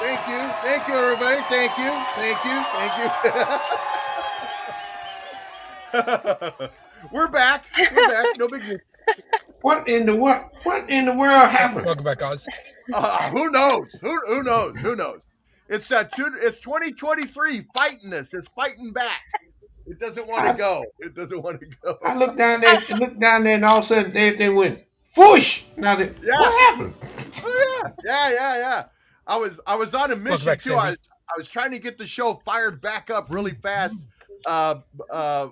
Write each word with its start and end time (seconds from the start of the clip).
Thank 0.00 0.28
you. 0.28 0.38
Thank 0.62 0.88
you, 0.88 0.94
everybody. 0.94 1.40
Thank 1.48 1.76
you. 1.78 1.90
Thank 2.14 2.44
you. 2.44 2.62
Thank 5.92 6.60
you. 6.60 6.68
We're 7.12 7.28
back. 7.28 7.64
We're 7.94 8.08
back. 8.08 8.26
No 8.38 8.48
big 8.48 8.62
deal. 8.62 8.78
What 9.62 9.88
in 9.88 10.06
the 10.06 10.14
what? 10.14 10.52
What 10.62 10.88
in 10.88 11.06
the 11.06 11.14
world 11.14 11.48
happened? 11.48 11.86
Welcome 11.86 12.04
back, 12.04 12.22
Oz. 12.22 12.46
Uh, 12.92 13.28
who 13.30 13.50
knows? 13.50 13.92
Who 14.00 14.18
who 14.26 14.42
knows? 14.42 14.78
Who 14.80 14.94
knows? 14.94 15.26
It's 15.68 15.90
uh, 15.90 16.04
two, 16.04 16.30
it's 16.40 16.58
2023 16.60 17.66
fighting 17.74 18.12
us. 18.14 18.32
It's 18.34 18.48
fighting 18.48 18.92
back. 18.92 19.20
It 19.86 19.98
doesn't 19.98 20.26
want 20.28 20.50
to 20.50 20.56
go. 20.56 20.84
It 21.00 21.14
doesn't 21.14 21.42
want 21.42 21.60
to 21.60 21.66
go. 21.82 21.98
I 22.04 22.14
looked 22.16 22.38
down 22.38 22.60
there, 22.60 22.80
look 22.98 23.18
down 23.18 23.44
there, 23.44 23.56
and 23.56 23.64
all 23.64 23.78
of 23.78 23.84
a 23.84 23.86
sudden 23.86 24.16
everything 24.16 24.54
went 24.54 24.84
whoosh. 25.16 25.62
Now 25.76 25.96
that 25.96 26.12
Yeah. 26.22 26.38
what 26.38 26.60
happened? 26.60 26.94
Oh 27.44 27.82
yeah, 27.82 27.92
yeah, 28.04 28.30
yeah, 28.30 28.56
yeah. 28.58 28.84
I 29.28 29.36
was 29.36 29.60
I 29.66 29.76
was 29.76 29.94
on 29.94 30.10
a 30.10 30.16
mission 30.16 30.46
back, 30.46 30.58
too. 30.58 30.74
I 30.74 30.86
Cindy. 30.86 30.98
was, 30.98 31.08
I 31.28 31.32
was 31.36 31.48
trying 31.48 31.70
to 31.70 31.78
get 31.78 31.98
the 31.98 32.06
show 32.06 32.40
fired 32.44 32.80
back 32.80 33.10
up 33.10 33.26
really 33.30 33.52
fast. 33.52 34.08
Uh, 34.46 34.76
uh, 35.10 35.48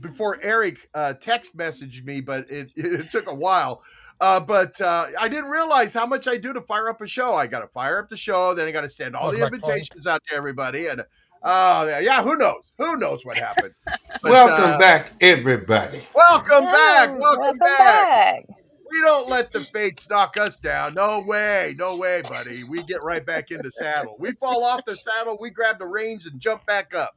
before 0.00 0.38
Eric 0.42 0.88
uh, 0.94 1.14
text 1.14 1.56
messaged 1.56 2.04
me, 2.04 2.20
but 2.20 2.50
it, 2.50 2.70
it 2.76 3.10
took 3.10 3.30
a 3.30 3.34
while. 3.34 3.82
Uh, 4.20 4.38
but 4.40 4.80
uh, 4.80 5.06
I 5.18 5.28
didn't 5.28 5.50
realize 5.50 5.92
how 5.92 6.06
much 6.06 6.28
I 6.28 6.36
do 6.36 6.52
to 6.52 6.60
fire 6.60 6.88
up 6.88 7.00
a 7.00 7.06
show. 7.06 7.34
I 7.34 7.46
got 7.46 7.60
to 7.60 7.68
fire 7.68 7.98
up 7.98 8.08
the 8.08 8.16
show, 8.16 8.54
then 8.54 8.68
I 8.68 8.72
got 8.72 8.82
to 8.82 8.88
send 8.88 9.16
all 9.16 9.32
the 9.32 9.38
Welcome 9.38 9.60
back, 9.60 9.68
invitations 9.68 10.06
out 10.06 10.22
to 10.28 10.34
everybody, 10.34 10.86
and 10.86 11.02
oh 11.42 11.86
yeah, 11.86 11.98
yeah, 11.98 12.22
who 12.22 12.36
knows? 12.36 12.72
Who 12.78 12.96
knows 12.96 13.24
what 13.24 13.36
happened? 13.36 13.74
But, 14.22 14.30
Welcome 14.30 14.74
uh, 14.74 14.78
back, 14.78 15.12
everybody. 15.20 16.02
Welcome 16.14 16.64
back. 16.64 17.10
Oh, 17.10 17.18
Welcome, 17.18 17.58
back. 17.58 18.46
We 18.94 19.00
don't 19.00 19.28
let 19.28 19.50
the 19.50 19.64
fates 19.74 20.08
knock 20.08 20.36
us 20.36 20.60
down. 20.60 20.94
No 20.94 21.18
way. 21.18 21.74
No 21.76 21.96
way, 21.96 22.22
buddy. 22.22 22.62
We 22.62 22.84
get 22.84 23.02
right 23.02 23.26
back 23.26 23.50
in 23.50 23.60
the 23.60 23.72
saddle. 23.72 24.14
We 24.20 24.30
fall 24.34 24.62
off 24.62 24.84
the 24.84 24.96
saddle, 24.96 25.36
we 25.40 25.50
grab 25.50 25.80
the 25.80 25.86
reins 25.86 26.26
and 26.26 26.38
jump 26.40 26.64
back 26.64 26.94
up. 26.94 27.16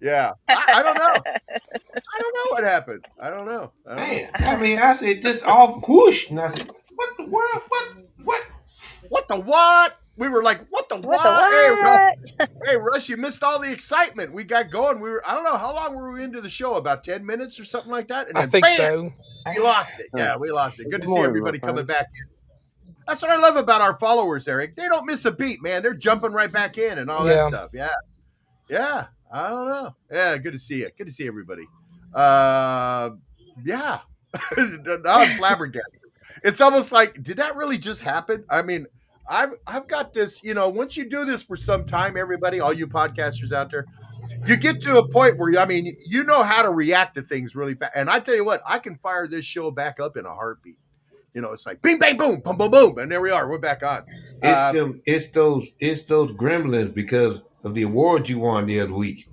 Yeah. 0.00 0.32
I, 0.48 0.64
I 0.74 0.82
don't 0.82 0.98
know. 0.98 1.14
I 1.14 2.18
don't 2.18 2.34
know 2.34 2.50
what 2.50 2.64
happened. 2.64 3.04
I 3.20 3.30
don't 3.30 3.46
know. 3.46 3.70
I 3.86 3.94
don't 3.94 3.98
know. 3.98 4.04
Man, 4.04 4.30
I 4.34 4.56
mean, 4.56 4.78
I 4.80 4.94
said 4.94 5.22
this 5.22 5.44
off 5.44 5.86
whoosh, 5.86 6.28
and 6.28 6.40
I 6.40 6.50
said, 6.50 6.68
what 6.96 7.10
the 7.16 7.26
world? 7.26 7.62
What? 7.68 7.94
What? 8.24 8.42
What 9.08 9.28
the 9.28 9.36
what? 9.36 9.98
We 10.16 10.28
were 10.28 10.42
like, 10.42 10.66
what 10.70 10.88
the 10.88 10.96
what? 10.96 11.24
What 11.24 11.50
the 11.50 11.56
Hey, 11.56 11.82
Russ, 11.82 12.16
what? 12.36 12.50
hey, 12.66 12.76
Russ, 12.78 13.08
you 13.08 13.16
missed 13.16 13.44
all 13.44 13.60
the 13.60 13.70
excitement. 13.70 14.32
We 14.32 14.42
got 14.42 14.72
going. 14.72 14.98
We 14.98 15.08
were, 15.08 15.22
I 15.24 15.34
don't 15.34 15.44
know, 15.44 15.56
how 15.56 15.72
long 15.72 15.94
were 15.94 16.10
we 16.10 16.24
into 16.24 16.40
the 16.40 16.50
show? 16.50 16.74
About 16.74 17.04
10 17.04 17.24
minutes 17.24 17.60
or 17.60 17.64
something 17.64 17.92
like 17.92 18.08
that? 18.08 18.26
And 18.26 18.36
I 18.36 18.46
think 18.46 18.66
bam, 18.66 18.76
so. 18.76 19.12
We 19.46 19.58
lost 19.60 19.98
it. 20.00 20.06
Yeah, 20.16 20.36
we 20.36 20.50
lost 20.50 20.80
it. 20.80 20.84
Good 20.90 21.02
to 21.02 21.06
Good 21.06 21.16
see 21.16 21.22
everybody 21.22 21.58
coming 21.58 21.86
back 21.86 22.06
in. 22.14 22.26
That's 23.06 23.20
what 23.22 23.30
I 23.30 23.36
love 23.36 23.56
about 23.56 23.80
our 23.80 23.98
followers, 23.98 24.46
Eric. 24.46 24.76
They 24.76 24.86
don't 24.88 25.06
miss 25.06 25.24
a 25.24 25.32
beat, 25.32 25.62
man. 25.62 25.82
They're 25.82 25.94
jumping 25.94 26.32
right 26.32 26.50
back 26.50 26.78
in 26.78 26.98
and 26.98 27.10
all 27.10 27.26
Yeah. 27.26 27.34
that 27.34 27.48
stuff. 27.48 27.70
Yeah. 27.72 27.88
Yeah. 28.68 29.06
I 29.34 29.48
don't 29.48 29.66
know. 29.68 29.96
Yeah, 30.10 30.36
good 30.38 30.52
to 30.52 30.58
see 30.58 30.78
you. 30.80 30.88
Good 30.96 31.06
to 31.06 31.12
see 31.12 31.26
everybody. 31.26 31.66
Uh 32.14 33.10
yeah. 33.64 34.00
now 34.56 35.00
I'm 35.06 35.36
flabbergasted. 35.36 36.00
It's 36.44 36.60
almost 36.60 36.92
like, 36.92 37.22
did 37.22 37.36
that 37.38 37.56
really 37.56 37.78
just 37.78 38.02
happen? 38.02 38.44
I 38.50 38.62
mean, 38.62 38.86
I've 39.28 39.54
I've 39.66 39.88
got 39.88 40.12
this, 40.12 40.42
you 40.42 40.54
know, 40.54 40.68
once 40.68 40.96
you 40.96 41.08
do 41.08 41.24
this 41.24 41.42
for 41.42 41.56
some 41.56 41.84
time, 41.84 42.16
everybody, 42.16 42.60
all 42.60 42.72
you 42.72 42.86
podcasters 42.86 43.52
out 43.52 43.70
there, 43.70 43.86
you 44.46 44.56
get 44.56 44.80
to 44.82 44.98
a 44.98 45.08
point 45.08 45.38
where 45.38 45.58
I 45.58 45.66
mean, 45.66 45.96
you 46.06 46.24
know 46.24 46.42
how 46.42 46.62
to 46.62 46.70
react 46.70 47.14
to 47.16 47.22
things 47.22 47.54
really 47.54 47.74
fast. 47.74 47.92
And 47.94 48.10
I 48.10 48.20
tell 48.20 48.34
you 48.34 48.44
what, 48.44 48.62
I 48.66 48.78
can 48.78 48.96
fire 48.96 49.26
this 49.26 49.44
show 49.44 49.70
back 49.70 50.00
up 50.00 50.16
in 50.16 50.26
a 50.26 50.34
heartbeat. 50.34 50.78
You 51.34 51.40
know, 51.40 51.52
it's 51.52 51.64
like 51.64 51.80
bing, 51.80 51.98
bang, 51.98 52.16
boom, 52.16 52.40
boom, 52.40 52.56
boom, 52.58 52.70
boom, 52.70 52.98
and 52.98 53.10
there 53.10 53.20
we 53.20 53.30
are. 53.30 53.48
We're 53.48 53.58
back 53.58 53.82
on. 53.82 54.04
It's 54.42 54.60
Uh, 54.60 54.72
them. 54.72 55.00
It's 55.06 55.28
those. 55.28 55.68
It's 55.80 56.02
those 56.02 56.32
gremlins 56.32 56.92
because 56.92 57.40
of 57.64 57.74
the 57.74 57.82
award 57.82 58.28
you 58.28 58.40
won 58.40 58.66
the 58.66 58.80
other 58.80 58.92
week. 58.92 59.26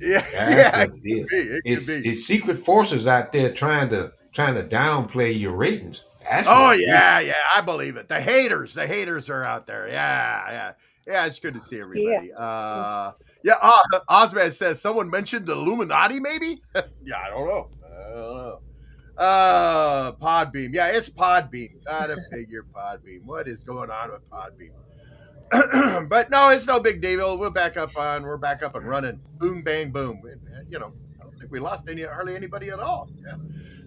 Yeah, 0.00 0.24
That's 0.32 0.34
yeah, 0.74 0.80
what 0.80 0.90
it 1.04 1.08
is. 1.08 1.18
it 1.18 1.28
could 1.28 1.28
be. 1.28 1.38
It 1.38 1.64
could 1.64 1.64
It's, 1.64 1.86
be. 1.86 2.08
it's 2.10 2.24
secret 2.26 2.58
forces 2.58 3.06
out 3.06 3.32
there 3.32 3.52
trying 3.52 3.88
to 3.90 4.12
trying 4.34 4.54
to 4.54 4.62
downplay 4.62 5.38
your 5.38 5.56
ratings. 5.56 6.04
That's 6.22 6.46
Oh 6.46 6.68
what 6.68 6.76
it 6.76 6.82
is. 6.82 6.88
yeah, 6.88 7.20
yeah, 7.20 7.34
I 7.54 7.60
believe 7.62 7.96
it. 7.96 8.08
The 8.08 8.20
haters, 8.20 8.74
the 8.74 8.86
haters 8.86 9.30
are 9.30 9.42
out 9.42 9.66
there. 9.66 9.88
Yeah, 9.88 10.50
yeah, 10.50 10.72
yeah. 11.06 11.26
It's 11.26 11.38
good 11.40 11.54
to 11.54 11.60
see 11.60 11.80
everybody. 11.80 12.30
Uh, 12.36 13.12
yeah. 13.42 13.54
Uh, 13.60 14.00
Osman 14.08 14.50
says 14.50 14.80
someone 14.80 15.10
mentioned 15.10 15.46
the 15.46 15.52
Illuminati, 15.52 16.20
maybe. 16.20 16.62
yeah, 16.74 17.18
I 17.18 17.30
don't 17.30 17.46
know. 17.46 17.68
I 17.84 18.14
don't 18.14 18.36
know. 18.36 18.60
Uh, 19.16 20.12
Podbean. 20.12 20.72
Yeah, 20.72 20.88
it's 20.88 21.08
Podbean. 21.08 21.84
Gotta 21.84 22.18
figure 22.32 22.64
Podbean. 22.72 23.24
What 23.24 23.48
is 23.48 23.64
going 23.64 23.90
on 23.90 24.12
with 24.12 24.28
Podbean? 24.30 24.70
but 26.08 26.30
no, 26.30 26.50
it's 26.50 26.66
no 26.66 26.78
big 26.78 27.00
deal. 27.00 27.38
We're 27.38 27.50
back 27.50 27.76
up 27.76 27.96
on. 27.96 28.22
We're 28.22 28.36
back 28.36 28.62
up 28.62 28.76
and 28.76 28.86
running. 28.86 29.20
Boom, 29.38 29.62
bang, 29.62 29.90
boom. 29.90 30.22
You 30.68 30.78
know, 30.78 30.92
I 31.18 31.24
don't 31.24 31.38
think 31.38 31.50
we 31.50 31.58
lost 31.58 31.88
any 31.88 32.02
hardly 32.02 32.36
anybody 32.36 32.68
at 32.68 32.80
all. 32.80 33.08
Yeah. 33.24 33.36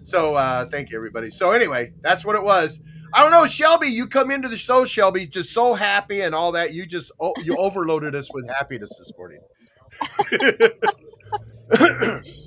So 0.02 0.34
uh, 0.34 0.66
thank 0.66 0.90
you, 0.90 0.96
everybody. 0.96 1.30
So 1.30 1.52
anyway, 1.52 1.92
that's 2.02 2.24
what 2.24 2.34
it 2.34 2.42
was. 2.42 2.80
I 3.14 3.22
don't 3.22 3.30
know, 3.30 3.46
Shelby. 3.46 3.88
You 3.88 4.06
come 4.06 4.30
into 4.30 4.48
the 4.48 4.56
show, 4.56 4.84
Shelby, 4.84 5.26
just 5.26 5.52
so 5.52 5.74
happy 5.74 6.22
and 6.22 6.34
all 6.34 6.52
that. 6.52 6.72
You 6.72 6.86
just 6.86 7.12
oh, 7.20 7.34
you 7.42 7.56
overloaded 7.56 8.14
us 8.14 8.32
with 8.32 8.48
happiness 8.48 8.96
this 8.98 9.12
morning. 9.16 9.40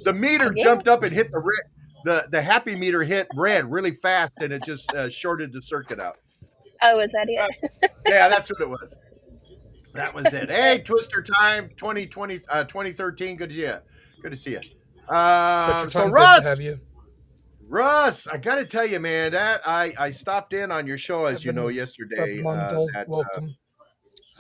the 0.04 0.14
meter 0.14 0.54
jumped 0.58 0.88
up 0.88 1.04
and 1.04 1.14
hit 1.14 1.32
the 1.32 1.40
red. 1.40 1.62
The 2.04 2.28
the 2.32 2.42
happy 2.42 2.76
meter 2.76 3.04
hit 3.04 3.28
red 3.36 3.72
really 3.72 3.92
fast, 3.92 4.42
and 4.42 4.52
it 4.52 4.64
just 4.66 4.94
uh, 4.94 5.10
shorted 5.10 5.54
the 5.54 5.62
circuit 5.62 6.00
out. 6.00 6.18
Oh, 6.82 7.00
is 7.00 7.12
that 7.12 7.28
it? 7.30 7.72
Yeah, 8.08 8.30
that's 8.30 8.50
what 8.52 8.62
it 8.62 8.70
was. 8.70 8.96
That 9.94 10.14
was 10.14 10.34
it. 10.34 10.50
Hey, 10.50 10.80
Twister 10.80 11.24
time 11.24 11.70
2020, 11.78 12.42
uh, 12.50 12.66
2013. 12.66 13.38
Good 13.38 13.50
to 13.50 13.56
see 13.56 13.62
you. 13.62 13.78
Good 14.22 14.32
to 14.32 14.38
see 14.38 14.52
you. 14.52 14.62
Uh, 15.08 15.80
so 15.80 15.88
time, 15.88 16.08
good 16.10 16.14
Russ, 16.14 16.44
to 16.44 16.50
have 16.50 16.60
you. 16.60 16.80
Russ, 17.68 18.28
I 18.28 18.38
got 18.38 18.56
to 18.56 18.66
tell 18.66 18.86
you, 18.86 19.00
man, 19.00 19.32
that 19.32 19.62
I 19.68 19.94
I 19.98 20.10
stopped 20.10 20.54
in 20.54 20.72
on 20.72 20.86
your 20.88 20.98
show 20.98 21.26
as 21.26 21.44
you 21.44 21.52
know 21.52 21.68
yesterday. 21.68 22.40
Uh, 22.40 22.44
Edmundo, 22.44 22.88
that, 22.94 23.02
uh, 23.02 23.06
welcome. 23.08 23.56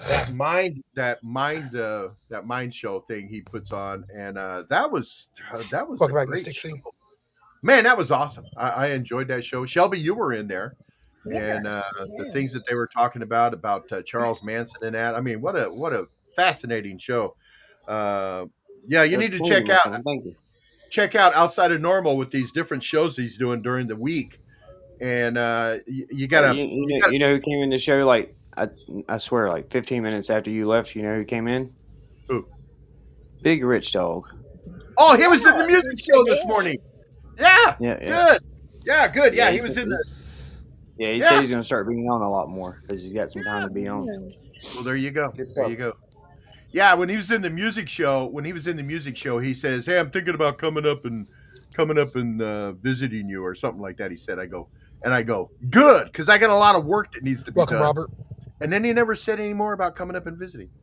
that 0.07 0.33
mind 0.33 0.83
that 0.95 1.23
mind 1.23 1.75
uh, 1.75 2.09
that 2.29 2.45
mind 2.45 2.73
show 2.73 2.99
thing 3.01 3.27
he 3.27 3.41
puts 3.41 3.71
on, 3.71 4.05
and 4.15 4.37
uh, 4.37 4.63
that 4.69 4.89
was 4.91 5.31
that 5.71 5.87
was 5.87 5.99
welcome 5.99 6.15
back, 6.15 6.27
great 6.27 6.43
Stixie. 6.45 6.69
show. 6.69 6.93
Man, 7.63 7.83
that 7.85 7.97
was 7.97 8.11
awesome. 8.11 8.45
I, 8.57 8.69
I 8.69 8.87
enjoyed 8.89 9.27
that 9.29 9.43
show. 9.43 9.65
Shelby, 9.65 9.99
you 9.99 10.13
were 10.13 10.33
in 10.33 10.47
there, 10.47 10.75
Yeah. 11.25 11.55
and 11.55 11.65
uh, 11.67 11.83
the 12.17 12.29
things 12.31 12.53
that 12.53 12.65
they 12.67 12.75
were 12.75 12.87
talking 12.87 13.23
about 13.23 13.55
about 13.55 13.91
uh, 13.91 14.03
Charles 14.03 14.43
Manson 14.43 14.83
and 14.83 14.93
that. 14.93 15.15
I 15.15 15.21
mean, 15.21 15.41
what 15.41 15.55
a 15.55 15.65
what 15.65 15.91
a 15.93 16.05
fascinating 16.35 16.99
show. 16.99 17.35
Uh, 17.87 18.45
yeah, 18.87 19.01
you 19.03 19.17
need 19.17 19.31
to 19.31 19.39
That's 19.39 19.49
check 19.49 19.65
cool, 19.65 19.91
my 19.91 19.97
out. 19.97 20.03
Thank 20.03 20.25
you. 20.25 20.35
Check 20.89 21.15
out 21.15 21.33
outside 21.35 21.71
of 21.71 21.81
normal 21.81 22.17
with 22.17 22.31
these 22.31 22.51
different 22.51 22.83
shows 22.83 23.15
he's 23.17 23.37
doing 23.37 23.61
during 23.61 23.87
the 23.87 23.95
week, 23.95 24.39
and 25.01 25.37
uh, 25.37 25.77
you, 25.87 26.07
you 26.11 26.27
gotta. 26.27 26.55
you, 26.55 26.63
you 26.65 26.87
know, 26.87 26.99
gotta- 26.99 27.13
you 27.13 27.19
know 27.19 27.33
who 27.35 27.39
came 27.41 27.61
in 27.63 27.69
the 27.69 27.77
show 27.79 28.05
like 28.05 28.35
I, 28.57 28.67
I 29.09 29.17
swear 29.17 29.49
like 29.49 29.69
15 29.69 30.01
minutes 30.03 30.29
after 30.29 30.49
you 30.49 30.65
left. 30.67 30.95
You 30.95 31.03
know 31.03 31.15
who 31.15 31.25
came 31.25 31.47
in? 31.47 31.73
Who? 32.29 32.47
Big 33.41 33.63
Rich 33.63 33.91
Dog. 33.93 34.27
Oh, 34.97 35.17
he 35.17 35.27
was 35.27 35.45
in 35.45 35.57
the 35.57 35.67
music 35.67 35.99
show 35.99 36.23
this 36.23 36.45
morning. 36.45 36.77
Yeah, 37.37 37.75
Yeah, 37.79 37.97
yeah. 38.01 38.29
good. 38.31 38.41
Yeah, 38.85 39.07
good. 39.09 39.35
Yeah, 39.35 39.45
Yeah, 39.47 39.51
he 39.51 39.61
was 39.61 39.77
in 39.77 39.89
the. 39.89 40.03
Yeah, 40.97 41.11
he 41.11 41.17
Yeah. 41.17 41.29
said 41.29 41.39
he's 41.41 41.49
gonna 41.49 41.61
start 41.63 41.87
being 41.87 42.07
on 42.09 42.21
a 42.21 42.29
lot 42.29 42.47
more 42.49 42.81
because 42.81 43.03
he's 43.03 43.11
got 43.13 43.29
some 43.29 43.43
time 43.43 43.67
to 43.67 43.73
be 43.73 43.87
on. 43.87 44.05
Well, 44.05 44.83
there 44.85 44.95
you 44.95 45.11
go. 45.11 45.33
There 45.55 45.69
you 45.69 45.75
go. 45.75 45.97
Yeah, 46.75 46.93
when 46.93 47.07
he 47.07 47.15
was 47.15 47.31
in 47.31 47.41
the 47.41 47.49
music 47.49 47.87
show, 47.87 48.25
when 48.25 48.43
he 48.43 48.51
was 48.51 48.67
in 48.67 48.75
the 48.75 48.83
music 48.83 49.15
show, 49.15 49.39
he 49.39 49.53
says, 49.53 49.85
"Hey, 49.85 49.97
I'm 49.97 50.11
thinking 50.11 50.35
about 50.35 50.57
coming 50.57 50.85
up 50.85 51.05
and 51.05 51.25
coming 51.71 51.97
up 51.97 52.17
and 52.17 52.41
uh, 52.41 52.73
visiting 52.73 53.29
you 53.29 53.45
or 53.45 53.55
something 53.55 53.81
like 53.81 53.95
that." 53.95 54.11
He 54.11 54.17
said, 54.17 54.39
"I 54.39 54.45
go." 54.45 54.67
And 55.01 55.13
I 55.13 55.23
go, 55.23 55.51
good, 55.69 56.05
because 56.07 56.27
I 56.29 56.37
got 56.37 56.49
a 56.49 56.55
lot 56.55 56.75
of 56.75 56.83
work 56.85 57.13
that 57.13 57.23
needs 57.23 57.43
to 57.43 57.51
be 57.51 57.57
done. 57.57 57.67
Welcome, 57.67 57.75
done. 57.77 57.83
Robert. 57.83 58.11
And 58.59 58.73
then 58.73 58.83
he 58.83 58.91
never 58.91 59.15
said 59.15 59.39
any 59.39 59.53
more 59.53 59.71
about 59.73 59.95
coming 59.95 60.17
up 60.17 60.25
and 60.25 60.35
visiting. 60.35 60.69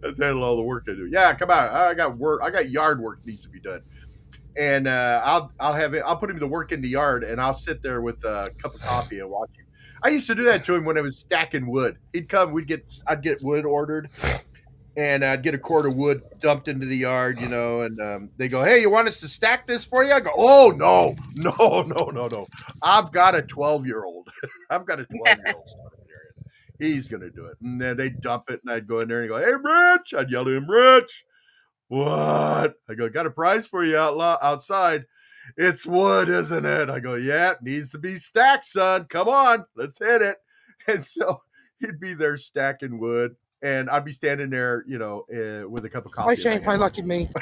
That's 0.00 0.20
all 0.20 0.56
the 0.56 0.62
work 0.62 0.86
I 0.88 0.94
do. 0.94 1.06
Yeah, 1.12 1.34
come 1.34 1.50
on. 1.50 1.68
I 1.68 1.94
got 1.94 2.16
work. 2.16 2.40
I 2.42 2.50
got 2.50 2.70
yard 2.70 3.00
work 3.00 3.18
that 3.18 3.26
needs 3.26 3.42
to 3.42 3.48
be 3.50 3.60
done. 3.60 3.82
And 4.56 4.88
uh, 4.88 5.20
I'll 5.24 5.52
I'll 5.60 5.74
have 5.74 5.94
it. 5.94 6.02
I'll 6.06 6.16
put 6.16 6.30
him 6.30 6.40
to 6.40 6.46
work 6.46 6.72
in 6.72 6.80
the 6.82 6.88
yard, 6.88 7.22
and 7.22 7.40
I'll 7.40 7.54
sit 7.54 7.82
there 7.82 8.00
with 8.00 8.24
a 8.24 8.50
cup 8.60 8.74
of 8.74 8.80
coffee 8.80 9.20
and 9.20 9.30
watch 9.30 9.50
him. 9.56 9.63
I 10.04 10.08
used 10.10 10.26
to 10.26 10.34
do 10.34 10.42
that 10.44 10.64
to 10.66 10.74
him 10.74 10.84
when 10.84 10.98
I 10.98 11.00
was 11.00 11.18
stacking 11.18 11.66
wood. 11.66 11.96
He'd 12.12 12.28
come. 12.28 12.52
We'd 12.52 12.66
get. 12.66 13.00
I'd 13.06 13.22
get 13.22 13.42
wood 13.42 13.64
ordered, 13.64 14.10
and 14.98 15.24
I'd 15.24 15.42
get 15.42 15.54
a 15.54 15.58
cord 15.58 15.86
of 15.86 15.96
wood 15.96 16.22
dumped 16.40 16.68
into 16.68 16.84
the 16.84 16.96
yard. 16.96 17.40
You 17.40 17.48
know, 17.48 17.80
and 17.80 17.98
um, 17.98 18.30
they 18.36 18.48
go, 18.48 18.62
"Hey, 18.62 18.82
you 18.82 18.90
want 18.90 19.08
us 19.08 19.18
to 19.20 19.28
stack 19.28 19.66
this 19.66 19.82
for 19.82 20.04
you?" 20.04 20.12
I 20.12 20.20
go, 20.20 20.30
"Oh 20.36 20.74
no, 20.76 21.14
no, 21.36 21.82
no, 21.86 22.10
no, 22.10 22.26
no! 22.26 22.46
I've 22.82 23.12
got 23.12 23.34
a 23.34 23.40
twelve 23.40 23.86
year 23.86 24.04
old. 24.04 24.28
I've 24.70 24.84
got 24.84 25.00
a 25.00 25.06
twelve 25.06 25.38
year 25.38 25.54
old. 25.56 25.70
He's 26.78 27.08
gonna 27.08 27.30
do 27.30 27.46
it." 27.46 27.56
And 27.62 27.80
then 27.80 27.96
they 27.96 28.10
dump 28.10 28.50
it, 28.50 28.60
and 28.62 28.70
I'd 28.70 28.86
go 28.86 29.00
in 29.00 29.08
there 29.08 29.20
and 29.20 29.28
go, 29.30 29.38
"Hey, 29.38 29.52
Rich!" 29.52 30.12
I'd 30.12 30.30
yell 30.30 30.44
to 30.44 30.50
him, 30.50 30.70
"Rich, 30.70 31.24
what?" 31.88 32.74
I 32.90 32.94
go, 32.94 33.08
"Got 33.08 33.24
a 33.24 33.30
prize 33.30 33.66
for 33.66 33.82
you 33.82 33.96
out 33.96 34.20
outside." 34.42 35.06
It's 35.56 35.86
wood, 35.86 36.28
isn't 36.28 36.64
it? 36.64 36.90
I 36.90 37.00
go, 37.00 37.14
yeah, 37.14 37.52
it 37.52 37.62
needs 37.62 37.90
to 37.90 37.98
be 37.98 38.16
stacked, 38.16 38.64
son. 38.64 39.04
Come 39.04 39.28
on, 39.28 39.64
let's 39.76 39.98
hit 39.98 40.22
it. 40.22 40.36
and 40.88 41.04
so 41.04 41.42
he'd 41.80 42.00
be 42.00 42.14
there 42.14 42.36
stacking 42.36 42.98
wood, 42.98 43.36
and 43.62 43.88
I'd 43.90 44.04
be 44.04 44.12
standing 44.12 44.50
there, 44.50 44.84
you 44.86 44.98
know, 44.98 45.24
uh, 45.32 45.68
with 45.68 45.84
a 45.84 45.90
cup 45.90 46.06
of 46.06 46.12
coffee. 46.12 46.28
Hi, 46.28 46.34
Shane. 46.34 46.62
Play 46.62 46.76
lucky 46.76 47.02
me. 47.02 47.28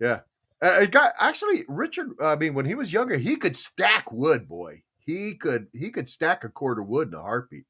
Yeah. 0.00 0.20
Uh, 0.62 0.80
it 0.82 0.90
got 0.90 1.12
actually 1.18 1.64
Richard. 1.68 2.12
I 2.20 2.36
mean, 2.36 2.54
when 2.54 2.66
he 2.66 2.74
was 2.74 2.92
younger, 2.92 3.16
he 3.16 3.36
could 3.36 3.54
stack 3.56 4.10
wood. 4.10 4.48
Boy, 4.48 4.82
he 4.98 5.34
could 5.34 5.68
he 5.72 5.90
could 5.90 6.08
stack 6.08 6.42
a 6.44 6.48
cord 6.48 6.78
of 6.78 6.86
wood 6.86 7.08
in 7.08 7.14
a 7.14 7.20
heartbeat. 7.20 7.64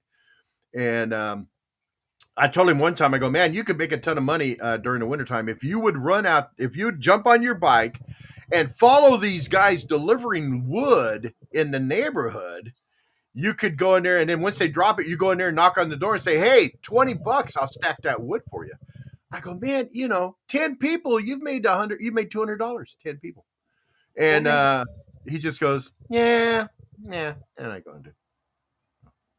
And 0.74 1.12
um, 1.12 1.48
I 2.36 2.48
told 2.48 2.68
him 2.68 2.78
one 2.78 2.94
time, 2.94 3.12
I 3.12 3.18
go, 3.18 3.28
man, 3.28 3.52
you 3.52 3.64
could 3.64 3.78
make 3.78 3.92
a 3.92 3.98
ton 3.98 4.16
of 4.16 4.24
money 4.24 4.58
uh, 4.60 4.76
during 4.78 5.00
the 5.00 5.06
wintertime 5.06 5.48
if 5.48 5.62
you 5.62 5.80
would 5.80 5.98
run 5.98 6.26
out, 6.26 6.50
if 6.58 6.76
you 6.76 6.86
would 6.86 7.00
jump 7.00 7.26
on 7.26 7.42
your 7.42 7.54
bike 7.54 8.00
and 8.52 8.70
follow 8.73 9.17
these 9.17 9.49
guys 9.49 9.85
delivering 9.85 10.69
wood 10.69 11.35
in 11.52 11.70
the 11.70 11.81
neighborhood. 11.81 12.73
You 13.32 13.55
could 13.55 13.76
go 13.76 13.97
in 13.97 14.02
there, 14.02 14.19
and 14.19 14.29
then 14.29 14.41
once 14.41 14.58
they 14.58 14.69
drop 14.69 14.99
it, 15.00 15.06
you 15.06 15.17
go 15.17 15.31
in 15.31 15.38
there 15.38 15.49
and 15.49 15.56
knock 15.56 15.79
on 15.79 15.88
the 15.88 15.97
door 15.97 16.14
and 16.14 16.23
say, 16.23 16.38
"Hey, 16.38 16.73
twenty 16.82 17.14
bucks, 17.14 17.56
I'll 17.56 17.69
stack 17.69 18.02
that 18.02 18.20
wood 18.20 18.43
for 18.50 18.64
you." 18.64 18.73
I 19.32 19.41
go, 19.41 19.55
man, 19.55 19.88
you 19.93 20.08
know, 20.08 20.37
10 20.49 20.76
people, 20.76 21.20
you've 21.20 21.43
made 21.43 21.64
a 21.64 21.75
hundred, 21.75 22.00
you've 22.00 22.14
made 22.14 22.31
$200, 22.31 22.97
10 23.02 23.19
people. 23.19 23.44
And 24.17 24.47
uh, 24.47 24.85
he 25.29 25.38
just 25.38 25.61
goes, 25.61 25.93
yeah, 26.08 26.67
yeah. 27.08 27.35
And 27.56 27.70
I 27.70 27.81
go, 27.81 27.94
into, 27.94 28.12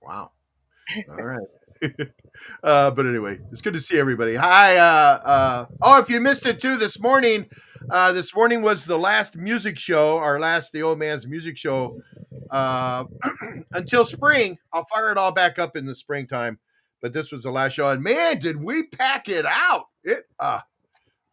wow. 0.02 0.32
All 1.10 1.16
right. 1.16 1.48
uh, 2.64 2.92
but 2.92 3.06
anyway, 3.06 3.40
it's 3.52 3.62
good 3.62 3.74
to 3.74 3.82
see 3.82 4.00
everybody. 4.00 4.36
Hi. 4.36 4.78
Uh, 4.78 5.20
uh, 5.24 5.66
oh, 5.82 6.00
if 6.00 6.10
you 6.10 6.20
missed 6.20 6.46
it 6.46 6.62
too 6.62 6.78
this 6.78 7.00
morning, 7.00 7.46
uh, 7.90 8.12
this 8.14 8.36
morning 8.36 8.62
was 8.62 8.86
the 8.86 8.98
last 8.98 9.38
music 9.38 9.78
show, 9.78 10.18
our 10.18 10.40
last, 10.40 10.72
the 10.72 10.84
old 10.84 11.00
man's 11.00 11.28
music 11.28 11.58
show. 11.58 12.02
Uh, 12.50 13.06
until 13.72 14.04
spring, 14.04 14.58
I'll 14.74 14.86
fire 14.86 15.12
it 15.12 15.18
all 15.18 15.32
back 15.32 15.60
up 15.60 15.78
in 15.78 15.86
the 15.86 15.96
springtime 15.96 16.60
but 17.02 17.14
this 17.14 17.32
was 17.32 17.44
the 17.44 17.52
last 17.52 17.74
show 17.74 17.90
and 17.90 18.02
man 18.02 18.40
did 18.40 18.62
we 18.62 18.84
pack 18.84 19.28
it 19.28 19.46
out 19.46 19.86
it 20.04 20.26
uh 20.40 20.60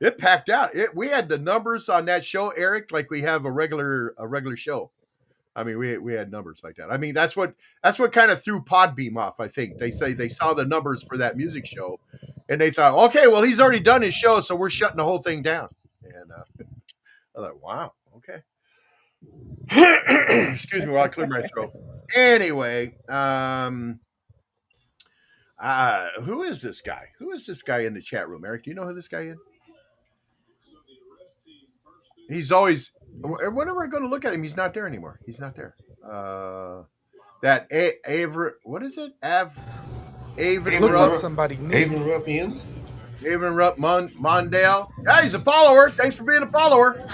it 0.01 0.19
packed 0.19 0.49
out 0.49 0.75
it 0.75 0.94
we 0.94 1.09
had 1.09 1.29
the 1.29 1.39
numbers 1.39 1.89
on 1.89 2.05
that 2.06 2.25
show 2.25 2.49
eric 2.51 2.91
like 2.91 3.11
we 3.11 3.21
have 3.21 3.44
a 3.44 3.51
regular 3.51 4.15
a 4.19 4.27
regular 4.27 4.56
show 4.56 4.91
i 5.58 5.64
mean 5.64 5.78
we 5.78 5.99
we 5.99 6.14
had 6.14 6.31
numbers 6.31 6.60
like 6.62 6.76
that 6.76 6.90
i 6.90 6.96
mean 6.96 7.12
that's 7.12 7.37
what 7.37 7.55
that's 7.82 7.99
what 7.99 8.12
kind 8.12 8.31
of 8.31 8.43
threw 8.43 8.62
podbean 8.62 9.16
off 9.16 9.40
i 9.40 9.49
think 9.49 9.78
they 9.78 9.90
say 9.90 10.12
they 10.12 10.28
saw 10.28 10.55
the 10.55 10.64
numbers 10.64 11.02
for 11.02 11.16
that 11.16 11.37
music 11.37 11.66
show 11.66 11.99
and 12.49 12.60
they 12.60 12.70
thought 12.70 12.94
okay 12.94 13.26
well 13.26 13.43
he's 13.43 13.60
already 13.60 13.81
done 13.81 14.02
his 14.02 14.14
show 14.14 14.40
so 14.40 14.55
we're 14.55 14.70
shutting 14.70 14.96
the 14.96 15.05
whole 15.05 15.22
thing 15.22 15.43
down 15.43 15.69
and 16.05 16.31
uh 16.32 16.64
i 17.37 17.40
thought 17.40 17.62
wow 17.62 17.93
okay 18.16 18.43
excuse 20.52 20.87
me 20.87 20.93
while 20.93 21.05
i 21.05 21.08
clear 21.08 21.26
my 21.26 21.43
throat 21.43 21.72
anyway 22.14 22.94
um 23.08 23.99
uh, 25.60 26.06
who 26.22 26.44
is 26.44 26.62
this 26.62 26.81
guy? 26.81 27.08
Who 27.19 27.32
is 27.32 27.44
this 27.44 27.62
guy 27.62 27.81
in 27.81 27.94
the 27.94 28.00
chat 28.00 28.28
room? 28.28 28.44
Eric, 28.44 28.62
do 28.62 28.70
you 28.70 28.76
know 28.76 28.87
who 28.87 28.94
this 28.94 29.08
guy 29.08 29.22
is? 29.22 29.38
He's 32.28 32.52
always 32.52 32.93
whenever 33.23 33.85
I 33.85 33.87
go 33.87 33.99
to 33.99 34.06
look 34.06 34.25
at 34.25 34.32
him, 34.32 34.43
he's 34.43 34.56
not 34.56 34.75
there 34.75 34.87
anymore. 34.87 35.19
He's 35.26 35.41
not 35.41 35.55
there. 35.56 35.75
Uh, 36.05 36.82
that 37.43 37.67
A- 37.73 37.99
Aver, 38.06 38.59
what 38.65 38.82
is 38.82 38.99
it? 38.99 39.12
Av, 39.23 39.56
Avon 40.37 40.81
Looks 40.81 40.94
Rupp, 40.94 41.09
like 41.11 41.15
somebody 41.15 41.56
new. 41.56 41.70
Haven 41.70 42.05
Ruffian. 42.05 42.61
Avon 43.26 43.55
Rupp 43.55 43.79
Mon, 43.79 44.09
Mondale. 44.11 44.88
Yeah, 45.05 45.23
he's 45.23 45.35
a 45.35 45.41
follower. 45.41 45.91
Thanks 45.91 46.15
for 46.17 46.25
being 46.25 46.43
a 46.43 46.47
follower. 46.47 47.05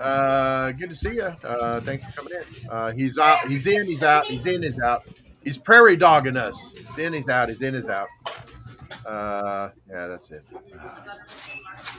Uh, 0.00 0.72
good 0.72 0.88
to 0.90 0.96
see 0.96 1.14
you. 1.14 1.22
Uh, 1.44 1.78
thanks 1.80 2.04
for 2.04 2.22
coming 2.22 2.32
in. 2.38 2.68
Uh, 2.70 2.90
he's 2.92 3.18
out. 3.18 3.46
He's 3.46 3.66
in. 3.66 3.86
He's 3.86 4.02
out. 4.02 4.26
He's 4.26 4.46
in. 4.46 4.62
He's 4.62 4.80
out. 4.80 5.04
He's 5.44 5.58
prairie 5.58 5.96
dogging 5.96 6.36
us. 6.36 6.72
He's 6.76 6.98
in. 6.98 7.12
He's 7.12 7.28
out. 7.28 7.48
He's 7.48 7.62
in. 7.62 7.74
He's 7.74 7.88
out. 7.88 8.08
Uh, 9.06 9.70
yeah, 9.88 10.06
that's 10.08 10.30
it. 10.30 10.44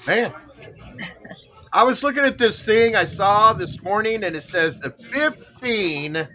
Man, 0.08 0.34
I 1.74 1.82
was 1.84 2.04
looking 2.04 2.24
at 2.24 2.38
this 2.38 2.64
thing 2.64 2.96
I 2.96 3.04
saw 3.04 3.52
this 3.52 3.82
morning, 3.82 4.26
and 4.26 4.36
it 4.36 4.44
says 4.44 4.80
the 4.80 4.92
15, 4.92 6.28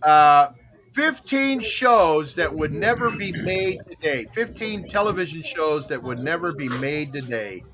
uh, 0.00 0.48
15 0.92 1.58
shows 1.58 2.32
that 2.36 2.54
would 2.54 2.72
never 2.72 3.10
be 3.10 3.32
made 3.42 3.80
today. 3.90 4.28
15 4.32 4.88
television 4.88 5.42
shows 5.42 5.88
that 5.88 6.00
would 6.00 6.20
never 6.20 6.52
be 6.52 6.68
made 6.68 7.12
today. 7.12 7.64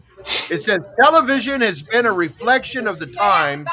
It 0.51 0.59
says 0.63 0.81
television 1.03 1.61
has 1.61 1.83
been 1.83 2.07
a 2.07 2.13
reflection 2.13 2.87
of 2.89 2.99
the 2.99 3.09
time 3.09 3.67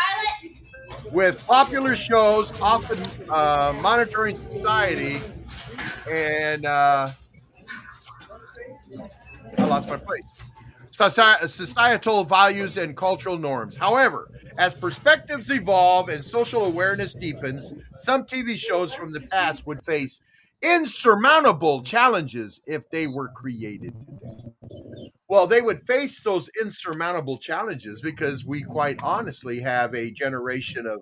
with 1.14 1.46
popular 1.48 1.96
shows 1.96 2.52
often 2.60 3.00
uh, 3.30 3.74
monitoring 3.82 4.36
society 4.36 5.22
and 6.12 6.66
uh, 6.66 7.08
I 9.58 9.66
lost 9.66 9.88
my 9.88 9.96
place. 9.96 10.39
Soci- 11.00 11.50
Societal 11.50 12.26
values 12.26 12.78
and 12.78 12.96
cultural 12.98 13.38
norms. 13.38 13.78
However, 13.78 14.30
as 14.58 14.76
perspectives 14.76 15.50
evolve 15.50 16.10
and 16.10 16.26
social 16.26 16.66
awareness 16.66 17.16
deepens, 17.16 17.76
some 18.00 18.26
TV 18.26 18.58
shows 18.58 18.94
from 18.94 19.14
the 19.14 19.22
past 19.22 19.66
would 19.66 19.84
face 19.84 20.22
insurmountable 20.62 21.84
challenges 21.84 22.62
if 22.68 22.90
they 22.90 23.08
were 23.08 23.30
created 23.30 23.94
today. 24.06 24.34
Well, 25.30 25.48
they 25.48 25.62
would 25.62 25.84
face 25.86 26.22
those 26.22 26.50
insurmountable 26.62 27.38
challenges 27.38 28.02
because 28.02 28.46
we 28.46 28.64
quite 28.64 28.98
honestly 29.04 29.60
have 29.62 29.94
a 29.96 30.12
generation 30.12 30.86
of 30.88 31.02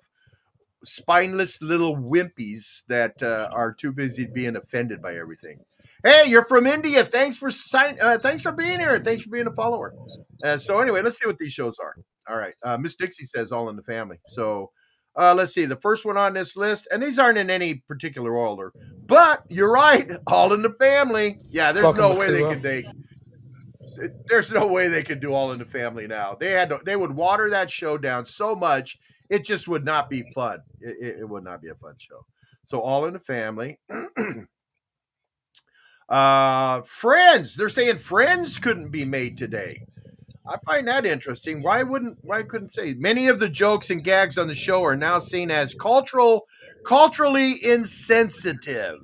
spineless 0.83 1.61
little 1.61 1.97
wimpies 1.97 2.83
that 2.87 3.21
uh, 3.23 3.49
are 3.51 3.73
too 3.73 3.91
busy 3.93 4.25
being 4.25 4.55
offended 4.55 5.01
by 5.01 5.15
everything. 5.15 5.59
Hey, 6.03 6.23
you're 6.27 6.45
from 6.45 6.67
India. 6.67 7.03
Thanks 7.05 7.37
for 7.37 7.49
sign. 7.49 7.97
Uh, 8.01 8.17
thanks 8.17 8.41
for 8.41 8.51
being 8.51 8.79
here. 8.79 8.99
Thanks 8.99 9.23
for 9.23 9.29
being 9.29 9.47
a 9.47 9.53
follower. 9.53 9.93
Uh, 10.43 10.57
so 10.57 10.79
anyway, 10.79 11.01
let's 11.01 11.19
see 11.19 11.25
what 11.25 11.37
these 11.37 11.53
shows 11.53 11.79
are. 11.79 11.95
All 12.29 12.37
right, 12.37 12.53
uh, 12.63 12.77
Miss 12.77 12.95
Dixie 12.95 13.25
says 13.25 13.51
all 13.51 13.69
in 13.69 13.75
the 13.75 13.83
family. 13.83 14.19
So 14.27 14.71
uh, 15.17 15.33
let's 15.33 15.53
see. 15.53 15.65
The 15.65 15.77
first 15.77 16.05
one 16.05 16.17
on 16.17 16.33
this 16.33 16.57
list, 16.57 16.87
and 16.91 17.01
these 17.01 17.17
aren't 17.17 17.37
in 17.37 17.49
any 17.49 17.83
particular 17.87 18.35
order, 18.35 18.71
but 19.05 19.43
you're 19.49 19.71
right. 19.71 20.11
All 20.27 20.53
in 20.53 20.61
the 20.61 20.73
family. 20.73 21.39
Yeah, 21.49 21.71
there's 21.71 21.97
no 21.97 22.15
way 22.15 22.31
they 22.31 22.43
could 22.43 22.61
they. 22.61 22.85
There's 24.27 24.51
no 24.51 24.67
way 24.67 24.89
they 24.89 25.01
could 25.01 25.19
do 25.19 25.33
all 25.33 25.51
in 25.53 25.59
the 25.59 25.65
family 25.65 26.05
now. 26.05 26.37
They 26.39 26.51
had 26.51 26.69
to, 26.69 26.79
they 26.85 26.95
would 26.95 27.11
water 27.11 27.49
that 27.49 27.71
show 27.71 27.97
down 27.97 28.25
so 28.25 28.55
much 28.55 28.99
it 29.29 29.43
just 29.45 29.67
would 29.67 29.85
not 29.85 30.09
be 30.09 30.23
fun. 30.33 30.59
It, 30.79 30.97
it, 30.99 31.19
it 31.21 31.29
would 31.29 31.43
not 31.43 31.61
be 31.61 31.69
a 31.69 31.75
fun 31.75 31.95
show. 31.97 32.25
So 32.65 32.79
all 32.81 33.05
in 33.05 33.13
the 33.13 33.19
family. 33.19 33.79
uh 36.09 36.81
Friends. 36.81 37.55
They're 37.55 37.69
saying 37.69 37.97
Friends 37.97 38.59
couldn't 38.59 38.89
be 38.89 39.05
made 39.05 39.37
today. 39.37 39.83
I 40.47 40.57
find 40.65 40.87
that 40.87 41.05
interesting. 41.05 41.61
Why 41.61 41.83
wouldn't 41.83 42.19
why 42.23 42.43
couldn't 42.43 42.73
say 42.73 42.93
many 42.93 43.27
of 43.27 43.39
the 43.39 43.49
jokes 43.49 43.89
and 43.89 44.03
gags 44.03 44.37
on 44.37 44.47
the 44.47 44.55
show 44.55 44.83
are 44.83 44.95
now 44.95 45.19
seen 45.19 45.51
as 45.51 45.73
cultural 45.73 46.47
culturally 46.85 47.63
insensitive. 47.63 48.99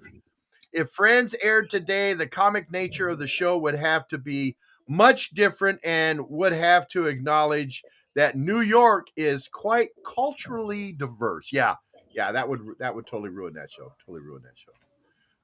If 0.72 0.89
Friends 0.89 1.36
aired 1.41 1.69
today, 1.69 2.13
the 2.13 2.27
comic 2.27 2.72
nature 2.72 3.10
of 3.10 3.19
the 3.19 3.27
show 3.27 3.57
would 3.57 3.75
have 3.75 4.07
to 4.07 4.17
be 4.17 4.55
much 4.88 5.31
different 5.31 5.79
and 5.83 6.22
would 6.29 6.53
have 6.53 6.88
to 6.89 7.07
acknowledge 7.07 7.83
that 8.15 8.36
New 8.36 8.62
York 8.62 9.07
is 9.15 9.48
quite 9.48 9.89
culturally 10.05 10.93
diverse. 10.93 11.51
Yeah, 11.51 11.75
yeah, 12.13 12.31
that 12.31 12.48
would 12.48 12.62
that 12.79 12.95
would 12.95 13.05
totally 13.05 13.29
ruin 13.29 13.53
that 13.55 13.72
show. 13.72 13.93
Totally 14.05 14.22
ruin 14.22 14.43
that 14.43 14.57
show. 14.57 14.72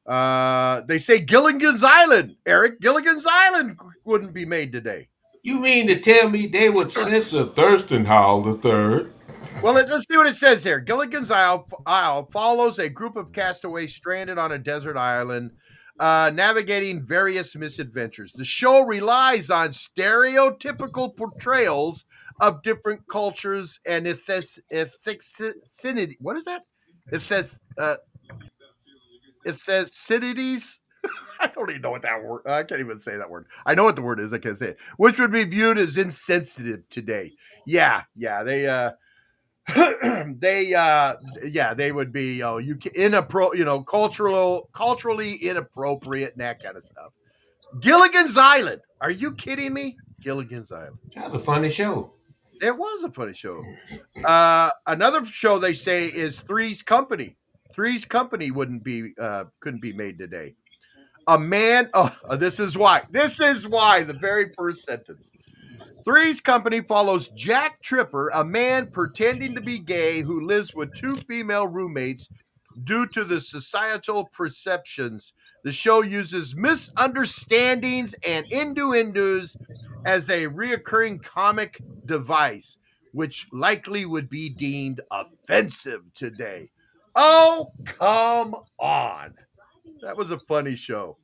Uh, 0.09 0.81
they 0.87 0.97
say 0.97 1.19
Gilligan's 1.19 1.83
Island, 1.83 2.35
Eric 2.47 2.81
Gilligan's 2.81 3.27
Island 3.29 3.77
wouldn't 4.05 4.33
be 4.33 4.43
made 4.43 4.71
today. 4.71 5.07
You 5.43 5.59
mean 5.59 5.85
to 5.85 5.99
tell 5.99 6.29
me 6.29 6.47
they 6.47 6.71
would 6.71 6.91
censor 6.91 7.45
Thurston 7.45 8.05
Howell 8.05 8.41
the 8.41 8.55
third? 8.55 9.13
Well, 9.61 9.73
let, 9.73 9.91
us 9.91 10.05
see 10.09 10.17
what 10.17 10.25
it 10.25 10.33
says 10.33 10.63
here. 10.63 10.79
Gilligan's 10.79 11.29
Isle, 11.29 11.67
Isle 11.85 12.27
follows 12.31 12.79
a 12.79 12.89
group 12.89 13.17
of 13.17 13.31
castaways 13.31 13.93
stranded 13.93 14.39
on 14.39 14.53
a 14.53 14.57
desert 14.57 14.97
island, 14.97 15.51
uh, 15.99 16.31
navigating 16.33 17.05
various 17.05 17.55
misadventures. 17.55 18.31
The 18.31 18.45
show 18.45 18.81
relies 18.81 19.51
on 19.51 19.69
stereotypical 19.69 21.15
portrayals 21.15 22.05
of 22.41 22.63
different 22.63 23.05
cultures 23.07 23.79
and 23.85 24.07
ethnicity. 24.07 26.15
What 26.19 26.37
is 26.37 26.45
that? 26.45 26.63
Ethic- 27.11 27.59
uh, 27.77 27.97
ethnicities. 29.49 30.79
I 31.39 31.47
don't 31.47 31.69
even 31.69 31.81
know 31.81 31.91
what 31.91 32.01
that 32.01 32.23
word. 32.23 32.41
I 32.45 32.63
can't 32.63 32.81
even 32.81 32.99
say 32.99 33.17
that 33.17 33.29
word. 33.29 33.47
I 33.65 33.73
know 33.73 33.83
what 33.83 33.95
the 33.95 34.01
word 34.01 34.19
is. 34.19 34.33
I 34.33 34.37
can't 34.37 34.57
say 34.57 34.69
it. 34.69 34.79
Which 34.97 35.19
would 35.19 35.31
be 35.31 35.45
viewed 35.45 35.77
as 35.77 35.97
insensitive 35.97 36.87
today. 36.89 37.33
Yeah, 37.65 38.03
yeah. 38.15 38.43
They 38.43 38.67
uh, 38.67 38.91
they 40.37 40.73
uh, 40.73 41.15
yeah, 41.45 41.73
they 41.73 41.91
would 41.91 42.11
be 42.11 42.43
oh, 42.43 42.57
you 42.57 42.75
ca- 42.75 42.91
inappro, 42.91 43.55
you 43.55 43.65
know, 43.65 43.81
cultural, 43.81 44.69
culturally 44.73 45.35
inappropriate 45.35 46.33
and 46.33 46.41
that 46.41 46.61
kind 46.61 46.75
of 46.75 46.83
stuff. 46.83 47.13
Gilligan's 47.79 48.37
Island. 48.37 48.81
Are 49.01 49.11
you 49.11 49.33
kidding 49.33 49.73
me? 49.73 49.95
Gilligan's 50.21 50.71
Island. 50.71 50.97
That's 51.15 51.33
a 51.33 51.39
funny 51.39 51.69
show. 51.69 52.13
It 52.61 52.75
was 52.75 53.03
a 53.03 53.11
funny 53.11 53.33
show. 53.33 53.63
Uh, 54.25 54.69
another 54.87 55.23
show 55.23 55.59
they 55.59 55.73
say 55.73 56.07
is 56.07 56.41
Three's 56.41 56.81
Company. 56.81 57.37
Three's 57.79 58.03
Company 58.03 58.51
wouldn't 58.51 58.83
be 58.83 59.13
uh, 59.17 59.45
couldn't 59.61 59.81
be 59.81 59.93
made 59.93 60.19
today. 60.19 60.53
A 61.29 61.39
man. 61.39 61.89
Oh, 61.93 62.13
this 62.35 62.59
is 62.59 62.77
why. 62.77 63.03
This 63.09 63.39
is 63.39 63.69
why. 63.69 64.03
The 64.03 64.15
very 64.15 64.49
first 64.49 64.83
sentence. 64.83 65.31
Three's 66.03 66.41
Company 66.41 66.81
follows 66.81 67.29
Jack 67.29 67.81
Tripper, 67.81 68.31
a 68.33 68.43
man 68.43 68.91
pretending 68.91 69.55
to 69.55 69.61
be 69.61 69.79
gay 69.79 70.19
who 70.19 70.45
lives 70.45 70.75
with 70.75 70.93
two 70.93 71.21
female 71.25 71.67
roommates 71.67 72.27
due 72.83 73.07
to 73.07 73.23
the 73.23 73.39
societal 73.39 74.25
perceptions. 74.25 75.31
The 75.63 75.71
show 75.71 76.01
uses 76.01 76.57
misunderstandings 76.57 78.13
and 78.27 78.45
innuendos 78.51 79.55
as 80.03 80.29
a 80.29 80.47
reoccurring 80.47 81.23
comic 81.23 81.79
device, 82.05 82.77
which 83.13 83.47
likely 83.53 84.05
would 84.05 84.29
be 84.29 84.49
deemed 84.49 84.99
offensive 85.09 86.01
today. 86.13 86.71
Oh, 87.15 87.71
come 87.85 88.55
on. 88.79 89.33
That 90.01 90.15
was 90.15 90.31
a 90.31 90.39
funny 90.39 90.75
show. 90.75 91.17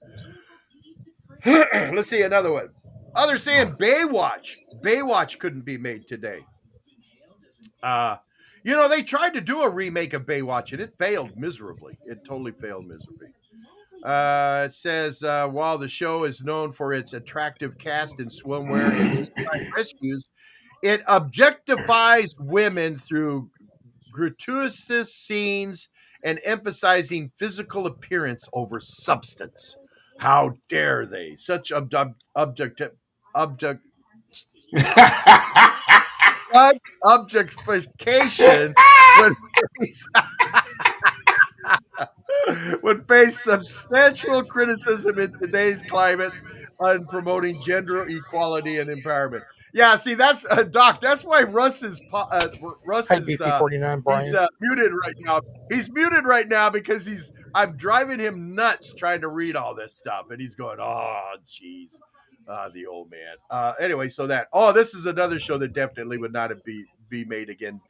Let's 1.45 2.09
see 2.09 2.23
another 2.23 2.51
one. 2.51 2.69
Others 3.15 3.43
saying 3.43 3.75
Baywatch. 3.79 4.57
Baywatch 4.81 5.39
couldn't 5.39 5.63
be 5.65 5.77
made 5.77 6.07
today. 6.07 6.39
Uh, 7.81 8.17
you 8.63 8.73
know, 8.73 8.89
they 8.89 9.03
tried 9.03 9.33
to 9.35 9.41
do 9.41 9.61
a 9.61 9.69
remake 9.69 10.13
of 10.13 10.25
Baywatch 10.25 10.71
and 10.71 10.81
it 10.81 10.93
failed 10.97 11.37
miserably. 11.37 11.97
It 12.05 12.25
totally 12.25 12.51
failed 12.51 12.87
miserably. 12.87 13.27
Uh, 14.03 14.63
it 14.65 14.73
says 14.73 15.23
uh, 15.23 15.47
while 15.47 15.77
the 15.77 15.87
show 15.87 16.25
is 16.25 16.43
known 16.43 16.71
for 16.71 16.93
its 16.93 17.13
attractive 17.13 17.77
cast 17.77 18.19
in 18.19 18.27
swimwear 18.27 18.91
and 18.91 19.71
rescues, 19.75 20.29
it 20.83 21.03
objectifies 21.05 22.31
women 22.39 22.97
through 22.97 23.49
gratuitous 24.15 25.13
scenes 25.13 25.89
and 26.23 26.39
emphasizing 26.45 27.31
physical 27.35 27.85
appearance 27.85 28.47
over 28.53 28.79
substance. 28.79 29.77
How 30.19 30.53
dare 30.69 31.05
they? 31.05 31.35
Such 31.37 31.73
object 31.73 32.13
object 32.33 32.81
object 33.35 33.83
objectification 37.05 38.73
would 39.19 39.33
face, 39.79 40.07
would 42.83 43.07
face 43.07 43.43
substantial 43.43 44.43
criticism 44.43 45.19
in 45.19 45.31
today's 45.37 45.83
climate 45.83 46.31
on 46.79 47.05
promoting 47.07 47.61
gender 47.61 48.07
equality 48.07 48.79
and 48.79 48.89
empowerment. 48.89 49.43
Yeah, 49.75 49.97
see, 49.97 50.13
that's 50.13 50.45
uh, 50.49 50.63
Doc. 50.63 51.01
That's 51.01 51.25
why 51.25 51.43
Russ 51.43 51.83
is 51.83 52.01
uh, 52.13 52.47
Russ 52.85 53.11
is 53.11 53.41
uh, 53.41 53.59
he's 54.21 54.33
uh, 54.33 54.47
muted 54.61 54.93
right 55.03 55.15
now. 55.19 55.41
He's 55.69 55.91
muted 55.91 56.23
right 56.23 56.47
now 56.47 56.69
because 56.69 57.05
he's 57.05 57.33
I'm 57.53 57.75
driving 57.75 58.17
him 58.17 58.55
nuts 58.55 58.95
trying 58.95 59.19
to 59.19 59.27
read 59.27 59.57
all 59.57 59.75
this 59.75 59.93
stuff, 59.93 60.27
and 60.31 60.39
he's 60.39 60.55
going, 60.55 60.79
"Oh, 60.79 61.33
jeez." 61.45 61.99
Uh, 62.47 62.69
the 62.69 62.85
old 62.85 63.11
man. 63.11 63.35
Uh, 63.49 63.73
anyway, 63.77 64.07
so 64.07 64.25
that 64.27 64.47
oh, 64.53 64.71
this 64.71 64.93
is 64.93 65.07
another 65.07 65.39
show 65.39 65.57
that 65.57 65.73
definitely 65.73 66.19
would 66.19 66.31
not 66.31 66.51
have 66.51 66.63
be 66.63 66.85
be 67.09 67.25
made 67.25 67.49
again, 67.49 67.81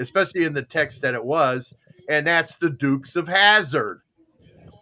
especially 0.00 0.44
in 0.44 0.54
the 0.54 0.62
text 0.62 1.02
that 1.02 1.12
it 1.12 1.24
was, 1.26 1.74
and 2.08 2.26
that's 2.26 2.56
the 2.56 2.70
Dukes 2.70 3.16
of 3.16 3.28
Hazzard. 3.28 4.00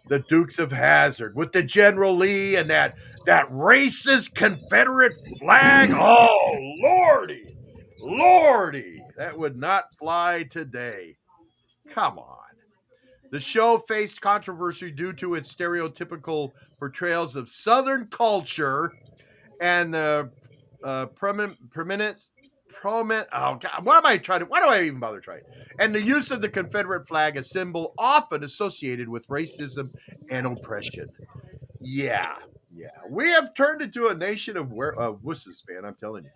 The 0.07 0.19
Dukes 0.19 0.59
of 0.59 0.71
Hazzard 0.71 1.35
with 1.35 1.51
the 1.53 1.63
General 1.63 2.15
Lee 2.15 2.55
and 2.55 2.69
that 2.69 2.95
that 3.25 3.49
racist 3.49 4.35
Confederate 4.35 5.13
flag. 5.39 5.91
Oh, 5.93 6.51
lordy, 6.81 7.55
lordy, 7.99 9.01
that 9.17 9.37
would 9.37 9.55
not 9.55 9.85
fly 9.97 10.43
today. 10.43 11.15
Come 11.89 12.19
on. 12.19 12.37
The 13.31 13.39
show 13.39 13.77
faced 13.77 14.21
controversy 14.21 14.91
due 14.91 15.13
to 15.13 15.35
its 15.35 15.53
stereotypical 15.53 16.51
portrayals 16.77 17.35
of 17.35 17.49
Southern 17.49 18.07
culture 18.07 18.91
and 19.59 19.93
the 19.93 20.29
uh, 20.83 21.07
permanent, 21.07 21.57
permanent, 21.71 22.21
Oh 22.85 23.55
God, 23.55 23.83
what 23.83 23.97
am 23.97 24.05
I 24.05 24.17
trying 24.17 24.41
to? 24.41 24.45
Why 24.45 24.59
do 24.61 24.67
I 24.67 24.83
even 24.83 24.99
bother 24.99 25.19
trying? 25.19 25.41
And 25.79 25.93
the 25.93 26.01
use 26.01 26.31
of 26.31 26.41
the 26.41 26.49
Confederate 26.49 27.07
flag, 27.07 27.37
a 27.37 27.43
symbol 27.43 27.93
often 27.97 28.43
associated 28.43 29.09
with 29.09 29.27
racism 29.27 29.93
and 30.29 30.45
oppression. 30.45 31.09
Yeah, 31.81 32.35
yeah, 32.73 32.89
we 33.09 33.29
have 33.29 33.53
turned 33.53 33.81
into 33.81 34.07
a 34.07 34.15
nation 34.15 34.57
of 34.57 34.71
where 34.71 34.99
uh, 34.99 35.13
wusses, 35.13 35.63
man. 35.69 35.85
I'm 35.85 35.95
telling 35.95 36.23
you, 36.23 36.29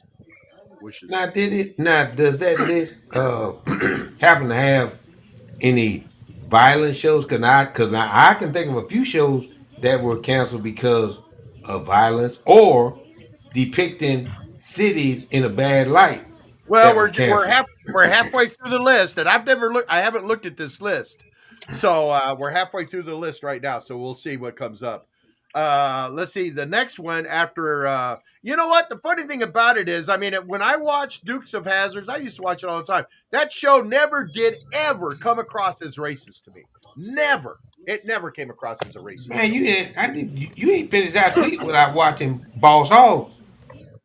wishes. 0.82 1.10
Now, 1.10 1.28
did 1.28 1.54
it? 1.54 1.80
Now, 1.80 2.06
does 2.06 2.40
that 2.40 2.60
list 2.60 3.02
uh, 3.16 3.54
happen 4.20 4.50
to 4.50 4.56
have 4.56 5.00
any 5.62 6.06
violent 6.46 6.96
shows? 6.96 7.26
Cause 7.26 7.42
I, 7.42 7.66
cause 7.66 7.92
now 7.92 8.10
I 8.12 8.34
can 8.36 8.54
think 8.54 8.70
of 8.70 8.78
a 8.78 8.88
few 8.88 9.06
shows 9.06 9.52
that 9.80 10.02
were 10.02 10.18
canceled 10.18 10.64
because 10.64 11.20
of 11.64 11.86
violence 11.86 12.40
or 12.46 13.00
depicting 13.54 14.32
cities 14.60 15.28
in 15.32 15.44
a 15.44 15.50
bad 15.50 15.88
light. 15.88 16.24
Well, 16.68 16.96
we're 16.96 17.04
were 17.04 17.10
canceled. 17.10 17.40
we're 17.40 17.48
half 17.48 17.66
we're 17.94 18.08
halfway 18.08 18.48
through 18.48 18.72
the 18.72 18.80
list, 18.80 19.18
and 19.18 19.28
I've 19.28 19.46
never 19.46 19.72
looked. 19.74 19.90
I 19.90 20.02
haven't 20.02 20.26
looked 20.26 20.46
at 20.46 20.58
this 20.58 20.82
list, 20.82 21.24
so 21.74 22.10
uh, 22.10 22.36
we're 22.38 22.52
halfway 22.52 22.86
through 22.86 23.04
the 23.04 23.16
list 23.16 23.44
right 23.44 23.62
now. 23.62 23.80
So 23.80 23.98
we'll 23.98 24.16
see 24.16 24.38
what 24.38 24.56
comes 24.56 24.84
up. 24.84 25.08
Uh, 25.56 26.10
let's 26.12 26.34
see 26.34 26.50
the 26.50 26.66
next 26.66 27.00
one 27.00 27.26
after. 27.26 27.88
Uh, 27.88 28.18
you 28.44 28.56
know 28.56 28.68
what? 28.68 28.90
The 28.90 28.98
funny 29.00 29.24
thing 29.24 29.44
about 29.44 29.78
it 29.78 29.90
is, 29.90 30.08
I 30.10 30.18
mean, 30.18 30.34
when 30.46 30.62
I 30.62 30.76
watched 30.78 31.26
Dukes 31.26 31.54
of 31.54 31.66
Hazzards, 31.66 32.10
I 32.10 32.18
used 32.18 32.36
to 32.38 32.44
watch 32.44 32.64
it 32.64 32.68
all 32.70 32.78
the 32.78 32.86
time. 32.86 33.06
That 33.32 33.52
show 33.52 33.82
never 33.82 34.26
did 34.26 34.56
ever 34.74 35.16
come 35.16 35.40
across 35.40 35.82
as 35.82 35.98
racist 35.98 36.44
to 36.44 36.52
me. 36.52 36.64
Never. 36.96 37.60
It 37.88 38.06
never 38.06 38.30
came 38.30 38.50
across 38.50 38.82
as 38.86 38.96
a 38.96 39.00
racist. 39.00 39.30
Man, 39.30 39.54
you 39.54 39.64
didn't. 39.64 39.98
I 39.98 40.10
did. 40.12 40.30
You, 40.38 40.50
you 40.56 40.72
ain't 40.72 40.92
finished 40.92 41.14
that 41.14 41.34
tweet 41.34 41.64
without 41.64 41.96
watching 41.96 42.46
Boss 42.58 42.90
Hogg. 42.90 43.32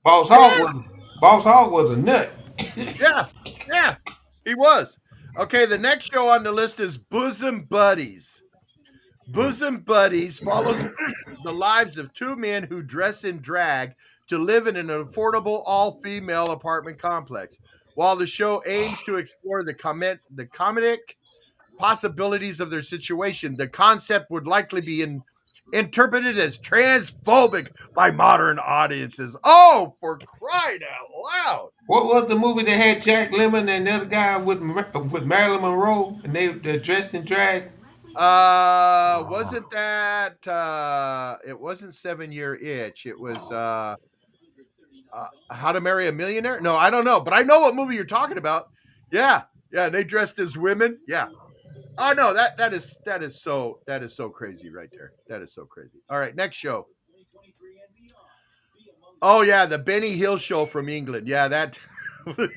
Boss 0.04 0.28
Hogg 0.28 0.52
Yeah. 0.59 0.64
was 0.64 0.85
Boss 1.21 1.45
Hogg 1.45 1.73
was 1.73 1.90
a 1.90 1.97
nut. 1.97 2.33
Yeah, 2.77 3.27
yeah, 3.69 3.97
he 4.45 4.55
was. 4.55 4.99
Okay, 5.39 5.67
the 5.67 5.79
next 5.79 6.13
show 6.13 6.29
on 6.29 6.43
the 6.43 6.53
list 6.53 6.81
is 6.81 6.99
Bosom 6.99 7.63
Buddies. 7.63 8.43
Bosom 9.29 9.79
Buddies 9.81 10.39
follows 10.39 10.87
the 11.45 11.53
lives 11.53 11.97
of 11.97 12.13
two 12.13 12.37
men 12.37 12.65
who 12.65 12.83
dress 12.83 13.25
in 13.25 13.41
drag 13.41 13.95
to 14.29 14.39
live 14.39 14.67
in 14.67 14.77
an 14.77 14.89
affordable 14.89 15.63
all-female 15.65 16.47
apartment 16.47 17.01
complex. 17.01 17.59
While 17.95 18.17
the 18.17 18.27
show 18.27 18.63
aims 18.67 19.03
to 19.05 19.17
explore 19.17 19.63
the 19.63 19.75
comment 19.75 20.21
the 20.35 20.47
comedic 20.47 21.17
possibilities 21.79 22.61
of 22.61 22.71
their 22.71 22.83
situation, 22.83 23.57
the 23.57 23.69
concept 23.69 24.31
would 24.31 24.47
likely 24.47 24.81
be 24.81 25.03
in, 25.03 25.23
interpreted 25.73 26.38
as 26.38 26.59
transphobic 26.59 27.69
by 27.95 28.11
modern 28.11 28.59
audiences. 28.59 29.37
Oh, 29.45 29.97
for 30.00 30.19
crying 30.19 30.81
out 30.83 31.09
loud! 31.25 31.71
What 31.87 32.07
was 32.07 32.28
the 32.28 32.37
movie 32.37 32.64
that 32.64 32.71
had 32.71 33.02
Jack 33.02 33.31
Lemmon 33.31 33.69
and 33.69 33.87
the 33.87 33.92
other 33.92 34.07
guy 34.07 34.37
with 34.38 34.61
with 34.61 35.26
Marilyn 35.26 35.62
Monroe 35.62 36.19
and 36.25 36.33
they 36.33 36.49
they 36.49 36.78
dressed 36.78 37.14
in 37.14 37.25
drag? 37.25 37.71
Uh, 38.14 39.25
wasn't 39.31 39.69
that 39.71 40.47
uh 40.47 41.38
it 41.47 41.59
wasn't 41.59 41.95
seven 41.95 42.31
year 42.31 42.54
itch. 42.54 43.07
It 43.07 43.19
was 43.19 43.50
uh, 43.50 43.97
uh 45.12 45.26
How 45.50 45.73
to 45.73 45.81
Marry 45.81 46.09
a 46.09 46.12
Millionaire? 46.12 46.61
No, 46.61 46.76
I 46.76 46.90
don't 46.90 47.04
know, 47.04 47.21
but 47.21 47.33
I 47.33 47.42
know 47.42 47.61
what 47.61 47.75
movie 47.75 47.95
you're 47.95 48.04
talking 48.04 48.37
about. 48.37 48.69
Yeah, 49.11 49.42
yeah, 49.73 49.87
and 49.87 49.95
they 49.95 50.04
dressed 50.04 50.38
as 50.38 50.57
women. 50.59 50.99
Yeah. 51.09 51.28
Oh 51.99 52.13
no, 52.13 52.33
that 52.35 52.57
that 52.59 52.73
is 52.73 52.99
that 53.05 53.23
is 53.23 53.41
so 53.43 53.81
that 53.87 54.03
is 54.03 54.15
so 54.15 54.29
crazy 54.31 54.71
right 54.71 54.89
there. 54.93 55.13
That 55.29 55.43
is 55.43 55.53
so 55.55 55.65
crazy. 55.67 55.99
All 56.11 56.19
right, 56.19 56.35
next 56.35 56.57
show. 56.57 56.87
Oh 59.21 59.43
yeah, 59.43 59.67
the 59.67 59.79
Benny 59.79 60.13
Hill 60.17 60.37
show 60.37 60.65
from 60.65 60.89
England. 60.89 61.29
Yeah, 61.29 61.49
that 61.49 61.79
That 62.37 62.49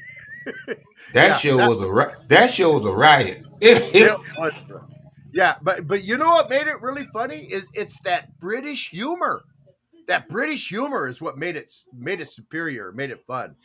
Yeah, 1.13 1.35
show 1.37 1.57
that- 1.57 1.69
was 1.69 1.81
a 1.81 1.91
ri- 1.91 2.13
that 2.29 2.51
show 2.51 2.77
was 2.77 2.85
a 2.85 2.91
riot. 2.93 3.43
Yeah, 5.33 5.55
but 5.61 5.85
but 5.85 6.05
you 6.05 6.17
know 6.17 6.29
what 6.29 6.49
made 6.49 6.67
it 6.67 6.81
really 6.81 7.05
funny 7.11 7.39
is 7.51 7.67
it's 7.73 7.99
that 8.01 8.39
British 8.39 8.89
humor. 8.89 9.43
That 10.07 10.29
British 10.29 10.69
humor 10.69 11.09
is 11.09 11.21
what 11.21 11.37
made 11.37 11.57
it 11.57 11.69
made 11.93 12.21
it 12.21 12.29
superior, 12.29 12.93
made 12.93 13.09
it 13.11 13.19
fun. 13.27 13.55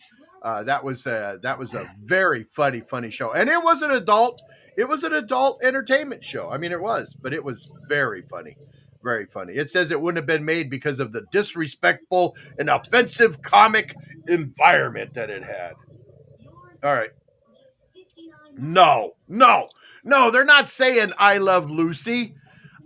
Uh, 0.43 0.65
that 0.65 0.83
was 0.83 1.07
a, 1.07 1.39
that 1.43 1.59
was 1.59 1.75
a 1.75 1.89
very 2.03 2.43
funny, 2.45 2.81
funny 2.81 3.11
show, 3.11 3.33
and 3.33 3.49
it 3.49 3.62
was 3.62 3.83
an 3.83 3.91
adult. 3.93 4.43
It 4.77 4.89
was 4.89 5.05
an 5.05 5.15
adult 5.15 5.62
entertainment 5.62 6.25
show. 6.25 6.50
I 6.50 6.59
mean, 6.59 6.73
it 6.73 6.81
was, 6.81 7.15
but 7.15 7.35
it 7.35 7.45
was 7.45 7.71
very 7.89 8.23
funny, 8.23 8.57
very 9.03 9.27
funny. 9.27 9.55
It 9.55 9.71
says 9.71 9.91
it 9.91 10.00
wouldn't 10.00 10.19
have 10.19 10.27
been 10.27 10.45
made 10.45 10.71
because 10.71 11.00
of 11.00 11.12
the 11.12 11.25
disrespectful 11.33 12.37
and 12.59 12.71
offensive 12.71 13.43
comic 13.43 13.95
environment 14.29 15.15
that 15.15 15.31
it 15.31 15.45
had. 15.45 15.73
All 16.83 16.95
right. 16.95 17.11
No, 18.57 19.15
no, 19.29 19.69
no, 20.05 20.31
they're 20.31 20.45
not 20.45 20.69
saying 20.69 21.12
I 21.19 21.39
love 21.39 21.71
Lucy. 21.71 22.35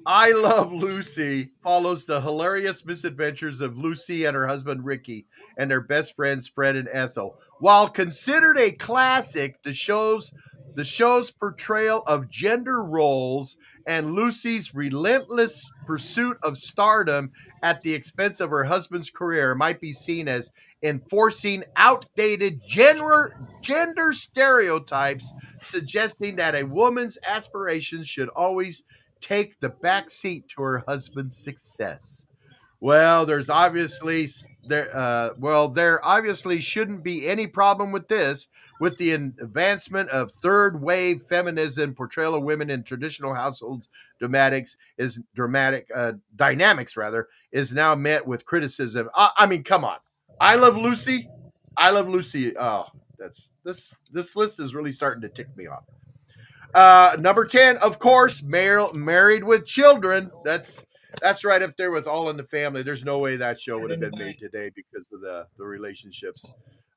I 0.06 0.32
Love 0.32 0.70
Lucy 0.70 1.48
follows 1.62 2.04
the 2.04 2.20
hilarious 2.20 2.84
misadventures 2.84 3.62
of 3.62 3.78
Lucy 3.78 4.26
and 4.26 4.36
her 4.36 4.46
husband 4.46 4.84
Ricky 4.84 5.26
and 5.56 5.70
their 5.70 5.80
best 5.80 6.14
friends 6.14 6.46
Fred 6.46 6.76
and 6.76 6.88
Ethel. 6.92 7.38
While 7.60 7.88
considered 7.88 8.58
a 8.58 8.70
classic, 8.70 9.62
the 9.62 9.72
show's 9.72 10.30
The 10.74 10.84
show's 10.84 11.30
portrayal 11.30 12.02
of 12.06 12.28
gender 12.28 12.82
roles 12.82 13.56
and 13.86 14.12
Lucy's 14.12 14.74
relentless 14.74 15.70
pursuit 15.86 16.38
of 16.42 16.58
stardom 16.58 17.30
at 17.62 17.82
the 17.82 17.94
expense 17.94 18.40
of 18.40 18.50
her 18.50 18.64
husband's 18.64 19.10
career 19.10 19.54
might 19.54 19.80
be 19.80 19.92
seen 19.92 20.26
as 20.26 20.50
enforcing 20.82 21.64
outdated 21.76 22.60
gender, 22.66 23.36
gender 23.60 24.12
stereotypes, 24.12 25.32
suggesting 25.62 26.36
that 26.36 26.54
a 26.54 26.64
woman's 26.64 27.18
aspirations 27.26 28.08
should 28.08 28.28
always 28.30 28.82
take 29.20 29.58
the 29.60 29.68
back 29.68 30.10
seat 30.10 30.48
to 30.48 30.62
her 30.62 30.84
husband's 30.88 31.36
success. 31.36 32.26
Well, 32.80 33.24
there's 33.24 33.48
obviously 33.48 34.26
there. 34.66 34.94
Uh, 34.96 35.30
well, 35.38 35.68
there 35.68 36.04
obviously 36.04 36.60
shouldn't 36.60 37.02
be 37.02 37.26
any 37.26 37.46
problem 37.46 37.92
with 37.92 38.08
this. 38.08 38.48
With 38.80 38.98
the 38.98 39.12
advancement 39.12 40.10
of 40.10 40.32
third 40.42 40.82
wave 40.82 41.22
feminism, 41.22 41.94
portrayal 41.94 42.34
of 42.34 42.42
women 42.42 42.70
in 42.70 42.82
traditional 42.82 43.32
households 43.32 43.88
dramatics 44.18 44.76
is 44.98 45.20
dramatic 45.34 45.88
uh, 45.94 46.12
dynamics 46.36 46.96
rather 46.96 47.28
is 47.52 47.72
now 47.72 47.94
met 47.94 48.26
with 48.26 48.44
criticism. 48.44 49.08
I, 49.14 49.30
I 49.36 49.46
mean, 49.46 49.62
come 49.62 49.84
on, 49.84 49.98
I 50.40 50.56
love 50.56 50.76
Lucy. 50.76 51.28
I 51.76 51.90
love 51.90 52.08
Lucy. 52.08 52.56
Oh, 52.58 52.86
that's 53.16 53.50
this 53.64 53.96
this 54.10 54.34
list 54.34 54.58
is 54.58 54.74
really 54.74 54.92
starting 54.92 55.22
to 55.22 55.28
tick 55.28 55.56
me 55.56 55.66
off. 55.68 55.84
Uh, 56.74 57.16
number 57.20 57.44
ten, 57.44 57.76
of 57.78 58.00
course, 58.00 58.42
mar- 58.42 58.92
married 58.92 59.44
with 59.44 59.64
children. 59.64 60.30
That's 60.44 60.84
that's 61.20 61.44
right 61.44 61.62
up 61.62 61.76
there 61.76 61.90
with 61.90 62.06
All 62.06 62.30
in 62.30 62.36
the 62.36 62.44
Family. 62.44 62.82
There's 62.82 63.04
no 63.04 63.18
way 63.18 63.36
that 63.36 63.60
show 63.60 63.78
would 63.78 63.90
have 63.90 64.00
been 64.00 64.18
made 64.18 64.38
today 64.38 64.70
because 64.74 65.08
of 65.12 65.20
the 65.20 65.46
the 65.58 65.64
relationships. 65.64 66.52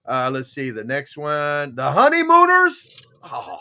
Uh, 0.07 0.29
let's 0.31 0.49
see 0.49 0.69
the 0.69 0.83
next 0.83 1.17
one, 1.17 1.75
The 1.75 1.91
Honeymooners. 1.91 2.89
Oh 3.23 3.59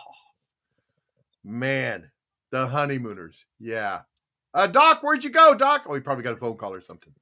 man, 1.44 2.10
The 2.50 2.66
Honeymooners. 2.66 3.46
Yeah. 3.58 4.00
Uh, 4.54 4.66
Doc, 4.66 5.02
where'd 5.02 5.24
you 5.24 5.30
go, 5.30 5.54
Doc? 5.54 5.84
Oh, 5.86 5.94
he 5.94 6.00
probably 6.00 6.24
got 6.24 6.32
a 6.32 6.36
phone 6.36 6.56
call 6.56 6.72
or 6.72 6.80
something. 6.80 7.12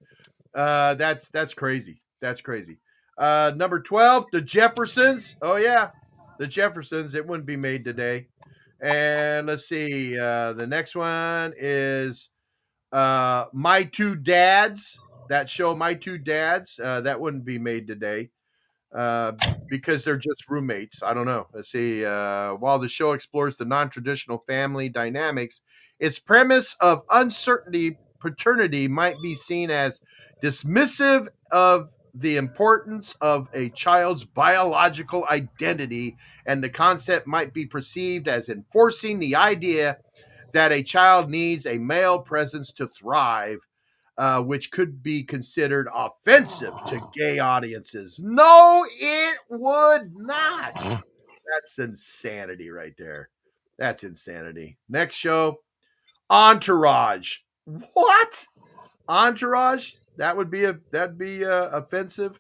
Uh, 0.54 0.94
that's 0.94 1.30
that's 1.30 1.54
crazy. 1.54 2.00
That's 2.20 2.40
crazy. 2.40 2.78
Uh, 3.18 3.52
number 3.56 3.80
twelve, 3.80 4.26
The 4.30 4.40
Jeffersons. 4.40 5.36
Oh 5.42 5.56
yeah, 5.56 5.90
The 6.38 6.46
Jeffersons. 6.46 7.14
It 7.14 7.26
wouldn't 7.26 7.46
be 7.46 7.56
made 7.56 7.84
today. 7.84 8.28
And 8.80 9.46
let's 9.46 9.66
see. 9.66 10.18
Uh, 10.18 10.52
the 10.52 10.66
next 10.66 10.94
one 10.94 11.54
is 11.56 12.28
uh, 12.94 13.46
My 13.52 13.82
Two 13.82 14.14
Dads. 14.16 14.98
That 15.28 15.50
show, 15.50 15.74
My 15.74 15.94
Two 15.94 16.18
Dads. 16.18 16.78
Uh, 16.82 17.00
that 17.02 17.20
wouldn't 17.20 17.44
be 17.44 17.58
made 17.58 17.86
today 17.86 18.30
uh, 18.94 19.32
because 19.68 20.04
they're 20.04 20.16
just 20.16 20.48
roommates. 20.48 21.02
I 21.02 21.12
don't 21.12 21.26
know. 21.26 21.48
Let's 21.52 21.70
see. 21.70 22.04
Uh, 22.04 22.54
while 22.54 22.78
the 22.78 22.88
show 22.88 23.12
explores 23.12 23.56
the 23.56 23.64
non 23.64 23.90
traditional 23.90 24.44
family 24.46 24.88
dynamics, 24.88 25.62
its 25.98 26.18
premise 26.18 26.76
of 26.80 27.02
uncertainty 27.10 27.98
paternity 28.20 28.88
might 28.88 29.16
be 29.22 29.34
seen 29.34 29.70
as 29.70 30.00
dismissive 30.42 31.28
of 31.50 31.92
the 32.14 32.36
importance 32.36 33.16
of 33.20 33.48
a 33.52 33.70
child's 33.70 34.24
biological 34.24 35.26
identity, 35.30 36.16
and 36.46 36.62
the 36.62 36.68
concept 36.68 37.26
might 37.26 37.52
be 37.52 37.66
perceived 37.66 38.28
as 38.28 38.48
enforcing 38.48 39.18
the 39.18 39.34
idea 39.34 39.98
that 40.54 40.73
a 40.73 40.82
child 40.82 41.28
needs 41.28 41.66
a 41.66 41.78
male 41.78 42.18
presence 42.20 42.73
to 42.73 42.87
thrive, 42.87 43.58
uh, 44.16 44.40
which 44.40 44.70
could 44.70 45.02
be 45.02 45.23
considered 45.23 45.88
offensive 45.94 46.75
to 46.88 47.00
gay 47.14 47.38
audiences. 47.38 48.20
No, 48.25 48.87
it 48.88 49.38
would 49.50 50.12
not. 50.16 50.72
That's 51.52 51.78
insanity 51.78 52.70
right 52.70 52.94
there. 52.96 53.28
That's 53.78 54.05
insanity. 54.05 54.78
Next 54.88 55.16
show 55.16 55.59
Entourage. 56.31 57.38
What? 57.64 58.46
Entourage? 59.09 59.92
That 60.16 60.37
would 60.37 60.50
be 60.50 60.64
a 60.64 60.78
that'd 60.92 61.18
be 61.18 61.44
uh, 61.44 61.66
offensive. 61.66 62.38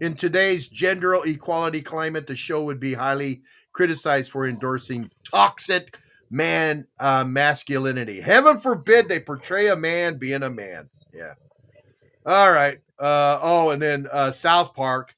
In 0.00 0.14
today's 0.14 0.68
gender 0.68 1.14
equality 1.24 1.80
climate, 1.80 2.26
the 2.26 2.36
show 2.36 2.62
would 2.64 2.78
be 2.78 2.92
highly 2.92 3.40
criticized 3.72 4.30
for 4.30 4.46
endorsing 4.46 5.10
toxic 5.24 5.98
man 6.30 6.86
uh, 6.98 7.24
masculinity. 7.24 8.20
Heaven 8.20 8.58
forbid 8.58 9.08
they 9.08 9.20
portray 9.20 9.68
a 9.68 9.76
man 9.76 10.18
being 10.18 10.42
a 10.42 10.50
man. 10.50 10.88
Yeah. 11.12 11.34
All 12.24 12.50
right. 12.52 12.78
Uh, 12.98 13.38
oh, 13.42 13.70
and 13.70 13.80
then 13.80 14.08
uh, 14.10 14.30
South 14.30 14.74
Park. 14.74 15.14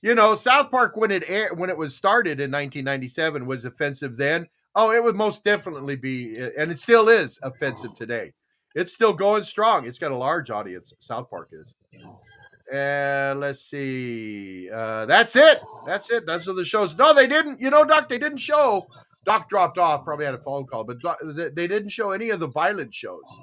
You 0.00 0.14
know, 0.14 0.34
South 0.34 0.70
Park 0.70 0.96
when 0.96 1.10
it 1.10 1.24
air, 1.28 1.52
when 1.54 1.70
it 1.70 1.76
was 1.76 1.94
started 1.94 2.40
in 2.40 2.50
1997 2.50 3.46
was 3.46 3.64
offensive 3.64 4.16
then. 4.16 4.46
Oh, 4.74 4.92
it 4.92 5.02
would 5.02 5.16
most 5.16 5.42
definitely 5.42 5.96
be, 5.96 6.36
and 6.56 6.70
it 6.70 6.78
still 6.78 7.08
is 7.08 7.40
offensive 7.42 7.96
today. 7.96 8.32
It's 8.76 8.92
still 8.92 9.12
going 9.12 9.42
strong. 9.42 9.86
It's 9.86 9.98
got 9.98 10.12
a 10.12 10.16
large 10.16 10.50
audience. 10.50 10.92
South 11.00 11.28
Park 11.28 11.48
is. 11.52 11.74
And 12.72 13.40
let's 13.40 13.60
see. 13.62 14.70
Uh, 14.70 15.06
that's 15.06 15.34
it. 15.34 15.60
That's 15.86 16.10
it. 16.10 16.26
Those 16.26 16.48
are 16.48 16.52
the 16.52 16.64
shows. 16.64 16.96
No, 16.96 17.12
they 17.12 17.26
didn't. 17.26 17.60
You 17.60 17.70
know, 17.70 17.84
Doc, 17.84 18.08
they 18.08 18.18
didn't 18.18 18.38
show. 18.38 18.86
Doc 19.28 19.50
dropped 19.50 19.76
off. 19.76 20.04
Probably 20.04 20.24
had 20.24 20.34
a 20.34 20.40
phone 20.40 20.66
call, 20.66 20.84
but 20.84 21.00
Doc, 21.00 21.18
they 21.22 21.66
didn't 21.66 21.90
show 21.90 22.12
any 22.12 22.30
of 22.30 22.40
the 22.40 22.46
violent 22.46 22.94
shows. 22.94 23.38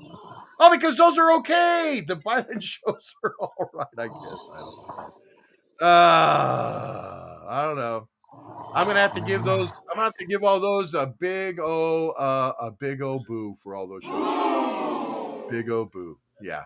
Oh, 0.59 0.71
because 0.71 0.97
those 0.97 1.19
are 1.19 1.31
okay. 1.33 2.03
The 2.05 2.15
violent 2.15 2.63
shows 2.63 3.13
are 3.23 3.35
all 3.39 3.69
right, 3.71 3.87
I 3.95 4.07
guess. 4.07 4.47
I 4.51 4.59
don't 4.59 4.87
know. 4.87 5.87
Uh, 5.87 7.39
I 7.47 7.61
don't 7.65 7.75
know. 7.75 8.07
I'm 8.73 8.87
gonna 8.87 8.99
have 8.99 9.13
to 9.13 9.21
give 9.21 9.43
those. 9.43 9.71
I'm 9.73 9.95
gonna 9.95 10.05
have 10.05 10.15
to 10.15 10.25
give 10.25 10.43
all 10.43 10.59
those 10.59 10.95
a 10.95 11.13
big 11.19 11.59
o 11.59 12.09
uh, 12.11 12.53
a 12.59 12.71
big 12.71 13.03
o 13.03 13.19
boo 13.27 13.55
for 13.61 13.75
all 13.75 13.87
those 13.87 14.03
shows. 14.03 15.51
Big 15.51 15.69
o 15.69 15.85
boo. 15.85 16.17
Yeah, 16.41 16.63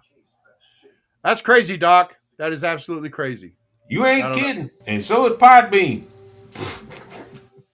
that's 1.25 1.41
crazy, 1.41 1.75
Doc. 1.75 2.17
That 2.37 2.53
is 2.53 2.63
absolutely 2.63 3.09
crazy. 3.09 3.55
You 3.89 4.05
ain't 4.05 4.33
kidding. 4.33 4.63
Know. 4.63 4.69
And 4.87 5.03
so 5.03 5.25
is 5.25 5.33
Podbean. 5.33 6.05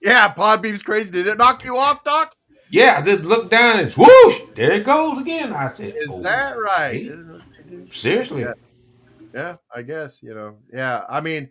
yeah, 0.06 0.32
Podbean's 0.32 0.82
crazy. 0.82 1.10
Did 1.10 1.26
it 1.26 1.38
knock 1.38 1.64
you 1.64 1.76
off, 1.76 2.02
Doc? 2.04 2.34
Yeah, 2.70 2.96
I 2.98 3.02
just 3.02 3.22
looked 3.22 3.50
down 3.50 3.80
and 3.80 3.92
whoosh, 3.92 4.40
there 4.54 4.72
it 4.72 4.84
goes 4.84 5.18
again. 5.18 5.52
I 5.52 5.68
said, 5.68 5.94
"Is 5.96 6.08
oh, 6.10 6.20
that 6.22 6.58
right?" 6.58 7.10
Seriously. 7.90 8.42
Yeah. 8.42 8.52
yeah, 9.34 9.56
I 9.74 9.82
guess 9.82 10.22
you 10.22 10.34
know. 10.34 10.56
Yeah, 10.72 11.02
I 11.08 11.20
mean 11.20 11.50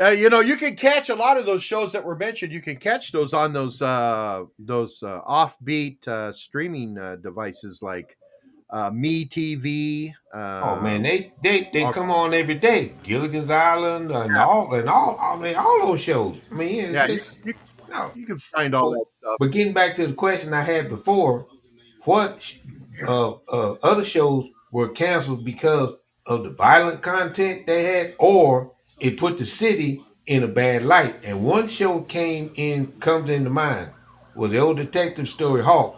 uh, 0.00 0.10
you 0.10 0.30
know, 0.30 0.40
you 0.40 0.56
can 0.56 0.76
catch 0.76 1.08
a 1.08 1.14
lot 1.14 1.36
of 1.36 1.46
those 1.46 1.62
shows 1.62 1.92
that 1.92 2.04
were 2.04 2.16
mentioned. 2.16 2.52
You 2.52 2.60
can 2.60 2.76
catch 2.76 3.12
those 3.12 3.32
on 3.32 3.52
those 3.52 3.82
uh, 3.82 4.44
those 4.58 5.02
uh, 5.02 5.20
offbeat 5.22 6.06
uh, 6.06 6.32
streaming 6.32 6.98
uh, 6.98 7.16
devices 7.16 7.82
like 7.82 8.16
uh, 8.70 8.90
Me 8.90 9.26
TV. 9.26 10.14
Uh, 10.34 10.60
oh 10.62 10.80
man, 10.80 11.02
they 11.02 11.32
they 11.42 11.70
they 11.72 11.90
come 11.90 12.10
on 12.10 12.34
every 12.34 12.54
day. 12.54 12.94
Gilligan's 13.02 13.50
Island 13.50 14.10
and 14.10 14.32
yeah. 14.32 14.44
all 14.44 14.72
and 14.74 14.88
all. 14.88 15.18
I 15.20 15.36
mean, 15.36 15.56
all 15.56 15.86
those 15.86 16.00
shows. 16.00 16.36
I 16.50 16.54
mean, 16.54 16.92
yeah, 16.92 17.06
you, 17.06 17.18
you, 17.44 17.54
no. 17.88 18.10
you, 18.14 18.26
can 18.26 18.38
find 18.38 18.74
all 18.74 18.90
that 18.90 19.04
stuff. 19.18 19.36
But 19.38 19.50
getting 19.52 19.72
back 19.72 19.94
to 19.96 20.06
the 20.06 20.12
question 20.12 20.52
I 20.52 20.62
had 20.62 20.88
before, 20.88 21.46
what 22.04 22.52
uh, 23.06 23.32
uh, 23.32 23.72
other 23.82 24.04
shows 24.04 24.46
were 24.70 24.88
canceled 24.90 25.44
because 25.44 25.94
of 26.26 26.44
the 26.44 26.50
violent 26.50 27.00
content 27.00 27.66
they 27.66 27.84
had, 27.84 28.14
or 28.18 28.72
it 29.00 29.16
put 29.16 29.38
the 29.38 29.46
city 29.46 30.02
in 30.26 30.42
a 30.42 30.48
bad 30.48 30.82
light. 30.82 31.16
And 31.24 31.42
one 31.42 31.68
show 31.68 32.02
came 32.02 32.52
in, 32.54 32.92
comes 33.00 33.30
into 33.30 33.48
mind, 33.48 33.90
was 34.36 34.50
the 34.52 34.58
old 34.58 34.76
detective 34.76 35.28
story 35.28 35.62
Hawk. 35.62 35.96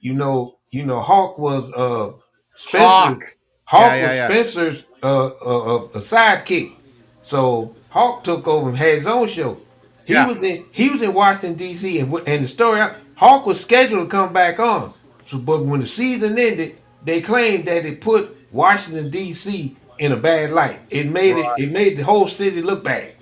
You 0.00 0.14
know, 0.14 0.56
you 0.74 0.84
know, 0.84 1.00
Hawk 1.00 1.38
was 1.38 1.70
uh 1.72 2.12
Spenser. 2.56 2.86
Hawk, 2.88 3.36
Hawk 3.64 3.92
yeah, 3.92 4.12
yeah, 4.12 4.28
was. 4.28 4.52
Spenser's 4.54 4.84
uh, 5.02 5.26
uh, 5.26 5.76
uh, 5.76 5.84
a 5.94 5.98
sidekick. 5.98 6.74
So 7.22 7.76
Hawk 7.90 8.24
took 8.24 8.48
over 8.48 8.68
and 8.68 8.78
had 8.78 8.98
his 8.98 9.06
own 9.06 9.28
show. 9.28 9.60
He 10.04 10.14
was 10.14 10.42
in 10.42 10.66
he 10.72 10.90
was 10.90 11.00
in 11.00 11.14
Washington 11.14 11.54
D.C. 11.54 12.00
and 12.00 12.12
and 12.26 12.44
the 12.44 12.48
story 12.48 12.80
Hawk 13.16 13.46
was 13.46 13.60
scheduled 13.60 14.10
to 14.10 14.10
come 14.10 14.32
back 14.32 14.58
on. 14.58 14.92
So, 15.24 15.38
but 15.38 15.64
when 15.64 15.80
the 15.80 15.86
season 15.86 16.38
ended, 16.38 16.76
they 17.02 17.22
claimed 17.22 17.66
that 17.66 17.86
it 17.86 18.00
put 18.00 18.36
Washington 18.52 19.10
D.C 19.10 19.76
in 19.98 20.12
a 20.12 20.16
bad 20.16 20.50
light. 20.50 20.80
It 20.90 21.06
made 21.06 21.34
right. 21.34 21.58
it 21.58 21.64
it 21.64 21.72
made 21.72 21.96
the 21.96 22.04
whole 22.04 22.26
city 22.26 22.62
look 22.62 22.84
bad. 22.84 23.14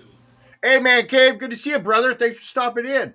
Hey 0.62 0.78
man, 0.80 1.06
Cave, 1.06 1.38
good 1.38 1.50
to 1.50 1.56
see 1.56 1.70
you, 1.70 1.78
brother. 1.78 2.14
Thanks 2.14 2.38
for 2.38 2.44
stopping 2.44 2.86
in. 2.86 3.14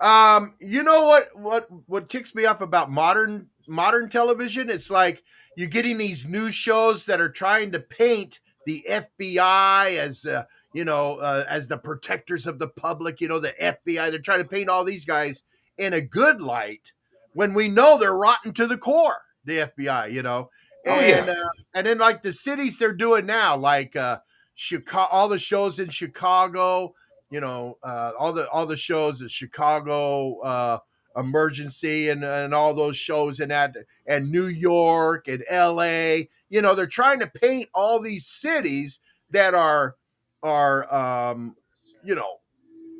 Um, 0.00 0.54
you 0.60 0.82
know 0.82 1.06
what 1.06 1.36
what 1.36 1.68
what 1.86 2.08
ticks 2.08 2.34
me 2.34 2.44
off 2.46 2.60
about 2.60 2.90
modern 2.90 3.48
modern 3.68 4.08
television? 4.08 4.70
It's 4.70 4.90
like 4.90 5.22
you're 5.56 5.68
getting 5.68 5.98
these 5.98 6.24
news 6.24 6.54
shows 6.54 7.04
that 7.06 7.20
are 7.20 7.30
trying 7.30 7.72
to 7.72 7.80
paint 7.80 8.40
the 8.66 8.84
FBI 8.88 9.96
as 9.98 10.26
uh, 10.26 10.44
you 10.72 10.84
know 10.84 11.16
uh, 11.16 11.44
as 11.48 11.68
the 11.68 11.78
protectors 11.78 12.46
of 12.46 12.58
the 12.58 12.68
public. 12.68 13.20
You 13.20 13.28
know 13.28 13.40
the 13.40 13.54
FBI. 13.60 14.10
They're 14.10 14.18
trying 14.20 14.42
to 14.42 14.48
paint 14.48 14.68
all 14.68 14.84
these 14.84 15.04
guys 15.04 15.44
in 15.78 15.94
a 15.94 16.00
good 16.00 16.40
light 16.40 16.92
when 17.34 17.54
we 17.54 17.68
know 17.68 17.98
they're 17.98 18.16
rotten 18.16 18.52
to 18.54 18.66
the 18.66 18.78
core. 18.78 19.22
The 19.44 19.70
FBI, 19.78 20.12
you 20.12 20.22
know, 20.22 20.50
Oh, 20.86 20.92
and 20.92 21.26
yeah. 21.26 21.32
uh, 21.32 21.48
and 21.74 21.86
then 21.86 21.98
like 21.98 22.22
the 22.22 22.32
cities 22.32 22.78
they're 22.78 22.92
doing 22.94 23.26
now, 23.26 23.56
like 23.56 23.96
uh 23.96 24.18
Chicago, 24.54 25.08
all 25.12 25.28
the 25.28 25.38
shows 25.38 25.78
in 25.78 25.88
Chicago, 25.88 26.94
you 27.30 27.40
know, 27.40 27.78
uh, 27.82 28.12
all 28.18 28.32
the 28.32 28.48
all 28.50 28.66
the 28.66 28.76
shows, 28.76 29.20
in 29.20 29.28
Chicago 29.28 30.38
uh, 30.40 30.78
Emergency, 31.16 32.08
and 32.08 32.24
and 32.24 32.54
all 32.54 32.74
those 32.74 32.96
shows, 32.96 33.40
and 33.40 33.50
that, 33.50 33.76
and 34.06 34.30
New 34.30 34.46
York 34.46 35.28
and 35.28 35.44
L.A. 35.48 36.28
You 36.48 36.62
know, 36.62 36.74
they're 36.74 36.86
trying 36.86 37.20
to 37.20 37.26
paint 37.26 37.68
all 37.74 38.00
these 38.00 38.26
cities 38.26 39.00
that 39.30 39.54
are 39.54 39.96
are 40.42 40.92
um, 40.94 41.56
you 42.04 42.14
know, 42.14 42.36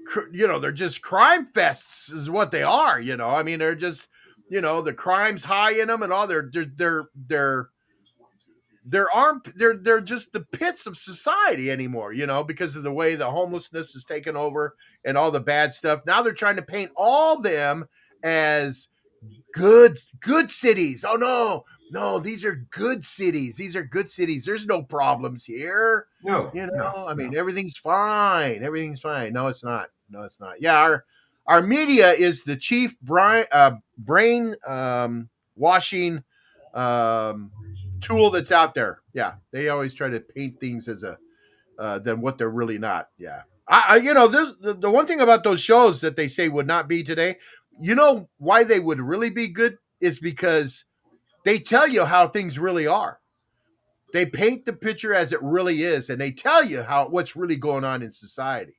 cr- 0.07 0.33
you 0.33 0.47
know, 0.47 0.59
they're 0.59 0.73
just 0.73 1.03
crime 1.03 1.47
fests, 1.47 2.12
is 2.12 2.29
what 2.29 2.51
they 2.51 2.62
are. 2.62 3.01
You 3.01 3.16
know, 3.16 3.31
I 3.31 3.42
mean, 3.42 3.59
they're 3.59 3.75
just 3.75 4.09
you 4.51 4.61
know 4.61 4.81
the 4.83 4.92
crime's 4.92 5.44
high 5.44 5.73
in 5.73 5.88
them 5.88 6.03
and 6.03 6.12
all 6.12 6.27
they're 6.27 6.51
they're 6.53 6.73
they're 6.77 7.09
they're 7.14 7.68
there 8.90 9.11
aren't 9.14 9.55
they're 9.57 9.77
they're 9.77 10.01
just 10.01 10.33
the 10.33 10.40
pits 10.40 10.87
of 10.87 10.96
society 10.96 11.70
anymore 11.70 12.12
you 12.12 12.27
know 12.27 12.42
because 12.42 12.74
of 12.74 12.83
the 12.83 12.92
way 12.92 13.14
the 13.14 13.31
homelessness 13.31 13.94
is 13.94 14.05
taken 14.05 14.37
over 14.37 14.74
and 15.05 15.16
all 15.16 15.31
the 15.31 15.40
bad 15.40 15.74
stuff. 15.74 16.01
Now 16.07 16.22
they're 16.22 16.33
trying 16.33 16.57
to 16.57 16.62
paint 16.62 16.90
all 16.96 17.40
them 17.40 17.87
as 18.22 18.88
good 19.53 19.98
good 20.20 20.51
cities. 20.51 21.05
Oh 21.07 21.16
no 21.16 21.64
no 21.90 22.18
these 22.18 22.44
are 22.44 22.66
good 22.70 23.05
cities. 23.05 23.57
These 23.57 23.77
are 23.77 23.85
good 23.85 24.11
cities. 24.11 24.44
There's 24.44 24.66
no 24.66 24.83
problems 24.83 25.44
here. 25.44 26.07
No, 26.22 26.51
you 26.55 26.66
know 26.66 26.74
no, 26.74 27.07
i 27.09 27.14
mean 27.14 27.33
no. 27.33 27.38
everything's 27.38 27.77
fine. 27.77 28.62
Everything's 28.62 29.01
fine. 29.01 29.33
No 29.33 29.48
it's 29.48 29.64
not. 29.64 29.88
No 30.11 30.22
it's 30.22 30.40
not. 30.40 30.61
Yeah 30.61 30.79
our 30.79 31.05
our 31.46 31.62
media 31.62 32.12
is 32.12 32.42
the 32.42 32.57
chief 32.57 32.98
brain 33.01 33.44
uh, 33.53 33.72
brain 33.98 34.55
um, 34.66 35.29
washing 35.57 36.22
um, 36.74 37.51
tool 38.01 38.31
that's 38.31 38.53
out 38.53 38.75
there. 38.75 39.01
Yeah 39.13 39.35
they 39.53 39.69
always 39.69 39.95
try 39.95 40.09
to 40.09 40.21
paint 40.21 40.61
things 40.61 40.89
as 40.89 41.03
a 41.03 41.19
uh, 41.79 41.99
than 42.01 42.21
what 42.21 42.39
they're 42.39 42.51
really 42.51 42.79
not. 42.79 43.09
Yeah. 43.19 43.43
I, 43.69 43.85
I 43.89 43.97
you 43.97 44.15
know 44.15 44.29
there's 44.29 44.57
the, 44.61 44.75
the 44.75 44.91
one 44.91 45.07
thing 45.07 45.21
about 45.21 45.45
those 45.45 45.61
shows 45.61 46.01
that 46.01 46.17
they 46.17 46.29
say 46.29 46.49
would 46.49 46.67
not 46.67 46.89
be 46.89 47.03
today 47.03 47.37
you 47.81 47.95
know 47.95 48.29
why 48.39 48.65
they 48.65 48.81
would 48.81 49.01
really 49.01 49.31
be 49.31 49.49
good 49.49 49.79
is 50.01 50.19
because 50.19 50.85
they 51.45 51.59
tell 51.59 51.87
you 51.87 52.05
how 52.05 52.27
things 52.27 52.59
really 52.59 52.87
are. 52.87 53.21
They 54.13 54.27
paint 54.27 54.65
the 54.65 54.73
picture 54.73 55.15
as 55.15 55.33
it 55.33 55.43
really 55.43 55.83
is 55.83 56.11
and 56.11 56.21
they 56.21 56.33
tell 56.33 56.65
you 56.65 56.83
how 56.83 57.09
what's 57.09 57.37
really 57.37 57.57
going 57.57 57.85
on 57.85 58.03
in 58.03 58.11
society 58.11 58.75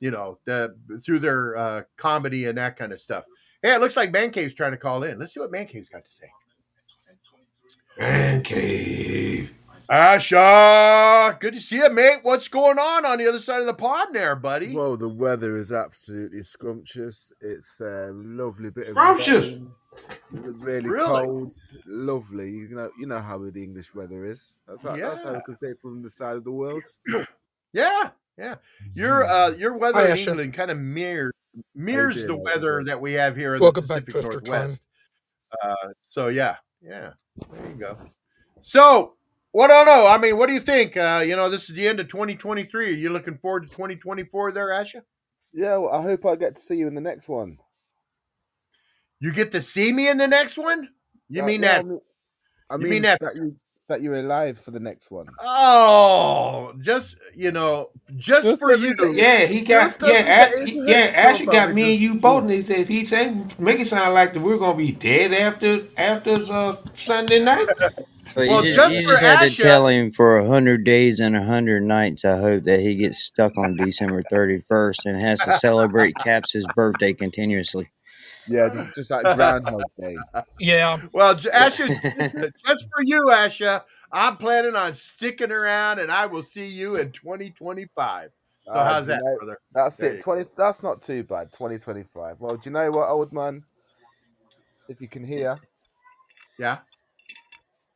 you 0.00 0.10
know 0.10 0.38
the 0.44 0.76
through 1.04 1.18
their 1.20 1.56
uh, 1.56 1.82
comedy 1.96 2.46
and 2.46 2.58
that 2.58 2.76
kind 2.76 2.92
of 2.92 3.00
stuff. 3.00 3.24
Hey 3.62 3.74
it 3.74 3.80
looks 3.80 3.96
like 3.96 4.12
man 4.12 4.30
cave's 4.30 4.54
trying 4.54 4.72
to 4.72 4.78
call 4.78 5.02
in. 5.02 5.18
Let's 5.18 5.32
see 5.32 5.40
what 5.40 5.50
man 5.50 5.66
cave's 5.66 5.88
got 5.88 6.04
to 6.04 6.12
say 6.12 6.30
Man 7.98 8.42
cave. 8.42 9.52
asha 9.88 11.38
good 11.40 11.54
to 11.54 11.60
see 11.60 11.76
you 11.76 11.88
mate 11.90 12.18
what's 12.22 12.48
going 12.48 12.76
on 12.78 13.06
on 13.06 13.18
the 13.18 13.26
other 13.28 13.38
side 13.38 13.60
of 13.60 13.66
the 13.66 13.72
pond 13.74 14.12
there 14.14 14.34
buddy 14.34 14.74
Well, 14.74 14.96
the 14.96 15.08
weather 15.08 15.56
is 15.56 15.70
absolutely 15.70 16.42
scrumptious. 16.42 17.32
It's 17.40 17.80
a 17.80 18.10
lovely 18.12 18.70
bit 18.70 18.88
of 18.88 18.94
Scrumptious? 18.96 19.54
really, 20.32 20.88
Really? 20.90 21.24
cold, 21.26 21.52
lovely. 21.86 22.50
You 22.50 22.68
know, 22.70 22.90
you 22.98 23.06
know 23.06 23.20
how 23.20 23.38
the 23.38 23.62
English 23.62 23.94
weather 23.94 24.24
is. 24.24 24.58
That's 24.66 24.82
how, 24.82 24.96
that's 24.96 25.22
how 25.22 25.36
I 25.36 25.40
can 25.40 25.54
say 25.54 25.68
it 25.68 25.80
from 25.80 26.02
the 26.02 26.10
side 26.10 26.36
of 26.36 26.44
the 26.44 26.50
world. 26.52 26.82
yeah 27.72 28.10
yeah 28.38 28.56
your 28.94 29.24
uh 29.24 29.50
your 29.52 29.78
weather 29.78 30.00
Hi, 30.00 30.06
in 30.08 30.12
Asha. 30.16 30.28
england 30.28 30.52
kind 30.54 30.70
of 30.70 30.78
mirrors 30.78 31.32
mirrors 31.74 32.26
the 32.26 32.36
weather 32.36 32.82
that 32.84 33.00
we 33.00 33.12
have 33.14 33.34
here 33.36 33.54
in 33.54 33.60
Welcome 33.62 33.82
the 33.86 33.88
pacific 34.02 34.12
Twister 34.12 34.40
time. 34.40 34.52
northwest 34.60 34.82
uh 35.64 35.74
so 36.02 36.28
yeah 36.28 36.56
yeah 36.82 37.12
there 37.52 37.68
you 37.68 37.74
go 37.74 37.98
so 38.60 39.12
what 39.52 39.70
I 39.70 39.84
don't 39.84 39.86
know. 39.86 40.06
I 40.06 40.18
mean, 40.18 40.36
what 40.36 40.48
do 40.48 40.52
you 40.52 40.60
think? 40.60 40.98
Uh, 40.98 41.22
you 41.26 41.34
know, 41.34 41.48
this 41.48 41.70
is 41.70 41.74
the 41.74 41.88
end 41.88 41.98
of 41.98 42.08
2023. 42.08 42.88
Are 42.88 42.90
you 42.90 43.08
looking 43.08 43.38
forward 43.38 43.62
to 43.62 43.68
2024 43.70 44.52
there, 44.52 44.66
Asha? 44.66 45.00
Yeah, 45.54 45.78
well, 45.78 45.92
I 45.94 46.02
hope 46.02 46.26
I 46.26 46.36
get 46.36 46.56
to 46.56 46.60
see 46.60 46.76
you 46.76 46.86
in 46.86 46.94
the 46.94 47.00
next 47.00 47.26
one. 47.26 47.56
You 49.18 49.32
get 49.32 49.52
to 49.52 49.62
see 49.62 49.92
me 49.94 50.10
in 50.10 50.18
the 50.18 50.26
next 50.28 50.58
one? 50.58 50.90
You 51.30 51.42
Uh, 51.42 51.46
mean 51.46 51.62
yeah, 51.62 51.68
that? 51.68 51.80
I 51.80 51.82
mean, 51.84 52.00
I 52.68 52.74
you 52.74 52.80
mean, 52.80 52.90
mean 52.90 53.02
that- 53.02 53.20
that 53.20 53.34
you 53.34 53.56
that 53.88 54.02
you're 54.02 54.14
alive 54.14 54.58
for 54.58 54.70
the 54.72 54.80
next 54.80 55.10
one. 55.10 55.26
Oh, 55.40 56.72
just 56.80 57.18
you 57.34 57.52
know, 57.52 57.90
just, 58.16 58.46
Just 58.46 58.60
for 58.60 58.74
you. 58.74 58.94
you- 58.98 59.12
Yeah, 59.14 59.46
he 59.46 59.60
got 59.62 59.98
Just 59.98 60.02
yeah, 60.02 60.22
get 60.22 60.52
A- 60.54 60.64
he- 60.66 60.76
head 60.78 60.88
yeah. 60.88 61.20
Ashley 61.20 61.46
got 61.46 61.72
me 61.72 61.92
and 61.92 62.00
you 62.00 62.14
both, 62.16 62.42
and 62.42 62.50
he 62.52 62.62
says 62.62 62.88
he 62.88 63.04
said 63.04 63.58
make 63.60 63.78
it 63.80 63.86
sound 63.86 64.14
like 64.14 64.32
that 64.34 64.40
we're 64.40 64.58
gonna 64.58 64.76
be 64.76 64.92
dead 64.92 65.32
after 65.32 65.80
after 65.96 66.36
uh, 66.50 66.76
Sunday 66.94 67.42
night. 67.42 67.68
But 68.34 68.48
Well, 68.48 68.66
you 68.66 68.74
just, 68.74 68.90
just 68.90 68.98
you 69.00 69.06
for 69.06 69.12
just 69.12 69.22
had 69.22 69.38
Asha- 69.38 69.56
to 69.56 69.62
tell 69.62 69.86
him 69.86 70.10
for 70.10 70.36
a 70.36 70.46
hundred 70.46 70.84
days 70.84 71.20
and 71.20 71.34
a 71.36 71.42
hundred 71.44 71.84
nights. 71.84 72.22
I 72.24 72.36
hope 72.36 72.64
that 72.64 72.80
he 72.80 72.96
gets 72.96 73.22
stuck 73.24 73.56
on 73.56 73.76
December 73.76 74.22
thirty 74.28 74.58
first 74.58 75.06
and 75.06 75.18
has 75.18 75.40
to 75.42 75.52
celebrate 75.54 76.16
Caps' 76.16 76.56
birthday 76.74 77.14
continuously. 77.14 77.88
Yeah, 78.48 78.68
just 78.72 78.94
just 78.94 79.10
like 79.10 79.24
Groundhog 79.36 79.82
Day. 80.00 80.16
Yeah, 80.60 81.00
Well, 81.12 81.34
Asha, 81.36 81.86
just, 82.18 82.34
just 82.64 82.86
for 82.94 83.02
you, 83.02 83.26
Asha, 83.26 83.82
I'm 84.12 84.36
planning 84.36 84.76
on 84.76 84.94
sticking 84.94 85.50
around, 85.50 85.98
and 85.98 86.10
I 86.12 86.26
will 86.26 86.42
see 86.42 86.66
you 86.66 86.96
in 86.96 87.10
2025. 87.12 88.30
So 88.68 88.78
Ah, 88.78 88.84
how's 88.84 89.06
that, 89.06 89.20
know- 89.24 89.36
brother? 89.38 89.58
That's 89.72 89.96
There 89.96 90.14
it. 90.14 90.22
Twenty. 90.22 90.44
That's 90.56 90.82
not 90.82 91.02
too 91.02 91.22
bad. 91.24 91.52
Twenty 91.52 91.78
twenty 91.78 92.04
five. 92.14 92.36
Well, 92.40 92.56
do 92.56 92.62
you 92.68 92.72
know 92.72 92.90
what, 92.90 93.08
old 93.08 93.32
man? 93.32 93.62
If 94.88 95.00
you 95.00 95.08
can 95.08 95.24
hear, 95.24 95.58
Yeah. 96.58 96.78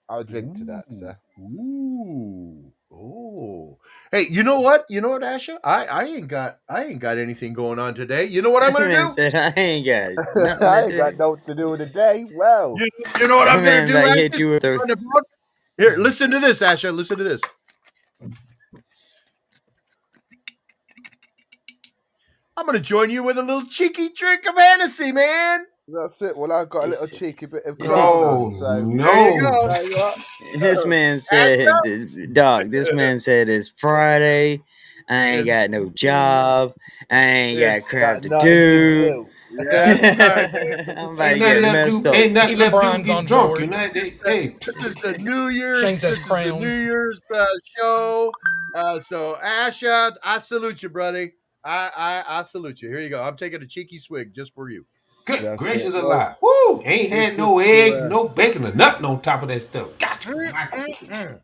I'll 0.09 0.25
drink 0.25 0.57
to 0.59 0.65
that, 0.65 0.93
sir. 0.93 1.17
Ooh. 1.41 2.73
Oh. 2.92 3.79
Hey, 4.12 4.26
you 4.31 4.42
know 4.44 4.61
what? 4.61 4.87
You 4.90 5.00
know 5.00 5.11
what, 5.11 5.22
Asha? 5.22 5.59
I, 5.64 5.87
I 5.87 6.05
ain't 6.05 6.29
got 6.29 6.61
I 6.68 6.85
ain't 6.85 7.00
got 7.00 7.18
anything 7.18 7.53
going 7.55 7.79
on 7.79 7.94
today. 7.94 8.26
You 8.26 8.42
know 8.42 8.50
what 8.50 8.62
I'm 8.64 8.72
gonna 8.72 8.88
do? 8.90 9.18
said, 9.18 9.35
I 9.35 9.53
ain't 9.61 9.87
got 9.87 10.12
nothing 10.37 10.70
I 10.70 10.83
to 10.83 10.85
ain't 10.85 10.96
got 10.96 11.16
do. 11.16 11.18
no 11.18 11.37
to 11.37 11.55
do 11.55 11.70
with 11.70 11.81
the 11.81 11.87
day. 11.87 12.26
Well, 12.31 12.85
You, 12.85 12.88
you 13.20 13.29
know 13.29 13.37
what 13.37 13.48
I'm 13.48 13.62
gonna 13.64 13.87
do? 13.87 14.16
hit 14.16 14.38
you 14.38 14.50
with 14.50 14.64
a-? 14.64 14.79
Here, 15.79 15.96
listen 15.98 16.31
to 16.33 16.40
this, 16.40 16.61
Asha. 16.62 16.94
Listen 16.94 17.18
to 17.18 17.24
this. 17.24 17.42
I'm 22.57 22.66
gonna 22.66 22.81
join 22.81 23.11
you 23.11 23.22
with 23.24 23.38
a 23.38 23.42
little 23.42 23.66
cheeky 23.66 24.11
drink 24.11 24.46
of 24.46 24.57
Hennessy, 24.57 25.12
man. 25.12 25.66
That's 25.94 26.20
it. 26.22 26.37
Well, 26.37 26.53
I've 26.53 26.68
got 26.70 26.85
a 26.85 26.88
little 26.88 27.07
cheeky 27.07 27.46
bit 27.46 27.64
of 27.64 27.74
it's- 27.79 27.88
Oh 27.90 28.50
Crown, 28.50 28.50
so 28.53 28.85
no! 28.87 29.05
go. 29.40 29.68
Tell 29.68 29.88
you 29.88 29.96
what, 29.96 30.18
This 30.59 30.85
man 30.87 31.20
said, 31.20 31.68
Doc, 32.33 32.66
this 32.68 32.92
man 32.92 33.18
said 33.18 33.48
it's 33.48 33.68
Friday. 33.76 34.62
I 35.09 35.26
ain't 35.26 35.46
got 35.46 35.70
no 35.70 35.90
job. 35.90 36.74
I 37.11 37.20
ain't 37.20 37.59
got 37.61 37.88
crap 37.88 38.22
to 38.22 38.29
nothing 38.29 38.46
do. 38.48 39.26
That's 39.57 40.00
right. 40.18 40.88
I'm 40.98 41.14
about 41.14 41.24
to 41.24 41.31
Ain't 41.31 41.38
get 41.40 41.62
nothing 41.62 41.72
messed 41.72 42.07
up. 42.07 42.14
ain't 42.14 42.33
nothing 42.33 42.50
Even 42.53 42.59
left 42.61 42.70
to 42.72 42.79
Brian's 42.79 43.11
on 43.11 43.24
drunk. 43.24 43.48
board. 43.48 43.61
You 43.62 43.66
know, 43.66 43.88
they, 43.88 44.11
hey, 44.24 44.57
This 44.64 44.85
is 44.85 44.94
the 44.96 45.18
New 45.18 45.48
Year's. 45.48 45.83
Change 45.83 46.00
This 46.03 46.18
is 46.20 46.29
the. 46.29 46.57
New 46.57 46.68
Year's 46.85 47.20
uh, 47.35 47.44
show. 47.76 48.33
Uh, 48.76 49.00
so 49.00 49.37
Asha, 49.44 50.14
I 50.22 50.38
salute 50.38 50.85
you, 50.85 50.90
buddy. 50.90 51.33
I, 51.64 51.90
I 52.29 52.38
I 52.38 52.42
salute 52.42 52.81
you. 52.81 52.88
Here 52.90 53.00
you 53.00 53.09
go. 53.11 53.20
I'm 53.20 53.37
taking 53.37 53.61
a 53.62 53.66
cheeky 53.66 53.98
swig 53.98 54.33
just 54.33 54.55
for 54.55 54.70
you. 54.70 54.87
Good 55.37 55.45
That's 55.45 55.62
gracious 55.62 55.85
it. 55.88 55.95
alive. 55.95 56.37
Woo! 56.40 56.83
Ain't 56.85 57.12
had 57.12 57.37
no 57.38 57.59
eggs, 57.59 57.97
uh, 57.97 58.09
no 58.09 58.29
bacon, 58.29 58.64
or 58.66 58.75
nothing 58.75 59.05
on 59.05 59.21
top 59.21 59.43
of 59.43 59.49
that 59.49 59.62
stuff. 59.62 59.99
Gotcha. 59.99 61.40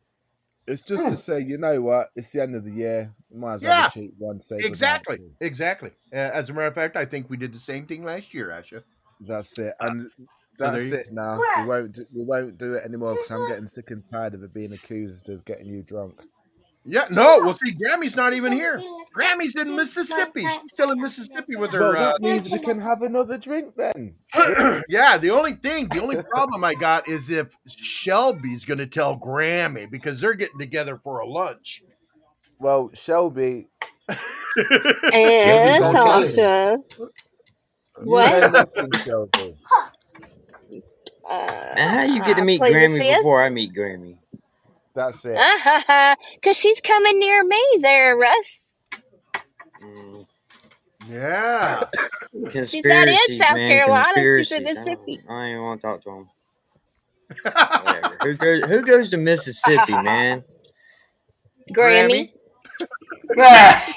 it's 0.66 0.82
just 0.82 1.08
to 1.08 1.16
say, 1.16 1.40
you 1.40 1.58
know 1.58 1.80
what? 1.82 2.08
It's 2.16 2.30
the 2.32 2.42
end 2.42 2.56
of 2.56 2.64
the 2.64 2.72
year. 2.72 3.14
You 3.30 3.38
might 3.38 3.54
as 3.54 3.62
well 3.62 3.70
Yeah. 3.72 3.82
have 3.82 3.90
a 3.92 3.94
cheap 3.94 4.14
one. 4.18 4.40
Say 4.40 4.56
goodnight 4.56 4.68
Exactly. 4.70 5.18
Exactly. 5.40 5.90
Uh, 6.12 6.16
as 6.16 6.50
a 6.50 6.52
matter 6.52 6.66
of 6.66 6.74
fact, 6.74 6.96
I 6.96 7.04
think 7.04 7.30
we 7.30 7.36
did 7.36 7.52
the 7.52 7.58
same 7.58 7.86
thing 7.86 8.04
last 8.04 8.34
year, 8.34 8.48
Asha. 8.48 8.82
That's 9.20 9.58
it. 9.58 9.74
And 9.80 10.06
Uh, 10.06 10.10
there 10.58 10.70
that's 10.72 10.84
you- 10.90 10.96
it 10.98 11.12
now. 11.12 11.38
We 11.62 11.68
won't 11.68 11.92
do, 11.92 12.06
we 12.12 12.22
won't 12.24 12.58
do 12.58 12.74
it 12.74 12.84
anymore 12.84 13.14
because 13.14 13.30
I'm 13.30 13.48
getting 13.48 13.66
sick 13.66 13.90
and 13.90 14.02
tired 14.10 14.34
of 14.34 14.42
it 14.42 14.52
being 14.54 14.72
accused 14.72 15.28
of 15.28 15.44
getting 15.44 15.66
you 15.66 15.82
drunk. 15.82 16.20
Yeah. 16.86 17.06
No. 17.10 17.40
Well, 17.40 17.54
see, 17.54 17.72
Grammy's 17.74 18.16
not 18.16 18.32
even 18.32 18.52
here. 18.52 18.80
Grammy's 19.12 19.56
in 19.56 19.74
Mississippi. 19.74 20.42
She's 20.42 20.58
still 20.68 20.90
in 20.90 21.00
Mississippi 21.00 21.56
with 21.56 21.72
Well, 21.72 21.92
her. 21.92 21.96
Uh, 21.96 22.12
that 22.12 22.20
means 22.22 22.50
we 22.50 22.58
can 22.58 22.78
have 22.78 23.02
another 23.02 23.38
drink 23.38 23.74
then. 23.76 24.14
yeah. 24.88 25.18
The 25.18 25.30
only 25.30 25.54
thing, 25.54 25.88
the 25.88 26.00
only 26.02 26.22
problem 26.22 26.62
I 26.64 26.74
got 26.74 27.08
is 27.08 27.30
if 27.30 27.54
Shelby's 27.66 28.64
going 28.64 28.78
to 28.78 28.86
tell 28.86 29.18
Grammy 29.18 29.90
because 29.90 30.20
they're 30.20 30.34
getting 30.34 30.58
together 30.58 30.96
for 30.96 31.20
a 31.20 31.26
lunch. 31.28 31.82
Well, 32.58 32.90
Shelby, 32.94 33.68
And 34.08 34.18
Shelby's 34.70 35.82
on 35.82 36.28
Sasha. 36.28 36.78
you 36.98 37.10
What? 38.04 38.52
know 38.52 38.88
Shelby. 39.04 39.56
Uh, 41.28 41.72
Now, 41.74 41.88
how 41.88 42.02
you 42.02 42.22
get 42.24 42.36
to 42.36 42.44
meet 42.44 42.60
Grammy 42.60 43.00
before 43.00 43.42
I 43.42 43.50
meet 43.50 43.74
Grammy? 43.74 44.16
That's 44.96 45.24
it. 45.26 45.38
Because 46.34 46.56
she's 46.56 46.80
coming 46.80 47.18
near 47.20 47.44
me 47.44 47.62
there, 47.80 48.16
Russ. 48.16 48.72
Mm, 49.82 50.26
Yeah. 51.08 51.84
conspiracies, 52.50 52.70
She's 52.70 52.84
not 52.84 53.08
in 53.08 53.38
South 53.38 53.54
man. 53.56 53.68
Carolina. 53.68 54.04
She's 54.16 54.48
conspiracies. 54.48 54.52
in 54.52 54.66
I 54.66 54.74
don't- 54.74 54.84
Mississippi. 55.06 55.20
I 55.28 55.32
don't 55.32 55.48
even 55.50 55.62
want 55.62 55.80
to 55.80 55.86
talk 55.86 56.02
to 56.04 56.10
him. 56.10 56.28
Who 58.22 58.34
goes? 58.36 58.64
Who 58.64 58.82
goes 58.82 59.10
to 59.10 59.16
Mississippi, 59.18 59.92
man? 59.92 60.44
Grammy. 61.74 62.32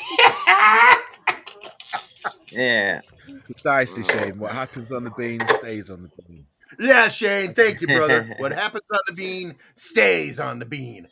Yeah. 2.52 3.02
Precisely, 3.46 4.04
Shane. 4.04 4.40
What 4.40 4.52
happens 4.54 4.92
on 4.92 5.04
the 5.04 5.12
bean 5.12 5.40
stays 5.60 5.90
on 5.92 6.02
the 6.04 6.10
bean. 6.24 6.46
Yeah, 6.78 7.08
Shane. 7.08 7.54
Thank 7.54 7.82
you, 7.82 7.88
brother. 7.88 8.34
what 8.38 8.52
happens 8.52 8.84
on 8.92 9.00
the 9.08 9.14
bean 9.14 9.56
stays 9.76 10.40
on 10.40 10.60
the 10.60 10.66
bean. 10.66 11.08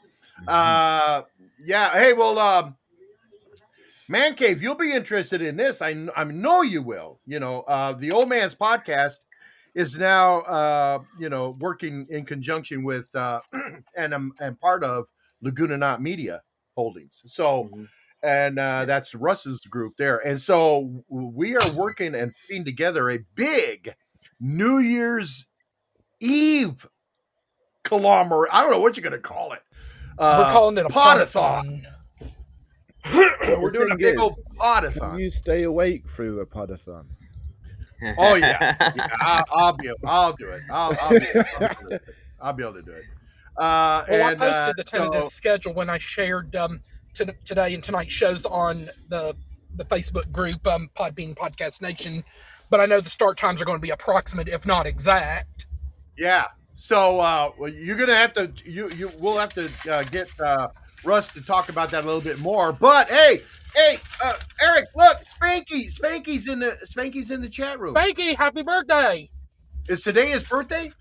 Uh, 0.48 1.24
yeah. 1.64 1.92
Hey, 1.94 2.14
well, 2.14 2.38
um, 2.38 2.76
Man 4.08 4.36
Cave, 4.36 4.62
you'll 4.62 4.76
be 4.76 4.94
interested 4.94 5.42
in 5.42 5.58
this. 5.58 5.82
I, 5.82 6.08
I 6.16 6.24
know 6.26 6.62
you 6.62 6.82
will. 6.82 7.20
You 7.26 7.40
know, 7.40 7.62
uh, 7.62 7.94
the 7.94 8.12
Old 8.12 8.30
Man's 8.30 8.56
podcast 8.56 9.20
is 9.76 9.98
now, 9.98 10.42
uh, 10.42 11.00
you 11.20 11.30
know, 11.30 11.58
working 11.60 12.08
in 12.10 12.26
conjunction 12.26 12.84
with 12.84 13.14
uh, 13.16 13.42
and 13.98 14.14
um, 14.14 14.34
and 14.40 14.60
part 14.60 14.84
of 14.84 15.08
Lagoonanaut 15.44 16.00
Media 16.00 16.42
Holdings. 16.76 17.24
So, 17.28 17.70
and 18.24 18.60
uh, 18.60 18.86
that's 18.86 19.14
Russ's 19.14 19.62
group 19.62 19.94
there. 19.98 20.20
And 20.20 20.40
so 20.40 21.04
we 21.10 21.56
are 21.58 21.72
working 21.74 22.16
and 22.16 22.34
putting 22.48 22.64
together 22.64 23.10
a 23.10 23.20
big 23.36 23.94
New 24.40 24.80
Year's 24.80 25.47
Eve 26.20 26.86
kilometer. 27.84 28.48
I 28.52 28.62
don't 28.62 28.72
know 28.72 28.80
what 28.80 28.98
you're 28.98 29.04
going 29.04 29.14
to 29.14 29.20
call 29.20 29.54
it. 29.54 29.62
Uh, 30.18 30.44
We're 30.46 30.52
calling 30.52 30.78
it 30.78 30.86
a 30.86 30.90
podathon. 30.90 31.86
podathon. 33.06 33.60
We're 33.62 33.72
doing 33.72 33.86
a 33.86 33.90
thing 33.90 33.98
big 33.98 34.20
old 34.20 34.32
is, 34.32 34.42
podathon. 34.58 35.12
Can 35.12 35.20
you 35.20 35.30
stay 35.30 35.64
awake 35.64 36.10
through 36.10 36.40
a 36.42 36.46
podathon? 36.46 37.06
Oh 38.20 38.36
yeah, 38.36 38.76
yeah 38.96 39.08
I'll, 39.22 39.44
I'll 39.50 39.74
be. 39.74 39.90
I'll 40.06 40.34
do 40.34 40.50
it. 40.50 40.62
I'll, 40.70 40.96
I'll, 41.02 41.10
be, 41.10 41.26
I'll, 41.36 41.76
do 41.82 41.88
it. 41.96 42.04
I'll 42.40 42.54
be 42.54 42.62
able 42.62 42.76
to 42.76 42.84
do 42.84 42.92
it. 42.92 43.06
Uh, 43.58 44.04
Well, 44.08 44.10
and 44.10 44.22
I 44.22 44.36
posted 44.36 44.54
uh, 44.54 44.74
the 44.78 44.84
tentative 44.84 45.24
so- 45.24 45.30
schedule 45.30 45.74
when 45.74 45.90
I 45.90 45.98
shared 45.98 46.56
um, 46.56 46.82
to, 47.16 47.34
today 47.44 47.74
and 47.74 47.82
tonight's 47.82 48.14
shows 48.14 48.46
on 48.46 48.88
the 49.10 49.36
the 49.78 49.86
Facebook 49.86 50.32
group 50.32 50.68
um, 50.68 50.90
Podbean 50.96 51.36
Podcast 51.36 51.82
Nation. 51.82 52.24
But 52.70 52.82
I 52.82 52.86
know 52.86 53.00
the 53.00 53.10
start 53.10 53.38
times 53.38 53.62
are 53.62 53.66
going 53.66 53.80
to 53.80 53.82
be 53.82 53.92
approximate, 53.92 54.48
if 54.48 54.66
not 54.68 54.86
exact. 54.86 55.67
Yeah. 56.18 56.46
So 56.76 57.20
uh, 57.20 57.52
you're 57.74 57.98
gonna 57.98 58.16
have 58.16 58.34
to. 58.36 58.52
You 58.64 58.90
you 58.96 59.12
we'll 59.20 59.38
have 59.38 59.54
to 59.54 59.70
uh, 59.92 60.04
get 60.04 60.30
uh, 60.40 60.68
Russ 61.04 61.30
to 61.30 61.42
talk 61.42 61.70
about 61.70 61.90
that 61.92 62.04
a 62.04 62.08
little 62.08 62.22
bit 62.22 62.40
more. 62.40 62.72
But 62.72 63.10
hey, 63.10 63.42
hey, 63.76 64.00
uh, 64.24 64.34
Eric, 64.62 64.86
look, 64.96 65.18
Spanky, 65.20 65.88
Spanky's 65.88 66.48
in 66.48 66.60
the 66.60 66.78
Spanky's 66.86 67.32
in 67.32 67.42
the 67.42 67.50
chat 67.50 67.80
room. 67.80 67.96
Spanky, 67.96 68.36
happy 68.36 68.62
birthday! 68.62 69.30
Is 69.90 70.04
today 70.04 70.30
his 70.30 70.44
birthday? 70.44 70.92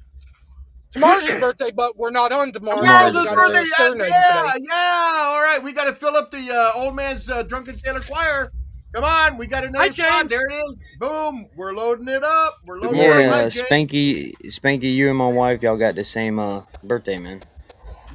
Tomorrow's 0.92 1.26
his 1.26 1.38
birthday, 1.40 1.70
but 1.72 1.98
we're 1.98 2.10
not 2.10 2.32
on 2.32 2.52
tomorrow. 2.52 2.80
Tomorrow's 2.80 3.14
his 3.14 3.24
birthday. 3.24 3.64
Yeah, 3.78 3.94
yeah, 4.08 4.52
yeah. 4.58 5.24
All 5.26 5.42
right, 5.42 5.60
we 5.62 5.72
got 5.72 5.84
to 5.84 5.92
fill 5.92 6.16
up 6.16 6.30
the 6.30 6.50
uh, 6.50 6.72
old 6.74 6.94
man's 6.94 7.28
uh, 7.28 7.42
drunken 7.42 7.76
sailor 7.76 8.00
choir. 8.00 8.50
Come 8.96 9.04
on, 9.04 9.36
we 9.36 9.46
got 9.46 9.62
another 9.62 9.84
Hi, 9.84 9.90
spot. 9.90 10.30
There 10.30 10.40
it 10.48 10.54
is. 10.54 10.80
Boom. 10.98 11.44
We're 11.54 11.74
loading 11.74 12.08
it 12.08 12.24
up. 12.24 12.60
We're 12.64 12.78
loading 12.78 12.98
yeah, 12.98 13.18
it 13.18 13.26
up. 13.26 13.34
uh, 13.34 13.40
Hi, 13.40 13.46
Spanky, 13.48 14.34
Spanky, 14.46 14.84
you 14.94 15.10
and 15.10 15.18
my 15.18 15.28
wife, 15.28 15.60
y'all 15.60 15.76
got 15.76 15.96
the 15.96 16.02
same 16.02 16.38
uh, 16.38 16.62
birthday, 16.82 17.18
man. 17.18 17.44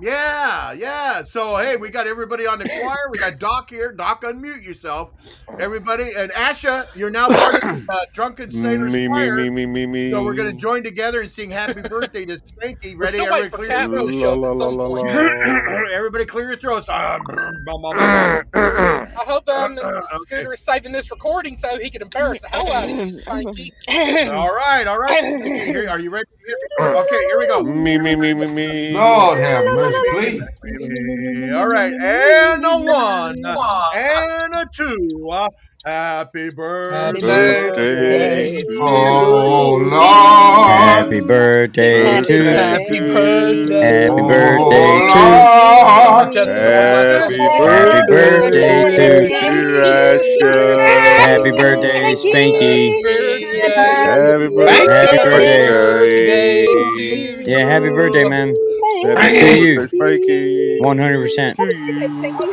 Yeah, 0.02 0.72
yeah. 0.74 1.22
So 1.22 1.58
hey, 1.58 1.76
we 1.78 1.90
got 1.92 2.08
everybody 2.08 2.48
on 2.48 2.58
the 2.58 2.66
choir. 2.68 2.98
We 3.12 3.20
got 3.20 3.38
Doc 3.38 3.70
here. 3.70 3.92
Doc, 3.92 4.24
unmute 4.24 4.64
yourself. 4.66 5.12
Everybody 5.60 6.12
and 6.18 6.32
Asha, 6.32 6.88
you're 6.96 7.12
now 7.12 7.28
part 7.28 7.64
of 7.64 7.88
uh, 7.88 8.06
Drunken 8.12 8.50
Sailors 8.50 8.92
Me, 8.94 9.08
me, 9.08 9.14
Choir. 9.14 9.36
me, 9.36 9.50
me, 9.52 9.66
me, 9.68 9.86
me. 9.86 10.10
So 10.12 10.24
we're 10.24 10.34
gonna 10.34 10.54
join 10.54 10.84
together 10.84 11.22
and 11.22 11.30
sing 11.30 11.52
Happy 11.52 11.82
Birthday 11.82 12.26
to 12.26 12.34
Spanky. 12.38 12.94
We're 12.96 13.02
Ready? 13.02 13.20
still 13.20 13.32
waiting 13.32 13.52
for 13.52 13.64
Everybody 13.64 13.68
Cat 13.68 13.90
clear. 13.92 14.12
to 14.12 14.20
show 14.20 14.44
up 14.44 14.52
at 14.52 14.58
some 14.58 14.76
La, 14.76 14.84
la, 14.86 14.88
la, 14.88 15.02
point. 15.04 15.14
la, 15.14 15.74
la. 15.74 15.92
Everybody 15.94 16.26
clear 16.26 16.48
your 16.50 16.58
throats. 16.58 16.90
I 16.90 17.20
hope 19.18 19.48
um, 19.50 19.78
Scooter 20.24 20.54
is 20.54 20.62
saving 20.62 20.94
this 20.94 21.12
recording 21.12 21.56
so 21.56 21.78
he 21.78 21.92
can 21.92 22.02
embarrass 22.02 22.42
the 22.42 22.48
hell 22.48 22.72
out 22.72 22.90
of 22.90 22.96
you, 22.96 23.06
Spanky. 23.14 23.70
All 24.34 24.50
right, 24.50 24.88
all 24.88 24.98
right. 24.98 25.88
Are 25.88 26.00
you 26.00 26.10
ready? 26.10 26.26
Okay, 26.82 27.18
here 27.28 27.38
we 27.38 27.46
go. 27.48 27.62
Me, 27.64 27.98
me, 28.00 28.16
me, 28.16 28.34
me, 28.34 28.48
me. 28.48 28.92
Lord 28.94 29.38
have 29.40 29.64
mercy, 29.66 29.91
please. 30.12 31.52
All 31.54 31.68
right, 31.68 31.94
and 31.94 32.66
a 32.66 32.78
one, 32.78 33.36
and 33.96 34.54
a 34.56 34.66
two. 34.74 35.28
Uh, 35.30 35.50
Happy 35.84 36.50
birthday. 36.52 37.22
birthday 37.22 38.62
to 38.62 38.80
Oh, 38.82 39.80
you. 39.80 39.90
Lord. 39.90 40.70
Happy 40.70 41.20
birthday 41.22 42.04
Happy 42.04 42.28
to 42.28 42.44
Happy 42.44 43.00
birthday. 43.00 44.06
Happy 44.06 44.12
Oh, 44.12 44.28
birthday 44.28 45.00
Lord. 45.00 46.36
Happy 46.36 47.38
Happy 47.38 48.00
birthday 48.08 48.84
birthday 48.88 49.28
to 49.28 50.20
to 50.40 50.78
Happy 51.20 51.52
birthday, 51.52 52.14
Spanky. 52.14 52.80
Happy 53.66 54.50
Happy 54.88 55.18
birthday. 55.18 56.66
Yeah, 57.44 57.66
happy 57.68 57.90
birthday, 57.90 58.24
man. 58.30 58.54
Happy 59.16 59.40
To 59.40 59.64
you. 59.64 59.76
birthday, 59.80 59.98
Frankie. 59.98 60.80
100%. 60.82 61.56
To 61.56 61.64
you. 61.64 62.00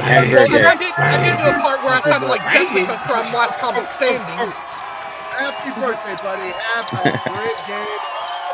Happy 0.00 0.30
birthday. 0.30 0.64
I 0.64 0.76
did, 0.76 0.92
I 0.96 1.16
did 1.24 1.36
do 1.38 1.50
a 1.50 1.60
part 1.62 1.84
where 1.84 1.94
I 1.94 2.00
sounded 2.00 2.28
like 2.28 2.42
Jessica 2.52 2.98
from 3.06 3.24
Last 3.34 3.58
Comic 3.60 3.88
Standing. 3.88 4.52
Happy 5.38 5.70
birthday, 5.80 6.16
buddy. 6.22 6.50
Happy 6.52 6.96
birthday. 7.30 7.86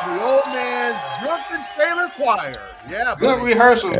The 0.05 0.23
old 0.23 0.47
man's 0.49 1.01
drunken 1.23 1.65
sailor 1.79 2.09
choir. 2.17 2.61
Yeah, 2.91 3.15
Good 3.19 3.43
rehearsal. 3.43 3.91
Good 3.91 3.99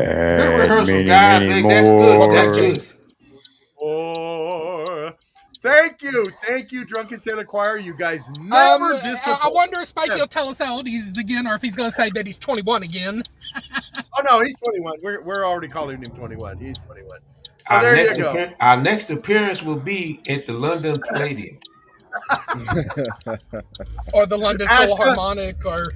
rehearsal, 0.59 0.85
many, 0.93 1.03
guys. 1.05 1.47
many 1.47 1.67
That's 1.67 1.87
good. 1.89 2.17
more. 2.17 2.31
That's 2.31 2.57
good. 2.57 2.61
James. 2.73 2.93
Or 3.77 5.13
thank 5.65 6.01
you, 6.01 6.31
thank 6.45 6.71
you, 6.71 6.85
drunken 6.85 7.19
sailor 7.19 7.43
choir. 7.43 7.77
You 7.77 7.93
guys 7.93 8.27
Um, 8.29 8.47
never 8.49 8.93
I, 8.93 9.01
disappoint. 9.11 9.45
I 9.45 9.49
wonder 9.49 9.79
if 9.81 9.87
Spikey 9.93 10.15
will 10.19 10.27
tell 10.27 10.47
us 10.49 10.59
how 10.59 10.75
old 10.75 10.87
he 10.87 10.95
is 10.95 11.17
again, 11.17 11.47
or 11.47 11.55
if 11.55 11.61
he's 11.61 11.75
going 11.75 11.89
to 11.89 11.95
say 11.95 12.09
that 12.15 12.25
he's 12.25 12.39
21 12.39 12.83
again. 12.83 13.23
Oh 14.17 14.21
no, 14.23 14.39
he's 14.39 14.55
21. 14.63 14.99
We're, 15.03 15.21
we're 15.23 15.45
already 15.45 15.67
calling 15.67 16.01
him 16.01 16.09
21. 16.11 16.57
He's 16.57 16.77
21. 16.85 17.19
So 17.67 17.75
Our 17.75 17.81
there 17.81 17.95
next, 17.95 18.17
you 18.17 18.23
go. 18.23 18.29
appear- 18.31 18.55
our 18.61 18.81
next 18.81 19.09
appearance 19.09 19.61
will 19.61 19.75
be 19.79 20.21
at 20.29 20.45
the 20.45 20.53
London 20.53 21.01
Palladium. 21.11 21.59
Or 24.13 24.25
the 24.25 24.37
London 24.37 24.67
Ashka- 24.69 24.87
Philharmonic, 24.95 25.65
or 25.65 25.91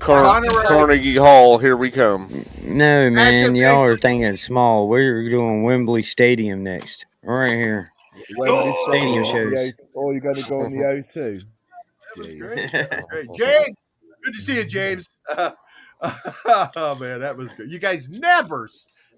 Car- 0.00 0.40
Carnegie 0.64 1.16
Hall, 1.16 1.58
here 1.58 1.76
we 1.76 1.90
come. 1.90 2.26
No, 2.64 3.10
man, 3.10 3.14
Massive 3.14 3.56
y'all 3.56 3.84
are 3.84 3.96
thinking 3.98 4.34
small. 4.36 4.88
We're 4.88 5.28
doing 5.28 5.62
Wembley 5.62 6.02
Stadium 6.02 6.62
next. 6.62 7.04
Right 7.22 7.50
here. 7.52 7.92
Wembley 8.36 8.74
Stadium 8.86 9.24
Stadium, 9.24 9.50
the 9.50 9.72
shows. 9.72 9.86
O- 9.94 10.00
Or 10.00 10.12
you're 10.12 10.20
going 10.20 10.34
to 10.36 10.48
go 10.48 10.60
on 10.62 10.72
the 10.72 10.78
O2. 10.82 11.42
That 11.44 12.18
was 12.18 12.32
great. 12.32 12.72
That 12.72 12.90
was 12.90 13.04
great. 13.10 13.26
Oh. 13.30 13.34
James, 13.34 13.76
good 14.24 14.34
to 14.34 14.40
see 14.40 14.56
you, 14.56 14.64
James. 14.64 15.18
oh 15.30 16.96
man, 16.98 17.20
that 17.20 17.36
was 17.36 17.52
good. 17.52 17.70
You 17.72 17.78
guys 17.78 18.08
never, 18.08 18.68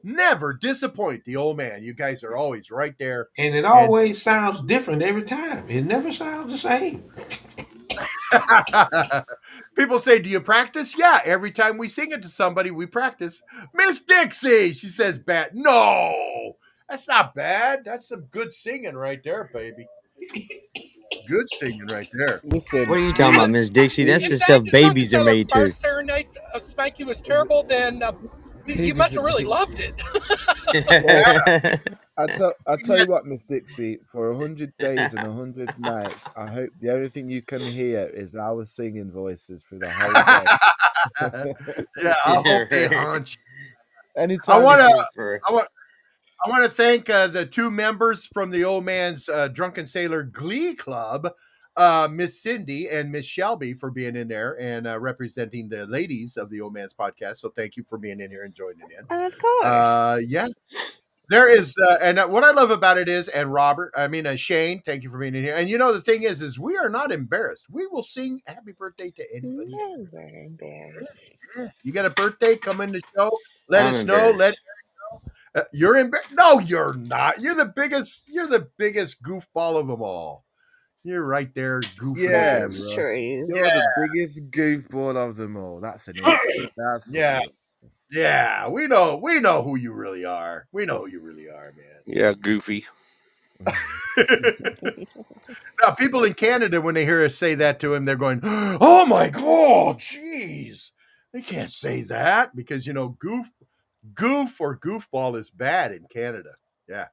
never 0.02 0.52
disappoint 0.54 1.24
the 1.24 1.36
old 1.36 1.56
man. 1.56 1.82
You 1.82 1.94
guys 1.94 2.22
are 2.22 2.36
always 2.36 2.70
right 2.70 2.94
there. 2.98 3.28
And 3.38 3.54
it 3.54 3.64
always 3.64 4.20
sounds 4.22 4.60
different 4.62 5.02
every 5.02 5.22
time. 5.24 5.68
It 5.68 5.84
never 5.86 6.12
sounds 6.12 6.52
the 6.52 6.58
same. 6.58 7.04
People 9.76 9.98
say, 9.98 10.18
"Do 10.18 10.28
you 10.30 10.40
practice?" 10.40 10.96
Yeah, 10.98 11.20
every 11.24 11.50
time 11.50 11.78
we 11.78 11.88
sing 11.88 12.10
it 12.12 12.22
to 12.22 12.28
somebody, 12.28 12.70
we 12.70 12.86
practice. 12.86 13.42
Miss 13.72 14.00
Dixie, 14.00 14.72
she 14.72 14.88
says, 14.88 15.18
"Bat." 15.18 15.54
No, 15.54 16.56
that's 16.88 17.08
not 17.08 17.34
bad. 17.34 17.82
That's 17.84 18.08
some 18.08 18.22
good 18.30 18.52
singing 18.52 18.94
right 18.94 19.20
there, 19.24 19.50
baby. 19.52 19.86
Good 21.28 21.50
singing 21.52 21.86
right 21.86 22.08
there. 22.12 22.40
Listen, 22.44 22.88
What 22.88 22.98
are 22.98 23.00
you 23.00 23.12
talking 23.12 23.36
about, 23.36 23.50
Miss 23.50 23.70
Dixie? 23.70 24.04
That's 24.04 24.24
If 24.24 24.30
the 24.30 24.38
stuff 24.38 24.64
babies 24.64 25.14
are 25.14 25.24
made 25.24 25.48
to. 25.50 25.54
First 25.54 25.80
serenade 25.80 26.28
of 26.54 26.62
Spanky 26.62 27.04
was 27.04 27.20
terrible, 27.20 27.62
then 27.62 28.02
uh, 28.02 28.12
you, 28.66 28.74
you 28.74 28.94
must 28.94 29.14
have 29.14 29.24
really 29.24 29.44
loved 29.44 29.80
it. 29.80 30.00
I 32.16 32.26
tell, 32.26 32.52
I 32.66 32.76
tell 32.76 32.98
you 32.98 33.06
what, 33.10 33.26
Miss 33.26 33.44
Dixie, 33.44 33.98
for 34.06 34.30
a 34.30 34.36
hundred 34.36 34.72
days 34.78 35.14
and 35.14 35.26
a 35.26 35.32
hundred 35.32 35.76
nights, 35.78 36.28
I 36.36 36.46
hope 36.46 36.70
the 36.80 36.92
only 36.92 37.08
thing 37.08 37.28
you 37.28 37.42
can 37.42 37.60
hear 37.60 38.06
is 38.06 38.36
our 38.36 38.64
singing 38.64 39.10
voices 39.10 39.62
for 39.62 39.76
the 39.76 39.90
whole 39.90 40.12
day. 40.12 41.54
yeah, 42.02 42.14
I 42.24 42.34
hope 42.34 42.68
they 42.70 42.88
hunch. 42.88 43.38
Anytime. 44.16 44.60
I 44.60 44.64
want 44.64 44.80
to. 44.80 45.40
I 45.48 45.52
want. 45.52 45.68
I 46.44 46.50
want 46.50 46.62
to 46.62 46.70
thank 46.70 47.08
uh, 47.08 47.28
the 47.28 47.46
two 47.46 47.70
members 47.70 48.26
from 48.26 48.50
the 48.50 48.64
Old 48.64 48.84
Man's 48.84 49.30
uh, 49.30 49.48
Drunken 49.48 49.86
Sailor 49.86 50.24
Glee 50.24 50.74
Club, 50.74 51.30
uh, 51.74 52.06
Miss 52.12 52.42
Cindy 52.42 52.90
and 52.90 53.10
Miss 53.10 53.24
Shelby, 53.24 53.72
for 53.72 53.90
being 53.90 54.14
in 54.14 54.28
there 54.28 54.60
and 54.60 54.86
uh, 54.86 55.00
representing 55.00 55.70
the 55.70 55.86
ladies 55.86 56.36
of 56.36 56.50
the 56.50 56.60
Old 56.60 56.74
Man's 56.74 56.92
podcast. 56.92 57.36
So 57.36 57.48
thank 57.48 57.78
you 57.78 57.84
for 57.88 57.96
being 57.96 58.20
in 58.20 58.30
here 58.30 58.44
and 58.44 58.54
joining 58.54 58.88
in. 58.90 59.04
Of 59.08 59.38
course. 59.38 59.64
Uh, 59.64 60.20
yeah, 60.26 60.48
there 61.30 61.50
is, 61.50 61.74
uh, 61.88 61.96
and 62.02 62.18
uh, 62.18 62.28
what 62.28 62.44
I 62.44 62.50
love 62.50 62.70
about 62.70 62.98
it 62.98 63.08
is, 63.08 63.28
and 63.28 63.50
Robert, 63.50 63.94
I 63.96 64.08
mean 64.08 64.26
uh, 64.26 64.36
Shane, 64.36 64.82
thank 64.84 65.02
you 65.02 65.10
for 65.10 65.18
being 65.18 65.34
in 65.34 65.44
here. 65.44 65.56
And 65.56 65.70
you 65.70 65.78
know 65.78 65.94
the 65.94 66.02
thing 66.02 66.24
is, 66.24 66.42
is 66.42 66.58
we 66.58 66.76
are 66.76 66.90
not 66.90 67.10
embarrassed. 67.10 67.68
We 67.70 67.86
will 67.86 68.02
sing 68.02 68.42
Happy 68.44 68.72
Birthday 68.78 69.10
to 69.12 69.24
anybody. 69.34 69.74
Never 69.74 70.28
embarrassed. 70.28 71.38
You 71.82 71.92
got 71.92 72.04
a 72.04 72.10
birthday? 72.10 72.56
Come 72.56 72.82
in 72.82 72.92
the 72.92 73.00
show. 73.16 73.34
Let 73.68 73.86
I'm 73.86 73.94
us 73.94 74.04
know. 74.04 74.16
Let 74.16 74.32
embarrassed. 74.32 74.58
You're 75.72 75.96
in. 75.96 76.12
No, 76.32 76.58
you're 76.58 76.94
not. 76.94 77.40
You're 77.40 77.54
the 77.54 77.66
biggest. 77.66 78.24
You're 78.26 78.46
the 78.46 78.68
biggest 78.76 79.22
goofball 79.22 79.78
of 79.78 79.86
them 79.86 80.02
all. 80.02 80.44
You're 81.04 81.26
right 81.26 81.54
there, 81.54 81.80
goofing. 81.80 82.30
Yeah, 82.30 82.60
That's 82.60 82.94
true. 82.94 83.14
You're 83.14 83.46
the 83.46 84.08
biggest 84.12 84.50
goofball 84.50 85.16
of 85.16 85.36
them 85.36 85.56
all. 85.56 85.80
That's 85.80 86.08
an 86.08 86.16
insult. 86.16 86.70
That's 86.76 87.12
Yeah. 87.12 87.42
Yeah, 88.10 88.68
we 88.68 88.86
know 88.86 89.16
we 89.16 89.40
know 89.40 89.62
who 89.62 89.76
you 89.76 89.92
really 89.92 90.24
are. 90.24 90.66
We 90.72 90.86
know 90.86 91.00
who 91.00 91.08
you 91.08 91.20
really 91.20 91.50
are, 91.50 91.74
man. 91.76 92.00
Yeah, 92.06 92.32
goofy. 92.32 92.86
Now, 94.16 95.90
people 95.92 96.24
in 96.24 96.34
Canada, 96.34 96.80
when 96.80 96.94
they 96.94 97.04
hear 97.04 97.24
us 97.24 97.34
say 97.34 97.54
that 97.56 97.80
to 97.80 97.94
him, 97.94 98.04
they're 98.04 98.16
going, 98.16 98.40
"Oh 98.42 99.04
my 99.06 99.28
god, 99.28 99.98
jeez!" 99.98 100.90
They 101.32 101.42
can't 101.42 101.72
say 101.72 102.02
that 102.02 102.54
because 102.54 102.86
you 102.86 102.92
know, 102.92 103.16
goof, 103.18 103.52
goof 104.14 104.60
or 104.60 104.78
goofball 104.78 105.38
is 105.38 105.50
bad 105.50 105.92
in 105.92 106.04
Canada. 106.12 106.50
Yeah, 106.88 107.06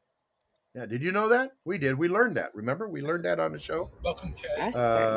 yeah. 0.75 0.86
Did 0.86 1.01
you 1.01 1.12
know 1.12 1.30
that? 1.30 1.51
We 1.65 1.77
did. 1.77 1.97
We 1.97 2.10
learned 2.10 2.36
that. 2.38 2.54
Remember, 2.54 2.89
we 2.89 3.01
learned 3.01 3.25
that 3.25 3.39
on 3.39 3.51
the 3.54 3.60
show. 3.60 3.89
Welcome, 4.04 4.34
Kay. 4.34 4.47
I 4.60 4.67
Uh, 4.69 4.71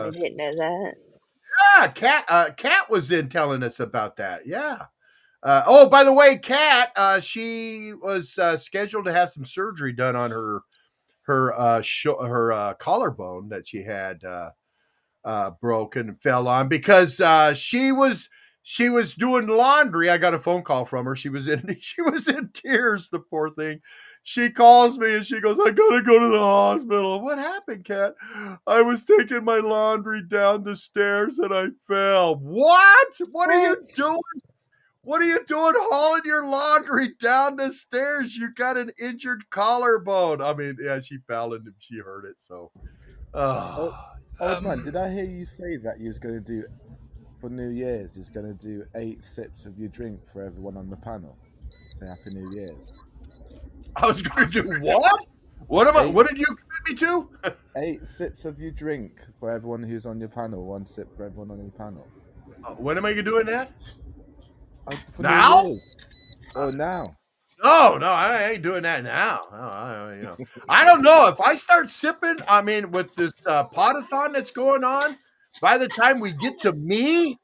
certainly 0.05 0.21
didn't 0.21 0.37
know 0.37 0.55
that. 0.57 0.95
Yeah, 1.79 1.89
Cat. 1.89 2.25
Uh, 2.29 2.51
Cat 2.57 2.91
was 2.91 3.11
in 3.11 3.29
telling 3.29 3.63
us 3.63 3.81
about 3.81 4.17
that. 4.17 4.47
Yeah. 4.47 4.83
Uh, 5.43 5.63
oh, 5.67 5.89
by 5.89 6.03
the 6.05 6.13
way, 6.13 6.39
Kat, 6.39 6.91
uh, 6.97 7.21
she 7.21 7.93
was 8.03 8.39
uh, 8.39 8.57
scheduled 8.57 9.05
to 9.05 9.13
have 9.13 9.31
some 9.31 9.45
surgery 9.45 9.93
done 9.93 10.17
on 10.17 10.31
her 10.31 10.61
her 11.23 11.59
uh, 11.59 11.81
sho- 11.83 12.23
her 12.25 12.53
uh, 12.53 12.75
collarbone 12.75 13.49
that 13.49 13.67
she 13.67 13.83
had 13.83 14.23
uh, 14.25 14.51
uh, 15.25 15.51
broken 15.61 16.09
and 16.11 16.21
fell 16.23 16.49
on 16.49 16.69
because 16.69 17.21
uh, 17.21 17.55
she 17.55 17.93
was 17.93 18.29
she 18.67 18.89
was 18.89 19.15
doing 19.15 19.47
laundry. 19.47 20.09
I 20.09 20.17
got 20.17 20.33
a 20.33 20.39
phone 20.39 20.63
call 20.63 20.87
from 20.87 21.05
her. 21.05 21.15
She 21.15 21.29
was 21.29 21.47
in 21.49 21.77
she 21.81 22.01
was 22.01 22.27
in 22.27 22.49
tears. 22.49 23.11
The 23.11 23.21
poor 23.21 23.51
thing. 23.51 23.81
She 24.23 24.49
calls 24.49 24.99
me 24.99 25.15
and 25.17 25.25
she 25.25 25.39
goes, 25.41 25.61
"I 25.61 25.71
gotta 25.71 26.03
go 26.03 26.19
to 26.19 26.29
the 26.31 26.39
hospital." 26.39 27.21
What 27.21 27.39
happened, 27.39 27.85
Kat? 27.85 28.15
I 28.67 28.81
was 28.81 29.05
taking 29.05 29.45
my 29.45 29.59
laundry 29.59 30.23
down 30.23 30.65
the 30.65 30.75
stairs 30.75 31.39
and 31.39 31.55
I 31.55 31.67
fell. 31.87 32.37
What? 32.37 33.09
What 33.31 33.51
are 33.51 33.69
you 33.69 33.77
doing? 33.95 34.21
What 35.03 35.21
are 35.21 35.27
you 35.27 35.45
doing 35.45 35.75
hauling 35.77 36.23
your 36.25 36.47
laundry 36.47 37.11
down 37.21 37.57
the 37.57 37.71
stairs? 37.71 38.35
You 38.35 38.51
got 38.55 38.79
an 38.79 38.91
injured 38.99 39.43
collarbone. 39.51 40.41
I 40.41 40.55
mean, 40.55 40.79
yeah, 40.83 41.01
she 41.01 41.19
fell 41.29 41.53
and 41.53 41.71
she 41.79 41.99
hurt 41.99 42.25
it. 42.25 42.37
So, 42.39 42.71
oh, 43.35 43.95
Old 44.41 44.53
Um, 44.57 44.65
man, 44.65 44.85
did 44.85 44.97
I 44.97 45.13
hear 45.13 45.25
you 45.25 45.45
say 45.45 45.77
that 45.77 46.01
you 46.01 46.09
was 46.09 46.19
going 46.19 46.35
to 46.35 46.41
do 46.41 46.65
for 47.45 47.51
New 47.51 47.69
Year's? 47.69 48.17
Is 48.17 48.31
going 48.31 48.47
to 48.47 48.55
do 48.55 48.85
eight 48.95 49.23
sips 49.23 49.67
of 49.67 49.79
your 49.79 49.91
drink 49.91 50.21
for 50.33 50.43
everyone 50.43 50.79
on 50.79 50.89
the 50.89 50.97
panel. 50.97 51.37
Say 51.93 52.07
Happy 52.07 52.31
New 52.35 52.51
Year's. 52.57 52.91
I 53.97 54.07
was 54.07 54.23
going 54.23 54.49
to 54.49 54.63
do 54.63 54.81
what? 54.81 55.27
What 55.67 55.87
am 55.87 55.97
I? 55.97 56.07
What 56.07 56.27
did 56.27 56.39
you 56.39 56.47
commit 56.47 56.89
me 56.89 56.95
to? 56.95 57.55
Eight 57.77 58.07
sips 58.07 58.45
of 58.45 58.59
your 58.59 58.71
drink 58.71 59.21
for 59.39 59.51
everyone 59.51 59.83
who's 59.83 60.05
on 60.05 60.21
your 60.21 60.29
panel. 60.29 60.65
One 60.67 60.85
sip 60.85 61.15
for 61.17 61.25
everyone 61.25 61.51
on 61.51 61.59
your 61.59 61.71
panel. 61.71 62.07
Uh, 62.67 62.73
When 62.73 62.99
am 62.99 63.05
I 63.07 63.15
doing 63.21 63.47
that? 63.47 63.73
Uh, 64.87 64.97
Now? 65.19 65.75
Oh, 66.55 66.71
now. 66.71 67.17
No, 67.63 67.97
no, 67.97 68.09
I 68.09 68.51
ain't 68.51 68.63
doing 68.63 68.83
that 68.83 69.05
now. 69.05 69.41
No, 69.51 69.59
I, 69.59 70.15
you 70.17 70.23
know, 70.23 70.37
I 70.69 70.85
don't 70.85 71.03
know 71.03 71.29
if 71.29 71.41
I 71.41 71.55
start 71.55 71.89
sipping. 71.89 72.37
I 72.47 72.61
mean, 72.61 72.91
with 72.91 73.15
this 73.15 73.47
uh, 73.47 73.65
potathon 73.69 74.33
that's 74.33 74.51
going 74.51 74.85
on, 74.85 75.17
by 75.61 75.79
the 75.79 75.89
time 75.89 76.21
we 76.21 76.33
get 76.33 76.59
to 76.61 76.73
me, 76.73 77.39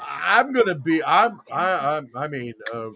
I'm 0.00 0.52
gonna 0.52 0.74
be. 0.74 1.02
I'm. 1.04 1.40
I. 1.50 1.96
I'm, 1.96 2.10
I 2.16 2.28
mean, 2.28 2.52
uh, 2.72 2.90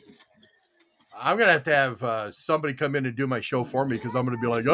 I'm 1.19 1.39
gonna 1.39 1.53
have 1.53 1.65
to 1.65 1.75
have 1.75 2.03
uh, 2.03 2.31
somebody 2.33 2.75
come 2.75 2.95
in 2.97 3.07
and 3.07 3.17
do 3.17 3.27
my 3.27 3.41
show 3.41 3.65
for 3.65 3.87
me 3.87 3.97
because 3.97 4.15
I'm 4.15 4.25
gonna 4.27 4.39
be 4.39 4.47
like, 4.49 4.67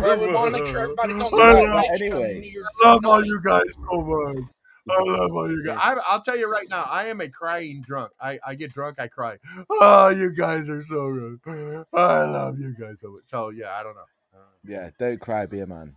Well, 0.00 0.20
we 0.20 0.26
want 0.32 0.46
to 0.46 0.50
make 0.50 0.66
sure 0.66 0.80
everybody's 0.82 1.20
on 1.20 1.30
the 1.32 1.38
I 1.38 1.52
same 1.52 1.70
love- 1.70 1.84
page 1.88 2.02
Anyway. 2.02 2.52
I 2.84 2.88
love 2.92 3.06
all 3.06 3.24
you 3.24 3.40
guys 3.42 3.62
so 3.90 4.00
much. 4.02 4.44
I 4.88 5.02
love 5.02 5.32
all 5.32 5.50
you 5.50 5.64
guys. 5.64 5.78
I, 5.80 5.96
I'll 6.08 6.20
tell 6.20 6.36
you 6.36 6.48
right 6.48 6.68
now, 6.68 6.82
I 6.84 7.06
am 7.06 7.20
a 7.20 7.28
crying 7.28 7.82
drunk. 7.84 8.12
I, 8.20 8.38
I 8.46 8.54
get 8.54 8.72
drunk, 8.72 9.00
I 9.00 9.08
cry. 9.08 9.36
Oh, 9.70 10.10
you 10.10 10.32
guys 10.32 10.68
are 10.68 10.82
so 10.82 11.36
good. 11.42 11.84
I 11.92 12.24
love 12.24 12.60
you 12.60 12.72
guys 12.78 13.00
so 13.00 13.10
much. 13.12 13.22
So 13.26 13.48
yeah, 13.50 13.72
I 13.76 13.82
don't 13.82 13.94
know. 13.94 14.04
I 14.34 14.36
don't 14.38 14.72
Yeah, 14.72 14.90
don't 14.98 15.20
cry, 15.20 15.46
be 15.46 15.60
a 15.60 15.66
man. 15.66 15.96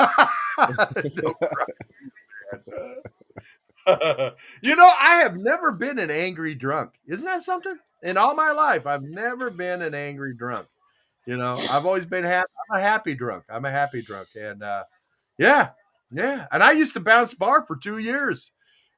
you 4.62 4.76
know, 4.76 4.90
I 5.00 5.20
have 5.22 5.36
never 5.36 5.72
been 5.72 5.98
an 5.98 6.10
angry 6.10 6.54
drunk. 6.54 6.92
Isn't 7.06 7.26
that 7.26 7.42
something? 7.42 7.76
In 8.02 8.16
all 8.16 8.34
my 8.34 8.52
life, 8.52 8.86
I've 8.86 9.02
never 9.02 9.50
been 9.50 9.82
an 9.82 9.94
angry 9.94 10.34
drunk. 10.34 10.66
You 11.26 11.36
know, 11.38 11.52
I've 11.70 11.86
always 11.86 12.04
been 12.04 12.24
happy. 12.24 12.50
I'm 12.70 12.78
a 12.78 12.82
happy 12.82 13.14
drunk. 13.14 13.44
I'm 13.48 13.64
a 13.64 13.70
happy 13.70 14.02
drunk. 14.02 14.28
And 14.34 14.62
uh, 14.62 14.84
yeah, 15.38 15.70
yeah. 16.12 16.46
And 16.52 16.62
I 16.62 16.72
used 16.72 16.94
to 16.94 17.00
bounce 17.00 17.34
bar 17.34 17.64
for 17.66 17.76
two 17.76 17.98
years. 17.98 18.52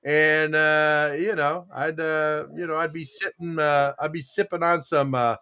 And 0.05 0.55
uh, 0.55 1.13
you 1.19 1.35
know, 1.37 1.67
I'd 1.75 2.01
uh, 2.01 2.47
you 2.57 2.67
know, 2.67 2.77
I'd 2.77 2.93
be 2.93 3.05
sitting 3.05 3.59
uh 3.59 3.93
I'd 3.99 4.13
be 4.13 4.23
sipping 4.23 4.63
on 4.63 4.83
some 4.83 5.15
uh, 5.15 5.37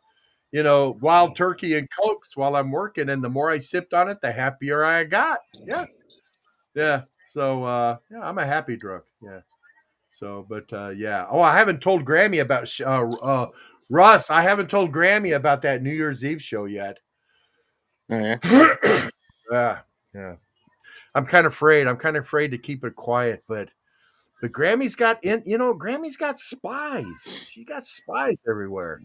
you 0.54 0.62
know, 0.62 0.96
wild 1.00 1.34
turkey 1.34 1.76
and 1.76 1.88
cokes 1.90 2.36
while 2.36 2.54
I'm 2.54 2.70
working. 2.70 3.08
And 3.08 3.24
the 3.24 3.28
more 3.28 3.50
I 3.50 3.58
sipped 3.58 3.92
on 3.92 4.08
it, 4.08 4.20
the 4.20 4.30
happier 4.30 4.84
I 4.84 5.02
got. 5.02 5.40
Yeah. 5.66 5.84
Yeah. 6.76 7.02
So 7.32 7.64
uh 7.64 7.96
yeah, 8.08 8.20
I'm 8.20 8.38
a 8.38 8.46
happy 8.46 8.76
drunk. 8.76 9.02
Yeah. 9.20 9.40
So, 10.12 10.46
but 10.48 10.72
uh 10.72 10.90
yeah. 10.90 11.26
Oh, 11.28 11.40
I 11.40 11.58
haven't 11.58 11.82
told 11.82 12.04
Grammy 12.04 12.40
about 12.40 12.70
uh, 12.80 13.16
uh 13.16 13.48
Russ, 13.90 14.30
I 14.30 14.42
haven't 14.42 14.70
told 14.70 14.92
Grammy 14.92 15.34
about 15.34 15.60
that 15.62 15.82
New 15.82 15.92
Year's 15.92 16.24
Eve 16.24 16.40
show 16.40 16.66
yet. 16.66 16.98
Oh, 18.10 18.18
yeah. 18.18 18.38
yeah, 19.50 19.78
yeah. 20.14 20.34
I'm 21.16 21.26
kind 21.26 21.48
of 21.48 21.52
afraid. 21.52 21.88
I'm 21.88 21.96
kind 21.96 22.16
of 22.16 22.22
afraid 22.22 22.52
to 22.52 22.58
keep 22.58 22.84
it 22.84 22.94
quiet, 22.94 23.42
but 23.48 23.70
but 24.40 24.52
Grammy's 24.52 24.94
got 24.94 25.18
in. 25.24 25.42
You 25.46 25.58
know, 25.58 25.74
Grammy's 25.74 26.16
got 26.16 26.38
spies. 26.38 27.48
She 27.50 27.64
got 27.64 27.86
spies 27.86 28.40
everywhere, 28.48 29.00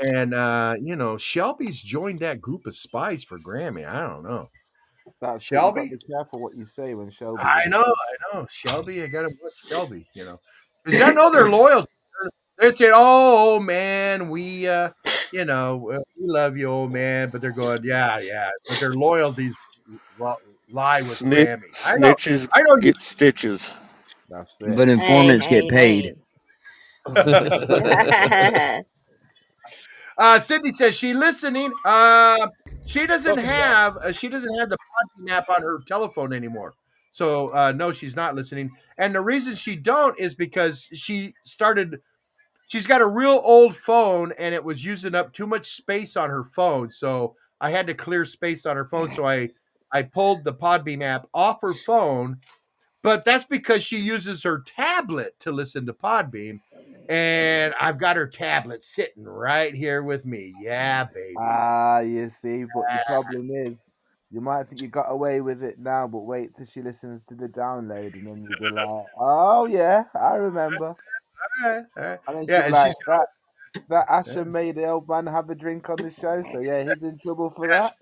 and 0.00 0.34
uh, 0.34 0.76
you 0.80 0.96
know, 0.96 1.16
Shelby's 1.18 1.80
joined 1.80 2.20
that 2.20 2.40
group 2.40 2.66
of 2.66 2.74
spies 2.74 3.22
for 3.24 3.38
Grammy. 3.38 3.88
I 3.88 4.00
don't 4.00 4.22
know. 4.22 4.48
That's 5.20 5.44
Shelby? 5.44 5.80
Shelby. 5.80 5.96
Be 5.96 6.12
careful 6.12 6.40
what 6.40 6.56
you 6.56 6.64
say 6.64 6.94
when 6.94 7.10
Shelby. 7.10 7.42
I 7.42 7.66
know, 7.66 7.82
I 7.82 8.34
know. 8.34 8.46
Shelby, 8.50 9.02
I 9.02 9.06
got 9.06 9.22
to 9.22 9.28
put 9.28 9.52
Shelby. 9.68 10.06
You 10.14 10.24
know, 10.24 10.40
because 10.84 11.02
I 11.02 11.12
know 11.12 11.30
they're 11.30 11.48
loyal. 11.48 11.86
They're 12.58 12.74
saying, 12.74 12.92
"Oh, 12.94 13.58
man, 13.60 14.28
we, 14.28 14.68
uh, 14.68 14.90
you 15.32 15.44
know, 15.44 15.90
uh, 15.90 16.00
we 16.18 16.26
love 16.28 16.56
you, 16.56 16.66
old 16.66 16.92
man," 16.92 17.30
but 17.30 17.40
they're 17.40 17.52
going, 17.52 17.82
"Yeah, 17.84 18.20
yeah," 18.20 18.50
but 18.68 18.78
their 18.78 18.94
loyalties 18.94 19.56
ri- 20.18 20.34
lie 20.70 21.00
with 21.00 21.18
Snitch, 21.18 21.48
Grammy. 21.48 21.62
I 21.86 21.96
know, 21.96 22.14
snitches 22.14 22.48
I 22.54 22.62
know. 22.62 22.76
You, 22.76 22.82
get 22.82 23.00
stitches. 23.00 23.70
That's 24.28 24.60
it. 24.60 24.76
But 24.76 24.88
informants 24.88 25.46
Hey, 25.46 25.62
get 25.62 25.70
paid. 25.70 26.14
hey, 27.06 28.82
uh, 30.20 30.38
Sydney 30.38 30.70
says 30.70 30.94
she 30.94 31.14
listening. 31.14 31.72
Uh, 31.84 32.48
she 32.86 33.06
doesn't 33.06 33.36
Welcome 33.36 33.50
have, 33.50 33.96
uh, 33.96 34.12
she 34.12 34.28
doesn't 34.28 34.54
have 34.58 34.68
the 34.68 34.76
Podbean 34.76 35.30
app 35.30 35.48
on 35.48 35.62
her 35.62 35.80
telephone 35.86 36.32
anymore. 36.32 36.74
So 37.10 37.48
uh, 37.54 37.72
no, 37.72 37.90
she's 37.90 38.14
not 38.14 38.34
listening. 38.34 38.70
And 38.98 39.14
the 39.14 39.20
reason 39.20 39.54
she 39.54 39.76
don't 39.76 40.18
is 40.18 40.34
because 40.34 40.88
she 40.92 41.34
started. 41.44 42.00
She's 42.68 42.86
got 42.86 43.00
a 43.00 43.06
real 43.06 43.40
old 43.42 43.74
phone, 43.74 44.32
and 44.38 44.54
it 44.54 44.62
was 44.62 44.84
using 44.84 45.16
up 45.16 45.32
too 45.32 45.46
much 45.46 45.66
space 45.66 46.16
on 46.16 46.30
her 46.30 46.44
phone. 46.44 46.92
So 46.92 47.34
I 47.60 47.70
had 47.70 47.88
to 47.88 47.94
clear 47.94 48.24
space 48.24 48.64
on 48.64 48.76
her 48.76 48.84
phone. 48.84 49.10
So 49.10 49.26
I 49.26 49.48
I 49.90 50.02
pulled 50.02 50.44
the 50.44 50.54
Podbean 50.54 51.02
app 51.02 51.26
off 51.34 51.62
her 51.62 51.74
phone. 51.74 52.38
But 53.02 53.24
that's 53.24 53.44
because 53.44 53.82
she 53.82 53.96
uses 53.96 54.42
her 54.42 54.60
tablet 54.60 55.34
to 55.40 55.50
listen 55.50 55.86
to 55.86 55.94
Podbean, 55.94 56.60
and 57.10 57.74
I've 57.80 57.98
got 57.98 58.14
her 58.14 58.28
tablet 58.28 58.84
sitting 58.84 59.24
right 59.24 59.74
here 59.74 60.00
with 60.00 60.24
me. 60.24 60.54
Yeah, 60.60 61.04
baby. 61.04 61.34
Ah, 61.36 61.98
you 61.98 62.28
see, 62.28 62.62
but 62.64 62.84
the 62.88 63.02
problem 63.04 63.50
is, 63.50 63.92
you 64.30 64.40
might 64.40 64.68
think 64.68 64.80
you 64.80 64.86
got 64.86 65.10
away 65.10 65.40
with 65.40 65.60
it 65.64 65.80
now, 65.80 66.06
but 66.06 66.20
wait 66.20 66.54
till 66.56 66.66
she 66.66 66.82
listens 66.82 67.24
to 67.24 67.34
the 67.34 67.48
download, 67.48 68.14
and 68.14 68.28
then 68.28 68.46
you'll 68.48 68.60
be 68.60 68.72
like, 68.72 68.86
"Oh 69.18 69.66
yeah, 69.66 70.04
I 70.14 70.36
remember." 70.36 70.94
All 71.64 71.68
right, 71.68 71.84
all 71.96 72.04
right. 72.04 72.20
And 72.28 72.36
then 72.36 72.44
Yeah, 72.46 72.64
and 72.64 72.72
like, 72.72 72.94
"That 73.06 73.26
that 73.88 74.06
Asher 74.08 74.44
made 74.44 74.76
the 74.76 74.86
old 74.86 75.08
man 75.08 75.26
have 75.26 75.50
a 75.50 75.54
drink 75.56 75.90
on 75.90 75.96
the 75.96 76.10
show, 76.10 76.42
so 76.44 76.60
yeah, 76.60 76.84
he's 76.84 77.02
in 77.02 77.18
trouble 77.18 77.50
for 77.50 77.66
that." 77.66 77.92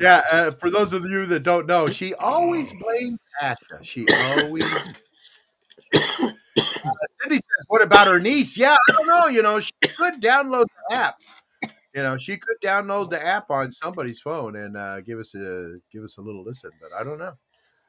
Yeah, 0.00 0.22
uh, 0.32 0.50
for 0.50 0.68
those 0.68 0.92
of 0.92 1.04
you 1.04 1.26
that 1.26 1.44
don't 1.44 1.66
know, 1.66 1.88
she 1.88 2.12
always 2.18 2.72
blames 2.72 3.20
Asha. 3.40 3.82
She 3.82 4.08
always. 4.08 4.64
Uh, 6.58 6.90
Cindy 7.20 7.36
says, 7.36 7.66
"What 7.68 7.82
about 7.82 8.06
her 8.06 8.18
niece?" 8.18 8.56
Yeah, 8.56 8.74
I 8.74 8.92
don't 8.92 9.06
know. 9.06 9.26
You 9.26 9.42
know, 9.42 9.60
she 9.60 9.72
could 9.96 10.20
download 10.20 10.66
the 10.88 10.96
app. 10.96 11.16
You 11.94 12.02
know, 12.02 12.16
she 12.16 12.36
could 12.36 12.56
download 12.64 13.10
the 13.10 13.24
app 13.24 13.50
on 13.50 13.70
somebody's 13.70 14.20
phone 14.20 14.56
and 14.56 14.76
uh, 14.76 15.00
give 15.02 15.18
us 15.18 15.34
a 15.34 15.76
give 15.92 16.02
us 16.04 16.18
a 16.18 16.20
little 16.20 16.42
listen. 16.42 16.70
But 16.80 16.98
I 16.98 17.04
don't 17.04 17.18
know. 17.18 17.34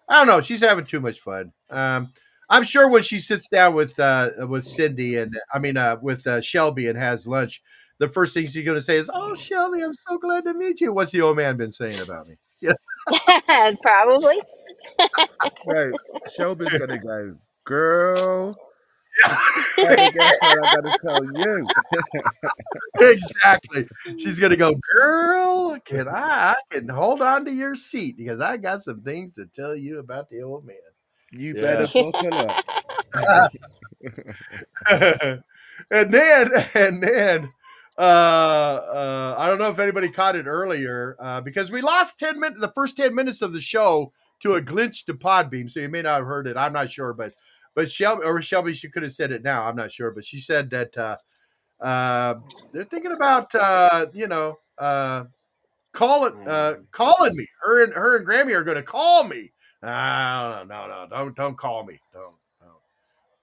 I 0.09 0.15
don't 0.15 0.27
know. 0.27 0.41
She's 0.41 0.61
having 0.61 0.85
too 0.85 0.99
much 0.99 1.21
fun. 1.21 1.51
Um, 1.69 2.11
I'm 2.49 2.63
sure 2.63 2.89
when 2.89 3.03
she 3.03 3.19
sits 3.19 3.47
down 3.49 3.73
with 3.73 3.97
uh, 3.99 4.31
with 4.47 4.65
Cindy 4.65 5.17
and 5.17 5.33
I 5.53 5.59
mean 5.59 5.77
uh, 5.77 5.97
with 6.01 6.27
uh, 6.27 6.41
Shelby 6.41 6.87
and 6.87 6.97
has 6.97 7.25
lunch, 7.25 7.61
the 7.99 8.09
first 8.09 8.33
thing 8.33 8.45
she's 8.45 8.65
going 8.65 8.77
to 8.77 8.81
say 8.81 8.97
is, 8.97 9.09
"Oh, 9.13 9.33
Shelby, 9.35 9.81
I'm 9.81 9.93
so 9.93 10.17
glad 10.17 10.45
to 10.45 10.53
meet 10.53 10.81
you." 10.81 10.93
What's 10.93 11.11
the 11.11 11.21
old 11.21 11.37
man 11.37 11.57
been 11.57 11.71
saying 11.71 11.99
about 12.01 12.27
me? 12.27 12.35
Yeah. 12.59 12.73
Probably. 13.81 14.41
right. 15.65 15.93
Shelby's 16.35 16.73
gonna 16.77 16.97
go, 16.97 17.35
girl. 17.65 18.57
Hey, 19.77 20.09
guess 20.11 20.37
what 20.41 20.57
I 20.59 20.67
gotta 20.71 20.93
tell 21.03 21.23
you? 21.25 21.69
exactly. 22.99 23.87
She's 24.17 24.39
to 24.39 24.55
go, 24.55 24.73
"Girl, 24.93 25.77
can 25.85 26.07
I, 26.07 26.55
I 26.55 26.55
can 26.71 26.87
hold 26.89 27.21
on 27.21 27.45
to 27.45 27.51
your 27.51 27.75
seat 27.75 28.17
because 28.17 28.39
I 28.39 28.57
got 28.57 28.81
some 28.81 29.01
things 29.01 29.35
to 29.35 29.45
tell 29.45 29.75
you 29.75 29.99
about 29.99 30.29
the 30.29 30.41
old 30.41 30.65
man." 30.65 30.77
You 31.31 31.53
Yeah. 31.53 31.61
better 31.61 31.87
buckle 31.93 32.39
up. 32.41 32.57
and 35.91 36.13
then 36.13 36.49
and 36.75 37.03
then 37.03 37.51
uh 37.97 38.01
uh 38.01 39.35
i 39.37 39.47
don't 39.47 39.59
know 39.59 39.69
if 39.69 39.77
anybody 39.79 40.09
caught 40.09 40.35
it 40.35 40.47
earlier 40.47 41.15
uh 41.19 41.39
because 41.41 41.71
we 41.71 41.81
lost 41.81 42.17
10 42.17 42.39
minutes 42.39 42.59
the 42.59 42.71
first 42.71 42.97
10 42.97 43.13
minutes 43.13 43.41
of 43.41 43.53
the 43.53 43.61
show 43.61 44.11
to 44.41 44.55
a 44.55 44.61
glitch 44.61 45.05
to 45.05 45.13
podbean 45.13 45.69
so 45.69 45.79
you 45.79 45.89
may 45.89 46.01
not 46.01 46.17
have 46.17 46.25
heard 46.25 46.47
it 46.47 46.57
i'm 46.57 46.73
not 46.73 46.89
sure 46.89 47.13
but 47.13 47.33
but 47.75 47.91
shelby 47.91 48.23
or 48.23 48.41
shelby 48.41 48.73
she 48.73 48.89
could 48.89 49.03
have 49.03 49.13
said 49.13 49.31
it 49.31 49.43
now 49.43 49.63
i'm 49.63 49.75
not 49.75 49.91
sure 49.91 50.11
but 50.11 50.25
she 50.25 50.39
said 50.39 50.69
that 50.69 50.97
uh 50.97 51.17
uh 51.83 52.35
they're 52.71 52.85
thinking 52.85 53.11
about 53.11 53.53
uh 53.55 54.05
you 54.13 54.27
know 54.27 54.57
uh 54.77 55.23
calling 55.91 56.33
uh 56.47 56.75
calling 56.91 57.35
me 57.35 57.47
her 57.61 57.83
and 57.83 57.93
her 57.93 58.17
and 58.17 58.27
grammy 58.27 58.55
are 58.55 58.63
gonna 58.63 58.81
call 58.81 59.23
me 59.23 59.51
uh, 59.83 60.63
no 60.67 60.87
no 60.87 61.07
don't 61.09 61.35
don't 61.35 61.57
call 61.57 61.83
me 61.83 61.99
don't 62.13 62.33
no 62.61 62.71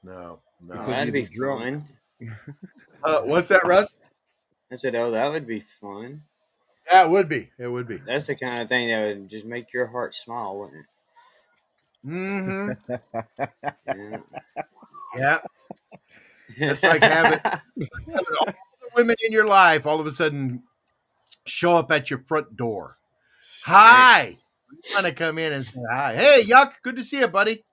no 0.03 0.41
no 0.63 0.75
Because 0.75 0.87
that'd 0.87 1.07
you 1.09 1.13
be 1.13 1.23
were 1.23 1.29
drunk. 1.33 1.85
fun. 2.21 2.37
uh, 3.05 3.21
what's 3.25 3.49
that, 3.49 3.65
Russ? 3.67 3.97
I 4.73 4.77
said, 4.77 4.95
oh, 4.95 5.11
that 5.11 5.31
would 5.31 5.47
be 5.47 5.61
fun. 5.81 6.23
That 6.91 7.11
would 7.11 7.29
be. 7.29 7.51
It 7.59 7.67
would 7.69 7.87
be. 7.89 7.99
That's 8.07 8.27
the 8.27 8.37
kind 8.37 8.63
of 8.63 8.69
thing 8.69 8.89
that 8.89 9.07
would 9.07 9.29
just 9.29 9.45
make 9.45 9.73
your 9.73 9.87
heart 9.87 10.15
smile, 10.15 10.59
wouldn't 10.59 10.87
Mm-hmm. 12.07 12.71
Yeah. 15.17 15.39
Yeah. 16.57 16.71
It's 16.71 16.83
like 16.83 17.03
having- 17.03 17.41
all 17.45 18.47
the 18.47 18.55
women 18.97 19.17
in 19.25 19.33
your 19.33 19.47
life 19.47 19.87
all 19.87 20.01
of 20.01 20.07
a 20.07 20.13
sudden 20.13 20.63
show 21.47 21.77
up 21.77 21.91
at 21.93 22.11
your 22.11 22.21
front 22.27 22.57
door. 22.57 22.97
Hi. 23.65 24.39
You 24.71 24.95
want 24.95 25.07
to 25.07 25.13
come 25.13 25.39
in 25.39 25.53
and 25.53 25.65
say 25.65 25.81
hi? 25.91 26.17
Hey, 26.17 26.43
Yuck. 26.47 26.75
Good 26.83 26.97
to 26.97 27.05
see 27.05 27.19
you, 27.21 27.29
buddy. 27.29 27.65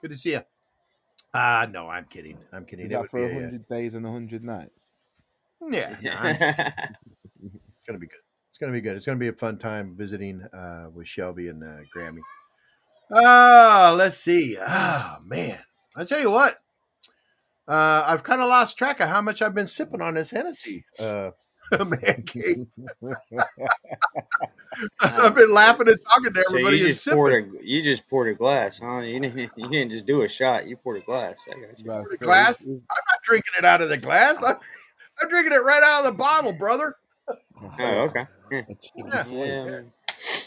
Good 0.00 0.10
to 0.10 0.16
see 0.16 0.32
you. 0.32 0.42
Uh 1.32 1.66
no, 1.70 1.88
I'm 1.88 2.06
kidding. 2.06 2.38
I'm 2.52 2.64
kidding. 2.64 2.86
Is 2.86 2.90
that 2.90 3.02
would 3.02 3.10
for 3.10 3.28
be, 3.28 3.32
uh, 3.32 3.40
hundred 3.40 3.68
days 3.68 3.94
and 3.94 4.04
hundred 4.04 4.42
nights? 4.42 4.90
yeah, 5.70 5.96
no, 6.02 6.10
it's 6.24 7.84
gonna 7.86 7.98
be 8.00 8.06
good. 8.08 8.18
It's 8.48 8.58
gonna 8.58 8.72
be 8.72 8.80
good. 8.80 8.96
It's 8.96 9.06
gonna 9.06 9.18
be 9.18 9.28
a 9.28 9.32
fun 9.32 9.56
time 9.58 9.94
visiting 9.96 10.42
uh, 10.52 10.86
with 10.92 11.06
Shelby 11.06 11.46
and 11.48 11.62
uh, 11.62 11.84
Grammy. 11.94 12.18
Uh, 13.10 13.94
let's 13.96 14.16
see. 14.16 14.56
Oh 14.60 15.16
man, 15.24 15.58
I 15.96 16.04
tell 16.04 16.20
you 16.20 16.30
what, 16.30 16.60
uh, 17.66 18.04
I've 18.06 18.22
kind 18.22 18.40
of 18.40 18.48
lost 18.48 18.78
track 18.78 19.00
of 19.00 19.08
how 19.08 19.20
much 19.20 19.42
I've 19.42 19.54
been 19.54 19.66
sipping 19.66 20.00
on 20.00 20.14
this 20.14 20.30
Hennessy. 20.30 20.84
Uh, 20.98 21.30
man 21.84 22.22
cave. 22.26 22.66
I've 25.00 25.34
been 25.34 25.52
laughing 25.52 25.88
and 25.88 25.98
talking 26.08 26.32
to 26.32 26.42
so 26.42 26.50
everybody 26.50 26.78
you 26.78 26.86
and 26.86 26.94
just 26.94 27.08
poured 27.08 27.32
a 27.32 27.48
you 27.64 27.82
just 27.82 28.08
poured 28.08 28.28
a 28.28 28.34
glass, 28.34 28.80
huh? 28.82 28.98
You 29.00 29.20
didn't 29.20 29.50
you 29.56 29.68
didn't 29.68 29.90
just 29.90 30.06
do 30.06 30.22
a 30.22 30.28
shot. 30.28 30.66
You 30.66 30.76
poured 30.76 30.98
a 30.98 31.04
glass. 31.04 31.46
I 31.48 31.54
got 31.60 31.78
you. 31.78 31.84
That's 31.86 32.18
The 32.18 32.24
glass? 32.24 32.60
I'm 32.62 32.68
not 32.70 33.22
drinking 33.24 33.52
it 33.58 33.64
out 33.64 33.82
of 33.82 33.88
the 33.88 33.98
glass. 33.98 34.42
I'm, 34.42 34.56
I'm 35.20 35.28
drinking 35.28 35.52
it 35.52 35.62
right 35.62 35.82
out 35.82 36.04
of 36.04 36.12
the 36.12 36.18
bottle, 36.18 36.52
brother. 36.52 36.96
Oh, 37.28 37.38
okay. 37.80 38.26
Yeah. 38.50 38.62
Yeah. 38.96 39.24
Yeah. 39.30 39.80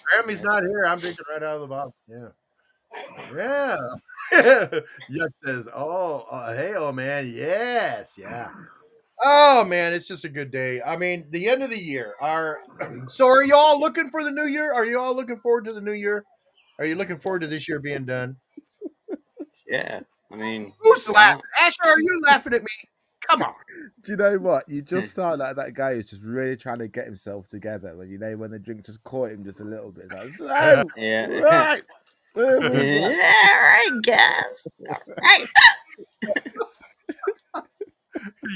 Grammy's 0.04 0.44
not 0.44 0.64
here. 0.64 0.86
I'm 0.86 1.00
drinking 1.00 1.26
right 1.30 1.44
out 1.44 1.56
of 1.56 1.62
the 1.62 1.68
bottle. 1.68 1.96
Yeah. 2.08 2.30
Yeah. 3.36 3.78
Yuck 4.34 5.30
says, 5.46 5.68
oh, 5.74 6.26
uh, 6.30 6.54
hey, 6.54 6.74
oh, 6.76 6.92
man. 6.92 7.32
Yes. 7.34 8.16
Yeah. 8.18 8.50
Oh, 9.24 9.64
man. 9.64 9.94
It's 9.94 10.08
just 10.08 10.26
a 10.26 10.30
good 10.30 10.52
day. 10.52 10.82
I 10.82 10.98
mean, 10.98 11.26
the 11.30 11.50
end 11.50 11.64
of 11.64 11.70
the 11.70 11.80
year. 11.80 12.14
Are 12.22 12.60
So, 13.08 13.28
are 13.28 13.44
you 13.44 13.56
all 13.56 13.80
looking 13.80 14.10
for 14.10 14.24
the 14.24 14.32
new 14.32 14.46
year? 14.46 14.74
Are 14.74 14.86
you 14.86 15.00
all 15.00 15.16
looking 15.16 15.40
forward 15.40 15.66
to 15.66 15.74
the 15.74 15.82
new 15.82 15.94
year? 15.94 16.24
Are 16.80 16.86
you 16.86 16.96
looking 16.96 17.20
forward 17.20 17.42
to 17.42 17.48
this 17.48 17.70
year 17.70 17.80
being 17.80 18.06
done? 18.06 18.38
Yeah. 19.68 20.02
I 20.32 20.36
mean, 20.36 20.74
Who's 20.80 21.08
laughing? 21.10 21.42
Asher, 21.62 21.84
are 21.86 22.00
you 22.00 22.22
laughing 22.26 22.54
at 22.54 22.62
me? 22.62 22.68
Come 23.30 23.44
on. 23.44 23.54
Do 24.04 24.12
you 24.12 24.18
know 24.18 24.38
what? 24.38 24.68
You 24.68 24.82
just 24.82 25.14
sound 25.16 25.40
like 25.40 25.56
that 25.56 25.74
guy 25.74 25.94
who's 25.94 26.10
just 26.10 26.22
really 26.24 26.58
trying 26.58 26.80
to 26.80 26.88
get 26.88 27.06
himself 27.06 27.48
together. 27.48 27.96
When 27.96 28.10
you 28.10 28.18
know 28.18 28.36
when 28.36 28.52
the 28.52 28.60
drink 28.60 28.86
just 28.86 29.04
caught 29.04 29.32
him 29.32 29.44
just 29.44 29.62
a 29.62 29.64
little 29.64 29.92
bit. 29.92 30.14
Like, 30.14 30.34
so, 30.34 30.46
Yeah. 30.98 31.28
right. 31.28 31.82
Where 32.34 32.60
we 32.60 33.00
yeah. 33.00 33.10
at? 33.10 33.62
right, 33.62 34.00
guys. 34.06 34.68
All 34.90 34.98
right. 35.22 35.46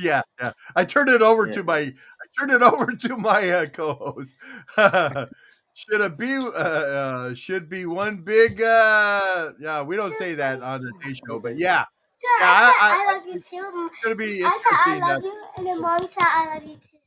Yeah. 0.02 0.22
Yeah. 0.40 0.52
I 0.76 0.86
turned 0.86 1.10
it 1.10 1.22
over 1.22 1.48
Yeah. 1.48 1.54
to 1.56 1.64
my, 1.64 1.78
I 1.80 1.94
turned 2.40 2.52
it 2.52 2.62
over 2.74 2.92
to 2.94 3.18
my 3.18 3.50
uh, 3.50 3.66
co-host. 3.68 4.36
should 5.74 6.02
it 6.02 6.18
be, 6.18 6.36
uh, 6.38 6.50
uh, 6.50 7.34
should 7.34 7.70
be 7.70 7.86
one 7.86 8.18
big, 8.18 8.62
uh, 8.62 9.52
yeah, 9.60 9.82
we 9.82 9.96
don't 9.96 10.14
say 10.14 10.36
that 10.36 10.62
on 10.62 10.82
the 10.82 10.92
day 11.04 11.14
show, 11.28 11.40
but 11.40 11.58
yeah, 11.58 11.84
So 12.18 12.28
Yeah, 12.40 12.46
I, 12.46 12.74
I- 12.82 12.90
said 12.90 12.98
I, 12.98 13.14
love 13.18 13.26
you 13.28 13.34
too. 13.40 13.90
it's 13.92 14.04
gonna 14.04 14.16
be 14.16 14.44
I 14.44 14.50
said 14.50 14.78
I 14.86 14.96
interesting. 14.96 15.04
uh, 15.04 15.08
love 15.14 15.24
you, 15.24 15.44
and 15.58 15.68
then 15.68 15.82
mommy 15.82 16.08
said 16.08 16.24
I 16.24 16.54
love 16.54 16.64
you 16.64 16.76
too. 16.76 16.98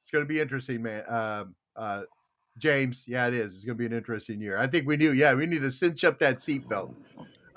It's 0.00 0.10
going 0.10 0.22
to 0.22 0.28
be 0.28 0.38
interesting, 0.38 0.82
man. 0.82 1.02
Um, 1.08 1.54
uh, 1.76 2.02
James, 2.58 3.04
yeah, 3.06 3.26
it 3.26 3.34
is. 3.34 3.54
It's 3.56 3.64
going 3.64 3.76
to 3.76 3.78
be 3.78 3.86
an 3.86 3.92
interesting 3.92 4.40
year. 4.40 4.58
I 4.58 4.66
think 4.66 4.86
we 4.86 4.96
knew. 4.96 5.12
Yeah, 5.12 5.34
we 5.34 5.46
need 5.46 5.62
to 5.62 5.70
cinch 5.70 6.04
up 6.04 6.18
that 6.20 6.36
seatbelt. 6.36 6.94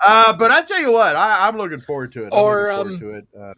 Uh, 0.00 0.32
but 0.32 0.50
I 0.50 0.62
tell 0.62 0.80
you 0.80 0.92
what, 0.92 1.16
I, 1.16 1.46
I'm 1.46 1.56
looking 1.56 1.80
forward 1.80 2.12
to 2.12 2.24
it. 2.24 2.32
I'm 2.32 2.38
Or, 2.38 2.72
looking 2.74 2.98
forward 2.98 3.26
um, 3.34 3.34
to 3.34 3.40
it. 3.40 3.40
Uh, 3.40 3.54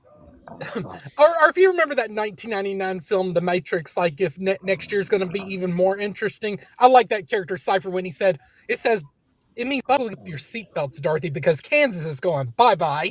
Or, 1.18 1.28
or 1.42 1.48
if 1.48 1.56
you 1.56 1.70
remember 1.70 1.94
that 1.94 2.10
1999 2.10 3.00
film, 3.00 3.34
The 3.34 3.40
Matrix, 3.40 3.96
like 3.96 4.20
if 4.20 4.38
ne- 4.38 4.58
next 4.62 4.90
year's 4.90 5.08
going 5.08 5.20
to 5.20 5.28
be 5.28 5.40
even 5.40 5.72
more 5.72 5.96
interesting. 5.96 6.58
I 6.78 6.88
like 6.88 7.08
that 7.10 7.28
character 7.28 7.56
Cypher 7.56 7.88
when 7.88 8.04
he 8.04 8.10
said, 8.10 8.38
"It 8.68 8.78
says 8.80 9.04
it 9.54 9.66
means 9.66 9.82
buckle 9.86 10.08
up 10.08 10.26
your 10.26 10.38
seatbelts, 10.38 11.00
Dorothy, 11.00 11.30
because 11.30 11.60
Kansas 11.60 12.04
is 12.04 12.18
going 12.20 12.52
bye 12.56 12.74
bye." 12.74 13.10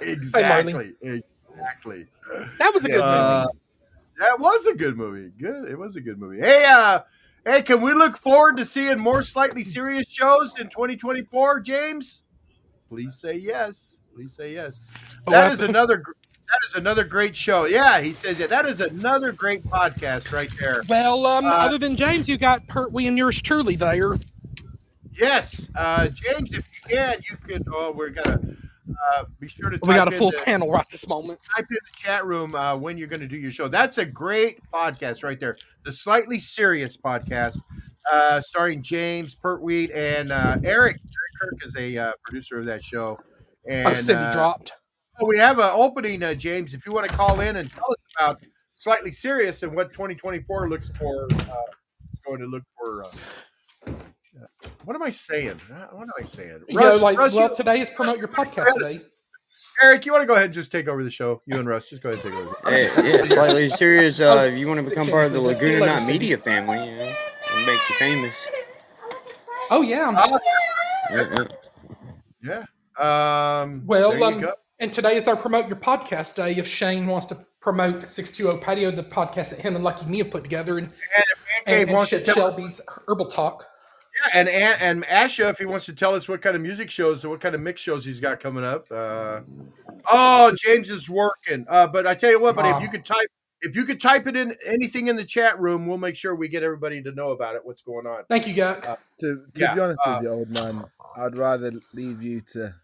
exactly, 0.00 0.92
exactly. 1.02 2.06
that 2.58 2.70
was 2.72 2.84
a 2.84 2.88
good 2.88 3.00
Uh, 3.00 3.46
movie. 3.46 3.58
That 4.18 4.38
was 4.38 4.66
a 4.66 4.74
good 4.74 4.96
movie. 4.96 5.30
Good. 5.38 5.68
It 5.70 5.78
was 5.78 5.96
a 5.96 6.00
good 6.00 6.18
movie. 6.18 6.40
Hey, 6.40 6.64
uh, 6.68 7.00
hey, 7.44 7.62
can 7.62 7.80
we 7.80 7.92
look 7.92 8.16
forward 8.16 8.56
to 8.56 8.64
seeing 8.64 8.98
more 8.98 9.22
slightly 9.22 9.62
serious 9.62 10.08
shows 10.08 10.58
in 10.58 10.68
2024, 10.68 11.60
James? 11.60 12.22
Please 12.88 13.16
say 13.16 13.34
yes. 13.34 14.00
Please 14.14 14.34
say 14.34 14.52
yes. 14.52 15.16
Oh, 15.26 15.30
That 15.32 15.52
is 15.52 15.60
another. 15.60 16.02
That 16.04 16.58
is 16.66 16.74
another 16.76 17.04
great 17.04 17.36
show. 17.36 17.66
Yeah, 17.66 18.00
he 18.00 18.10
says 18.10 18.38
yeah. 18.38 18.46
That 18.46 18.64
is 18.66 18.80
another 18.80 19.32
great 19.32 19.62
podcast 19.64 20.32
right 20.32 20.50
there. 20.58 20.82
Well, 20.88 21.26
um, 21.26 21.44
uh, 21.44 21.50
other 21.50 21.76
than 21.76 21.94
James, 21.94 22.28
you 22.28 22.38
got 22.38 22.66
Pertwee 22.66 23.06
and 23.06 23.18
yours 23.18 23.42
truly 23.42 23.76
there. 23.76 24.16
Yes, 25.12 25.70
uh, 25.76 26.08
James, 26.08 26.52
if 26.52 26.68
you 26.72 26.96
can, 26.96 27.20
you 27.30 27.36
can. 27.46 27.64
Oh, 27.70 27.92
we're 27.92 28.08
gonna 28.08 28.40
uh, 29.12 29.24
be 29.38 29.48
sure 29.48 29.70
to. 29.70 29.78
We 29.82 29.94
got 29.94 30.08
a 30.08 30.10
full 30.10 30.30
the, 30.30 30.42
panel 30.44 30.70
right 30.70 30.88
this 30.88 31.08
moment. 31.08 31.40
type 31.54 31.66
in 31.70 31.76
the 31.76 31.96
chat 31.96 32.24
room 32.24 32.54
uh, 32.54 32.76
when 32.76 32.98
you're 32.98 33.08
going 33.08 33.20
to 33.20 33.28
do 33.28 33.36
your 33.36 33.52
show. 33.52 33.68
That's 33.68 33.98
a 33.98 34.04
great 34.04 34.58
podcast 34.72 35.22
right 35.22 35.38
there. 35.38 35.56
The 35.84 35.92
slightly 35.92 36.38
serious 36.38 36.96
podcast, 36.96 37.60
uh, 38.12 38.40
starring 38.40 38.82
James 38.82 39.34
Pertwee 39.34 39.90
and 39.92 40.30
uh, 40.30 40.56
Eric. 40.64 40.96
Eric 40.96 41.00
Kirk 41.40 41.64
is 41.64 41.76
a 41.76 41.96
uh, 41.96 42.12
producer 42.24 42.58
of 42.58 42.66
that 42.66 42.82
show. 42.82 43.18
And 43.68 43.88
oh, 43.88 43.94
Cindy 43.94 44.24
uh, 44.24 44.32
dropped. 44.32 44.72
we 45.24 45.38
have 45.38 45.58
an 45.58 45.70
opening, 45.72 46.22
uh, 46.22 46.34
James. 46.34 46.74
If 46.74 46.86
you 46.86 46.92
want 46.92 47.08
to 47.08 47.14
call 47.14 47.40
in 47.40 47.56
and 47.56 47.70
tell 47.70 47.90
us 47.90 47.98
about 48.18 48.46
slightly 48.74 49.12
serious 49.12 49.62
and 49.62 49.74
what 49.74 49.92
2024 49.92 50.68
looks 50.68 50.88
for, 50.90 51.28
uh, 51.32 51.62
going 52.26 52.40
to 52.40 52.46
look 52.46 52.62
for. 52.76 53.04
What 54.84 54.94
am 54.96 55.02
I 55.02 55.10
saying? 55.10 55.60
What 55.92 56.02
am 56.02 56.10
I 56.18 56.24
saying? 56.24 56.60
You 56.68 56.78
know, 56.78 56.96
like, 56.96 57.18
Russ, 57.18 57.34
well, 57.34 57.48
you- 57.48 57.54
today 57.54 57.80
is 57.80 57.90
promote 57.90 58.18
your 58.18 58.28
podcast 58.28 58.72
today. 58.74 59.00
Eric, 59.80 60.06
you 60.06 60.12
want 60.12 60.22
to 60.22 60.26
go 60.26 60.32
ahead 60.34 60.46
and 60.46 60.54
just 60.54 60.72
take 60.72 60.88
over 60.88 61.04
the 61.04 61.10
show? 61.10 61.40
You 61.46 61.58
and 61.58 61.68
Russ, 61.68 61.88
just 61.88 62.02
go 62.02 62.10
ahead 62.10 62.24
and 62.24 62.32
take 62.32 62.40
over. 62.40 62.56
Hey, 62.68 63.16
yeah, 63.18 63.24
slightly 63.26 63.68
serious. 63.68 64.20
Uh, 64.20 64.38
Oh, 64.40 64.44
if 64.44 64.58
you 64.58 64.66
want 64.66 64.80
to 64.82 64.88
become 64.90 65.06
part 65.06 65.26
of 65.26 65.32
the. 65.32 65.40
Laguna 65.40 65.74
Later, 65.74 65.86
Knot 65.86 66.00
Cindy. 66.00 66.18
Media 66.18 66.38
family, 66.38 66.78
you 66.78 66.96
know, 66.96 67.02
and 67.02 67.66
make 67.66 67.78
you 67.88 67.94
famous. 67.96 68.48
Oh 69.70 69.82
yeah. 69.82 70.08
Uh, 70.10 70.38
Yeah, 71.12 71.46
yeah. 72.42 72.64
yeah. 72.98 73.60
Um, 73.62 73.82
Well, 73.86 74.20
um, 74.24 74.44
and 74.80 74.92
today 74.92 75.16
is 75.16 75.28
our 75.28 75.36
promote 75.36 75.68
your 75.68 75.76
podcast 75.76 76.34
day. 76.34 76.52
If 76.56 76.66
Shane 76.66 77.06
wants 77.06 77.26
to 77.26 77.36
promote 77.60 78.08
620 78.08 78.64
Patio, 78.64 78.90
the 78.90 79.02
podcast 79.04 79.50
that 79.50 79.60
him 79.60 79.74
and 79.76 79.84
Lucky 79.84 80.06
Mia 80.06 80.24
put 80.24 80.42
together, 80.42 80.78
and, 80.78 80.86
And 80.86 80.94
if 81.30 81.38
Man 81.66 81.80
and, 81.80 81.88
and 81.88 81.96
wants 81.96 82.10
to 82.10 82.20
tell 82.22 82.34
Shelby's 82.34 82.80
Herbal 83.06 83.26
Talk. 83.26 83.64
Yeah, 84.24 84.30
and 84.34 84.48
and, 84.48 84.82
and 84.82 85.04
Asha, 85.04 85.50
if 85.50 85.58
he 85.58 85.66
wants 85.66 85.86
to 85.86 85.92
tell 85.92 86.14
us 86.14 86.28
what 86.28 86.42
kind 86.42 86.56
of 86.56 86.62
music 86.62 86.90
shows, 86.90 87.24
or 87.24 87.28
what 87.30 87.40
kind 87.40 87.54
of 87.54 87.60
mix 87.60 87.80
shows 87.80 88.04
he's 88.04 88.20
got 88.20 88.40
coming 88.40 88.64
up. 88.64 88.86
Uh, 88.90 89.40
oh, 90.10 90.54
James 90.56 90.90
is 90.90 91.08
working. 91.08 91.64
Uh, 91.68 91.86
but 91.86 92.06
I 92.06 92.14
tell 92.14 92.30
you 92.30 92.40
what, 92.40 92.56
but 92.56 92.66
if 92.66 92.80
you 92.80 92.88
could 92.88 93.04
type, 93.04 93.28
if 93.62 93.76
you 93.76 93.84
could 93.84 94.00
type 94.00 94.26
it 94.26 94.36
in 94.36 94.54
anything 94.64 95.08
in 95.08 95.16
the 95.16 95.24
chat 95.24 95.58
room, 95.60 95.86
we'll 95.86 95.98
make 95.98 96.16
sure 96.16 96.34
we 96.34 96.48
get 96.48 96.62
everybody 96.62 97.02
to 97.02 97.12
know 97.12 97.30
about 97.30 97.54
it. 97.54 97.64
What's 97.64 97.82
going 97.82 98.06
on? 98.06 98.24
Thank 98.28 98.46
you, 98.48 98.54
Guck. 98.54 98.86
Uh, 98.88 98.96
To, 99.20 99.26
to 99.36 99.42
Yeah, 99.54 99.74
be 99.74 99.80
honest 99.80 100.00
uh, 100.04 100.14
with 100.14 100.24
you, 100.24 100.30
old 100.30 100.50
man, 100.50 100.84
I'd 101.16 101.36
rather 101.36 101.72
leave 101.92 102.22
you 102.22 102.40
to 102.52 102.74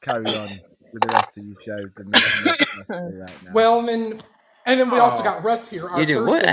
carry 0.00 0.26
on 0.34 0.60
with 0.92 1.02
the 1.02 1.08
rest 1.08 1.36
of 1.38 1.44
your 1.44 1.56
show 1.64 1.88
than 1.96 2.10
me 2.10 2.18
to 2.20 2.44
make 2.44 2.60
a 2.60 2.76
mess 2.94 3.12
right 3.14 3.42
now. 3.44 3.50
Well, 3.52 3.80
and 3.80 3.88
then 3.88 4.20
and 4.66 4.78
then 4.80 4.90
we 4.90 4.98
also 4.98 5.20
Oh. 5.20 5.24
got 5.24 5.42
Russ 5.42 5.70
here, 5.70 5.88
our 5.88 6.00
You 6.00 6.06
do 6.06 6.24
what, 6.26 6.44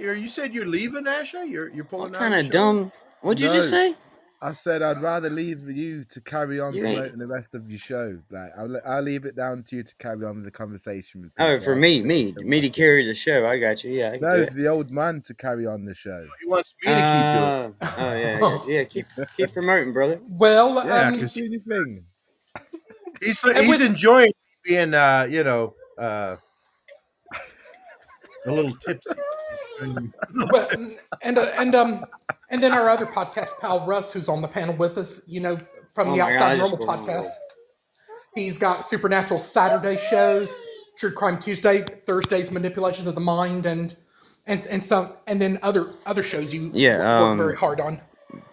Thursday 0.00 0.08
Asher? 0.08 0.12
navigator. 0.12 0.14
you 0.16 0.22
you 0.22 0.28
said 0.28 0.54
you're 0.54 0.66
leaving, 0.66 1.04
Asha. 1.04 1.48
You're 1.48 1.68
you're 1.70 1.84
pulling 1.84 2.12
What 2.12 2.22
out 2.22 2.28
kind 2.30 2.34
of 2.46 2.50
dumb? 2.50 2.92
What'd 3.22 3.40
you 3.40 3.48
just 3.48 3.70
say? 3.70 3.94
I 4.42 4.52
said 4.52 4.80
I'd 4.80 5.02
rather 5.02 5.28
leave 5.28 5.68
you 5.68 6.02
to 6.04 6.20
carry 6.22 6.60
on 6.60 6.72
You 6.72 6.82
promoting 6.82 7.18
the 7.18 7.26
rest 7.26 7.54
of 7.54 7.68
your 7.68 7.76
show. 7.78 8.18
Like 8.30 8.50
I'll, 8.56 8.74
I'll 8.86 9.02
leave 9.02 9.26
it 9.26 9.36
down 9.36 9.62
to 9.64 9.76
you 9.76 9.82
to 9.82 9.94
carry 9.96 10.24
on 10.24 10.36
with 10.36 10.44
the 10.46 10.50
conversation 10.50 11.20
with 11.20 11.32
Oh, 11.38 11.60
for 11.60 11.76
me, 11.76 12.02
me, 12.02 12.32
me 12.38 12.60
to 12.62 12.70
carry 12.70 13.04
the 13.04 13.14
show. 13.14 13.46
I 13.46 13.58
got 13.58 13.84
you. 13.84 13.90
Yeah, 13.92 14.12
I 14.12 14.16
No, 14.16 14.36
do 14.38 14.46
for 14.46 14.54
the 14.54 14.66
old 14.68 14.90
man 14.90 15.20
to 15.26 15.34
carry 15.34 15.66
on 15.66 15.84
the 15.84 15.92
show. 15.94 16.26
He 16.40 16.48
wants 16.48 16.74
me 16.82 16.92
to 16.92 16.94
keep 16.94 17.02
doing. 17.02 17.74
Uh, 17.82 17.94
oh 17.98 18.14
yeah, 18.14 18.38
yeah, 18.40 18.58
yeah. 18.78 18.84
Keep 18.84 19.06
keep 19.36 19.52
promoting, 19.52 19.92
brother. 19.92 20.18
Well, 20.30 20.86
Yeah, 20.86 21.08
um, 21.08 21.20
'cause- 21.20 21.34
Do 21.34 21.44
your 21.44 21.60
thing. 21.60 22.04
He's 23.20 23.40
he's 23.42 23.68
with- 23.68 23.82
enjoying 23.82 24.32
being, 24.64 24.94
uh, 24.94 25.26
you 25.28 25.44
know, 25.44 25.74
uh, 25.98 26.36
a 28.46 28.52
little 28.52 28.74
tipsy. 28.76 29.10
well, 30.50 30.68
and 31.22 31.38
uh, 31.38 31.50
and 31.58 31.74
um 31.74 32.04
and 32.50 32.62
then 32.62 32.72
our 32.72 32.88
other 32.88 33.06
podcast 33.06 33.58
pal 33.60 33.86
Russ, 33.86 34.12
who's 34.12 34.28
on 34.28 34.42
the 34.42 34.48
panel 34.48 34.74
with 34.74 34.98
us, 34.98 35.20
you 35.26 35.40
know, 35.40 35.56
from 35.94 36.08
Oh 36.08 36.12
the 36.12 36.18
my 36.18 36.30
God, 36.30 36.32
Outside 36.32 36.56
just 36.58 36.78
Normal 36.78 36.86
podcast. 36.86 37.28
He's 38.34 38.58
got 38.58 38.84
Supernatural 38.84 39.40
Saturday 39.40 39.98
shows, 40.08 40.54
True 40.96 41.12
Crime 41.12 41.38
Tuesday, 41.38 41.82
Thursdays 42.06 42.50
Manipulations 42.50 43.06
of 43.06 43.14
the 43.14 43.20
Mind, 43.20 43.66
and 43.66 43.96
and 44.46 44.64
and 44.66 44.82
some 44.82 45.12
and 45.26 45.40
then 45.40 45.58
other 45.62 45.90
other 46.06 46.22
shows 46.22 46.54
you 46.54 46.70
Yeah, 46.74 46.98
work 46.98 47.30
um, 47.32 47.38
very 47.38 47.56
hard 47.56 47.80
on. 47.80 48.00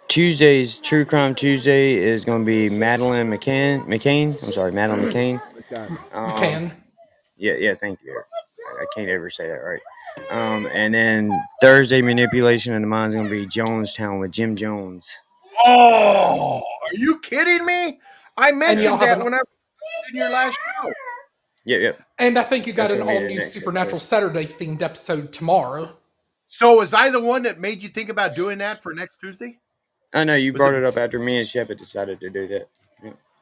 Tuesdays, 0.07 0.77
True 0.79 1.03
Crime 1.05 1.35
Tuesday 1.35 1.95
is 1.95 2.23
going 2.23 2.43
to 2.43 2.45
be 2.45 2.69
Madeleine 2.69 3.29
McCann. 3.29 3.85
McCain. 3.85 4.41
I'm 4.41 4.53
sorry, 4.53 4.71
Madeline 4.71 5.11
McCain. 5.11 5.41
Okay. 5.71 5.93
Um, 6.13 6.37
Can 6.37 6.71
Yeah, 7.37 7.55
yeah. 7.59 7.75
Thank 7.75 7.99
you. 8.03 8.21
I 8.79 8.85
can't 8.95 9.09
ever 9.09 9.29
say 9.29 9.47
that 9.47 9.53
right. 9.55 9.81
Um, 10.31 10.67
and 10.73 10.93
then 10.93 11.31
Thursday, 11.61 12.01
manipulation 12.01 12.73
of 12.73 12.81
the 12.81 12.87
mind 12.87 13.13
is 13.13 13.15
going 13.15 13.27
to 13.29 13.31
be 13.31 13.45
Jonestown 13.47 14.19
with 14.19 14.31
Jim 14.31 14.55
Jones. 14.55 15.09
Oh, 15.65 16.57
are 16.59 16.93
you 16.95 17.19
kidding 17.19 17.65
me? 17.65 17.99
I 18.37 18.51
mentioned 18.51 18.83
y'all 18.83 18.97
have 18.97 19.07
that 19.07 19.17
an- 19.19 19.23
whenever 19.25 19.43
in 20.09 20.15
your 20.17 20.29
last 20.29 20.55
show. 20.81 20.91
Yep, 21.65 21.81
yep. 21.81 22.01
and 22.17 22.39
I 22.39 22.43
think 22.43 22.65
you 22.65 22.73
got 22.73 22.89
That's 22.89 23.01
an 23.01 23.07
all 23.07 23.19
new 23.19 23.35
next 23.35 23.51
Supernatural 23.51 23.99
Saturday 23.99 24.45
themed 24.45 24.81
episode 24.81 25.33
tomorrow. 25.33 25.97
So 26.47 26.77
was 26.77 26.93
I 26.93 27.09
the 27.09 27.19
one 27.21 27.43
that 27.43 27.59
made 27.59 27.83
you 27.83 27.89
think 27.89 28.09
about 28.09 28.35
doing 28.35 28.59
that 28.59 28.81
for 28.81 28.93
next 28.93 29.19
Tuesday? 29.19 29.59
I 30.13 30.23
know 30.23 30.35
you 30.35 30.53
Was 30.53 30.59
brought 30.59 30.73
it- 30.75 30.83
it 30.83 30.85
up 30.85 30.95
after 30.97 31.19
me 31.19 31.37
and 31.39 31.47
Shepard 31.47 31.77
decided 31.77 32.19
to 32.21 32.29
do 32.29 32.47
that. 32.47 32.69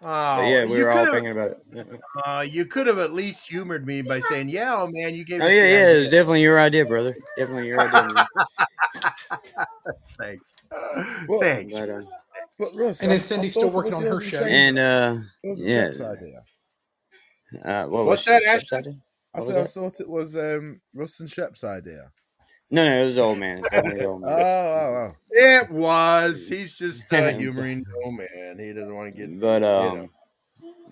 Oh, 0.01 0.37
But 0.37 0.41
yeah, 0.47 0.65
we 0.65 0.77
you 0.77 0.83
were 0.83 0.91
all 0.91 1.05
thinking 1.05 1.31
about 1.31 1.51
it. 1.51 1.59
Yeah, 1.73 1.83
yeah. 1.91 2.37
Uh, 2.37 2.41
you 2.41 2.65
could 2.65 2.85
have 2.87 2.99
at 2.99 3.13
least 3.13 3.47
humored 3.47 3.87
me 3.87 4.01
by 4.01 4.19
saying, 4.19 4.49
"Yeah, 4.49 4.75
oh 4.75 4.87
man, 4.87 5.15
you 5.15 5.25
gave." 5.25 5.41
Oh 5.41 5.45
us 5.45 5.51
yeah, 5.53 5.61
the 5.61 5.67
yeah. 5.69 5.89
It 5.93 5.99
was 5.99 6.09
definitely 6.09 6.41
your 6.41 6.59
idea, 6.59 6.85
brother. 6.85 7.15
Definitely 7.37 7.67
your 7.67 7.79
idea. 7.79 8.27
Thanks. 10.17 10.55
Well, 11.27 11.39
Thanks. 11.39 11.73
But, 11.73 11.89
uh, 11.89 12.01
But 12.59 12.75
Russ, 12.75 13.01
And 13.01 13.09
then 13.09 13.15
I- 13.15 13.15
I 13.15 13.19
Cindy's 13.19 13.53
still 13.53 13.69
working 13.69 13.93
on 13.93 14.03
her 14.03 14.21
show. 14.21 14.43
And 14.43 14.77
uh, 14.77 15.17
it 15.43 15.49
was 15.49 15.61
a 15.61 15.65
yeah. 15.65 15.81
Shep's 15.87 16.01
idea. 16.01 16.43
Uh, 17.63 17.85
what 17.85 18.05
What's 18.05 18.27
was 18.27 18.41
that, 18.41 18.43
Ashley? 18.43 19.01
I 19.33 19.39
said 19.39 19.57
I 19.57 19.63
thought 19.65 19.99
it 19.99 20.09
was 20.09 20.35
um, 20.35 20.81
Russ 20.93 21.19
and 21.19 21.29
Shep's 21.29 21.63
idea. 21.63 22.11
No, 22.71 22.83
no, 22.83 23.01
it 23.01 23.05
was 23.05 23.17
old 23.17 23.37
man. 23.37 23.59
It's 23.59 24.01
old 24.01 24.21
Oh, 24.23 24.27
man. 24.27 24.41
oh, 24.41 25.09
oh. 25.09 25.15
It 25.31 25.69
was. 25.71 26.47
He's 26.47 26.73
just 26.73 27.11
uh, 27.13 27.29
humoring. 27.37 27.85
Oh 28.03 28.11
man, 28.11 28.57
he 28.57 28.73
doesn't 28.73 28.93
want 28.95 29.13
to 29.13 29.19
get. 29.19 29.39
But 29.39 29.63
um, 29.63 29.95
know. 29.95 30.09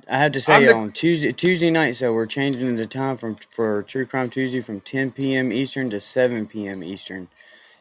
I 0.10 0.18
have 0.20 0.34
to 0.34 0.42
say 0.42 0.66
the- 0.66 0.76
on 0.76 0.92
Tuesday 0.92 1.32
Tuesday 1.32 1.72
night, 1.72 1.96
so 1.96 2.14
we're 2.14 2.26
changing 2.26 2.76
the 2.76 2.86
time 2.86 3.18
from 3.18 3.36
for 3.36 3.84
True 3.84 4.06
Crime 4.06 4.30
Tuesday 4.30 4.60
from 4.60 4.82
10 4.82 5.12
p.m. 5.12 5.52
Eastern 5.52 5.90
to 5.90 6.00
7 6.00 6.46
p.m. 6.46 6.84
Eastern, 6.84 7.30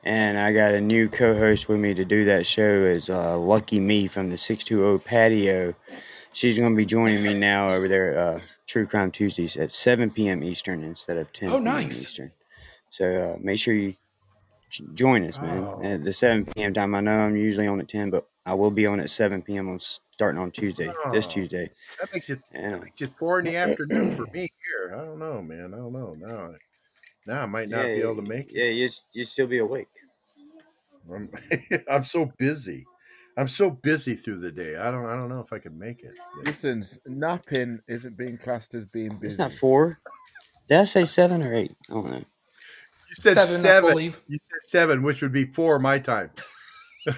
and 0.05 0.39
I 0.39 0.53
got 0.53 0.73
a 0.73 0.81
new 0.81 1.09
co-host 1.09 1.69
with 1.69 1.81
me 1.81 1.95
to 1.95 2.05
do 2.05 2.25
that 2.27 2.47
show. 2.47 2.85
Is 2.85 3.11
uh, 3.11 3.37
Lucky 3.39 3.81
Me 3.81 4.07
from 4.07 4.31
the 4.31 4.39
620 4.39 4.99
Patio. 5.05 5.75
She's 6.33 6.59
going 6.59 6.73
to 6.73 6.77
be 6.77 6.87
joining 6.87 7.23
me 7.23 7.35
now 7.35 7.71
over 7.71 7.89
there. 7.89 8.19
Uh, 8.19 8.41
True 8.67 8.87
Crime 8.87 9.11
Tuesdays 9.11 9.57
at 9.57 9.71
7 9.73 10.11
p.m. 10.13 10.43
Eastern 10.43 10.83
instead 10.83 11.19
of 11.19 11.33
10 11.33 11.49
Oh, 11.51 11.59
p.m. 11.59 11.65
nice. 11.65 12.03
Eastern. 12.03 12.33
So 12.93 13.35
uh, 13.35 13.39
make 13.41 13.59
sure 13.59 13.75
you 13.75 13.95
join 14.95 15.27
us, 15.27 15.41
man. 15.41 15.65
Oh. 15.65 15.83
At 15.83 16.05
the 16.05 16.13
7 16.13 16.45
p.m. 16.47 16.75
time. 16.75 16.95
I 16.95 17.01
know 17.01 17.21
I'm 17.21 17.37
usually 17.37 17.67
on 17.67 17.81
at 17.81 17.89
10, 17.89 18.11
but 18.11 18.29
I 18.45 18.55
will 18.55 18.71
be 18.71 18.87
on 18.87 19.01
at 19.01 19.11
7 19.11 19.43
p.m. 19.43 19.69
on 19.69 19.79
starting 19.81 20.41
on 20.41 20.51
Tuesday, 20.51 20.93
this 21.11 21.27
Oh. 21.27 21.31
Tuesday. 21.31 21.71
That 22.01 22.13
makes 22.13 22.31
it 22.31 22.41
And, 22.53 22.75
uh, 22.77 22.79
makes 22.81 23.01
it 23.01 23.11
four 23.19 23.39
in 23.41 23.47
the 23.47 23.57
afternoon 23.57 24.11
for 24.11 24.27
me 24.27 24.49
here. 24.67 24.95
I 24.97 25.03
don't 25.05 25.19
know, 25.19 25.41
man. 25.43 25.75
I 25.75 25.79
don't 25.79 25.93
know. 25.93 26.15
Now, 26.15 26.55
now 27.27 27.43
I 27.43 27.47
might 27.47 27.69
not 27.71 27.87
yeah, 27.89 27.95
be 27.95 28.01
able 28.03 28.17
to 28.17 28.23
make 28.23 28.53
Yeah, 28.53 28.65
it. 28.65 28.75
you 28.75 28.89
you 29.13 29.25
still 29.25 29.47
be 29.47 29.59
awake. 29.59 29.89
I'm, 31.11 31.31
I'm 31.91 32.05
so 32.05 32.27
busy. 32.39 32.85
I'm 33.37 33.49
so 33.49 33.71
busy 33.71 34.15
through 34.15 34.41
the 34.41 34.53
day. 34.53 34.77
I 34.77 34.91
don't. 34.91 35.07
I 35.07 35.17
don't 35.17 35.31
know 35.31 35.41
if 35.41 35.53
I 35.53 35.59
can 35.59 35.79
make 35.79 36.03
it. 36.03 36.13
Listen, 36.45 36.85
napping 37.07 37.81
isn't 37.89 38.17
being 38.17 38.37
classed 38.37 38.75
as 38.75 38.85
being 38.85 39.17
busy. 39.17 39.33
It's 39.35 39.39
not 39.39 39.53
four. 39.55 39.99
Did 40.69 40.79
I 40.81 40.85
say 40.85 41.07
seven 41.07 41.45
or 41.47 41.55
eight? 41.55 41.73
I 41.89 41.95
don't 41.95 42.11
know. 42.11 42.25
You 43.13 43.17
said 43.35 43.37
Seven, 43.37 43.71
I 43.87 43.91
believe. 43.91 44.21
You 44.27 44.39
said 44.41 44.63
seven, 44.63 45.03
which 45.03 45.21
would 45.23 45.33
be 45.33 45.45
four 45.45 45.79
my 45.79 45.99
time. 45.99 46.31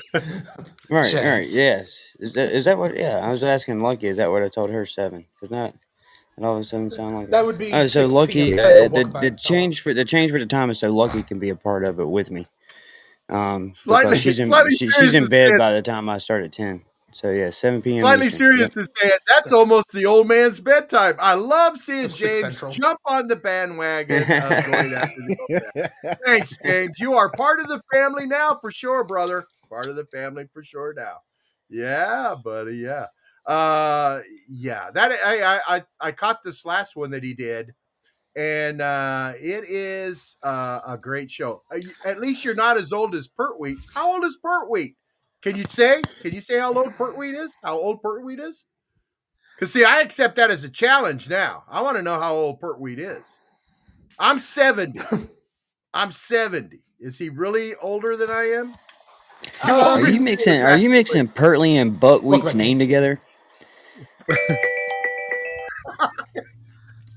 Right, 0.91 1.13
right. 1.15 1.47
Yes. 1.49 1.91
Is 2.19 2.33
that 2.33 2.53
is 2.53 2.65
that 2.65 2.79
what? 2.79 2.97
Yeah, 2.97 3.19
I 3.19 3.31
was 3.31 3.43
asking 3.43 3.81
Lucky. 3.81 4.07
Is 4.07 4.17
that 4.17 4.31
what 4.31 4.43
I 4.43 4.49
told 4.49 4.71
her? 4.73 4.87
Seven? 4.87 5.27
Because 5.35 5.57
that 5.57 5.75
it 6.39 6.45
all 6.45 6.55
of 6.57 6.61
a 6.61 6.65
sudden 6.65 6.91
sound 6.91 7.17
like 7.17 7.31
That 7.31 7.45
would 7.45 7.59
be 7.59 7.73
Oh, 7.73 7.83
so 7.85 8.07
Lucky. 8.07 8.59
Uh, 8.59 8.89
the 8.89 9.19
the 9.21 9.31
change 9.31 9.83
for 9.83 9.93
the 9.93 10.05
change 10.05 10.31
for 10.31 10.39
the 10.39 10.47
time 10.47 10.71
is 10.71 10.79
so 10.79 10.91
Lucky 10.93 11.23
can 11.23 11.39
be 11.39 11.51
a 11.51 11.57
part 11.57 11.85
of 11.85 12.01
it 12.01 12.09
with 12.09 12.31
me. 12.31 12.47
Um, 13.29 13.73
Slightly- 13.75 14.19
she's 14.19 14.39
in 14.39 14.47
slightly 14.47 14.75
she, 14.75 14.87
she's 14.87 15.15
in 15.15 15.25
bed 15.27 15.49
saying- 15.49 15.59
by 15.59 15.73
the 15.73 15.83
time 15.83 16.09
I 16.09 16.19
start 16.19 16.45
at 16.45 16.53
ten. 16.53 16.83
So 17.15 17.31
yeah, 17.31 17.51
seven 17.51 17.81
p.m. 17.81 17.99
Slightly 17.99 18.27
Eastern. 18.27 18.55
serious 18.55 18.77
is 18.77 18.91
saying 18.97 19.13
that's 19.29 19.53
almost 19.53 19.93
the 19.93 20.05
old 20.05 20.27
man's 20.27 20.59
bedtime. 20.59 21.15
I 21.21 21.35
love 21.35 21.79
seeing 21.79 22.07
Of 22.07 22.17
James 22.17 22.61
jump 22.73 22.99
on 23.07 23.29
the 23.29 23.37
bandwagon 23.37 24.23
of 24.23 24.29
going 24.67 24.93
after 24.93 25.21
the. 25.21 25.91
Thanks, 26.27 26.59
James. 26.65 26.99
You 26.99 27.15
are 27.15 27.31
part 27.37 27.61
of 27.61 27.69
the 27.69 27.81
family 27.93 28.27
now 28.27 28.59
for 28.61 28.73
sure, 28.73 29.05
brother. 29.05 29.45
Part 29.71 29.87
of 29.87 29.95
the 29.95 30.07
family 30.07 30.49
for 30.53 30.65
sure 30.65 30.93
now. 30.93 31.19
Yeah, 31.71 32.35
buddy. 32.43 32.79
Yeah. 32.79 33.07
Uh 33.47 34.21
yeah. 34.49 34.91
That 34.91 35.13
I 35.13 35.43
I 35.43 35.77
I, 35.77 35.83
I 36.01 36.13
caught 36.13 36.43
this 36.43 36.65
last 36.65 36.97
one 36.97 37.13
that 37.13 37.23
he 37.23 37.33
did. 37.33 37.75
And 38.35 38.81
uh 38.81 39.35
it 39.39 39.71
is 39.71 40.37
uh, 40.43 40.81
a 40.85 40.99
great 40.99 41.31
show. 41.31 41.63
Uh, 41.73 41.79
At 42.05 42.19
least 42.19 42.45
you're 42.45 42.57
not 42.57 42.77
as 42.77 42.93
old 42.93 43.15
as 43.15 43.29
Pertwee. 43.29 43.77
How 43.95 44.15
old 44.15 44.25
is 44.25 44.37
Pertwee? 44.43 44.97
Can 45.45 45.57
you 45.57 45.65
say? 45.69 46.01
Can 46.23 46.33
you 46.33 46.41
say 46.41 46.59
how 46.59 46.73
old 46.73 46.95
Pertwee 46.97 47.37
is? 47.37 47.53
How 47.63 47.77
old 47.79 48.01
Pertwee 48.01 48.37
is? 48.41 48.65
Because 49.55 49.71
see, 49.71 49.85
I 49.85 50.01
accept 50.01 50.37
that 50.37 50.51
as 50.51 50.65
a 50.65 50.71
challenge 50.71 51.29
now. 51.29 51.65
I 51.69 51.83
want 51.83 51.99
to 51.99 52.03
know 52.03 52.19
how 52.19 52.35
old 52.35 52.61
Pertwee 52.61 52.95
is. 52.97 53.39
I'm 54.19 54.39
70. 54.41 54.99
I'm 55.95 56.11
70. 56.11 56.81
Is 56.99 57.19
he 57.19 57.29
really 57.29 57.75
older 57.77 58.17
than 58.17 58.31
I 58.31 58.45
am? 58.45 58.73
Um, 59.65 59.71
Are 60.03 60.09
you 60.11 60.21
mixing? 60.21 60.63
Are 60.63 60.79
you 60.79 60.89
mixing 60.89 61.29
Pertley 61.29 61.73
and 61.75 62.01
Buckwheat's 62.01 62.47
back, 62.47 62.55
name 62.55 62.79
together? 62.79 63.21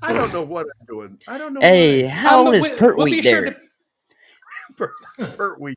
I 0.02 0.12
don't 0.14 0.34
know 0.34 0.42
what 0.44 0.66
I'm 0.66 0.86
doing. 0.86 1.18
I 1.30 1.38
don't 1.38 1.54
know. 1.54 1.62
Hey, 1.62 2.04
what 2.04 2.12
how 2.12 2.42
Um, 2.42 2.48
old 2.48 2.56
is 2.56 2.64
we- 2.64 2.70
we'll 2.72 2.78
Pertwee 2.78 3.22
sure 3.22 3.42
there? 3.42 3.54
to- 3.54 4.90
I- 5.24 5.26
Pertwee. 5.38 5.76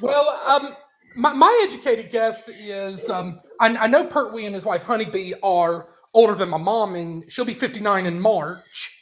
Well, 0.00 0.28
um, 0.46 0.76
my, 1.14 1.32
my 1.32 1.66
educated 1.68 2.10
guess 2.10 2.48
is 2.48 3.08
um, 3.10 3.40
I, 3.60 3.76
I 3.76 3.86
know 3.86 4.04
Pertwee 4.04 4.46
and 4.46 4.54
his 4.54 4.66
wife 4.66 4.82
Honeybee 4.82 5.32
are 5.42 5.88
older 6.12 6.34
than 6.34 6.48
my 6.48 6.58
mom, 6.58 6.94
and 6.94 7.30
she'll 7.30 7.44
be 7.44 7.54
59 7.54 8.06
in 8.06 8.20
March. 8.20 9.00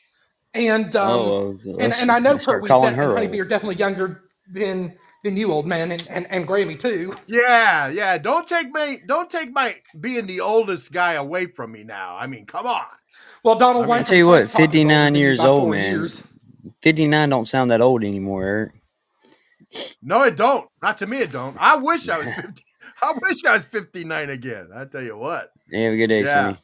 And 0.55 0.95
um, 0.97 1.11
oh, 1.11 1.59
well, 1.65 1.81
and, 1.81 1.93
and 1.95 2.11
I 2.11 2.19
know 2.19 2.33
let's 2.33 2.45
Pertwee's 2.45 2.69
calling 2.69 2.95
and 2.95 3.03
old. 3.03 3.15
Honeybee 3.15 3.41
are 3.41 3.45
definitely 3.45 3.77
younger 3.77 4.25
than 4.51 4.95
than 5.25 5.37
you, 5.37 5.53
old 5.53 5.67
man, 5.67 5.93
and, 5.93 6.07
and, 6.11 6.27
and 6.31 6.47
Grammy 6.47 6.79
too. 6.79 7.15
Yeah, 7.27 7.89
yeah. 7.89 8.19
Don't 8.19 8.47
take 8.47 8.73
me. 8.73 9.01
Don't 9.07 9.31
take 9.31 9.53
my 9.53 9.77
being 10.01 10.27
the 10.27 10.41
oldest 10.41 10.93
guy 10.93 11.15
away 11.15 11.47
from 11.47 11.73
me 11.73 11.85
now. 11.85 12.17
I 12.17 12.27
mean, 12.27 12.45
come 12.45 12.67
on. 12.67 12.85
Well, 13.45 13.57
Donald 13.57 13.85
I 13.85 13.89
mean, 13.89 13.97
I 13.97 14.03
tell 14.03 14.17
you 14.17 14.27
what, 14.27 14.39
Trace 14.39 14.53
Talk 14.53 14.61
is 14.61 14.65
older 14.65 14.73
59 14.73 15.15
years 15.15 15.41
old, 15.41 15.71
man. 15.71 15.91
years. 15.93 16.29
59 16.83 17.29
don't 17.29 17.47
sound 17.47 17.71
that 17.71 17.81
old 17.81 18.05
anymore, 18.05 18.45
Eric. 18.45 18.73
No, 20.03 20.23
it 20.23 20.37
don't. 20.37 20.69
Not 20.83 20.99
to 20.99 21.07
me, 21.07 21.19
it 21.19 21.33
don't. 21.33 21.57
I 21.59 21.77
wish 21.77 22.09
I 22.09 22.19
was 22.19 22.27
50. 22.35 22.65
I 23.03 23.13
wish 23.23 23.45
I 23.45 23.53
was 23.53 23.65
59 23.65 24.31
again. 24.31 24.69
I 24.75 24.85
tell 24.85 25.03
you 25.03 25.17
what. 25.17 25.51
Hey, 25.71 25.85
have 25.85 25.93
a 25.95 25.97
good 25.97 26.09
day, 26.09 26.23
Yeah. 26.23 26.45
Cindy. 26.49 26.59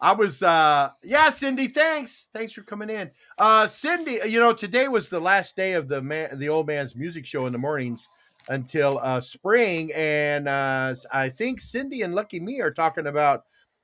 I 0.00 0.12
was 0.12 0.42
uh 0.44 0.90
yeah, 1.02 1.28
Cindy, 1.28 1.66
thanks. 1.66 2.28
Thanks 2.32 2.52
for 2.52 2.62
coming 2.62 2.88
in. 2.88 3.10
Uh 3.36 3.66
Cindy, 3.66 4.20
you 4.28 4.38
know, 4.38 4.52
today 4.52 4.86
was 4.86 5.10
the 5.10 5.18
last 5.18 5.56
day 5.56 5.72
of 5.72 5.88
the 5.88 6.00
man 6.00 6.38
the 6.38 6.48
old 6.48 6.68
man's 6.68 6.94
music 6.94 7.26
show 7.26 7.46
in 7.46 7.52
the 7.52 7.58
mornings 7.58 8.08
until 8.48 9.00
uh 9.02 9.18
spring 9.20 9.90
and 9.96 10.46
uh 10.48 10.94
I 11.12 11.28
think 11.30 11.60
Cindy 11.60 12.02
and 12.02 12.14
Lucky 12.14 12.38
Me 12.38 12.60
are 12.60 12.70
talking 12.70 13.08
about 13.08 13.42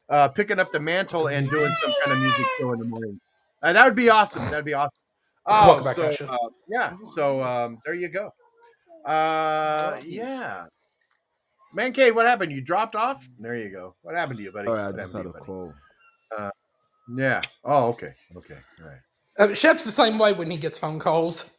uh 0.08 0.28
picking 0.28 0.60
up 0.60 0.70
the 0.70 0.78
mantle 0.78 1.26
and 1.26 1.50
doing 1.50 1.72
some 1.82 1.92
kind 2.04 2.12
of 2.16 2.22
music 2.22 2.46
show 2.60 2.72
in 2.74 2.78
the 2.78 2.84
morning. 2.84 3.20
Uh, 3.60 3.72
that 3.72 3.84
would 3.84 3.96
be 3.96 4.08
awesome. 4.08 4.44
That'd 4.50 4.64
be 4.64 4.74
awesome. 4.74 4.96
Oh, 5.46 5.66
Welcome 5.66 5.84
back, 5.84 5.96
so, 5.96 6.08
Asha. 6.10 6.28
uh, 6.32 6.38
yeah. 6.68 6.94
So 7.12 7.42
um 7.42 7.78
there 7.84 7.94
you 7.94 8.08
go. 8.08 8.30
Uh 9.04 10.00
yeah. 10.04 10.66
Man 11.74 11.92
K, 11.92 12.10
what 12.12 12.26
happened? 12.26 12.52
You 12.52 12.60
dropped 12.60 12.94
off? 12.96 13.26
There 13.38 13.56
you 13.56 13.68
go. 13.70 13.94
What 14.02 14.14
happened 14.14 14.38
to 14.38 14.44
you, 14.44 14.52
buddy? 14.52 14.68
Oh, 14.68 14.74
I 14.74 14.92
just 14.92 15.12
had 15.12 15.22
a 15.22 15.24
you, 15.28 15.32
buddy? 15.32 15.44
call. 15.44 15.74
Yeah. 17.16 17.42
Oh, 17.64 17.88
okay. 17.88 18.14
Okay. 18.36 18.56
All 18.80 18.88
right. 18.88 18.98
Uh, 19.38 19.52
Shep's 19.54 19.84
the 19.84 19.90
same 19.90 20.18
way 20.18 20.32
when 20.32 20.50
he 20.50 20.56
gets 20.56 20.78
phone 20.78 20.98
calls. 20.98 21.50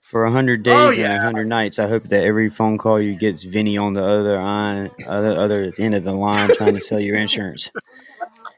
For 0.00 0.24
a 0.24 0.30
hundred 0.30 0.62
days 0.62 0.74
Oh, 0.74 0.88
and 0.88 0.96
yeah. 0.98 1.16
a 1.16 1.20
hundred 1.20 1.48
nights, 1.48 1.78
I 1.78 1.86
hope 1.88 2.04
that 2.04 2.24
every 2.24 2.48
phone 2.48 2.78
call 2.78 2.98
you 3.00 3.14
gets 3.16 3.42
Vinny 3.42 3.76
on 3.76 3.92
the 3.92 4.02
other 4.02 4.40
line, 4.40 4.90
other 5.06 5.36
other 5.38 5.70
end 5.78 5.94
of 5.94 6.04
the 6.04 6.12
line, 6.12 6.48
trying 6.56 6.74
to 6.74 6.80
sell 6.80 7.00
your 7.00 7.16
insurance. 7.16 7.70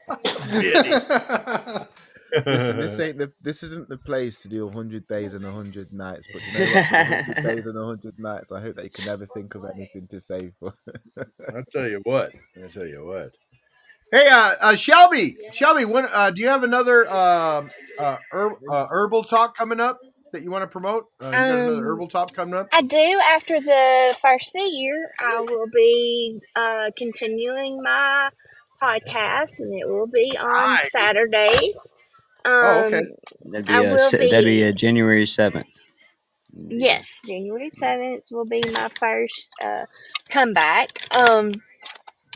Listen, 2.33 2.77
this 2.77 2.99
ain't 3.01 3.17
the 3.17 3.31
this 3.41 3.63
isn't 3.63 3.89
the 3.89 3.97
place 3.97 4.41
to 4.43 4.47
do 4.49 4.69
hundred 4.69 5.07
days 5.07 5.33
and 5.33 5.43
hundred 5.45 5.91
nights. 5.93 6.27
But 6.31 6.41
you 6.47 6.59
know 6.59 6.71
what? 6.71 6.85
Hundred 6.85 7.43
days 7.43 7.65
and 7.65 7.77
hundred 7.77 8.19
nights, 8.19 8.51
I 8.51 8.61
hope 8.61 8.75
that 8.75 8.83
you 8.85 8.89
can 8.89 9.05
never 9.05 9.25
think 9.25 9.55
of 9.55 9.65
anything 9.65 10.07
to 10.07 10.19
say 10.19 10.51
for. 10.59 10.73
I'll 11.17 11.63
tell 11.71 11.87
you 11.87 12.01
what. 12.03 12.33
I'll 12.61 12.69
tell 12.69 12.85
you 12.87 13.05
what. 13.05 13.31
Hey, 14.11 14.27
uh, 14.29 14.55
uh 14.59 14.75
Shelby, 14.75 15.37
Shelby, 15.53 15.85
when 15.85 16.05
uh, 16.11 16.31
do 16.31 16.41
you 16.41 16.47
have 16.49 16.63
another 16.63 17.07
uh, 17.09 17.67
uh, 17.97 18.17
herb, 18.31 18.53
uh, 18.69 18.87
herbal 18.89 19.23
talk 19.23 19.55
coming 19.55 19.79
up 19.79 19.99
that 20.33 20.43
you 20.43 20.51
want 20.51 20.63
to 20.63 20.67
promote? 20.67 21.05
Uh, 21.21 21.27
you 21.27 21.31
got 21.31 21.45
another 21.45 21.77
Um, 21.77 21.83
herbal 21.83 22.07
talk 22.09 22.33
coming 22.33 22.53
up? 22.55 22.67
I 22.73 22.81
do. 22.81 23.21
After 23.35 23.61
the 23.61 24.15
first 24.21 24.47
of 24.49 24.53
the 24.53 24.67
year, 24.69 25.11
I 25.19 25.39
will 25.39 25.67
be 25.73 26.41
uh, 26.57 26.91
continuing 26.97 27.81
my 27.81 28.29
podcast, 28.81 29.59
and 29.59 29.73
it 29.79 29.87
will 29.87 30.07
be 30.07 30.37
on 30.37 30.73
Nice. 30.73 30.91
Saturdays. 30.91 31.93
Um, 32.45 32.53
Oh, 32.63 32.79
okay. 32.81 33.03
That'd 33.45 33.67
be 33.67 33.73
I 33.73 33.81
a 33.85 33.97
will 33.97 33.97
se- 33.97 34.23
that'd 34.23 34.45
be 34.45 34.61
be. 34.61 34.63
a 34.63 34.73
January 34.73 35.25
seventh. 35.25 35.67
Yes, 36.69 37.07
January 37.25 37.69
seventh 37.73 38.25
will 38.31 38.45
be 38.45 38.61
my 38.73 38.89
first 38.99 39.49
uh, 39.63 39.85
comeback. 40.29 40.89
Um, 41.15 41.51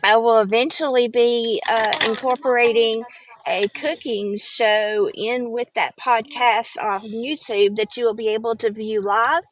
I 0.03 0.17
will 0.17 0.39
eventually 0.39 1.07
be 1.07 1.61
uh, 1.67 1.91
incorporating 2.07 3.03
a 3.47 3.67
cooking 3.69 4.37
show 4.37 5.09
in 5.13 5.51
with 5.51 5.67
that 5.75 5.95
podcast 5.97 6.77
on 6.81 7.01
YouTube 7.01 7.75
that 7.77 7.95
you 7.97 8.05
will 8.05 8.13
be 8.15 8.29
able 8.29 8.55
to 8.57 8.71
view 8.71 9.01
live. 9.01 9.43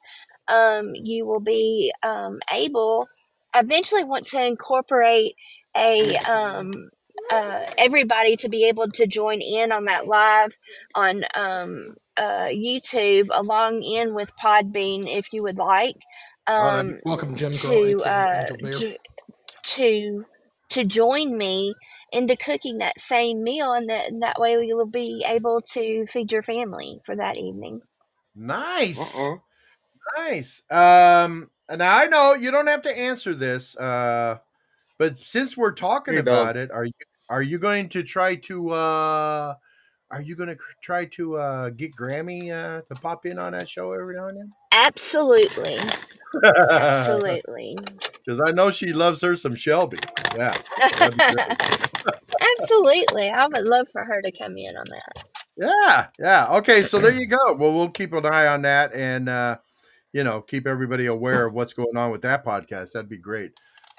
Um, 0.48 0.92
you 0.96 1.26
will 1.26 1.40
be 1.40 1.94
um, 2.04 2.40
able. 2.52 3.08
I 3.54 3.60
eventually 3.60 4.04
want 4.04 4.28
to 4.28 4.46
incorporate 4.46 5.36
a 5.76 6.16
um, 6.18 6.90
uh, 7.32 7.66
everybody 7.78 8.36
to 8.38 8.50
be 8.50 8.66
able 8.68 8.90
to 8.92 9.08
join 9.08 9.42
in 9.42 9.72
on 9.72 9.86
that 9.86 10.08
live 10.08 10.54
on 10.96 11.24
um, 11.36 11.96
uh, 12.18 12.48
YouTube 12.52 13.28
along 13.32 13.84
in 13.84 14.14
with 14.14 14.32
Podbean 14.38 15.06
if 15.08 15.26
you 15.32 15.44
would 15.44 15.58
like. 15.58 15.96
Oh, 16.48 16.66
that'd 16.66 16.92
Um, 16.92 17.00
Welcome, 17.06 17.36
Jim 17.36 17.54
to 17.54 18.04
aka 18.04 18.10
uh, 18.10 18.36
Angel 18.38 18.58
j- 18.80 18.98
to 19.64 20.26
to 20.70 20.84
join 20.84 21.38
me 21.38 21.76
into 22.12 22.36
cooking 22.36 22.80
that 22.80 23.00
same 23.00 23.44
meal, 23.44 23.74
and 23.74 23.90
that 23.90 24.10
and 24.10 24.22
that 24.22 24.40
way 24.40 24.54
you 24.66 24.76
will 24.76 24.86
be 24.86 25.26
able 25.28 25.62
to 25.74 26.06
feed 26.12 26.32
your 26.32 26.44
family 26.44 27.00
for 27.06 27.16
that 27.16 27.38
evening. 27.38 27.82
Nice, 28.36 29.20
Uh-uh. 29.20 29.38
nice. 30.18 30.64
Um, 30.70 31.50
now 31.76 31.98
I 31.98 32.08
know 32.08 32.34
you 32.34 32.52
don't 32.52 32.68
have 32.68 32.82
to 32.84 32.98
answer 32.98 33.34
this, 33.34 33.78
uh, 33.78 34.40
but 34.98 35.20
since 35.20 35.56
we're 35.56 35.72
talking 35.74 36.14
Here 36.14 36.20
you 36.20 36.26
go. 36.26 36.42
about 36.42 36.58
it, 36.58 36.72
are 36.72 36.86
you 36.86 36.92
are 37.34 37.42
you 37.42 37.58
going 37.58 37.90
to 37.90 38.04
try 38.04 38.36
to 38.36 38.70
uh, 38.70 39.56
are 40.12 40.22
you 40.22 40.36
going 40.36 40.50
to 40.50 40.58
try 40.84 41.06
to 41.06 41.38
uh, 41.38 41.70
get 41.72 41.96
Grammy 41.96 42.52
uh, 42.52 42.82
to 42.82 43.02
pop 43.02 43.26
in 43.26 43.40
on 43.40 43.54
that 43.54 43.68
show 43.68 43.92
every 43.92 44.16
now 44.16 44.28
and 44.28 44.38
then? 44.38 44.54
Absolutely, 44.72 45.80
absolutely, 46.44 47.76
Because 48.24 48.40
I 48.40 48.52
know 48.52 48.70
she 48.70 48.94
loves 48.94 49.20
her 49.22 49.36
some 49.36 49.56
Shelby. 49.56 49.98
Yeah. 50.36 50.56
That'd 50.78 51.18
be 51.18 51.24
great. 51.34 52.14
absolutely. 52.60 53.30
I 53.30 53.48
would 53.48 53.66
love 53.66 53.88
for 53.92 54.04
her 54.04 54.22
to 54.22 54.32
come 54.32 54.56
in 54.56 54.78
on 54.78 54.86
that. 54.90 55.26
Yeah. 55.58 56.08
Yeah. 56.20 56.58
Okay. 56.58 56.84
So 56.84 57.00
there 57.00 57.14
you 57.16 57.26
go. 57.26 57.56
Well, 57.56 57.74
we'll 57.74 57.90
keep 57.90 58.14
an 58.14 58.28
eye 58.28 58.46
on 58.46 58.62
that 58.62 58.94
and, 58.94 59.28
uh, 59.28 59.58
you 60.12 60.24
know, 60.24 60.42
keep 60.42 60.68
everybody 60.68 61.08
aware 61.08 61.48
of 61.48 61.54
what's 61.56 61.74
going 61.74 61.98
on 61.98 62.12
with 62.12 62.22
that 62.22 62.46
podcast. 62.46 62.92
That'd 62.92 63.10
be 63.10 63.18
great. 63.18 63.54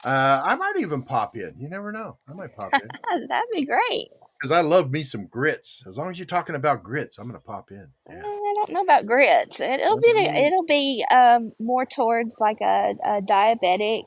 Uh, 0.05 0.43
I 0.45 0.55
might 0.57 0.75
even 0.79 1.03
pop 1.03 1.37
in. 1.37 1.55
You 1.59 1.69
never 1.69 1.91
know. 1.93 2.19
I 2.29 2.35
might 2.35 2.55
pop 2.55 2.73
in 2.75 2.81
That'd 3.29 3.49
be 3.53 3.65
great. 3.65 4.09
because 4.39 4.51
I 4.51 4.61
love 4.61 4.91
me 4.91 5.03
some 5.03 5.27
grits. 5.27 5.83
As 5.89 5.97
long 5.97 6.11
as 6.11 6.19
you're 6.19 6.27
talking 6.27 6.55
about 6.57 6.83
grits, 6.83 7.19
I'm 7.19 7.25
going 7.29 7.41
to 7.41 7.45
pop 7.47 7.71
in. 7.71 7.89
Uh, 8.09 8.13
Yeah. 8.13 8.23
I 8.25 8.53
don't 8.57 8.71
know 8.71 8.81
about 8.83 9.07
grits. 9.07 9.61
It, 9.61 9.81
it'll 9.81 9.99
be 10.01 10.11
it'll 10.11 10.65
be 10.65 11.05
um, 11.11 11.53
more 11.59 11.87
towards 11.87 12.37
like 12.39 12.59
a, 12.61 12.95
a 13.05 13.23
diabetic 13.23 14.05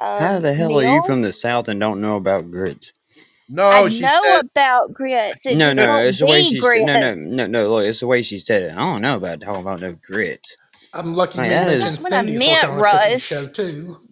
How 0.00 0.36
um, 0.36 0.42
the 0.42 0.54
hell 0.54 0.78
are 0.78 0.82
you 0.84 1.02
from 1.04 1.22
the 1.22 1.32
south 1.32 1.68
and 1.68 1.78
don't 1.78 2.00
know 2.00 2.16
about 2.16 2.50
grits? 2.50 2.92
No, 3.48 3.66
I 3.66 3.88
she 3.88 4.00
know 4.00 4.20
said, 4.24 4.44
about 4.44 4.92
grits. 4.92 5.46
It 5.46 5.56
No, 5.56 5.72
no, 5.72 5.98
it's 6.00 6.18
the 6.18 6.26
way 6.26 6.42
she 6.44 6.60
said. 6.60 6.82
No, 6.84 6.98
no, 7.00 7.14
no, 7.14 7.46
no. 7.46 7.70
Look, 7.70 7.86
it's 7.86 8.00
the 8.00 8.06
way 8.06 8.20
she 8.22 8.36
said 8.38 8.62
it. 8.64 8.72
I 8.72 8.76
don't 8.76 9.00
know 9.00 9.16
about 9.16 9.40
talking 9.40 9.62
about 9.62 9.80
no 9.80 9.92
grits. 9.92 10.56
I'm 10.92 11.14
lucky 11.14 11.38
Like 11.38 11.48
me 11.48 11.54
that 11.54 11.68
is 11.68 11.84
mentioned 11.84 12.02
what 12.02 12.12
I 12.12 12.16
Cindy's 12.18 12.38
meant, 12.40 12.68
working 12.68 12.70
on 12.70 12.78
a 12.80 12.90
cooking 12.90 13.12
Russ. 13.12 13.22
show 13.22 13.46
too. 13.46 14.07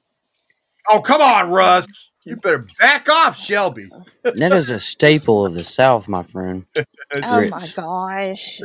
Oh, 0.91 1.01
come 1.01 1.21
on, 1.23 1.51
Russ. 1.51 1.87
You 2.25 2.37
better 2.37 2.67
back 2.79 3.09
off, 3.09 3.39
Shelby. 3.39 3.89
that 4.25 4.53
is 4.53 4.69
a 4.71 4.81
staple 4.81 5.47
of 5.47 5.55
the 5.55 5.65
south, 5.65 6.09
my 6.09 6.23
friend. 6.23 6.67
Oh 7.23 7.49
my 7.49 7.65
gosh. 7.77 8.61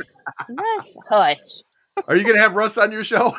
Russ, 0.50 0.98
hush. 1.08 1.38
Are 2.08 2.16
you 2.16 2.24
going 2.24 2.34
to 2.34 2.40
have 2.42 2.56
Russ 2.56 2.76
on 2.76 2.90
your 2.90 3.04
show? 3.04 3.36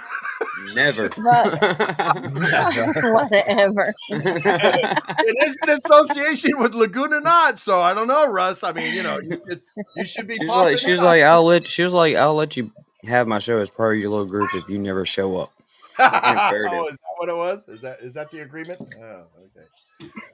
Never. 0.73 1.09
What, 1.17 1.61
whatever. 3.31 3.93
it 4.09 5.47
is 5.47 5.57
an 5.63 5.69
association 5.71 6.57
with 6.57 6.71
Lagoonanaut, 6.73 7.59
so 7.59 7.81
I 7.81 7.93
don't 7.93 8.07
know, 8.07 8.31
Russ. 8.31 8.63
I 8.63 8.71
mean, 8.71 8.93
you 8.93 9.03
know, 9.03 9.19
you 9.19 9.37
should, 9.47 9.61
you 9.97 10.05
should 10.05 10.27
be 10.27 10.35
she's 10.37 10.47
popping 10.47 10.63
like, 10.71 10.77
she's 10.77 11.01
like, 11.01 11.23
I'll 11.23 11.43
let. 11.45 11.67
She 11.67 11.83
was 11.83 11.91
like, 11.93 12.15
I'll 12.15 12.35
let 12.35 12.55
you 12.55 12.71
have 13.03 13.27
my 13.27 13.39
show 13.39 13.57
as 13.59 13.69
part 13.69 13.95
of 13.95 14.01
your 14.01 14.09
little 14.11 14.25
group 14.25 14.49
if 14.55 14.69
you 14.69 14.77
never 14.77 15.05
show 15.05 15.37
up. 15.37 15.51
Ain't 15.99 16.11
fair 16.11 16.63
to- 16.63 16.69
oh, 16.71 16.87
is 16.87 16.93
that 16.97 16.99
what 17.23 17.29
it 17.29 17.37
was? 17.37 17.65
Is 17.69 17.81
that 17.81 18.01
is 18.01 18.13
that 18.15 18.29
the 18.31 18.39
agreement? 18.39 18.79
Oh, 19.01 19.23
okay. 19.37 19.67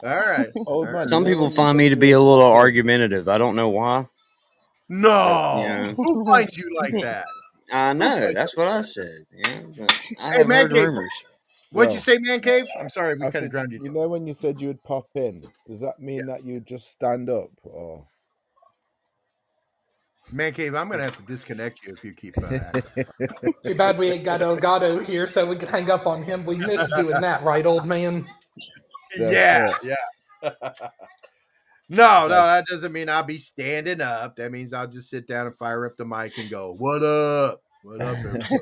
All 0.03 0.09
right. 0.09 0.49
Old 0.65 0.87
All 0.87 0.93
right. 0.93 1.07
Some 1.07 1.23
people 1.23 1.49
find 1.51 1.77
me 1.77 1.89
to 1.89 1.95
be 1.95 2.11
a 2.11 2.19
little 2.19 2.43
argumentative. 2.43 3.27
I 3.27 3.37
don't 3.37 3.55
know 3.55 3.69
why. 3.69 4.07
No, 4.89 5.11
Yeah. 5.61 5.93
who 5.95 6.25
finds 6.25 6.57
you 6.57 6.75
like 6.79 6.93
that? 7.01 7.27
I 7.71 7.93
know. 7.93 8.33
That's 8.33 8.57
what 8.57 8.67
I 8.67 8.81
said. 8.81 9.25
Yeah, 9.31 9.61
but 9.77 9.93
I 10.19 10.31
Hey, 10.31 10.37
have 10.39 10.47
man, 10.47 10.63
heard 10.63 10.71
Gabe. 10.73 10.87
rumors. 10.87 11.11
What'd 11.71 11.93
you 11.93 11.99
say, 11.99 12.17
man 12.17 12.39
cave? 12.39 12.65
I'm 12.79 12.89
sorry, 12.89 13.13
we 13.13 13.29
kind 13.29 13.45
of 13.45 13.51
drowned 13.51 13.71
you. 13.71 13.79
you 13.83 13.91
know, 13.91 14.07
when 14.07 14.25
you 14.25 14.33
said 14.33 14.59
you 14.59 14.69
would 14.69 14.83
pop 14.83 15.05
in, 15.13 15.47
does 15.67 15.81
that 15.81 15.99
mean 15.99 16.25
that 16.25 16.43
you 16.43 16.55
would 16.55 16.65
just 16.65 16.89
stand 16.89 17.29
up 17.29 17.51
or? 17.61 18.07
Man 20.31 20.53
cave, 20.53 20.75
I'm 20.75 20.89
gonna 20.89 21.03
have 21.03 21.17
to 21.17 21.23
disconnect 21.23 21.85
you 21.85 21.93
if 21.93 22.03
you 22.03 22.13
keep. 22.13 22.37
Uh, 22.37 22.55
acting. 22.55 23.05
Too 23.63 23.75
bad 23.75 23.97
we 23.97 24.11
ain't 24.11 24.23
got 24.23 24.41
Elgato 24.41 25.03
here, 25.03 25.27
so 25.27 25.45
we 25.45 25.55
can 25.55 25.67
hang 25.67 25.89
up 25.89 26.05
on 26.05 26.23
him. 26.23 26.45
We 26.45 26.57
miss 26.57 26.91
doing 26.95 27.19
that, 27.21 27.43
right, 27.43 27.65
old 27.65 27.85
man? 27.85 28.27
That's 29.17 29.33
yeah, 29.33 29.73
it. 29.81 29.95
yeah. 30.43 30.51
no, 31.89 32.21
no, 32.21 32.27
that 32.27 32.65
doesn't 32.67 32.91
mean 32.91 33.09
I'll 33.09 33.23
be 33.23 33.39
standing 33.39 34.01
up. 34.01 34.35
That 34.35 34.51
means 34.51 34.71
I'll 34.71 34.87
just 34.87 35.09
sit 35.09 35.27
down 35.27 35.47
and 35.47 35.57
fire 35.57 35.85
up 35.85 35.97
the 35.97 36.05
mic 36.05 36.37
and 36.37 36.49
go, 36.49 36.75
"What 36.77 37.01
up? 37.03 37.61
What 37.81 38.01
up, 38.01 38.17
everybody?" 38.17 38.47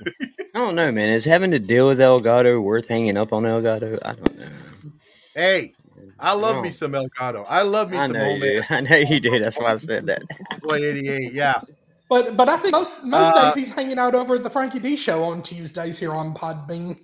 I 0.54 0.58
don't 0.58 0.74
know, 0.74 0.92
man. 0.92 1.08
Is 1.08 1.24
having 1.24 1.50
to 1.50 1.58
deal 1.58 1.88
with 1.88 1.98
Elgato 1.98 2.62
worth 2.62 2.88
hanging 2.88 3.16
up 3.16 3.32
on 3.32 3.42
Elgato? 3.42 3.98
I 4.04 4.12
don't 4.14 4.38
know. 4.38 4.46
hey, 5.34 5.74
I 6.20 6.32
love 6.32 6.56
No. 6.56 6.62
me 6.62 6.70
some 6.70 6.92
Elgato. 6.92 7.44
I 7.48 7.62
love 7.62 7.90
me 7.90 7.98
I 7.98 8.02
some 8.02 8.12
know 8.12 8.24
you 8.24 8.30
homemade. 8.62 8.66
I 8.70 8.80
know 8.80 8.96
you 8.96 9.20
do. 9.20 9.38
That's 9.38 9.58
why 9.58 9.72
I 9.72 9.76
said 9.76 10.06
that. 10.06 10.22
Boy 10.62 10.76
88. 10.84 11.32
Yeah. 11.32 11.60
But 12.08 12.36
but 12.36 12.48
I 12.48 12.56
think 12.56 12.72
most 12.72 13.04
most 13.04 13.36
Uh, 13.36 13.44
days 13.46 13.54
he's 13.54 13.74
hanging 13.74 13.98
out 13.98 14.14
over 14.14 14.34
at 14.36 14.42
the 14.42 14.50
Frankie 14.50 14.78
D 14.80 14.96
show 14.96 15.24
on 15.24 15.42
Tuesdays 15.42 15.98
here 15.98 16.12
on 16.12 16.34
Podbean. 16.34 16.98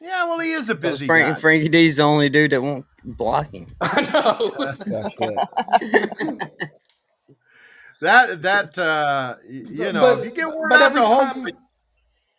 yeah, 0.00 0.24
well, 0.24 0.38
he 0.38 0.52
is 0.52 0.68
a 0.70 0.74
Because 0.74 0.92
busy 1.00 1.06
Frank, 1.06 1.34
guy. 1.36 1.40
Frankie 1.40 1.68
D's 1.68 1.96
the 1.96 2.02
only 2.02 2.28
dude 2.30 2.52
that 2.52 2.62
won't 2.62 2.86
block 3.04 3.52
him. 3.52 3.66
I 3.82 4.00
know. 4.00 4.74
that's 4.86 5.18
it. 5.20 6.50
that 8.00 8.42
that 8.42 8.78
uh, 8.78 9.36
you 9.48 9.92
know, 9.92 10.00
But- 10.00 10.18
if 10.20 10.24
you 10.24 10.30
get 10.32 10.48
word 10.48 10.68
but 10.70 10.80
out 10.82 10.90
every 10.90 11.00
to 11.02 11.06
home, 11.06 11.48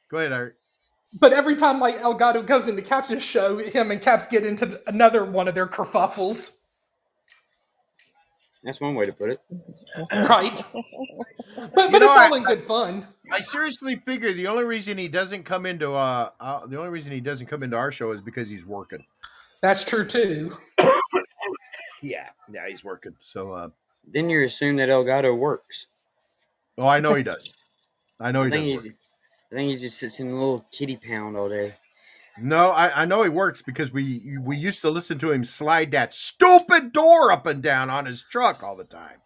go 0.10 0.18
ahead, 0.18 0.32
Eric. 0.34 0.56
But 1.20 1.32
every 1.34 1.56
time 1.56 1.80
like 1.80 1.98
Elgato 1.98 2.46
goes 2.46 2.68
into 2.68 2.82
Caps' 2.82 3.22
show, 3.24 3.58
him 3.58 3.92
and 3.92 4.02
Caps 4.02 4.28
get 4.28 4.46
into 4.46 4.66
th- 4.66 4.80
another 4.88 5.26
one 5.26 5.48
of 5.48 5.54
their 5.56 5.68
kerfuffles, 5.68 6.52
That's 8.64 8.80
one 8.82 8.96
way 8.96 9.06
to 9.06 9.14
put 9.14 9.30
it. 9.32 9.40
right? 10.12 10.64
But 11.56 11.92
but 11.92 11.92
know, 11.92 11.98
it's 11.98 12.06
all 12.08 12.34
I- 12.34 12.38
in 12.38 12.44
good 12.44 12.64
fun. 12.64 13.06
I 13.32 13.40
seriously 13.42 13.96
figure 14.06 14.34
the 14.34 14.48
only 14.48 14.64
reason 14.64 14.98
he 14.98 15.08
doesn't 15.08 15.44
come 15.44 15.66
into 15.66 15.94
uh, 15.94 16.30
uh 16.40 16.66
the 16.66 16.78
only 16.78 16.90
reason 16.90 17.12
he 17.12 17.20
doesn't 17.22 17.46
come 17.48 17.64
into 17.64 17.78
our 17.78 17.92
show 17.92 18.12
is 18.12 18.22
because 18.22 18.50
he's 18.50 18.66
working. 18.66 19.06
That's 19.62 19.84
true 19.84 20.06
too. 20.06 20.52
Yeah, 22.02 22.28
yeah, 22.52 22.68
he's 22.68 22.84
working. 22.84 23.16
So, 23.22 23.54
uh, 23.54 23.70
Then 24.06 24.30
you 24.30 24.44
assume 24.44 24.76
that 24.76 24.90
Elgato 24.90 25.38
works. 25.38 25.88
oh, 26.78 26.86
I 26.86 27.00
know 27.00 27.14
he 27.14 27.24
does. 27.24 27.50
I 28.20 28.34
know 28.34 28.42
I 28.42 28.46
he 28.48 28.52
think, 28.52 28.84
does. 28.84 28.92
I 29.54 29.58
think 29.58 29.70
he 29.70 29.78
just 29.78 30.00
sits 30.00 30.20
in 30.20 30.30
a 30.30 30.34
little 30.34 30.66
kitty 30.72 30.98
pound 30.98 31.38
all 31.38 31.48
day. 31.48 31.74
No, 32.42 32.72
I, 32.72 33.04
I 33.04 33.06
know 33.06 33.22
he 33.22 33.30
works 33.30 33.62
because 33.62 33.94
we 33.94 34.40
we 34.42 34.58
used 34.58 34.82
to 34.82 34.90
listen 34.90 35.20
to 35.20 35.32
him 35.32 35.44
slide 35.44 35.92
that 35.92 36.12
stupid 36.12 36.92
door 36.92 37.32
up 37.32 37.46
and 37.46 37.62
down 37.62 37.92
on 37.92 38.08
his 38.08 38.26
truck 38.32 38.64
all 38.64 38.76
the 38.76 38.84
time. 38.84 39.18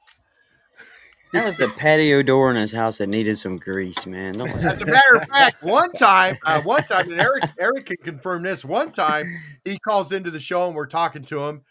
That 1.32 1.46
was 1.46 1.56
the 1.56 1.70
patio 1.70 2.24
door 2.24 2.50
in 2.52 2.58
his 2.58 2.74
house 2.74 2.98
that 2.98 3.08
needed 3.08 3.38
some 3.38 3.56
grease, 3.56 4.06
man. 4.06 4.42
As 4.42 4.82
a 4.82 4.86
matter 4.86 5.16
of 5.16 5.28
fact, 5.32 5.64
one 5.64 5.94
time, 5.94 6.38
uh, 6.46 6.62
one 6.62 6.84
time, 6.84 7.10
and 7.10 7.22
Eric 7.22 7.44
Eric 7.58 7.86
can 7.86 7.98
confirm 7.98 8.44
this. 8.44 8.66
One 8.66 8.92
time, 8.92 9.34
he 9.64 9.80
calls 9.80 10.12
into 10.12 10.30
the 10.30 10.40
show 10.42 10.68
and 10.68 10.76
we're 10.76 10.88
talking 10.88 11.24
to 11.24 11.46
him, 11.46 11.62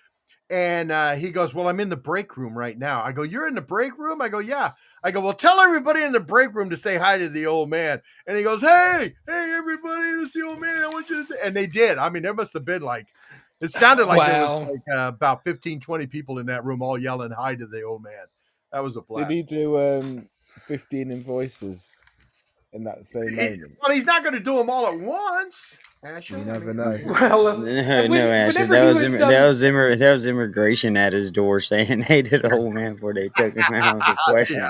and 0.49 0.91
uh, 0.91 1.13
he 1.13 1.31
goes, 1.31 1.55
"Well, 1.55 1.69
I'm 1.69 1.81
in 1.81 1.91
the 1.91 1.97
break 1.97 2.39
room 2.39 2.57
right 2.57 2.79
now." 2.79 3.03
I 3.03 3.13
go, 3.13 3.21
"You're 3.21 3.49
in 3.49 3.55
the 3.55 3.61
break 3.61 3.99
room?" 3.99 4.23
I 4.23 4.31
go, 4.31 4.39
"Yeah." 4.39 4.71
I 5.07 5.13
go, 5.13 5.21
"Well, 5.21 5.35
tell 5.35 5.61
everybody 5.61 6.03
in 6.03 6.11
the 6.11 6.19
break 6.19 6.53
room 6.53 6.69
to 6.71 6.77
say 6.77 6.97
hi 6.97 7.17
to 7.17 7.29
the 7.29 7.47
old 7.47 7.71
man." 7.71 8.03
And 8.27 8.37
he 8.37 8.43
goes, 8.43 8.61
"Hey, 8.61 9.15
hey, 9.25 9.55
everybody, 9.57 10.11
this 10.17 10.29
is 10.29 10.33
the 10.33 10.43
old 10.43 10.61
man. 10.61 10.83
I 10.83 10.89
want 10.89 11.09
you 11.09 11.25
to." 11.25 11.45
And 11.45 11.55
they 11.55 11.69
did. 11.69 11.97
I 11.97 12.09
mean, 12.09 12.25
there 12.25 12.35
must 12.35 12.53
have 12.55 12.65
been 12.65 12.83
like, 12.83 13.07
it 13.61 13.69
sounded 13.69 14.07
like 14.07 14.19
there 14.27 14.43
was 14.43 14.69
like 14.69 14.99
uh, 14.99 15.09
about 15.09 15.45
15, 15.45 15.79
20 15.79 16.07
people 16.09 16.41
in 16.41 16.47
that 16.47 16.65
room 16.65 16.83
all 16.83 16.99
yelling 16.99 17.31
hi 17.31 17.55
to 17.55 17.67
the 17.67 17.83
old 17.83 18.03
man. 18.03 18.27
That 18.73 18.83
was 18.83 18.97
a 18.97 19.01
blast. 19.01 19.29
Did 19.29 19.37
he 19.37 19.43
do 19.45 19.79
um, 19.79 20.29
15 20.67 21.13
invoices 21.13 22.01
in 22.77 22.85
that 22.85 23.05
same 23.05 23.35
moment? 23.35 23.77
Well, 23.83 23.91
he's 23.93 24.05
not 24.07 24.23
going 24.23 24.35
to 24.35 24.41
do 24.41 24.57
them 24.57 24.71
all 24.71 24.87
at 24.87 24.99
once. 25.01 25.79
Ashley. 26.05 26.39
You 26.41 26.45
never 26.45 26.73
know. 26.73 26.97
Well, 27.07 27.49
um, 27.49 27.65
No, 27.67 27.73
when- 27.75 28.11
no, 28.11 28.31
Ashley. 28.31 28.63
whenever 28.63 28.75
That 28.75 28.85
was 28.87 28.97
would, 28.97 29.05
Im- 29.07 29.23
um, 29.23 29.31
that 29.31 29.49
was 29.49 29.63
immer- 29.63 29.97
that 29.97 30.13
was 30.13 30.27
immigration 30.27 30.97
at 30.97 31.13
his 31.13 31.31
door 31.33 31.59
saying 31.61 32.05
they 32.09 32.23
did 32.23 32.45
a 32.45 32.55
old 32.55 32.75
man 32.75 32.95
before 32.95 33.15
they 33.15 33.29
took 33.31 33.55
him 33.55 33.75
out 33.75 33.97
of 33.97 34.01
the 34.01 34.17
question. 34.29 34.61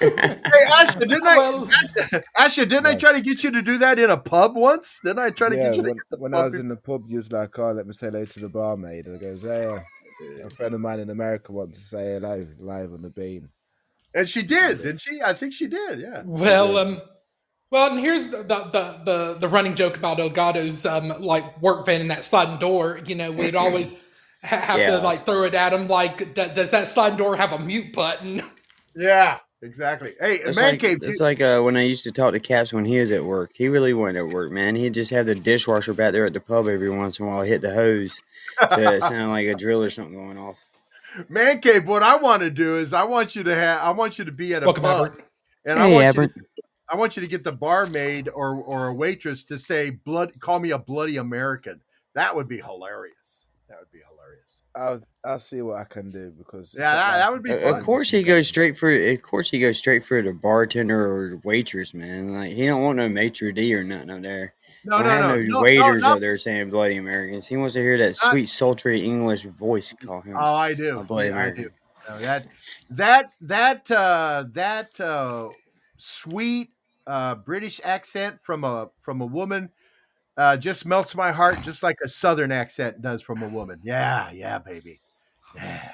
Hey, 0.00 0.66
Asha, 0.70 1.00
didn't 1.00 1.26
I? 1.26 1.36
Well- 1.36 1.66
Asha, 1.66 2.22
Asha, 2.38 2.68
didn't 2.68 2.86
I 2.86 2.94
try 2.94 3.12
to 3.12 3.20
get 3.20 3.42
you 3.44 3.50
to 3.50 3.62
do 3.62 3.78
that 3.78 3.98
in 3.98 4.10
a 4.10 4.16
pub 4.16 4.56
once? 4.56 5.00
Didn't 5.04 5.18
I 5.18 5.30
try 5.30 5.50
to 5.50 5.56
Yeah, 5.56 5.64
get 5.64 5.76
you 5.76 5.82
to 5.82 5.88
when, 5.88 5.94
get 5.96 6.02
the 6.10 6.16
when 6.18 6.32
pub 6.32 6.40
I 6.40 6.44
was 6.44 6.54
in- 6.54 6.60
in 6.60 6.68
the 6.68 6.76
pub, 6.76 7.04
you 7.08 7.16
was 7.16 7.30
like, 7.32 7.58
"Oh, 7.58 7.72
let 7.72 7.86
me 7.86 7.92
say 7.92 8.06
hello 8.06 8.24
to 8.24 8.40
the 8.40 8.48
barmaid." 8.48 9.06
And 9.06 9.16
I 9.16 9.18
goes, 9.18 9.42
"Hey, 9.42 9.68
a 10.42 10.50
friend 10.50 10.74
of 10.74 10.80
mine 10.80 11.00
in 11.00 11.10
America 11.10 11.52
wants 11.52 11.78
to 11.78 11.84
say 11.84 12.14
hello 12.14 12.46
live 12.60 12.92
on 12.92 13.02
the 13.02 13.10
bean." 13.10 13.48
and 14.16 14.28
she 14.28 14.42
did, 14.42 14.78
didn't 14.78 15.00
she? 15.00 15.20
I 15.20 15.32
think 15.32 15.52
she 15.52 15.66
did. 15.66 15.98
Yeah. 16.00 16.22
Well, 16.24 16.78
um, 16.78 17.02
well, 17.74 17.90
and 17.90 17.98
here's 18.00 18.26
the 18.28 18.38
the 18.38 18.64
the, 18.72 19.00
the, 19.04 19.36
the 19.40 19.48
running 19.48 19.74
joke 19.74 19.96
about 19.96 20.18
Elgato's 20.18 20.86
um 20.86 21.08
like 21.18 21.60
work 21.60 21.84
van 21.84 22.00
and 22.00 22.10
that 22.10 22.24
sliding 22.24 22.58
door. 22.58 23.00
You 23.04 23.16
know, 23.16 23.32
we'd 23.32 23.56
always 23.56 23.92
ha- 24.44 24.56
have 24.60 24.78
Yeah. 24.78 24.90
to 24.92 24.98
like 25.00 25.26
throw 25.26 25.42
it 25.42 25.54
at 25.54 25.72
him. 25.72 25.88
Like, 25.88 26.34
d- 26.34 26.48
does 26.54 26.70
that 26.70 26.86
sliding 26.88 27.18
door 27.18 27.34
have 27.36 27.52
a 27.52 27.58
mute 27.58 27.92
button? 27.92 28.42
Yeah. 28.94 29.38
Exactly. 29.62 30.12
Hey, 30.20 30.34
It's 30.36 30.56
man 30.58 30.72
like, 30.72 30.80
cave. 30.80 30.98
it's 31.02 31.20
like 31.20 31.40
uh, 31.40 31.60
when 31.62 31.76
I 31.78 31.82
used 31.84 32.04
to 32.04 32.12
talk 32.12 32.32
to 32.34 32.40
Caps 32.40 32.70
when 32.72 32.84
he 32.84 33.00
was 33.00 33.10
at 33.10 33.24
work. 33.24 33.50
He 33.54 33.68
really 33.68 33.94
wasn't 33.94 34.18
at 34.18 34.28
work, 34.28 34.52
man. 34.52 34.76
He'd 34.76 34.92
just 34.92 35.10
have 35.10 35.24
the 35.24 35.34
dishwasher 35.34 35.94
back 35.94 36.12
there 36.12 36.26
at 36.26 36.34
the 36.34 36.40
pub 36.40 36.68
every 36.68 36.90
once 36.90 37.18
in 37.18 37.24
a 37.24 37.28
while, 37.30 37.42
hit 37.44 37.62
the 37.62 37.72
hose, 37.72 38.20
so 38.68 38.78
it 38.78 39.02
sounded 39.04 39.28
like 39.32 39.46
a 39.46 39.54
drill 39.54 39.82
or 39.82 39.88
something 39.88 40.14
going 40.14 40.36
off. 40.36 40.56
man 41.30 41.60
cave. 41.62 41.88
What 41.88 42.02
I 42.02 42.16
want 42.16 42.42
to 42.42 42.50
do 42.50 42.76
is 42.76 42.92
I 42.92 43.04
want 43.04 43.34
you 43.34 43.42
to 43.44 43.54
have. 43.54 43.80
I 43.80 43.90
want 43.92 44.18
you 44.18 44.26
to 44.26 44.32
be 44.32 44.52
at 44.54 44.62
a 44.62 44.66
Welcome, 44.66 44.82
pub, 44.82 44.96
Albert. 45.06 45.24
and 45.64 45.78
I 45.78 45.86
Hey, 45.88 45.94
want 45.94 46.04
Albert. 46.04 46.32
you. 46.36 46.42
To, 46.42 46.62
I 46.88 46.96
want 46.96 47.16
you 47.16 47.22
to 47.22 47.28
get 47.28 47.44
the 47.44 47.52
barmaid 47.52 48.28
or 48.28 48.56
or 48.56 48.88
a 48.88 48.94
waitress 48.94 49.44
to 49.44 49.58
say 49.58 49.90
blood. 49.90 50.38
Call 50.40 50.60
me 50.60 50.70
a 50.70 50.78
bloody 50.78 51.16
American. 51.16 51.80
That 52.14 52.34
would 52.34 52.48
be 52.48 52.58
hilarious. 52.58 53.46
That 53.68 53.78
would 53.80 53.90
be 53.90 54.00
hilarious. 54.08 54.62
I'll 54.76 55.00
I'll 55.24 55.38
see 55.38 55.62
what 55.62 55.76
I 55.76 55.84
can 55.84 56.10
do 56.10 56.30
because 56.36 56.74
Yeah, 56.76 56.94
that, 56.94 57.16
that 57.18 57.32
would 57.32 57.42
be 57.42 57.52
Of 57.52 57.62
fun. 57.62 57.74
of 57.78 57.84
course, 57.84 58.10
he 58.10 58.22
goes 58.22 58.48
straight 58.48 58.76
for. 58.76 58.92
Of 58.92 59.22
course, 59.22 59.50
he 59.50 59.58
goes 59.60 59.78
straight 59.78 60.04
for 60.04 60.20
the 60.20 60.32
bartender 60.32 61.00
or 61.00 61.40
waitress, 61.44 61.94
man. 61.94 62.32
Like 62.32 62.52
he 62.52 62.66
don't 62.66 62.82
want 62.82 62.98
no 62.98 63.08
maitre 63.08 63.52
d 63.52 63.74
or 63.74 63.82
nothing 63.82 64.10
up 64.10 64.22
there. 64.22 64.54
No, 64.86 64.98
no, 64.98 65.04
have 65.08 65.20
no, 65.20 65.28
no, 65.28 65.42
no, 65.42 65.42
no, 65.44 65.60
waiters 65.62 66.02
no. 66.02 66.12
up 66.12 66.20
there 66.20 66.36
saying 66.36 66.68
bloody 66.68 66.98
Americans. 66.98 67.46
He 67.46 67.56
wants 67.56 67.72
to 67.74 67.80
hear 67.80 67.96
that 67.96 68.18
Not- 68.22 68.30
sweet, 68.32 68.46
sultry 68.46 69.02
English 69.02 69.44
voice 69.44 69.94
call 70.04 70.20
him. 70.20 70.36
Oh, 70.38 70.54
I 70.54 70.74
do. 70.74 71.00
A 71.00 71.04
bloody 71.04 71.30
Yeah, 71.30 71.42
I 71.42 71.50
do. 71.50 71.70
No, 72.06 72.18
that 72.18 72.46
that 72.90 73.34
that 73.40 73.90
uh, 73.90 74.44
that 74.52 75.00
uh, 75.00 75.48
sweet 75.96 76.73
uh, 77.06 77.34
British 77.36 77.80
accent 77.84 78.38
from 78.42 78.64
a 78.64 78.88
from 78.98 79.20
a 79.20 79.26
woman 79.26 79.70
uh, 80.36 80.56
just 80.56 80.84
melts 80.86 81.14
my 81.14 81.30
heart, 81.30 81.58
just 81.62 81.82
like 81.82 81.96
a 82.04 82.08
Southern 82.08 82.50
accent 82.50 83.00
does 83.00 83.22
from 83.22 83.42
a 83.42 83.48
woman. 83.48 83.80
Yeah, 83.82 84.30
yeah, 84.32 84.58
baby. 84.58 85.00
Yeah. 85.54 85.90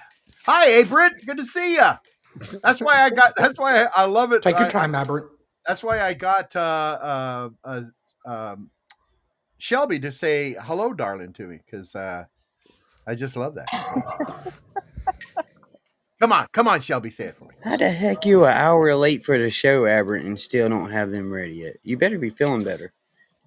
Hi, 0.46 0.66
hey, 0.66 0.84
Britt. 0.84 1.12
Good 1.26 1.36
to 1.36 1.44
see 1.44 1.74
you. 1.74 1.90
That's 2.62 2.80
why 2.80 3.04
I 3.04 3.10
got. 3.10 3.34
That's 3.36 3.58
why 3.58 3.84
I, 3.84 3.88
I 3.96 4.04
love 4.04 4.32
it. 4.32 4.42
Take 4.42 4.58
your 4.58 4.66
I- 4.66 4.70
time, 4.70 4.94
Albert. 4.94 5.30
that's 5.66 5.82
why 5.82 6.00
I 6.00 6.14
got 6.14 6.54
uh, 6.56 6.60
uh, 7.02 7.48
uh, 7.64 7.82
um, 8.26 8.70
Shelby 9.58 10.00
to 10.00 10.10
say 10.12 10.56
hello, 10.60 10.92
darling, 10.94 11.32
to 11.34 11.46
me 11.46 11.60
because 11.64 11.94
uh, 11.94 12.24
I 13.06 13.14
just 13.14 13.36
love 13.36 13.56
that. 13.56 13.68
come 16.20 16.32
on, 16.32 16.46
come 16.52 16.68
on, 16.68 16.80
Shelby, 16.80 17.10
say 17.10 17.24
it 17.26 17.34
for 17.36 17.44
me. 17.44 17.54
How 17.64 17.76
the 17.76 17.90
heck 17.90 18.24
you 18.24 18.44
an 18.44 18.52
hour 18.52 18.94
late 18.96 19.24
for 19.24 19.38
the 19.38 19.50
show, 19.50 19.86
Albert, 19.86 20.22
and 20.22 20.38
still 20.38 20.68
don't 20.68 20.90
have 20.90 21.10
them 21.10 21.32
ready 21.32 21.54
yet? 21.54 21.76
You 21.82 21.96
better 21.96 22.18
be 22.18 22.30
feeling 22.30 22.62
better. 22.62 22.92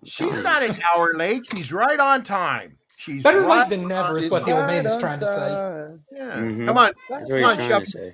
She's 0.06 0.42
not 0.44 0.64
an 0.64 0.82
hour 0.84 1.14
late. 1.14 1.46
She's 1.52 1.72
right 1.72 2.00
on 2.00 2.24
time. 2.24 2.78
She's 2.98 3.24
Better 3.24 3.42
right 3.42 3.70
late 3.70 3.70
than 3.70 3.88
never 3.88 4.18
is 4.18 4.30
what 4.30 4.46
the 4.46 4.52
old 4.54 4.68
man 4.68 4.86
is 4.86 4.98
trying 4.98 5.20
to 5.20 5.26
say. 5.26 5.50
time. 5.50 6.04
Yeah. 6.12 6.36
Mhm. 6.38 6.66
Come 6.66 6.78
on, 6.78 6.94
come 7.10 7.44
on, 7.44 7.58
Shelby. 7.60 7.86
say. 7.86 8.14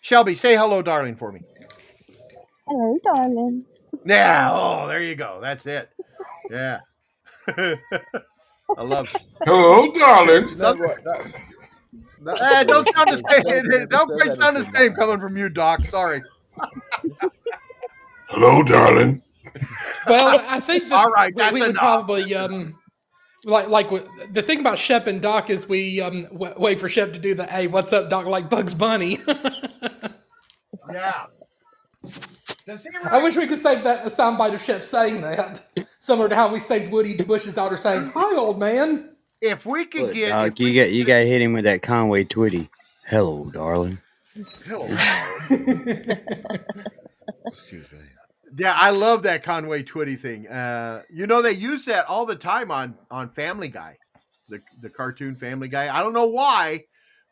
Shelby, 0.00 0.34
say 0.34 0.56
hello, 0.56 0.80
darling, 0.82 1.16
for 1.16 1.32
me. 1.32 1.42
Hello, 2.66 2.98
darling. 3.04 3.64
Yeah. 4.06 4.50
Oh, 4.52 4.88
there 4.88 5.02
you 5.02 5.14
go. 5.14 5.38
That's 5.42 5.66
it. 5.66 5.90
Yeah. 6.50 6.80
I 7.48 8.82
love 8.82 9.10
it. 9.14 9.22
Hello, 9.44 9.92
darling. 9.92 10.48
You 10.48 10.54
know 10.56 10.74
what? 10.76 11.04
That's, 11.04 11.61
that's 12.24 12.40
Eh, 12.40 12.64
don't 12.64 12.84
sound 12.96 13.08
the 13.10 13.22
Nobody 13.22 13.60
same. 13.60 13.72
ever 13.72 13.86
Don't 13.86 14.08
quite 14.18 14.32
sound 14.32 14.56
the 14.56 14.64
same 14.64 14.92
coming 14.94 15.20
from 15.20 15.36
you, 15.36 15.48
Doc. 15.48 15.80
Sorry. 15.84 16.22
Hello, 18.28 18.62
darling. 18.62 19.22
Well, 20.06 20.42
I 20.48 20.60
think 20.60 20.88
that 20.88 20.92
All 21.04 21.10
right, 21.10 21.34
we- 21.34 21.38
that's 21.38 21.54
we 21.54 21.60
would 21.62 21.74
probably 21.76 22.34
um 22.34 22.78
like 23.44 23.68
like 23.68 23.90
the 24.32 24.42
thing 24.42 24.60
about 24.60 24.78
Shep 24.78 25.06
and 25.06 25.20
Doc 25.20 25.50
is 25.50 25.68
we 25.68 26.00
um 26.00 26.22
w- 26.32 26.54
wait 26.56 26.78
for 26.80 26.88
Shep 26.88 27.12
to 27.12 27.18
do 27.18 27.34
the 27.34 27.44
hey 27.46 27.66
what's 27.66 27.92
up 27.92 28.08
Doc 28.08 28.26
like 28.26 28.48
Bugs 28.50 28.74
Bunny. 28.74 29.18
Yeah. 30.92 31.26
Does 32.66 32.86
I 33.10 33.22
wish 33.22 33.36
we 33.36 33.46
could 33.46 33.60
save 33.60 33.82
that 33.84 34.04
a 34.06 34.10
soundbite 34.10 34.52
of 34.52 34.60
Shep 34.62 34.84
saying 34.84 35.20
that, 35.22 35.62
similar 35.98 36.28
to 36.28 36.34
how 36.34 36.52
we 36.52 36.58
saved 36.60 36.92
Woody 36.92 37.14
Bush's 37.16 37.54
daughter 37.54 37.76
saying 37.78 38.10
"Hi, 38.14 38.34
old 38.36 38.58
man." 38.58 39.11
If 39.42 39.66
we 39.66 39.84
could 39.84 40.02
Look, 40.02 40.14
get 40.14 40.28
Doc, 40.30 40.46
if 40.52 40.60
you 40.60 40.66
we- 40.66 40.74
got 40.74 40.90
you 40.90 41.04
got 41.04 41.18
hit 41.26 41.42
him 41.42 41.52
with 41.52 41.64
that 41.64 41.82
Conway 41.82 42.24
Twitty. 42.24 42.68
Hello, 43.06 43.50
darling. 43.52 43.98
Hello. 44.64 44.86
Excuse 47.46 47.90
me. 47.92 47.98
Yeah, 48.56 48.76
I 48.78 48.90
love 48.90 49.22
that 49.24 49.42
Conway 49.42 49.82
Twitty 49.82 50.18
thing. 50.18 50.46
Uh, 50.48 51.02
you 51.10 51.26
know, 51.26 51.42
they 51.42 51.52
use 51.52 51.84
that 51.86 52.06
all 52.06 52.24
the 52.26 52.36
time 52.36 52.70
on 52.70 52.94
on 53.10 53.28
Family 53.30 53.68
Guy, 53.68 53.96
the 54.48 54.60
the 54.80 54.90
cartoon 54.90 55.34
Family 55.36 55.68
Guy. 55.68 55.94
I 55.94 56.02
don't 56.02 56.12
know 56.12 56.26
why, 56.26 56.84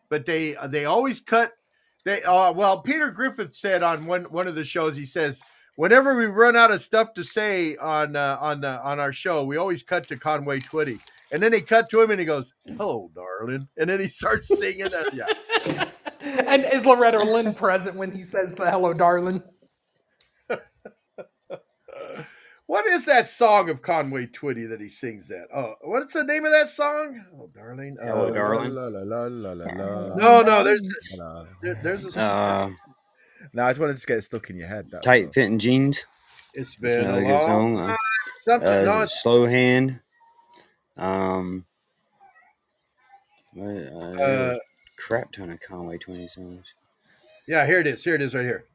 but 0.09 0.27
they 0.27 0.57
they 0.69 0.85
always 0.87 1.21
cut. 1.21 1.53
They 2.05 2.23
uh, 2.23 2.53
well, 2.53 2.81
Peter 2.81 3.11
Griffith 3.11 3.55
said 3.55 3.83
on 3.83 4.05
one 4.07 4.25
one 4.25 4.47
of 4.47 4.55
the 4.55 4.65
shows, 4.65 4.97
he 4.97 5.05
says, 5.07 5.43
whenever 5.77 6.17
we 6.17 6.27
run 6.27 6.57
out 6.57 6.71
of 6.71 6.81
stuff 6.81 7.13
to 7.15 7.23
say 7.23 7.77
on 7.77 8.17
uh, 8.17 8.39
on 8.41 8.65
uh, 8.65 8.81
on 8.83 8.99
our 8.99 9.13
show, 9.13 9.45
we 9.45 9.59
always 9.59 9.83
cut 9.83 10.09
to 10.09 10.17
Conway 10.17 10.59
Twitty, 10.61 10.99
and 11.33 11.43
then 11.43 11.51
they 11.53 11.61
cut 11.61 11.89
to 11.91 12.01
him 12.03 12.11
and 12.11 12.21
he 12.21 12.27
goes, 12.27 12.55
"Hello, 12.67 13.11
darling," 13.15 13.69
and 13.77 13.89
then 13.91 14.01
he 14.01 14.09
starts 14.09 14.49
singing. 14.49 14.93
Uh, 14.95 15.05
yeah, 15.13 15.27
and 16.21 16.65
is 16.73 16.85
Loretta 16.87 17.19
Lynn 17.21 17.55
present 17.55 17.97
when 17.97 18.11
he 18.11 18.23
says 18.23 18.55
the 18.55 18.71
"Hello, 18.71 18.93
darling"? 18.95 19.43
What 22.67 22.87
is 22.87 23.07
that 23.07 23.27
song 23.27 23.69
of 23.69 23.83
Conway 23.83 24.27
Twitty 24.27 24.69
that 24.69 24.81
he 24.81 24.89
sings 24.89 25.27
that? 25.29 25.47
Oh, 25.53 25.75
what's 25.83 26.15
the 26.15 26.23
name 26.23 26.45
of 26.45 26.53
that 26.53 26.69
song? 26.69 27.21
Oh, 27.37 27.49
darling. 27.53 27.97
Hello, 28.01 28.29
Uh, 28.29 28.31
darling. 28.31 28.71
La, 28.71 28.85
la, 28.87 29.01
la, 29.03 29.25
la, 29.27 29.53
la, 29.55 29.65
la, 29.75 30.15
No, 30.15 30.43
no, 30.43 30.63
there's 30.63 30.89
la. 31.17 31.47
there- 31.63 31.75
there's 31.83 32.17
a 32.17 32.21
Uh, 32.21 32.71
No, 33.55 33.65
I 33.65 33.71
just 33.71 33.81
wanted 33.81 33.97
to 33.97 34.07
get 34.07 34.19
it 34.19 34.23
stuck 34.23 34.51
in 34.51 34.57
your 34.57 34.69
head. 34.69 34.87
That's 34.89 35.05
Tight 35.05 35.27
all. 35.27 35.33
fitting 35.33 35.59
jeans. 35.59 36.05
It's 36.55 36.77
That's 36.77 36.95
been 36.95 37.07
another 37.07 37.23
a 37.25 37.29
long 37.33 37.47
song. 37.47 37.79
Uh, 37.91 37.97
something. 38.43 38.69
uh, 38.69 38.83
no, 38.83 39.07
slow 39.07 39.47
hand. 39.47 39.99
Um, 41.01 41.65
what, 43.55 43.67
uh, 43.69 44.11
there's 44.17 44.21
uh, 44.21 44.57
a 44.57 45.03
crap 45.03 45.33
ton 45.33 45.51
of 45.51 45.59
Conway 45.61 45.99
Twin 45.99 46.29
songs. 46.29 46.67
yeah, 47.49 47.67
here 47.67 47.81
it 47.81 47.87
is. 47.87 48.05
Here 48.05 48.15
it 48.15 48.23
is 48.23 48.35
right 48.35 48.45
here. 48.45 48.67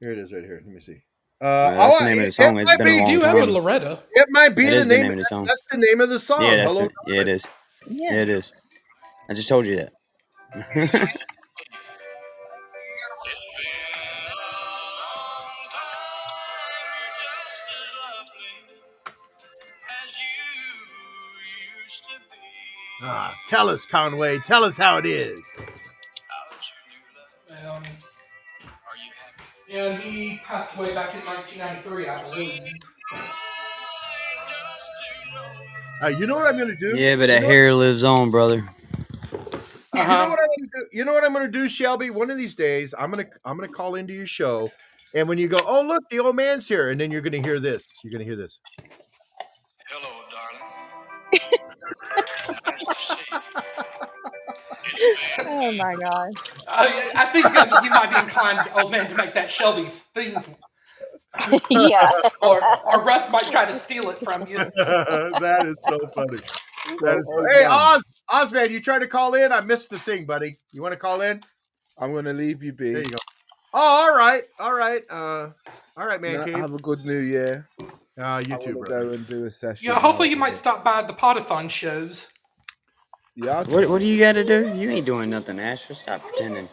Here 0.00 0.12
it 0.12 0.18
is 0.18 0.32
right 0.32 0.44
here. 0.44 0.62
Let 0.64 0.74
me 0.74 0.80
see. 0.80 1.02
Uh, 1.40 1.44
Uh, 1.44 1.70
that's 1.74 1.96
oh, 1.96 1.98
the 2.00 2.04
name 2.10 2.18
of 2.20 2.24
the 2.26 2.32
song. 2.32 2.56
It 2.58 2.62
It's 2.62 2.70
might, 2.70 2.78
been 2.78 2.86
be, 2.86 2.92
We 2.92 3.00
long 3.00 3.10
do 3.10 3.20
have 3.22 3.36
a. 3.36 3.46
Loretta. 3.46 3.98
it 4.12 4.26
might 4.30 4.50
be 4.56 4.64
That 4.66 4.70
the 4.72 4.76
is 4.82 4.88
the 4.88 4.94
name. 4.94 5.02
name 5.04 5.12
of 5.12 5.18
of 5.18 5.24
the 5.24 5.24
song. 5.28 5.44
That's 5.44 5.62
the 5.70 5.78
name 5.78 6.00
of 6.00 6.08
the 6.10 6.20
song. 6.20 6.42
Yeah, 6.42 6.56
that's 6.56 6.72
Hello, 6.72 6.84
it. 6.84 6.92
Yeah, 7.06 7.20
it 7.22 7.28
is. 7.28 7.44
Yeah. 7.88 8.12
Yeah, 8.12 8.22
it 8.22 8.28
is. 8.28 8.52
I 9.30 9.34
just 9.34 9.48
told 9.48 9.66
you 9.66 9.76
that. 9.76 9.92
tell 23.48 23.68
us, 23.68 23.84
Conway. 23.86 24.38
Tell 24.40 24.62
us 24.64 24.76
how 24.76 24.98
it 24.98 25.06
is. 25.06 25.42
Um, 27.66 27.82
and 29.70 29.98
he 30.00 30.38
passed 30.44 30.76
away 30.78 30.94
back 30.94 31.14
in 31.14 31.20
1993, 31.26 32.08
I 32.08 32.30
believe. 32.30 32.60
Uh, 36.02 36.06
you 36.08 36.26
know 36.26 36.36
what 36.36 36.46
I'm 36.46 36.56
going 36.56 36.68
to 36.68 36.76
do? 36.76 36.96
yeah, 36.96 37.16
but 37.16 37.22
you 37.22 37.26
that 37.28 37.42
know, 37.42 37.48
hair 37.48 37.74
lives 37.74 38.04
on, 38.04 38.30
brother. 38.30 38.56
You 38.56 38.62
know 38.62 40.00
Uh-huh. 40.02 40.26
what 40.30 40.38
I'm 40.38 40.46
going 40.46 40.60
to 40.60 40.80
do? 40.80 40.86
You 40.92 41.04
know 41.04 41.12
what 41.12 41.24
I'm 41.24 41.32
going 41.32 41.50
to 41.50 41.58
do, 41.58 41.68
Shelby? 41.68 42.10
One 42.10 42.30
of 42.30 42.36
these 42.36 42.54
days, 42.54 42.94
I'm 42.96 43.10
going 43.10 43.24
to 43.24 43.30
I'm 43.44 43.56
going 43.56 43.68
to 43.68 43.74
call 43.74 43.96
into 43.96 44.12
your 44.12 44.26
show, 44.26 44.70
and 45.14 45.28
when 45.28 45.38
you 45.38 45.48
go, 45.48 45.58
oh 45.66 45.82
look, 45.82 46.04
the 46.10 46.20
old 46.20 46.36
man's 46.36 46.68
here, 46.68 46.90
and 46.90 47.00
then 47.00 47.10
you're 47.10 47.20
going 47.22 47.32
to 47.32 47.42
hear 47.42 47.58
this. 47.58 47.88
You're 48.04 48.12
going 48.12 48.20
to 48.20 48.24
hear 48.24 48.36
this. 48.36 48.60
Hello, 49.88 50.20
darling. 50.30 51.50
Oh 55.40 55.72
my 55.72 55.94
god! 55.94 56.32
I, 56.66 57.10
I 57.14 57.26
think 57.26 57.46
um, 57.46 57.84
you 57.84 57.90
might 57.90 58.10
be 58.10 58.16
inclined, 58.16 58.68
old 58.74 58.90
man, 58.90 59.06
to 59.08 59.14
make 59.14 59.34
that 59.34 59.50
Shelby's 59.50 60.00
theme, 60.14 60.42
yeah. 61.70 62.10
or 62.42 62.60
or 62.86 63.04
Russ 63.04 63.30
might 63.30 63.44
try 63.50 63.64
to 63.64 63.74
steal 63.74 64.10
it 64.10 64.18
from 64.22 64.46
you. 64.46 64.58
that 64.76 65.62
is 65.64 65.76
so 65.82 65.98
funny. 66.14 66.38
That 67.02 67.18
is 67.18 67.30
Oh, 67.32 67.46
hey, 67.50 67.62
damn. 67.62 67.72
Oz, 67.72 68.04
Ozman, 68.30 68.70
you 68.70 68.80
tried 68.80 69.00
to 69.00 69.06
call 69.06 69.34
in? 69.34 69.52
I 69.52 69.60
missed 69.60 69.90
the 69.90 69.98
thing, 69.98 70.24
buddy. 70.24 70.58
You 70.72 70.82
want 70.82 70.92
to 70.92 70.98
call 70.98 71.20
in? 71.20 71.42
I'm 71.98 72.14
gonna 72.14 72.32
leave 72.32 72.62
you 72.62 72.72
be. 72.72 72.92
There 72.92 73.02
you 73.02 73.10
go. 73.10 73.18
Oh, 73.74 74.08
all 74.10 74.16
right, 74.16 74.44
all 74.58 74.74
right, 74.74 75.02
uh, 75.10 75.50
all 75.96 76.06
right, 76.06 76.20
man. 76.20 76.50
No, 76.50 76.58
have 76.58 76.72
a 76.72 76.78
good 76.78 77.04
New 77.04 77.18
Year. 77.18 77.68
Uh, 78.18 78.42
you 78.44 78.54
I 78.54 78.58
too, 78.58 78.74
bro. 78.74 78.82
go 78.84 79.10
and 79.10 79.26
do 79.26 79.44
a 79.44 79.50
session. 79.50 79.86
Yeah, 79.86 80.00
hopefully 80.00 80.28
you 80.30 80.36
might 80.36 80.56
stop 80.56 80.82
by 80.82 81.02
the 81.02 81.12
Potathon 81.12 81.70
shows. 81.70 82.28
Yeah, 83.38 83.58
I'll 83.58 83.66
What 83.66 83.88
What 83.88 84.00
do 84.00 84.06
you 84.06 84.18
got 84.18 84.32
to 84.32 84.44
do? 84.44 84.68
You 84.76 84.90
ain't 84.90 85.06
doing 85.06 85.30
nothing, 85.30 85.60
Asher. 85.60 85.94
Stop 85.94 86.22
pretending. 86.24 86.68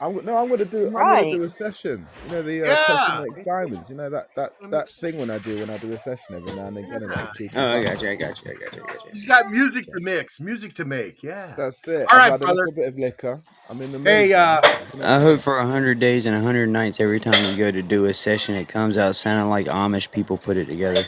I'm, 0.00 0.24
no, 0.24 0.36
I'm 0.36 0.48
gonna 0.50 0.64
do. 0.66 0.88
I'm 0.88 1.08
gonna 1.08 1.24
do 1.24 1.42
a 1.42 1.48
session. 1.48 2.08
You 2.22 2.30
know 2.30 2.42
the 2.42 2.72
uh, 2.72 2.76
Yeah. 2.76 2.84
Pressure 2.86 3.12
makes 3.12 3.40
diamonds. 3.42 3.90
You 3.90 3.96
know 3.96 4.10
that 4.10 4.26
that 4.36 4.52
that 4.70 4.88
thing 5.00 5.18
when 5.18 5.30
I 5.30 5.38
do 5.38 5.60
when 5.60 5.70
I 5.70 5.78
do 5.78 5.92
a 5.92 5.98
session 5.98 6.34
every 6.36 6.52
now 6.52 6.68
and 6.68 6.78
again. 6.78 7.02
And 7.02 7.10
Yeah. 7.10 7.22
like 7.22 7.32
cheeky 7.32 7.56
Oh, 7.56 7.68
I 7.68 7.84
fun. 7.84 7.84
got 7.84 8.02
you. 8.02 8.10
I 8.10 8.16
got 8.16 8.44
you. 8.44 8.50
I 8.52 8.54
got 8.54 8.72
you. 8.74 8.82
I 8.82 8.92
got 8.92 9.04
you. 9.04 9.12
He's 9.12 9.26
got 9.26 9.48
music 9.48 9.84
to 9.84 10.00
mix, 10.00 10.40
music 10.40 10.74
to 10.76 10.84
make. 10.84 11.22
Yeah. 11.22 11.54
That's 11.56 11.88
it. 11.88 12.08
All 12.10 12.18
I've 12.18 12.18
right, 12.18 12.30
had 12.30 12.40
brother. 12.40 12.52
a 12.52 12.54
little 12.54 12.72
bit 12.72 12.88
of 12.88 12.98
liquor. 12.98 13.42
I'm 13.70 13.80
in 13.82 13.92
the 13.92 13.98
mood. 13.98 14.08
Hey, 14.08 14.32
uh, 14.34 14.60
I 15.02 15.20
hope 15.20 15.40
for 15.40 15.58
a 15.58 15.66
hundred 15.66 16.00
days 16.00 16.26
and 16.26 16.36
a 16.36 16.40
hundred 16.42 16.68
nights, 16.68 17.00
every 17.00 17.20
time 17.20 17.34
you 17.52 17.56
go 17.58 17.70
to 17.70 17.82
do 17.82 18.06
a 18.06 18.14
session, 18.14 18.54
it 18.56 18.68
comes 18.68 18.98
out 18.98 19.16
sounding 19.16 19.50
like 19.50 19.66
Amish 19.66 20.10
people 20.10 20.38
put 20.38 20.56
it 20.56 20.66
together. 20.66 21.04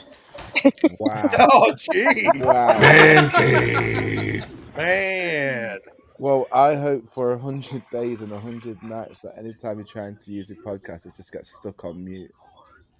wow, 0.99 1.29
Oh, 1.39 1.75
gee, 1.77 2.33
wow. 2.41 2.81
Man 2.81 3.31
cave. 3.31 4.47
Man. 4.77 5.79
Well, 6.19 6.47
I 6.53 6.75
hope 6.75 7.09
for 7.11 7.33
a 7.33 7.39
hundred 7.39 7.83
days 7.91 8.23
and 8.23 8.33
a 8.33 8.41
hundred 8.41 8.83
nights 8.83 9.23
that 9.23 9.37
anytime 9.39 9.79
you're 9.79 9.87
trying 9.87 10.17
to 10.17 10.33
use 10.33 10.51
a 10.51 10.55
podcast, 10.55 11.07
it 11.07 11.15
just 11.17 11.33
gets 11.33 11.55
stuck 11.55 11.85
on 11.85 12.03
mute. 12.05 12.33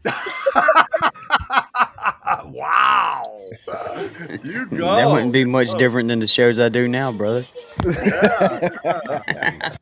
wow. 2.45 3.41
You 4.43 4.67
go. 4.67 4.97
That 4.97 5.09
wouldn't 5.11 5.33
be 5.33 5.45
much 5.45 5.69
oh. 5.71 5.79
different 5.79 6.09
than 6.09 6.19
the 6.19 6.27
shows 6.27 6.59
I 6.59 6.69
do 6.69 6.89
now, 6.89 7.11
brother. 7.13 7.47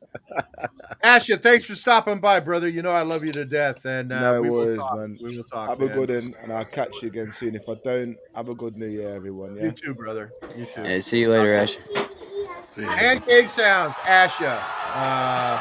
Asha, 1.03 1.43
thanks 1.43 1.67
for 1.67 1.75
stopping 1.75 2.19
by, 2.21 2.41
brother. 2.41 2.69
You 2.69 2.83
know 2.83 2.91
I 2.91 3.03
love 3.03 3.25
you 3.25 3.33
to 3.33 3.45
death, 3.45 3.85
and 3.85 4.13
uh, 4.13 4.21
no 4.21 4.43
we 4.43 4.51
will 4.51 4.57
worries, 4.57 4.79
talk. 4.79 4.99
man. 4.99 5.19
We 5.23 5.37
will 5.37 5.45
talk. 5.45 5.69
Have 5.69 5.83
a 5.83 5.89
good 5.89 6.11
one, 6.11 6.35
and 6.43 6.53
I'll 6.53 6.65
catch 6.65 7.03
you 7.03 7.09
again 7.09 7.33
soon. 7.33 7.55
If 7.55 7.69
I 7.69 7.75
don't, 7.85 8.17
have 8.35 8.49
a 8.49 8.55
good 8.55 8.77
New 8.77 8.87
Year, 8.87 9.15
everyone. 9.15 9.57
Yeah. 9.57 9.65
You 9.65 9.73
too, 9.73 9.95
brother. 9.95 10.33
You 10.57 10.67
too. 10.67 10.83
Hey, 10.83 11.01
see 11.01 11.21
you 11.21 11.31
later, 11.31 11.55
Ash. 11.55 11.79
And 12.77 13.25
Cave 13.25 13.49
Sounds, 13.49 13.95
Asha. 13.97 14.61
Uh, 14.95 15.59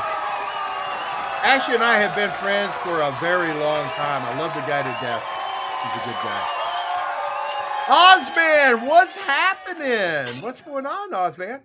Asha 1.44 1.76
and 1.76 1.84
I 1.84 2.00
have 2.00 2.16
been 2.16 2.32
friends 2.32 2.74
for 2.78 3.02
a 3.02 3.12
very 3.20 3.54
long 3.60 3.90
time. 3.92 4.24
I 4.26 4.40
love 4.40 4.54
the 4.54 4.62
guy 4.62 4.82
to 4.82 4.98
death. 5.02 5.24
He's 5.84 6.02
a 6.02 6.06
good 6.06 6.16
guy. 6.24 6.50
Ozman, 7.86 8.88
what's 8.88 9.16
happening? 9.16 10.42
What's 10.42 10.62
going 10.62 10.86
on, 10.86 11.12
Ozman? 11.12 11.60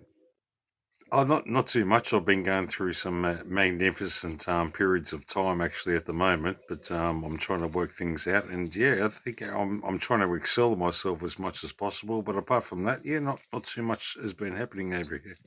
Oh, 1.11 1.23
not 1.23 1.47
not 1.47 1.65
too 1.67 1.85
much. 1.85 2.13
I've 2.13 2.25
been 2.25 2.43
going 2.43 2.67
through 2.67 2.93
some 2.93 3.25
uh, 3.25 3.37
magnificent 3.45 4.47
um, 4.47 4.71
periods 4.71 5.11
of 5.11 5.25
time 5.27 5.59
actually 5.59 5.95
at 5.95 6.05
the 6.05 6.13
moment, 6.13 6.57
but 6.67 6.91
um, 6.91 7.23
I'm 7.23 7.37
trying 7.37 7.61
to 7.61 7.67
work 7.67 7.93
things 7.93 8.27
out. 8.27 8.45
And 8.45 8.75
yeah, 8.75 9.05
I 9.05 9.09
think 9.09 9.41
I'm 9.41 9.83
I'm 9.83 9.97
trying 9.97 10.19
to 10.19 10.33
excel 10.35 10.75
myself 10.75 11.23
as 11.23 11.39
much 11.39 11.63
as 11.63 11.71
possible. 11.71 12.21
But 12.21 12.35
apart 12.37 12.63
from 12.65 12.83
that, 12.83 13.03
yeah, 13.05 13.19
not 13.19 13.39
not 13.51 13.63
too 13.63 13.81
much 13.81 14.17
has 14.21 14.33
been 14.33 14.55
happening 14.55 14.93
over 14.93 15.17
here. 15.17 15.37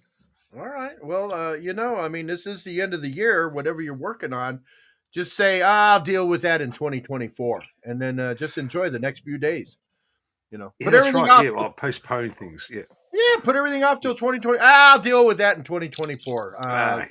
All 0.56 0.66
right. 0.68 0.96
Well, 1.02 1.32
uh, 1.32 1.54
you 1.54 1.72
know, 1.72 1.96
I 1.96 2.08
mean, 2.08 2.26
this 2.26 2.46
is 2.46 2.64
the 2.64 2.80
end 2.80 2.92
of 2.92 3.00
the 3.02 3.08
year. 3.08 3.48
Whatever 3.48 3.80
you're 3.82 3.94
working 3.94 4.32
on, 4.32 4.60
just 5.12 5.36
say, 5.36 5.62
"Ah, 5.62 5.94
I'll 5.94 6.00
deal 6.02 6.26
with 6.26 6.42
that 6.42 6.60
in 6.60 6.72
2024. 6.72 7.62
And 7.84 8.02
then 8.02 8.18
uh, 8.18 8.34
just 8.34 8.58
enjoy 8.58 8.90
the 8.90 8.98
next 8.98 9.20
few 9.20 9.38
days. 9.38 9.78
You 10.50 10.58
know, 10.58 10.74
Yeah, 10.78 10.86
put 10.86 10.90
that's 10.92 11.14
right. 11.14 11.30
off. 11.30 11.44
Yeah, 11.44 11.50
well, 11.50 11.70
postpone 11.70 12.32
things. 12.32 12.66
Yeah, 12.70 12.82
yeah, 13.12 13.40
put 13.42 13.56
everything 13.56 13.84
off 13.84 14.00
till 14.00 14.14
2020. 14.14 14.58
Ah, 14.60 14.92
I'll 14.92 14.98
deal 15.00 15.26
with 15.26 15.38
that 15.38 15.56
in 15.56 15.64
2024. 15.64 16.56
Uh, 16.56 16.58
ah, 16.64 16.96
yeah. 16.98 17.04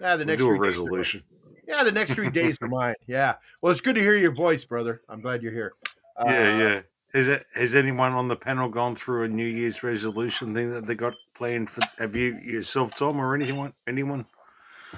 yeah, 0.00 0.16
the 0.16 0.24
We'll 0.24 0.26
next 0.26 0.38
do 0.42 0.50
a 0.52 0.56
three 0.56 0.68
days 0.68 0.76
are 0.76 0.80
mine. 0.80 0.84
resolution. 0.90 1.22
Yeah, 1.66 1.84
the 1.84 1.92
next 1.92 2.12
three 2.14 2.30
days 2.30 2.58
are 2.62 2.68
mine. 2.68 2.94
Yeah. 3.06 3.34
Well, 3.62 3.72
it's 3.72 3.80
good 3.80 3.94
to 3.94 4.00
hear 4.00 4.16
your 4.16 4.32
voice, 4.32 4.64
brother. 4.64 5.00
I'm 5.08 5.20
glad 5.20 5.42
you're 5.42 5.52
here. 5.52 5.72
Uh, 6.18 6.24
yeah, 6.28 6.58
yeah. 6.58 6.80
Has 7.14 7.28
it, 7.28 7.46
has 7.54 7.74
anyone 7.74 8.12
on 8.12 8.26
the 8.28 8.36
panel 8.36 8.68
gone 8.68 8.96
through 8.96 9.24
a 9.24 9.28
New 9.28 9.46
Year's 9.46 9.82
resolution 9.84 10.52
thing 10.52 10.72
that 10.72 10.86
they 10.86 10.94
got 10.96 11.14
planned 11.34 11.70
for? 11.70 11.80
Have 11.98 12.16
you 12.16 12.38
yourself, 12.42 12.90
Tom, 12.96 13.18
or 13.20 13.34
anyone? 13.36 13.72
Anyone? 13.86 14.26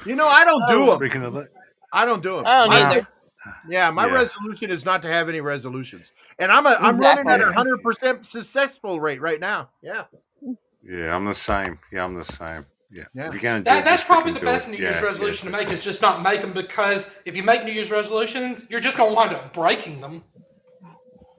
You 0.07 0.17
know, 0.17 0.27
I 0.27 0.45
don't 0.45 0.63
do 0.69 0.87
them. 0.87 0.97
Speaking 0.99 1.23
of 1.25 1.35
that, 1.35 1.49
I 1.93 2.05
don't 2.07 2.23
do 2.23 2.37
them. 2.37 2.47
I 2.47 2.59
don't 2.61 2.69
My- 2.71 2.91
either. 2.91 3.09
Yeah, 3.69 3.91
my 3.93 4.07
Yeah. 4.07 4.15
resolution 4.15 4.71
is 4.71 4.85
not 4.85 5.03
to 5.03 5.09
have 5.09 5.29
any 5.29 5.41
resolutions, 5.41 6.13
and 6.41 6.51
I'm 6.51 6.67
a 6.67 6.71
I'm 6.81 6.99
running 6.99 7.29
at 7.29 7.41
a 7.41 7.53
hundred 7.53 7.81
percent 7.81 8.27
successful 8.27 8.99
rate 8.99 9.21
right 9.21 9.39
now. 9.39 9.69
Yeah, 9.83 10.03
yeah, 10.89 11.15
I'm 11.15 11.25
the 11.25 11.35
same. 11.35 11.79
Yeah, 11.93 12.05
I'm 12.05 12.15
the 12.15 12.25
same. 12.25 12.67
Yeah, 12.91 13.05
yeah 13.15 13.31
you're 13.33 13.41
going 13.41 13.57
to 13.57 13.61
do 13.61 13.65
That, 13.65 13.81
it, 13.81 13.85
that's 13.85 14.03
just 14.03 14.07
probably 14.07 14.33
the 14.33 14.41
best 14.41 14.69
it. 14.69 14.73
New 14.73 14.79
Year's 14.79 14.97
yeah. 14.97 15.03
resolution 15.03 15.47
to 15.47 15.53
make 15.53 15.71
is 15.71 15.83
just 15.83 16.01
not 16.01 16.23
make 16.23 16.41
them 16.41 16.53
because 16.53 17.11
if 17.25 17.37
you 17.37 17.43
make 17.43 17.65
New 17.65 17.73
Year's 17.73 17.91
resolutions, 17.91 18.65
you're 18.69 18.81
just 18.81 18.97
going 18.97 19.11
to 19.11 19.15
wind 19.15 19.35
up 19.35 19.53
breaking 19.53 20.01
them. 20.01 20.23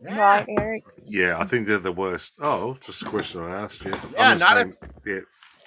Right, 0.01 0.45
Eric. 0.59 0.83
Yeah, 1.05 1.39
I 1.39 1.45
think 1.45 1.67
they're 1.67 1.79
the 1.79 1.91
worst. 1.91 2.33
Oh, 2.41 2.77
just 2.85 3.01
a 3.01 3.05
question 3.05 3.41
I 3.41 3.61
asked 3.61 3.83
you. 3.83 3.93
Yeah, 4.13 4.35
not 4.35 4.57
same. 4.57 4.73
yeah, 5.05 5.19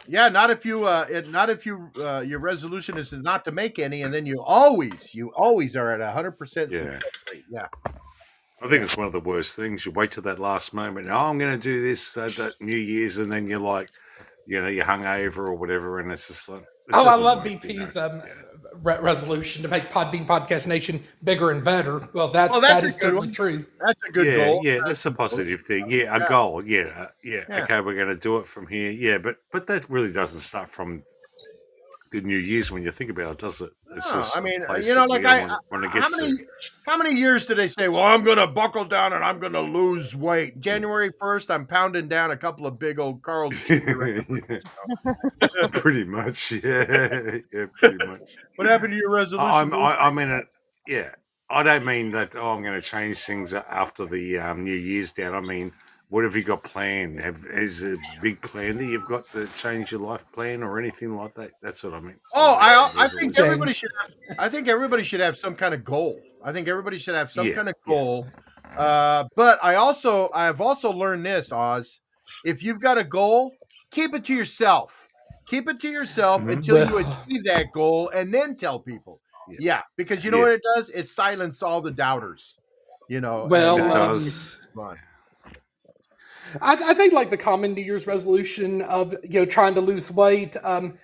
yeah. 0.07 0.29
Not 0.29 0.51
if 0.51 0.65
you 0.65 0.85
uh, 0.85 1.07
it, 1.11 1.29
not 1.31 1.51
if 1.51 1.67
you 1.67 1.91
uh, 1.99 2.21
your 2.21 2.39
resolution 2.39 2.97
is 2.97 3.13
not 3.13 3.45
to 3.47 3.53
make 3.53 3.79
any, 3.79 4.03
and 4.03 4.15
then 4.15 4.27
you 4.27 4.41
always 4.43 5.15
you 5.15 5.33
always 5.35 5.75
are 5.77 5.93
at 5.93 6.01
a 6.01 6.11
hundred 6.11 6.33
percent 6.33 6.71
success 6.71 7.03
rate. 7.31 7.45
Yeah, 7.51 7.67
I 8.63 8.69
think 8.69 8.83
it's 8.85 8.97
one 8.97 9.07
of 9.07 9.13
the 9.13 9.21
worst 9.21 9.57
things. 9.57 9.87
You 9.87 9.93
wait 9.93 10.13
till 10.13 10.23
that 10.25 10.39
last 10.39 10.75
moment. 10.75 11.09
Oh, 11.11 11.15
I'm 11.17 11.39
going 11.39 11.53
to 11.53 11.59
do 11.63 11.83
this 11.83 12.17
at 12.17 12.33
that 12.37 12.55
New 12.61 12.79
Year's, 12.79 13.17
and 13.17 13.33
then 13.33 13.47
you're 13.47 13.59
like, 13.61 13.89
you 14.47 14.61
know, 14.61 14.69
you're 14.69 14.85
hungover 14.85 15.39
or 15.47 15.55
whatever, 15.55 16.01
and 16.01 16.13
it's 16.13 16.29
just 16.29 16.49
like. 16.49 16.61
it 16.63 16.67
Oh, 16.93 17.07
I 17.07 17.15
love 17.15 17.45
work, 17.45 17.65
you 17.65 17.79
know. 17.79 17.85
BP's 17.85 17.97
um, 17.97 18.23
re- 18.83 18.99
resolution 19.01 19.63
to 19.63 19.69
make 19.69 19.85
Podbean 19.85 20.27
Podcast 20.27 20.67
Nation 20.67 21.03
bigger 21.25 21.53
and 21.53 21.65
better. 21.65 22.01
Well, 22.13 22.29
that, 22.29 22.51
Well, 22.51 22.61
that's 22.61 22.75
that 22.75 22.83
a 22.83 22.87
is 22.87 22.95
good 22.97 23.01
certainly 23.03 23.27
one. 23.29 23.33
true. 23.33 23.67
that's 23.81 24.09
a 24.09 24.13
good 24.13 24.27
yeah, 24.27 24.37
goal. 24.37 24.61
Yeah, 24.63 24.79
that's 24.85 25.07
a 25.07 25.11
positive 25.11 25.63
thing. 25.63 25.91
Yeah, 25.91 26.15
a 26.15 26.21
Yeah. 26.21 26.29
goal. 26.29 26.63
Yeah, 26.67 26.81
uh, 26.97 27.07
yeah, 27.25 27.45
Yeah. 27.49 27.63
Okay, 27.65 27.81
we're 27.81 27.95
going 27.95 28.09
to 28.09 28.15
do 28.17 28.37
it 28.39 28.47
from 28.47 28.67
here. 28.67 28.91
Yeah, 28.91 29.17
but 29.19 29.37
but 29.53 29.67
that 29.69 29.89
really 29.89 30.13
doesn't 30.13 30.41
start 30.41 30.71
from 30.71 31.03
the 32.11 32.21
New 32.21 32.37
Year's 32.39 32.71
when 32.71 32.83
you 32.83 32.91
think 32.91 33.11
about 33.11 33.33
it, 33.33 33.39
does 33.39 33.61
it? 33.61 33.71
It's 33.97 34.07
No, 34.09 34.21
just 34.21 34.37
I 34.37 34.41
mean, 34.41 34.65
uh, 34.69 34.77
you 34.77 34.95
know, 34.95 35.05
like 35.05 35.25
I, 35.25 35.47
want, 35.71 35.85
I- 35.85 36.01
how 36.01 36.09
many, 36.09 36.37
to. 36.37 36.45
how 36.87 36.97
many 36.97 37.15
years 37.15 37.47
did 37.47 37.57
they 37.59 37.69
say? 37.69 37.89
Well, 37.89 38.03
I'm 38.03 38.23
going 38.23 38.39
to 38.39 38.47
buckle 38.47 38.85
down 38.85 39.13
and 39.13 39.25
I'm 39.25 39.39
going 39.39 39.53
to 39.53 39.61
lose 39.61 40.17
weight. 40.17 40.59
Mm. 40.59 40.61
January 40.61 41.11
first, 41.19 41.51
I'm 41.51 41.67
pounding 41.67 42.09
down 42.09 42.31
a 42.31 42.37
couple 42.37 42.67
of 42.67 42.79
big 42.79 42.99
old 42.99 43.23
Carl. 43.23 43.51
Jr. 43.67 44.23
pretty 45.73 46.05
much, 46.05 46.53
yeah, 46.53 47.39
yeah, 47.53 47.67
pretty 47.75 48.05
much. 48.07 48.21
what 48.57 48.67
happened 48.69 48.93
to 48.93 48.97
your 48.97 49.11
resolution? 49.11 49.73
I'm, 49.73 49.75
I, 49.75 49.97
I 49.97 50.11
mean, 50.11 50.31
uh, 50.31 50.41
yeah. 50.87 51.11
I 51.53 51.65
don't 51.65 51.85
mean 51.85 52.13
that. 52.13 52.37
Oh, 52.37 52.51
I'm 52.51 52.63
going 52.63 52.81
to 52.81 52.87
change 52.87 53.19
things 53.19 53.53
after 53.55 54.07
the 54.07 54.39
um, 54.39 54.63
New 54.63 54.75
Year's 54.75 55.11
down. 55.11 55.35
I 55.35 55.41
mean, 55.41 55.73
what 56.11 56.25
have 56.25 56.35
you 56.37 56.43
got 56.43 56.63
planned? 56.65 57.21
Have, 57.21 57.47
is 57.47 57.83
a 57.83 57.95
big 58.21 58.43
plan 58.43 58.77
that 58.77 58.85
you've 58.85 59.07
got 59.07 59.27
to 59.27 59.47
change 59.59 59.93
your 59.93 60.01
life 60.01 60.25
plan 60.33 60.63
or 60.63 60.79
anything 60.79 61.17
like 61.17 61.35
that? 61.37 61.53
That's 61.63 61.83
what 61.83 61.95
I 61.95 62.01
mean. 62.01 62.17
Oh, 62.35 62.59
I, 62.61 63.05
I 63.05 63.09
think 63.09 63.39
everybody 63.39 63.73
should. 63.73 63.91
Have, 63.99 64.39
I 64.39 64.49
think 64.49 64.69
everybody 64.69 65.05
should 65.05 65.21
have 65.21 65.37
some 65.37 65.55
kind 65.55 65.73
of 65.73 65.85
goal. 65.85 66.21
I 66.45 66.53
think 66.53 66.67
everybody 66.69 66.99
should 66.99 67.15
have 67.15 67.31
some 67.31 67.47
Yeah, 67.47 67.55
kind 67.55 67.69
of 67.69 67.77
yeah. 67.87 67.95
goal. 67.95 68.27
Uh, 68.77 69.25
but 69.37 69.59
I 69.63 69.77
also, 69.77 70.31
I've 70.35 70.61
also 70.61 70.93
learned 70.93 71.25
this, 71.25 71.53
Oz. 71.53 72.01
If 72.45 72.63
you've 72.63 72.81
got 72.81 72.99
a 72.99 73.05
goal, 73.05 73.55
keep 73.91 74.15
it 74.15 74.25
to 74.25 74.35
yourself. 74.35 75.07
Keep 75.47 75.69
it 75.69 75.81
to 75.81 75.89
yourself 75.89 76.43
Mhm. 76.43 76.53
until 76.53 76.89
you 76.89 76.99
achieve 76.99 77.45
that 77.45 77.73
goal, 77.73 78.09
and 78.11 78.33
then 78.35 78.57
tell 78.57 78.79
people. 78.81 79.21
Yeah. 79.49 79.57
Yeah, 79.61 79.83
because 79.97 80.25
you 80.25 80.31
know 80.31 80.39
Yeah. 80.39 80.43
what 80.45 80.53
it 80.53 80.63
does? 80.75 80.91
It 80.91 81.09
silences 81.09 81.63
all 81.63 81.81
the 81.81 81.91
doubters. 81.91 82.57
You 83.09 83.21
know. 83.21 83.47
Well, 83.49 83.79
It 83.79 83.83
um, 83.83 83.91
does. 83.91 84.57
Come 86.53 86.63
on. 86.63 86.83
I, 86.83 86.91
I 86.91 86.95
think 86.95 87.13
like 87.13 87.31
the 87.31 87.37
common 87.37 87.75
New 87.75 87.83
Year's 87.83 88.07
resolution 88.07 88.83
of 88.83 89.15
you 89.23 89.41
know 89.41 89.47
trying 89.47 89.75
to 89.75 89.81
lose 89.81 90.11
weight. 90.11 90.57
Um, 90.63 90.99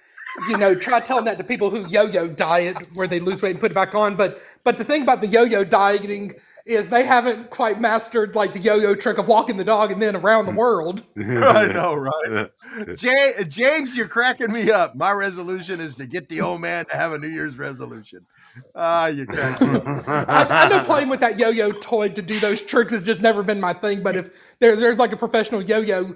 you 0.48 0.58
know, 0.58 0.74
try 0.74 1.00
telling 1.00 1.24
that 1.24 1.38
to 1.38 1.44
people 1.44 1.70
who 1.70 1.86
yo-yo 1.88 2.28
diet 2.28 2.76
where 2.94 3.06
they 3.06 3.20
lose 3.20 3.40
weight 3.40 3.52
and 3.52 3.60
put 3.60 3.70
it 3.70 3.74
back 3.74 3.94
on. 3.94 4.16
But 4.16 4.40
but 4.64 4.78
the 4.78 4.84
thing 4.84 5.02
about 5.02 5.20
the 5.20 5.26
yo-yo 5.26 5.64
dieting 5.64 6.34
is 6.66 6.90
they 6.90 7.04
haven't 7.04 7.48
quite 7.50 7.80
mastered 7.80 8.34
like 8.34 8.52
the 8.52 8.58
yo-yo 8.58 8.94
trick 8.94 9.18
of 9.18 9.28
walking 9.28 9.56
the 9.56 9.64
dog 9.64 9.92
and 9.92 10.02
then 10.02 10.16
around 10.16 10.46
the 10.46 10.52
world. 10.52 11.02
I 11.16 11.66
know, 11.72 11.94
right? 11.94 12.50
Yeah. 12.76 12.94
Jay, 12.94 13.32
James, 13.48 13.96
you're 13.96 14.08
cracking 14.08 14.52
me 14.52 14.72
up. 14.72 14.96
My 14.96 15.12
resolution 15.12 15.80
is 15.80 15.94
to 15.96 16.06
get 16.06 16.28
the 16.28 16.40
old 16.40 16.60
man 16.60 16.84
to 16.86 16.96
have 16.96 17.12
a 17.12 17.18
New 17.18 17.28
Year's 17.28 17.56
resolution. 17.56 18.26
Ah, 18.74 19.06
you 19.06 19.24
up. 19.24 20.06
I, 20.08 20.46
I 20.50 20.68
know 20.68 20.84
playing 20.84 21.08
with 21.08 21.20
that 21.20 21.38
yo-yo 21.38 21.72
toy 21.72 22.08
to 22.10 22.22
do 22.22 22.40
those 22.40 22.62
tricks 22.62 22.92
has 22.92 23.02
just 23.02 23.22
never 23.22 23.42
been 23.42 23.60
my 23.60 23.72
thing. 23.72 24.02
But 24.02 24.16
if 24.16 24.58
there's 24.58 24.80
there's 24.80 24.98
like 24.98 25.12
a 25.12 25.16
professional 25.16 25.62
yo-yo, 25.62 26.14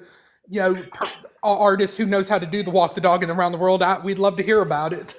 you 0.49 0.61
know, 0.61 0.83
per, 0.93 1.07
artist 1.43 1.97
who 1.97 2.07
knows 2.07 2.29
how 2.29 2.39
to 2.39 2.47
do 2.47 2.63
the 2.63 2.71
walk 2.71 2.95
the 2.95 3.01
dog 3.01 3.23
and 3.23 3.33
around 3.33 3.53
the 3.53 3.59
world, 3.59 3.83
I, 3.83 3.99
we'd 4.01 4.19
love 4.19 4.37
to 4.37 4.43
hear 4.43 4.61
about 4.63 4.93
it. 4.93 5.15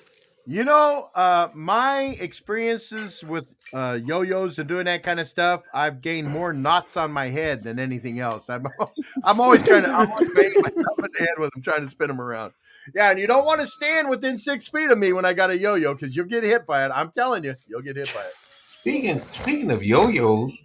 You 0.47 0.63
know, 0.63 1.09
uh, 1.13 1.49
my 1.53 2.17
experiences 2.19 3.24
with 3.24 3.45
uh, 3.74 3.99
yo-yos 4.03 4.57
and 4.57 4.67
doing 4.67 4.86
that 4.86 5.03
kind 5.03 5.19
of 5.19 5.28
stuff, 5.28 5.63
I've 5.74 6.01
gained 6.01 6.30
more 6.30 6.51
knots 6.51 6.97
on 6.97 7.11
my 7.11 7.30
head 7.30 7.63
than 7.63 7.78
anything 7.78 8.19
else. 8.19 8.49
I'm, 8.49 8.67
I'm 9.24 9.39
always 9.39 9.65
trying 9.65 9.84
to, 9.84 9.89
I'm 9.89 10.11
always 10.11 10.30
banging 10.34 10.61
myself 10.61 10.97
in 10.97 11.05
the 11.13 11.19
head 11.19 11.36
with 11.38 11.51
them, 11.51 11.61
trying 11.61 11.82
to 11.82 11.88
spin 11.88 12.07
them 12.07 12.19
around. 12.19 12.53
Yeah, 12.95 13.11
and 13.11 13.19
you 13.19 13.27
don't 13.27 13.45
want 13.45 13.61
to 13.61 13.67
stand 13.67 14.09
within 14.09 14.38
six 14.38 14.67
feet 14.67 14.89
of 14.89 14.97
me 14.97 15.13
when 15.13 15.25
I 15.25 15.34
got 15.34 15.49
a 15.49 15.57
yo-yo 15.57 15.93
because 15.93 16.15
you'll 16.15 16.25
get 16.25 16.43
hit 16.43 16.65
by 16.65 16.86
it. 16.86 16.91
I'm 16.93 17.11
telling 17.11 17.43
you, 17.43 17.55
you'll 17.67 17.82
get 17.82 17.95
hit 17.95 18.11
by 18.13 18.21
it. 18.21 18.34
Speaking 18.65 19.19
speaking 19.19 19.71
of 19.71 19.84
yo-yos, 19.84 20.57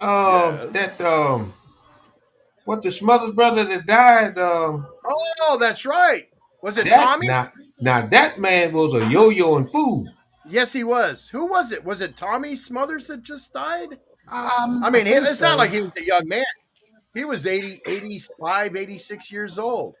um, 0.00 0.72
that 0.72 1.00
um, 1.00 1.52
what 2.64 2.82
the 2.82 2.90
Smothers 2.90 3.32
brother 3.32 3.64
that 3.64 3.86
died, 3.86 4.38
um, 4.38 4.86
Oh, 5.42 5.58
that's 5.58 5.84
right. 5.84 6.28
Was 6.62 6.78
it 6.78 6.84
that 6.86 6.96
Tommy? 6.96 7.26
now 7.26 7.52
now 7.80 8.06
that 8.06 8.38
man 8.38 8.72
was 8.72 8.94
a 8.94 9.06
yo-yo 9.06 9.56
and 9.56 9.70
fool. 9.70 10.06
Yes, 10.48 10.72
he 10.72 10.84
was. 10.84 11.28
Who 11.28 11.46
was 11.46 11.72
it? 11.72 11.84
Was 11.84 12.00
it 12.00 12.16
Tommy 12.16 12.56
Smothers 12.56 13.08
that 13.08 13.22
just 13.22 13.52
died? 13.52 13.98
Um, 14.28 14.82
I 14.82 14.90
mean, 14.90 15.06
he, 15.06 15.12
think 15.12 15.26
it's 15.26 15.40
not 15.40 15.58
like 15.58 15.72
he 15.72 15.82
was 15.82 15.92
a 15.96 16.04
young 16.04 16.26
man. 16.26 16.44
He 17.14 17.24
was 17.24 17.46
80, 17.46 17.80
85, 17.86 18.76
86 18.76 19.32
years 19.32 19.58
old. 19.58 19.94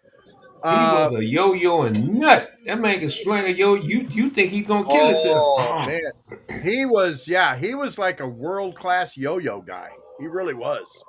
He 0.62 0.68
Uh, 0.68 1.10
was 1.10 1.20
a 1.20 1.24
yo-yo 1.24 1.82
and 1.82 2.14
nut. 2.18 2.50
That 2.64 2.80
man 2.80 2.98
can 2.98 3.10
sling 3.10 3.44
a 3.44 3.48
yo. 3.50 3.74
You 3.74 4.06
you 4.10 4.30
think 4.30 4.50
he's 4.50 4.66
gonna 4.66 4.88
kill 4.88 5.06
himself? 5.08 5.36
oh, 5.46 5.60
Uh-uh. 5.60 5.86
man. 5.86 6.62
He 6.62 6.86
was, 6.86 7.28
yeah, 7.28 7.54
he 7.56 7.74
was 7.74 7.98
like 7.98 8.20
a 8.20 8.26
world 8.26 8.74
class 8.74 9.16
yo 9.16 9.38
yo 9.38 9.60
guy. 9.62 9.90
He 10.18 10.26
really 10.26 10.54
was. 10.54 11.02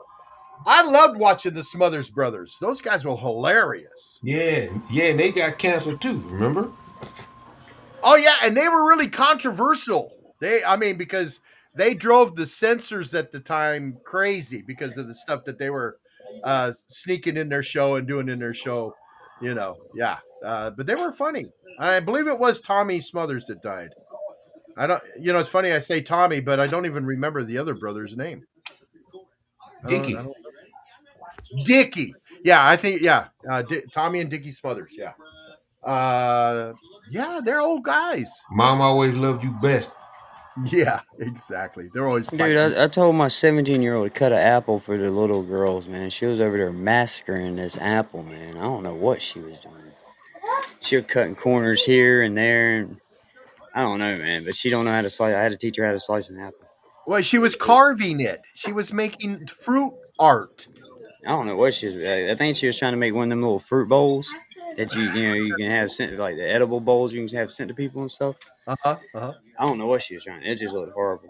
I 0.66 0.84
loved 0.84 1.18
watching 1.20 1.54
the 1.54 1.64
Smothers 1.64 2.10
Brothers. 2.10 2.58
Those 2.60 2.82
guys 2.82 3.06
were 3.06 3.16
hilarious. 3.16 4.20
Yeah, 4.24 4.68
yeah, 4.92 5.06
and 5.12 5.20
they 5.20 5.32
got 5.32 5.58
canceled 5.60 6.02
too. 6.02 6.20
Remember? 6.30 6.70
Oh, 8.04 8.16
yeah, 8.16 8.36
and 8.44 8.56
they 8.56 8.68
were 8.68 8.88
really 8.88 9.08
controversial. 9.08 10.12
They, 10.40 10.64
I 10.64 10.76
mean, 10.76 10.98
because 10.98 11.40
they 11.76 11.94
drove 11.94 12.36
the 12.36 12.46
censors 12.46 13.14
at 13.14 13.32
the 13.32 13.40
time 13.40 13.98
crazy 14.04 14.62
because 14.62 14.98
of 14.98 15.08
the 15.08 15.14
stuff 15.14 15.46
that 15.46 15.58
they 15.58 15.70
were 15.70 15.98
uh, 16.44 16.72
sneaking 16.88 17.38
in 17.38 17.50
their 17.50 17.64
show 17.64 17.96
and 17.96 18.08
doing 18.08 18.30
in 18.30 18.40
their 18.40 18.54
show. 18.54 18.94
You 19.42 19.54
know, 19.54 19.78
yeah. 19.96 20.18
Uh, 20.44 20.72
but 20.72 20.86
they 20.86 20.96
were 20.96 21.12
funny. 21.12 21.48
I 21.80 22.00
believe 22.00 22.28
it 22.28 22.40
was 22.40 22.60
Tommy 22.60 23.00
Smothers 23.00 23.46
that 23.46 23.62
died. 23.62 23.90
I 24.76 24.88
don't, 24.88 25.02
you 25.20 25.34
know, 25.34 25.40
it's 25.40 25.50
funny 25.50 25.72
I 25.72 25.80
say 25.80 26.02
Tommy, 26.02 26.40
but 26.40 26.60
I 26.60 26.68
don't 26.68 26.86
even 26.86 27.06
remember 27.06 27.44
the 27.44 27.58
other 27.58 27.74
brother's 27.74 28.16
name. 28.16 28.44
I 29.84 29.90
don't- 29.92 30.04
Dickie. 30.04 30.18
Dickie. 31.66 32.14
Yeah, 32.44 32.68
I 32.68 32.76
think, 32.78 33.02
yeah. 33.02 33.28
Uh, 33.50 33.62
Di- 33.64 33.84
Tommy 33.94 34.22
and 34.22 34.30
Dickie 34.30 34.52
Smothers. 34.52 34.94
Yeah. 34.98 35.14
Uh, 35.84 36.74
yeah, 37.10 37.40
they're 37.44 37.62
old 37.62 37.84
guys. 37.84 38.32
Mom 38.52 38.82
always 38.82 39.14
loved 39.16 39.44
you 39.44 39.54
best. 39.62 39.90
Yeah, 40.66 41.02
exactly. 41.20 41.90
They're 41.94 42.08
always 42.08 42.28
Dude. 42.28 42.42
I, 42.42 42.86
I 42.86 42.88
told 42.88 43.16
my 43.16 43.28
17 43.28 43.82
year 43.82 43.96
old 43.96 44.08
to 44.08 44.20
cut 44.20 44.32
an 44.32 44.40
apple 44.40 44.80
for 44.80 44.98
the 44.98 45.12
little 45.12 45.44
girls, 45.44 45.88
man. 45.88 46.10
She 46.10 46.26
was 46.26 46.40
over 46.40 46.58
there 46.58 46.72
massacring 46.72 47.58
this 47.58 47.78
apple, 47.78 48.24
man. 48.24 48.58
I 48.58 48.62
don't 48.62 48.84
know 48.84 48.96
what 48.96 49.22
she 49.22 49.40
was 49.40 49.60
doing. 49.60 49.76
She 50.80 50.96
was 50.96 51.06
cutting 51.06 51.36
corners 51.36 51.84
here 51.84 52.22
and 52.22 52.38
there, 52.38 52.78
and 52.78 52.98
I 53.74 53.82
don't 53.82 54.00
know, 54.00 54.16
man. 54.16 54.44
But 54.46 54.56
she 54.56 54.70
don't 54.70 54.86
know 54.86 54.92
how 54.92 55.02
to 55.02 55.10
slice. 55.10 55.36
I 55.36 55.42
had 55.42 55.52
to 55.52 55.58
teach 55.58 55.78
her 55.78 55.86
how 55.86 55.92
to 55.92 56.00
slice 56.00 56.30
an 56.30 56.40
apple. 56.40 56.60
Well, 57.06 57.22
she 57.22 57.38
was 57.38 57.56
carving 57.56 58.20
it. 58.20 58.42
She 58.54 58.72
was 58.72 58.92
making 58.92 59.48
fruit 59.48 59.94
art. 60.20 60.68
I 61.26 61.30
don't 61.30 61.46
know 61.46 61.56
what 61.56 61.74
she 61.74 61.88
was. 61.88 61.96
I 61.98 62.36
think 62.36 62.58
she 62.58 62.68
was 62.68 62.78
trying 62.78 62.94
to 62.94 62.98
make 62.98 63.14
one 63.14 63.26
of 63.26 63.30
them 63.30 63.42
little 63.42 63.60
fruit 63.60 63.90
bowls 63.90 64.34
that 64.78 64.94
you 64.96 65.02
you 65.12 65.28
know 65.28 65.34
you 65.34 65.56
can 65.56 65.70
have 65.70 65.92
sent 65.92 66.18
like 66.18 66.36
the 66.38 66.48
edible 66.50 66.80
bowls 66.80 67.12
you 67.14 67.26
can 67.28 67.38
have 67.38 67.52
sent 67.52 67.68
to 67.70 67.74
people 67.76 68.02
and 68.02 68.12
stuff. 68.12 68.36
Uh 68.68 68.76
huh. 68.84 68.98
Uh 69.14 69.20
huh. 69.20 69.34
I 69.60 69.66
don't 69.68 69.78
know 69.78 69.88
what 69.88 70.02
she 70.04 70.14
was 70.16 70.24
trying. 70.24 70.44
It 70.44 70.56
just 70.56 70.74
looked 70.74 70.94
horrible. 70.94 71.28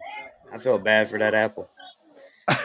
I 0.54 0.58
felt 0.58 0.84
bad 0.84 1.10
for 1.10 1.18
that 1.20 1.34
apple. 1.34 1.70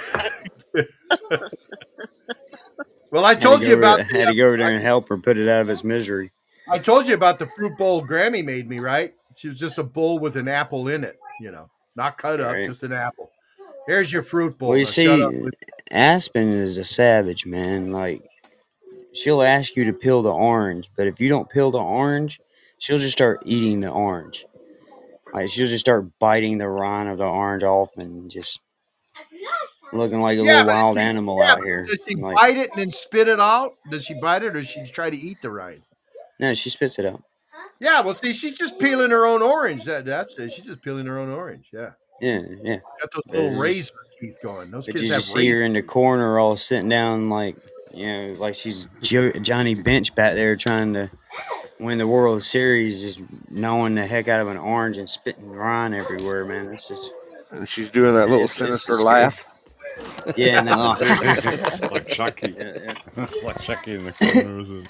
Well, 3.10 3.26
I 3.26 3.34
told 3.34 3.62
you 3.62 3.76
about. 3.76 3.98
there- 3.98 4.06
The, 4.10 4.18
had 4.20 4.28
to 4.28 4.34
go 4.34 4.46
over 4.46 4.56
there 4.56 4.70
and 4.72 4.82
help 4.82 5.08
her 5.10 5.18
put 5.18 5.36
it 5.36 5.46
out 5.46 5.60
of 5.60 5.68
its 5.68 5.84
misery. 5.84 6.32
I 6.66 6.78
told 6.78 7.06
you 7.06 7.12
about 7.14 7.38
the 7.38 7.46
fruit 7.46 7.76
bowl 7.76 8.02
Grammy 8.06 8.42
made 8.42 8.68
me. 8.70 8.78
Right? 8.78 9.12
She 9.36 9.48
was 9.48 9.58
just 9.58 9.76
a 9.78 9.82
bowl 9.82 10.18
with 10.18 10.36
an 10.38 10.48
apple 10.48 10.88
in 10.88 11.04
it. 11.04 11.18
You 11.38 11.50
know, 11.50 11.68
not 11.94 12.16
cut 12.16 12.40
up, 12.40 12.54
Right. 12.54 12.64
just 12.66 12.82
an 12.84 12.92
apple. 12.92 13.30
Here's 13.86 14.10
your 14.10 14.22
fruit 14.22 14.56
bowl. 14.56 14.70
Well, 14.70 14.78
you 14.78 14.84
Now 14.84 14.90
see, 14.90 15.04
shut 15.06 15.20
up 15.20 15.34
with- 15.34 15.54
Aspen 15.90 16.48
is 16.54 16.78
a 16.78 16.84
savage, 16.84 17.44
man. 17.44 17.92
Like, 17.92 18.22
she'll 19.12 19.42
ask 19.42 19.76
you 19.76 19.84
to 19.84 19.92
peel 19.92 20.22
the 20.22 20.32
orange, 20.32 20.90
but 20.96 21.06
if 21.06 21.20
you 21.20 21.28
don't 21.28 21.48
peel 21.50 21.70
the 21.70 21.78
orange, 21.78 22.40
she'll 22.78 22.98
just 22.98 23.12
start 23.12 23.42
eating 23.44 23.80
the 23.80 23.88
orange. 23.90 24.46
Like, 25.34 25.50
she'll 25.50 25.66
just 25.66 25.80
start 25.84 26.06
biting 26.18 26.58
the 26.58 26.68
rind 26.68 27.08
of 27.08 27.18
the 27.18 27.24
orange 27.24 27.62
off 27.62 27.96
and 27.96 28.30
just 28.30 28.60
looking 29.92 30.20
like 30.20 30.38
a 30.38 30.42
Yeah, 30.42 30.58
little 30.62 30.66
wild 30.74 30.96
she- 30.96 31.00
animal 31.00 31.38
yeah, 31.40 31.52
out 31.52 31.62
here. 31.64 31.86
Does 31.86 32.00
she 32.06 32.16
Like, 32.16 32.36
bite 32.36 32.56
it 32.56 32.70
and 32.70 32.78
then 32.80 32.90
spit 32.90 33.28
it 33.28 33.40
out? 33.40 33.72
Does 33.90 34.04
she 34.04 34.14
bite 34.14 34.42
it 34.42 34.48
or 34.48 34.60
does 34.60 34.68
she 34.68 34.84
try 34.84 35.10
to 35.10 35.16
eat 35.16 35.38
the 35.42 35.50
rind? 35.50 35.82
no, 36.40 36.54
she 36.54 36.70
spits 36.70 36.98
it 36.98 37.06
out. 37.06 37.22
Yeah, 37.80 38.00
well, 38.00 38.14
see, 38.14 38.32
she's 38.32 38.54
just 38.54 38.78
peeling 38.78 39.10
her 39.10 39.26
own 39.26 39.42
orange. 39.42 39.84
That, 39.84 40.04
that's 40.04 40.38
it. 40.38 40.52
She's 40.52 40.64
just 40.64 40.82
peeling 40.82 41.06
her 41.06 41.18
own 41.18 41.30
orange. 41.30 41.66
Yeah, 41.72 41.90
Yeah, 42.20 42.40
yeah. 42.62 42.76
got 43.00 43.10
those 43.12 43.22
little 43.28 43.50
razor 43.58 43.94
teeth 44.20 44.36
going. 44.42 44.70
Those 44.70 44.86
But 44.86 44.94
kids 44.96 45.04
you 45.08 45.12
have 45.12 45.22
just 45.22 45.32
see 45.32 45.48
her 45.50 45.62
in 45.62 45.72
the 45.72 45.82
corner, 45.82 46.38
all 46.38 46.56
sitting 46.56 46.88
down, 46.88 47.28
like 47.28 47.56
you 47.94 48.06
know, 48.06 48.34
like 48.38 48.54
she's 48.54 48.86
jo- 49.00 49.32
Johnny 49.32 49.74
Bench 49.74 50.14
back 50.14 50.34
there 50.34 50.56
trying 50.56 50.92
to 50.94 51.10
win 51.78 51.98
the 51.98 52.06
World 52.06 52.42
Series, 52.42 53.00
just 53.00 53.20
gnawing 53.50 53.94
the 53.94 54.06
heck 54.06 54.28
out 54.28 54.40
of 54.40 54.48
an 54.48 54.56
orange 54.56 54.96
and 54.98 55.08
spitting 55.08 55.50
rind 55.50 55.94
everywhere, 55.94 56.44
man. 56.44 56.66
That's 56.70 56.86
just 56.88 57.12
And 57.50 57.68
she's 57.68 57.90
doing 57.90 58.14
that 58.14 58.28
little 58.28 58.44
It's- 58.44 58.50
it's 58.52 58.58
sinister 58.58 58.94
scary. 58.94 59.04
laugh. 59.04 59.46
yeah, 60.36 60.60
no. 60.62 60.96
like 61.90 62.08
Chucky. 62.08 62.54
Yeah, 62.58 62.72
yeah. 62.84 62.94
it's 63.28 63.42
like 63.44 63.60
Chucky 63.60 63.94
in 63.96 64.04
the 64.04 64.12
corner. 64.12 64.82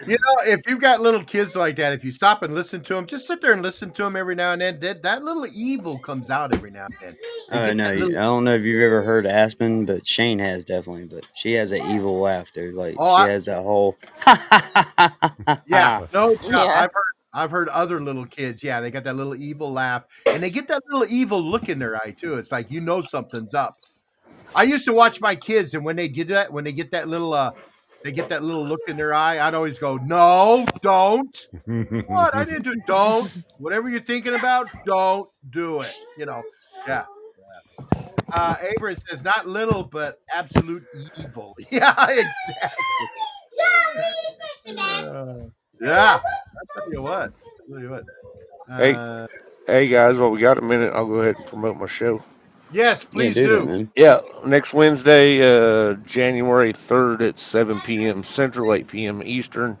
Isn't 0.00 0.10
it? 0.12 0.12
You 0.12 0.16
know, 0.46 0.52
if 0.52 0.60
you've 0.68 0.80
got 0.80 1.00
little 1.00 1.22
kids 1.24 1.56
like 1.56 1.76
that, 1.76 1.92
if 1.92 2.04
you 2.04 2.12
stop 2.12 2.42
and 2.42 2.54
listen 2.54 2.82
to 2.82 2.94
them, 2.94 3.06
just 3.06 3.26
sit 3.26 3.40
there 3.40 3.52
and 3.52 3.62
listen 3.62 3.90
to 3.92 4.02
them 4.02 4.16
every 4.16 4.34
now 4.34 4.52
and 4.52 4.60
then. 4.62 4.78
That, 4.80 5.02
that 5.02 5.22
little 5.24 5.46
evil 5.52 5.98
comes 5.98 6.30
out 6.30 6.54
every 6.54 6.70
now 6.70 6.86
and 6.86 6.94
then. 7.02 7.16
They 7.50 7.58
Oh 7.70 7.72
no, 7.72 7.92
little- 7.92 8.18
I 8.18 8.22
don't 8.22 8.44
know 8.44 8.54
if 8.54 8.62
you've 8.62 8.82
ever 8.82 9.02
heard 9.02 9.26
Aspen, 9.26 9.86
but 9.86 10.06
Shane 10.06 10.38
has 10.38 10.64
definitely. 10.64 11.04
But 11.04 11.26
she 11.34 11.52
has 11.54 11.72
an 11.72 11.82
evil 11.90 12.20
laugh, 12.20 12.52
dude. 12.52 12.74
Like 12.74 12.96
Oh, 12.98 13.16
she 13.18 13.22
I- 13.24 13.28
has 13.30 13.44
that 13.46 13.62
whole. 13.62 13.96
yeah, 14.26 16.06
no, 16.12 16.34
doubt. 16.34 16.38
Yeah. 16.44 16.58
I've 16.58 16.92
heard 16.92 17.12
I've 17.34 17.50
heard 17.50 17.68
other 17.68 18.00
little 18.00 18.24
kids. 18.26 18.62
Yeah, 18.64 18.80
they 18.80 18.90
got 18.90 19.04
that 19.04 19.14
little 19.16 19.34
evil 19.34 19.70
laugh, 19.72 20.04
and 20.26 20.42
they 20.42 20.50
get 20.50 20.66
that 20.68 20.82
little 20.90 21.06
evil 21.12 21.40
look 21.42 21.68
in 21.68 21.78
their 21.78 21.96
eye 21.96 22.14
too. 22.18 22.34
It's 22.34 22.50
like 22.52 22.70
you 22.70 22.80
know 22.80 23.00
something's 23.00 23.54
up. 23.54 23.76
I 24.56 24.62
used 24.62 24.86
to 24.86 24.92
watch 24.94 25.20
my 25.20 25.34
kids, 25.34 25.74
and 25.74 25.84
when 25.84 25.96
they 25.96 26.08
get 26.08 26.28
that, 26.28 26.52
when 26.52 26.64
they 26.64 26.72
get 26.72 26.90
that 26.92 27.06
little, 27.06 27.34
uh, 27.34 27.52
they 28.02 28.12
get 28.12 28.28
that 28.28 28.42
little 28.42 28.64
look 28.64 28.80
in 28.88 28.96
their 28.96 29.12
eye, 29.14 29.40
I'd 29.40 29.54
always 29.54 29.78
go, 29.78 29.96
"No, 29.96 30.66
don't." 30.82 31.48
What? 32.06 32.34
I 32.34 32.44
didn't 32.44 32.62
do. 32.62 32.74
Don't. 32.86 33.30
Whatever 33.58 33.88
you're 33.88 34.00
thinking 34.00 34.34
about, 34.34 34.68
don't 34.84 35.28
do 35.50 35.80
it. 35.80 35.94
You 36.16 36.26
know. 36.26 36.42
Yeah. 36.86 37.04
Uh, 38.32 38.56
Abram 38.76 38.96
says, 38.96 39.24
"Not 39.24 39.46
little, 39.46 39.84
but 39.84 40.20
absolute 40.32 40.84
evil." 41.18 41.56
Yeah, 41.70 41.94
exactly. 42.08 43.08
Uh, 44.76 45.34
yeah. 45.80 46.20
I 46.20 46.78
tell 46.78 46.92
you 46.92 47.02
what. 47.02 47.32
I 47.32 47.70
tell 47.72 47.80
you 47.80 47.90
what. 47.90 48.04
Hey. 48.68 48.94
Uh, 48.94 49.26
Hey 49.70 49.86
guys, 49.86 50.16
well 50.16 50.30
we 50.30 50.40
got 50.40 50.56
a 50.56 50.62
minute. 50.62 50.94
I'll 50.94 51.04
go 51.04 51.16
ahead 51.16 51.36
and 51.36 51.46
promote 51.46 51.76
my 51.76 51.84
show. 51.84 52.22
Yes, 52.72 53.04
Yeah, 53.04 53.10
please 53.10 53.34
do 53.34 53.46
do. 53.46 53.66
man. 53.66 53.92
Yeah, 53.96 54.20
next 54.44 54.74
Wednesday, 54.74 55.40
uh, 55.40 55.94
January 56.04 56.72
3rd 56.72 57.28
at 57.28 57.38
7 57.38 57.80
p.m. 57.80 58.22
Central, 58.24 58.74
8 58.74 58.86
p.m. 58.88 59.22
Eastern. 59.24 59.78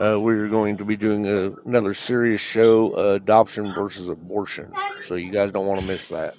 Uh, 0.00 0.18
we're 0.20 0.48
going 0.48 0.76
to 0.76 0.84
be 0.84 0.96
doing 0.96 1.26
a, 1.26 1.52
another 1.66 1.92
serious 1.94 2.40
show, 2.40 2.92
uh, 2.96 3.14
adoption 3.14 3.74
versus 3.74 4.08
abortion. 4.08 4.72
So 5.02 5.16
you 5.16 5.32
guys 5.32 5.50
don't 5.52 5.66
want 5.66 5.80
to 5.80 5.86
miss 5.86 6.08
that. 6.08 6.34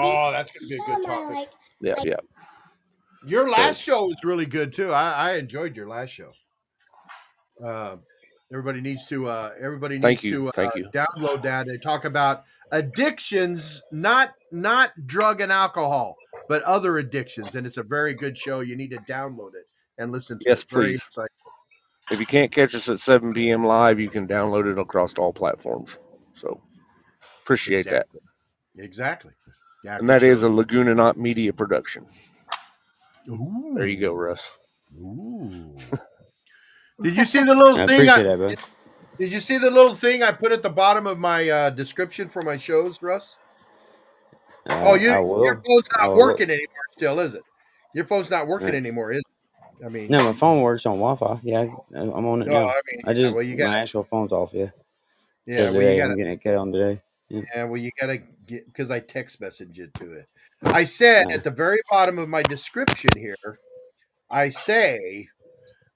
Oh, 0.00 0.30
that's 0.30 0.52
gonna 0.52 0.68
be 0.68 0.74
a 0.74 0.96
good 0.96 1.06
topic. 1.06 1.48
Yeah, 1.80 1.94
yeah. 2.04 2.16
Your 3.26 3.48
So 3.48 3.52
last 3.52 3.82
show 3.82 4.02
was 4.04 4.22
really 4.24 4.46
good 4.46 4.72
too. 4.72 4.92
I, 4.92 5.12
I 5.12 5.32
enjoyed 5.36 5.76
your 5.76 5.88
last 5.88 6.10
show. 6.10 6.32
Uh, 7.64 7.96
everybody 8.52 8.80
needs 8.80 9.06
to. 9.08 9.28
Uh, 9.28 9.50
everybody 9.60 9.98
thank 9.98 10.22
needs 10.22 10.24
you, 10.24 10.32
to 10.32 10.48
uh, 10.48 10.52
thank 10.52 10.74
you. 10.76 10.88
download 10.94 11.42
that. 11.42 11.66
They 11.66 11.78
talk 11.78 12.04
about 12.04 12.44
addictions, 12.72 13.82
not 13.92 14.30
not 14.52 14.92
drug 15.06 15.40
and 15.40 15.52
alcohol, 15.52 16.16
but 16.48 16.62
other 16.62 16.98
addictions, 16.98 17.54
and 17.54 17.66
it's 17.66 17.76
a 17.76 17.82
very 17.82 18.14
good 18.14 18.36
show. 18.36 18.60
You 18.60 18.76
need 18.76 18.90
to 18.90 18.98
download 18.98 19.54
it 19.54 19.66
and 19.98 20.12
listen 20.12 20.38
to 20.38 20.44
Yes, 20.46 20.62
it. 20.62 20.70
Very 20.70 20.84
please. 20.92 21.02
exciting. 21.06 21.28
If 22.10 22.20
you 22.20 22.26
can't 22.26 22.50
catch 22.50 22.74
us 22.74 22.88
at 22.88 23.00
7 23.00 23.34
p.m. 23.34 23.64
live, 23.66 24.00
you 24.00 24.08
can 24.08 24.26
download 24.26 24.70
it 24.70 24.78
across 24.78 25.14
all 25.14 25.32
platforms. 25.32 25.98
So 26.34 26.60
appreciate 27.44 27.84
that. 27.84 28.06
Exactly. 28.06 28.20
Exactly. 28.78 29.32
Yeah, 29.84 29.98
And 29.98 30.06
good 30.08 30.20
that 30.20 30.22
is 30.22 30.40
show. 30.40 30.46
a 30.46 30.50
Lagoonanaut 30.50 31.16
Media 31.16 31.52
production. 31.52 32.06
Ooh. 33.28 33.74
There 33.76 33.86
you 33.86 34.00
go, 34.00 34.14
Russ. 34.14 34.50
Ooh. 34.98 35.74
Did 37.02 37.16
you 37.16 37.24
see 37.26 37.42
the 37.42 37.54
little 37.54 37.78
I 37.78 37.86
thing? 37.86 38.08
appreciate 38.08 38.26
I, 38.26 38.36
that, 38.36 38.36
bro. 38.38 38.54
Did 39.18 39.32
you 39.32 39.40
see 39.40 39.58
the 39.58 39.70
little 39.70 39.94
thing 39.94 40.22
I 40.22 40.32
put 40.32 40.52
at 40.52 40.62
the 40.62 40.70
bottom 40.70 41.06
of 41.06 41.18
my 41.18 41.48
uh, 41.48 41.70
description 41.70 42.28
for 42.28 42.42
my 42.42 42.56
shows, 42.56 43.02
Russ? 43.02 43.36
Oh, 44.68 44.92
Uh, 44.92 44.94
you, 44.94 45.08
your 45.08 45.62
phone's 45.66 45.88
not 45.96 46.14
working 46.14 46.50
anymore, 46.50 46.66
still, 46.90 47.20
is 47.20 47.34
it? 47.34 47.42
Your 47.94 48.04
phone's 48.04 48.30
not 48.30 48.46
working 48.46 48.68
Yeah. 48.70 48.74
anymore, 48.76 49.12
is 49.12 49.20
it? 49.20 49.84
I 49.84 49.88
mean, 49.88 50.08
No, 50.10 50.24
my 50.24 50.32
phone 50.32 50.60
works 50.62 50.86
on 50.86 50.98
Wi-Fi. 50.98 51.40
Yeah, 51.42 51.66
I'm 51.94 52.26
on 52.26 52.42
it 52.42 52.46
no, 52.46 52.52
now. 52.52 52.68
I 52.68 52.80
mean, 52.92 53.00
I 53.04 53.10
yeah, 53.10 53.14
just 53.14 53.34
well, 53.34 53.42
you 53.42 53.56
got, 53.56 53.68
my 53.68 53.78
actual 53.78 54.02
phone's 54.02 54.32
off. 54.32 54.52
Yeah. 54.52 54.70
yeah, 55.46 55.58
So 55.58 55.72
well, 55.72 55.74
you 55.74 55.80
today 55.80 55.98
got 55.98 56.10
I'm 56.10 56.16
getting 56.16 56.32
it 56.32 56.42
cut 56.42 56.56
on 56.56 56.72
today. 56.72 57.00
Yeah. 57.28 57.42
Yeah, 57.54 57.64
well, 57.64 57.80
you 57.80 57.90
gotta 58.00 58.18
get 58.46 58.66
because 58.66 58.90
I 58.90 59.00
text 59.00 59.40
messaged 59.40 59.78
it 59.78 59.94
to 59.94 60.12
it. 60.12 60.28
I 60.62 60.84
said 60.84 61.26
Yeah. 61.28 61.36
at 61.36 61.44
the 61.44 61.50
very 61.50 61.78
bottom 61.90 62.18
of 62.18 62.28
my 62.28 62.42
description 62.42 63.10
here, 63.16 63.36
I 64.30 64.48
say 64.48 65.28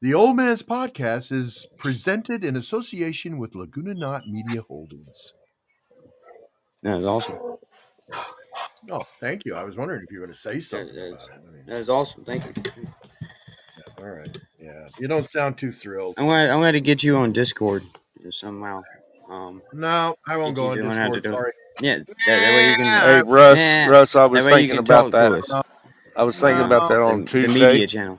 the 0.03 0.14
Old 0.14 0.34
Man's 0.36 0.64
Podcast 0.64 1.30
is 1.30 1.64
presented 1.78 2.44
in 2.44 2.57
association 2.57 3.38
with 3.38 3.53
Lagoonanaut 3.53 4.26
Media 4.26 4.61
Holdings. 4.62 5.34
That 6.82 6.98
is 6.98 7.07
awesome. 7.07 7.38
Oh, 8.90 9.07
thank 9.20 9.44
you. 9.44 9.55
I 9.55 9.62
was 9.62 9.76
wondering 9.76 10.03
if 10.03 10.11
you 10.11 10.18
were 10.18 10.26
going 10.26 10.34
to 10.34 10.38
say 10.40 10.59
something 10.59 10.94
that's, 10.94 11.24
about 11.26 11.36
it. 11.36 11.42
I 11.48 11.53
mean, 11.53 11.66
that 11.66 11.78
was 11.78 11.88
awesome. 11.88 12.24
Thank 12.24 12.44
you. 12.44 12.53
all 14.00 14.11
right, 14.11 14.36
yeah, 14.61 14.88
you 14.98 15.07
don't 15.07 15.24
sound 15.24 15.57
too 15.57 15.70
thrilled. 15.70 16.16
I'm 16.18 16.26
gonna 16.26 16.53
I'm 16.53 16.61
gonna 16.61 16.80
get 16.80 17.05
you 17.05 17.16
on 17.16 17.32
Discord 17.32 17.84
somehow. 18.30 18.82
Um, 19.30 19.62
No, 19.72 20.16
I 20.26 20.36
won't 20.36 20.57
go 20.57 20.70
on 20.70 20.78
doing 20.78 20.90
how 20.90 21.11
Discord. 21.11 21.22
do 21.22 21.28
it. 21.28 21.32
Sorry. 21.32 21.53
Yeah, 21.80 21.98
that, 21.98 22.16
that 22.26 22.50
way 22.57 22.70
you 22.70 22.76
can. 22.76 23.24
Hey, 23.24 23.30
Russ, 23.30 23.59
Yeah, 23.59 23.86
Russ, 23.86 24.16
I 24.16 24.24
was 24.24 24.44
that 24.44 24.53
way 24.53 24.62
you 24.62 24.68
thinking 24.68 24.78
about 24.80 25.12
that. 25.12 25.64
I 26.16 26.24
was 26.24 26.38
thinking 26.38 26.64
about 26.64 26.88
that 26.88 27.00
on 27.00 27.20
The, 27.20 27.24
the 27.24 27.30
Tuesday. 27.46 27.72
media 27.72 27.86
channel. 27.86 28.18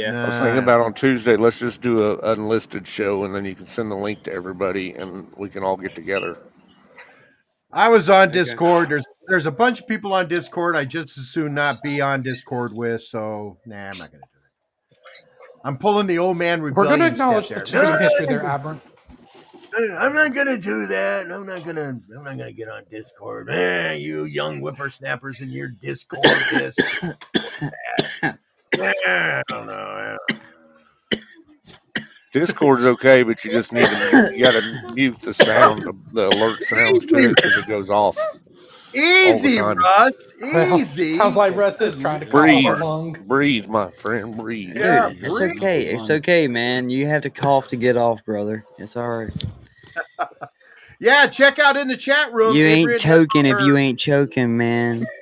Yeah. 0.00 0.24
I 0.24 0.28
was 0.28 0.38
thinking 0.38 0.62
about 0.62 0.80
on 0.80 0.94
Tuesday, 0.94 1.36
let's 1.36 1.58
just 1.58 1.82
do 1.82 2.02
a 2.02 2.32
unlisted 2.32 2.86
show 2.86 3.24
and 3.24 3.34
then 3.34 3.44
you 3.44 3.54
can 3.54 3.66
send 3.66 3.90
the 3.90 3.96
link 3.96 4.22
to 4.24 4.32
everybody 4.32 4.92
and 4.92 5.26
we 5.36 5.48
can 5.48 5.62
all 5.62 5.76
get 5.76 5.94
together. 5.94 6.38
I 7.72 7.88
was 7.88 8.10
on 8.10 8.30
Discord. 8.32 8.90
There's 8.90 9.04
there's 9.28 9.46
a 9.46 9.52
bunch 9.52 9.80
of 9.80 9.86
people 9.86 10.12
on 10.12 10.26
Discord. 10.26 10.74
I 10.74 10.84
just 10.84 11.16
as 11.18 11.28
soon 11.28 11.54
not 11.54 11.82
be 11.82 12.00
on 12.00 12.22
Discord 12.22 12.72
with. 12.72 13.02
So 13.02 13.58
nah, 13.66 13.90
I'm 13.90 13.98
not 13.98 14.10
gonna 14.10 14.22
do 14.22 14.38
it. 14.90 14.98
I'm 15.64 15.76
pulling 15.76 16.06
the 16.06 16.18
old 16.18 16.36
man 16.36 16.62
We're 16.62 16.70
going 16.70 17.00
to 17.00 17.06
acknowledge 17.06 17.46
step 17.46 17.64
the 17.64 17.72
there. 17.72 17.84
cheating 17.84 18.00
history 18.00 18.26
there, 18.26 18.42
No, 18.42 18.48
Aberrant. 18.48 18.80
I'm 19.98 20.14
not 20.14 20.34
gonna 20.34 20.58
do 20.58 20.86
that. 20.86 21.30
I'm 21.30 21.46
not 21.46 21.64
gonna. 21.64 22.00
I'm 22.16 22.24
not 22.24 22.36
gonna 22.36 22.52
get 22.52 22.68
on 22.68 22.82
Discord. 22.90 23.50
Eh, 23.50 23.92
you 23.94 24.24
young 24.24 24.60
whippersnappers 24.60 25.40
in 25.42 25.50
your 25.50 25.68
Discord. 25.68 26.24
This. 26.24 26.76
that. 28.80 29.44
I 29.48 29.52
don't 29.52 29.66
know. 29.66 29.72
I 29.72 30.16
Discord's 32.32 32.84
okay, 32.84 33.22
but 33.24 33.44
you 33.44 33.50
just 33.50 33.72
need 33.72 33.84
to, 33.86 34.32
you 34.36 34.44
gotta 34.44 34.62
mute 34.94 35.20
the 35.22 35.34
sound, 35.34 35.82
the, 35.82 35.92
the 36.12 36.28
alert 36.28 36.62
sounds 36.62 37.04
to 37.06 37.16
Easy, 37.16 37.24
it 37.26 37.36
because 37.36 37.56
it 37.56 37.66
goes 37.66 37.90
off 37.90 38.16
all 38.16 38.22
the 38.94 38.98
easy. 38.98 39.60
Russ. 39.60 40.34
Well, 40.40 40.78
Easy. 40.78 41.08
sounds 41.08 41.36
like 41.36 41.56
Russ 41.56 41.80
is 41.80 41.96
trying 41.96 42.20
to 42.20 42.26
Breathe, 42.26 42.66
a 42.66 42.76
lung. 42.76 43.12
breathe, 43.26 43.66
my 43.66 43.90
friend, 43.90 44.36
breathe. 44.36 44.76
Yeah, 44.76 45.08
Dude, 45.08 45.24
it's 45.24 45.34
breathe. 45.38 45.56
okay. 45.56 45.82
It's 45.86 46.10
okay, 46.10 46.48
man. 46.48 46.88
You 46.90 47.06
have 47.06 47.22
to 47.22 47.30
cough 47.30 47.68
to 47.68 47.76
get 47.76 47.96
off, 47.96 48.24
brother. 48.24 48.64
It's 48.78 48.96
all 48.96 49.08
right. 49.08 49.30
Yeah, 51.02 51.28
check 51.28 51.58
out 51.58 51.78
in 51.78 51.88
the 51.88 51.96
chat 51.96 52.30
room. 52.34 52.54
You 52.54 52.66
ain't 52.66 53.00
choking 53.00 53.46
if 53.46 53.58
you 53.62 53.78
ain't 53.78 53.98
choking, 53.98 54.56
man. 54.56 55.06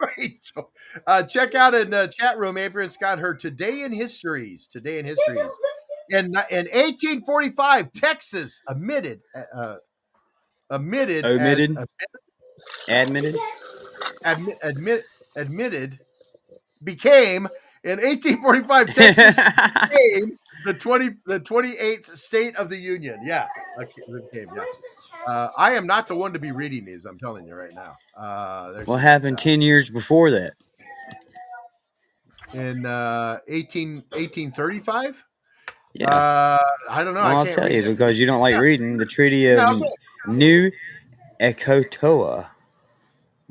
Right. 0.00 0.38
So, 0.40 0.69
uh, 1.06 1.22
check 1.22 1.54
out 1.54 1.74
in 1.74 1.90
the 1.90 2.06
chat 2.08 2.38
room. 2.38 2.56
Adrian's 2.56 2.96
got 2.96 3.18
her 3.18 3.34
today 3.34 3.82
in 3.82 3.92
histories. 3.92 4.66
Today 4.66 4.98
in 4.98 5.06
histories. 5.06 5.52
In 6.10 6.26
in 6.26 6.66
1845, 6.66 7.92
Texas 7.92 8.62
admitted 8.68 9.20
uh, 9.54 9.76
admitted 10.70 11.24
Omitted? 11.24 11.76
as 11.76 11.86
Admitted. 12.88 13.36
admit, 14.24 14.58
admit 14.62 15.04
admitted 15.36 15.98
became 16.82 17.48
in 17.84 17.98
1845 17.98 18.94
Texas 18.94 19.36
became 19.90 20.38
the 20.64 20.74
20 20.74 21.10
the 21.26 21.40
28th 21.40 22.16
state 22.16 22.54
of 22.56 22.68
the 22.68 22.76
union. 22.76 23.18
Yeah, 23.24 23.46
okay, 23.80 24.46
yeah. 24.54 24.64
Uh, 25.26 25.48
I 25.56 25.72
am 25.72 25.86
not 25.86 26.08
the 26.08 26.16
one 26.16 26.32
to 26.32 26.38
be 26.38 26.52
reading 26.52 26.84
these. 26.84 27.04
I'm 27.04 27.18
telling 27.18 27.46
you 27.46 27.54
right 27.54 27.72
now. 27.72 27.96
Uh, 28.16 28.82
what 28.84 28.98
happened 29.00 29.38
ten 29.38 29.60
years 29.60 29.88
before 29.88 30.30
that? 30.32 30.54
In 32.54 32.84
uh, 32.86 33.38
18 33.48 33.96
1835. 34.10 35.24
Yeah. 35.94 36.08
Uh, 36.10 36.58
I 36.88 37.04
don't 37.04 37.14
know. 37.14 37.22
well, 37.22 37.36
I 37.36 37.40
I'll 37.40 37.46
tell 37.46 37.70
you 37.70 37.80
it. 37.82 37.86
because 37.86 38.18
you 38.18 38.26
don't 38.26 38.40
like 38.40 38.52
Yeah. 38.52 38.60
reading 38.60 38.96
the 38.96 39.06
Treaty 39.06 39.48
of 39.48 39.58
okay. 39.58 39.90
New 40.28 40.70
Echota. 41.40 42.46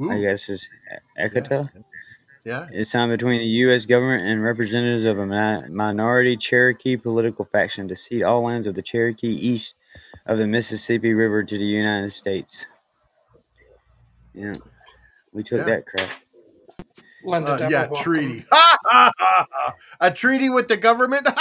I 0.10 0.20
guess 0.22 0.48
is 0.48 0.70
yeah, 1.18 1.66
yeah. 2.46 2.68
It's 2.72 2.92
signed 2.92 3.12
between 3.12 3.40
the 3.40 3.46
U.S. 3.68 3.86
government 3.86 4.24
and 4.24 4.42
representatives 4.42 5.04
of 5.04 5.18
a 5.18 5.26
mi- 5.26 5.68
minority 5.70 6.38
Cherokee 6.38 6.96
political 6.96 7.44
faction 7.44 7.90
to 7.90 7.98
cede 7.98 8.24
all 8.24 8.44
lands 8.44 8.66
of 8.66 8.76
the 8.76 8.82
Cherokee 8.82 9.28
east 9.28 9.74
of 10.26 10.38
the 10.38 10.48
Mississippi 10.48 11.14
River 11.14 11.44
to 11.44 11.58
the 11.58 11.66
United 11.66 12.14
States. 12.14 12.66
Yeah, 14.34 14.56
we 15.34 15.44
took 15.44 15.60
Yeah. 15.68 15.76
that 15.76 15.86
crap. 15.86 16.10
Lend 17.24 17.48
a 17.48 17.54
Uh, 17.54 17.58
devil 17.58 17.72
yeah, 17.98 18.02
treaty. 18.04 18.46
a 20.00 20.12
treaty 20.12 20.50
with 20.50 20.68
the 20.68 20.78
government. 20.78 21.28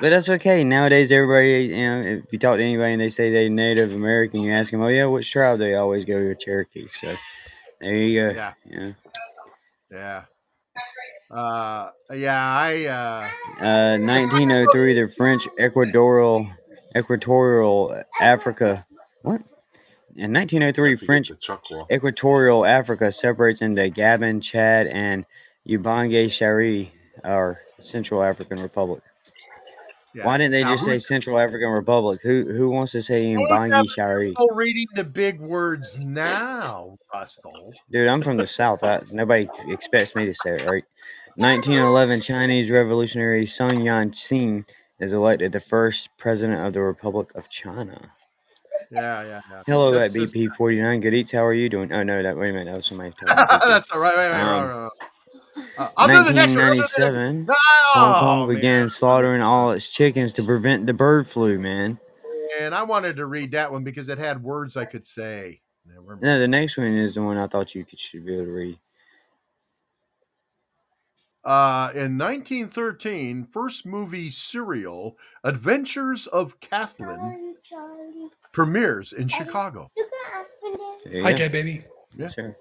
But 0.00 0.08
that's 0.10 0.30
okay. 0.30 0.64
Nowadays, 0.64 1.12
everybody, 1.12 1.74
you 1.76 1.86
know, 1.86 2.00
if 2.00 2.32
you 2.32 2.38
talk 2.38 2.56
to 2.56 2.62
anybody 2.62 2.92
and 2.92 3.00
they 3.02 3.10
say 3.10 3.30
they 3.30 3.50
Native 3.50 3.92
American, 3.92 4.40
you 4.40 4.50
ask 4.50 4.70
them, 4.70 4.80
"Oh 4.80 4.88
yeah, 4.88 5.04
which 5.04 5.30
tribe?" 5.30 5.58
They 5.58 5.74
always 5.74 6.06
go 6.06 6.18
to 6.18 6.34
Cherokee. 6.34 6.88
So 6.90 7.14
there 7.78 7.94
you 7.94 8.28
go. 8.30 8.34
yeah, 8.34 8.52
Yeah. 8.64 8.92
yeah. 9.90 10.22
Uh, 11.30 11.90
yeah. 12.14 12.56
I. 12.56 12.84
Uh, 12.86 13.28
Uh, 13.62 13.98
1903, 13.98 14.94
the 14.94 15.08
French 15.08 15.46
Equatorial 15.60 16.48
Equatorial 16.96 18.02
Africa. 18.22 18.86
What? 19.22 19.42
In 20.18 20.32
1903, 20.32 20.96
French 20.96 21.30
Equatorial 21.92 22.66
Africa 22.66 23.12
separates 23.12 23.62
into 23.62 23.82
Gabon, 23.82 24.42
Chad, 24.42 24.88
and 24.88 25.24
Ubangi 25.68 26.28
Shari, 26.28 26.92
or 27.22 27.60
Central 27.78 28.24
African 28.24 28.60
Republic. 28.60 29.00
Yeah. 30.14 30.26
Why 30.26 30.38
didn't 30.38 30.52
they 30.52 30.64
Now, 30.64 30.70
just 30.70 30.84
say 30.86 30.96
Central 30.96 31.38
African 31.38 31.68
Republic? 31.68 32.20
Who 32.22 32.52
who 32.52 32.68
wants 32.68 32.90
to 32.92 33.02
say 33.02 33.30
Who's 33.30 33.42
Mbangi 33.42 33.70
having 33.70 33.88
Shari? 33.90 34.32
trouble 34.34 34.56
reading 34.56 34.86
the 34.94 35.04
big 35.04 35.38
words 35.40 36.00
now, 36.00 36.98
Russell? 37.14 37.72
Dude, 37.92 38.08
I'm 38.08 38.20
from 38.20 38.38
the 38.38 38.46
South. 38.48 38.82
I, 38.82 39.02
nobody 39.12 39.48
expects 39.68 40.16
me 40.16 40.26
to 40.26 40.34
say 40.34 40.56
it 40.56 40.68
right. 40.68 40.84
1911 41.36 42.22
Chinese 42.22 42.72
revolutionary 42.72 43.46
Sun 43.46 43.82
Yat-sen 43.84 44.66
is 44.98 45.12
elected 45.12 45.52
the 45.52 45.60
first 45.60 46.08
president 46.18 46.66
of 46.66 46.72
the 46.72 46.82
Republic 46.82 47.30
of 47.36 47.48
China. 47.48 48.08
Yeah, 48.90 49.22
yeah, 49.22 49.40
yeah. 49.50 49.62
Hello 49.66 49.92
That's 49.92 50.14
at 50.16 50.20
BP49. 50.22 51.02
Good 51.02 51.14
eats. 51.14 51.32
How 51.32 51.44
are 51.44 51.52
you 51.54 51.68
doing? 51.68 51.92
Oh 51.92 52.02
no, 52.02 52.22
that 52.22 52.36
wait 52.36 52.50
a 52.50 52.52
minute. 52.52 52.66
That 52.70 52.76
was 52.76 52.86
somebody. 52.86 53.10
talking. 53.26 53.68
That's 53.68 53.90
all 53.90 54.00
right. 54.00 54.16
Wait, 54.16 54.30
wait, 54.30 54.40
Um, 54.40 54.62
wait, 54.62 54.74
wait, 54.74 54.82
wait. 54.84 54.90
Uh, 55.76 55.88
other 55.96 56.24
than 56.24 56.34
that, 56.36 56.44
other 56.50 56.54
than- 56.54 57.46
1997, 57.46 57.46
No, 57.46 57.54
Hong 57.94 58.14
Kong 58.20 58.46
man. 58.48 58.56
began 58.56 58.88
slaughtering 58.88 59.42
all 59.42 59.72
its 59.72 59.88
chickens 59.88 60.32
to 60.34 60.42
prevent 60.44 60.86
the 60.86 60.92
bird 60.94 61.26
flu. 61.26 61.58
Man, 61.58 61.98
And 62.60 62.74
I 62.74 62.82
wanted 62.84 63.16
to 63.16 63.26
read 63.26 63.52
that 63.52 63.70
one 63.72 63.82
because 63.84 64.08
it 64.08 64.18
had 64.18 64.42
words 64.42 64.76
I 64.76 64.84
could 64.84 65.06
say. 65.06 65.60
Never 65.86 66.16
no, 66.20 66.38
the 66.38 66.46
next 66.48 66.76
one 66.76 66.86
is 66.96 67.14
the 67.14 67.22
one 67.22 67.38
I 67.38 67.46
thought 67.48 67.74
you 67.74 67.84
could, 67.84 67.98
should 67.98 68.24
be 68.24 68.34
able 68.34 68.44
to 68.44 68.50
read. 68.52 68.78
Uh, 71.44 71.90
in 71.94 72.18
1913, 72.18 73.44
first 73.44 73.86
movie 73.86 74.28
serial, 74.30 75.16
Adventures 75.44 76.26
of 76.26 76.58
Kathlyn, 76.60 77.54
Charlie. 77.62 78.28
Premieres 78.58 79.12
in 79.12 79.28
Chicago. 79.28 79.88
Look 79.96 80.08
at 80.08 80.40
Aspen 80.40 80.72
there. 80.72 81.12
There 81.12 81.20
you 81.20 81.22
Hi. 81.22 81.32
Jay, 81.32 81.46
baby. 81.48 81.84
Yes, 82.16 82.34
sir. 82.34 82.56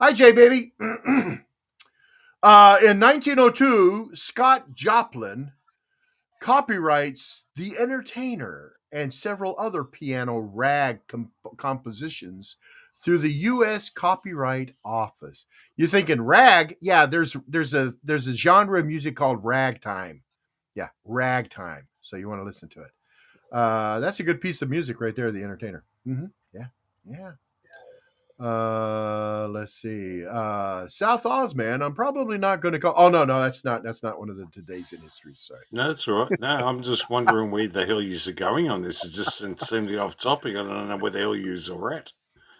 Hi, 0.00 0.12
Jay, 0.12 0.30
baby. 0.32 0.72
uh, 0.80 2.78
in 2.82 3.00
1902, 3.00 4.10
Scott 4.14 4.72
Joplin 4.74 5.50
copyrights 6.40 7.46
The 7.56 7.76
Entertainer 7.78 8.74
and 8.92 9.12
several 9.12 9.56
other 9.58 9.82
piano 9.82 10.38
rag 10.38 11.00
com- 11.08 11.32
compositions 11.56 12.58
through 13.04 13.18
the 13.18 13.32
U.S. 13.32 13.90
Copyright 13.90 14.74
Office. 14.84 15.46
You're 15.76 15.88
thinking 15.88 16.20
rag? 16.20 16.76
Yeah, 16.80 17.06
there's 17.06 17.36
there's 17.48 17.74
a 17.74 17.94
there's 18.04 18.28
a 18.28 18.34
genre 18.34 18.78
of 18.78 18.86
music 18.86 19.16
called 19.16 19.44
ragtime. 19.44 20.22
Yeah, 20.76 20.88
ragtime. 21.04 21.88
So 22.00 22.16
you 22.16 22.28
want 22.28 22.40
to 22.40 22.44
listen 22.44 22.68
to 22.70 22.82
it. 22.82 22.90
Uh, 23.52 24.00
that's 24.00 24.20
a 24.20 24.22
good 24.22 24.40
piece 24.40 24.62
of 24.62 24.70
music 24.70 25.00
right 25.00 25.14
there, 25.14 25.30
The 25.30 25.42
Entertainer. 25.42 25.84
hmm 26.04 26.26
Yeah, 26.54 26.66
yeah. 27.08 27.32
Uh, 28.40 29.46
let's 29.50 29.74
see. 29.74 30.26
Uh, 30.26 30.86
South 30.88 31.26
Oz, 31.26 31.54
man. 31.54 31.80
I'm 31.80 31.94
probably 31.94 32.38
not 32.38 32.60
going 32.60 32.72
to 32.72 32.80
call. 32.80 32.94
Oh 32.96 33.08
no, 33.08 33.24
no, 33.24 33.40
that's 33.40 33.64
not. 33.64 33.84
That's 33.84 34.02
not 34.02 34.18
one 34.18 34.30
of 34.30 34.36
the 34.36 34.46
today's 34.52 34.92
in 34.92 35.00
history. 35.00 35.32
Sorry. 35.36 35.60
No, 35.70 35.86
that's 35.88 36.08
all 36.08 36.24
right. 36.24 36.40
No, 36.40 36.48
I'm 36.48 36.82
just 36.82 37.08
wondering 37.08 37.52
where 37.52 37.68
the 37.68 37.86
hell 37.86 38.02
you 38.02 38.18
are 38.26 38.32
going 38.32 38.68
on 38.68 38.82
this. 38.82 39.04
It 39.04 39.12
just 39.12 39.38
seemed 39.38 39.94
off 39.94 40.16
topic. 40.16 40.52
I 40.56 40.64
don't 40.64 40.88
know 40.88 40.96
where 40.96 41.12
the 41.12 41.20
hell 41.20 41.36
you 41.36 41.56
are 41.72 41.92
at. 41.94 42.12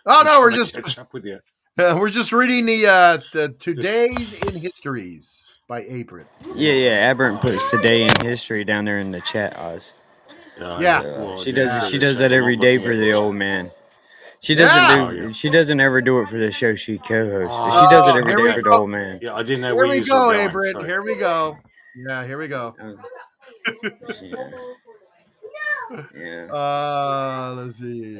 Oh 0.06 0.20
I'm 0.20 0.27
no, 0.27 0.40
we're 0.40 0.52
just 0.52 0.74
catch 0.74 0.98
up 0.98 1.12
with 1.12 1.24
you. 1.24 1.40
we're 1.78 2.10
just 2.10 2.32
reading 2.32 2.66
the 2.66 2.86
uh 2.86 3.19
the 3.32 3.48
today's 3.59 4.35
in 4.35 4.55
histories 4.55 5.59
by 5.69 5.82
Abram. 5.82 6.27
Yeah, 6.55 6.74
yeah. 6.74 7.10
Aberrant 7.10 7.40
puts 7.40 7.69
today 7.70 8.02
in 8.02 8.12
history 8.24 8.64
down 8.64 8.85
there 8.85 9.01
in 9.01 9.10
the 9.10 9.20
chat, 9.23 9.56
Oz. 9.56 9.94
Yeah. 10.58 11.00
Uh, 11.00 11.02
well, 11.02 11.36
she 11.36 11.50
I 11.50 11.54
does. 11.54 11.72
didn't 11.72 11.90
She 11.90 11.98
does 11.98 12.18
that 12.18 12.28
chat. 12.28 12.32
every 12.32 12.54
I'm 12.54 12.60
day 12.60 12.78
looking 12.78 12.90
for 12.92 12.96
the 12.96 13.12
old 13.12 13.34
man. 13.34 13.70
She 14.40 14.54
doesn't 14.54 14.76
Yeah. 14.76 15.06
Oh, 15.06 15.10
yeah. 15.10 15.22
do. 15.22 15.32
She 15.32 15.50
doesn't 15.50 15.80
ever 15.80 16.00
do 16.00 16.20
it 16.20 16.28
for 16.28 16.36
the 16.38 16.50
show 16.50 16.74
she 16.74 16.98
co-hosts, 16.98 17.56
but 17.56 17.70
she 17.80 17.86
does 17.94 18.08
it 18.08 18.14
Oh, 18.14 18.18
every 18.18 18.30
here 18.32 18.36
day 18.38 18.42
we 18.44 18.52
for 18.54 18.62
the 18.62 18.76
old 18.76 18.90
man. 18.90 19.18
Yeah, 19.22 19.34
I 19.34 19.42
didn't 19.42 19.60
know 19.60 19.68
Here 19.68 19.76
where 19.76 19.86
we 19.88 20.00
go, 20.00 20.26
were 20.26 20.32
going. 20.34 20.46
Abram. 20.48 20.72
sorry. 20.72 20.86
Here 20.86 21.02
we 21.02 21.14
go. 21.14 21.58
Yeah, 21.94 22.26
here 22.26 22.38
we 22.38 22.48
go. 22.48 22.74
Yeah. 26.16 26.46
Uh, 26.50 27.54
let's 27.58 27.78
see. 27.78 28.16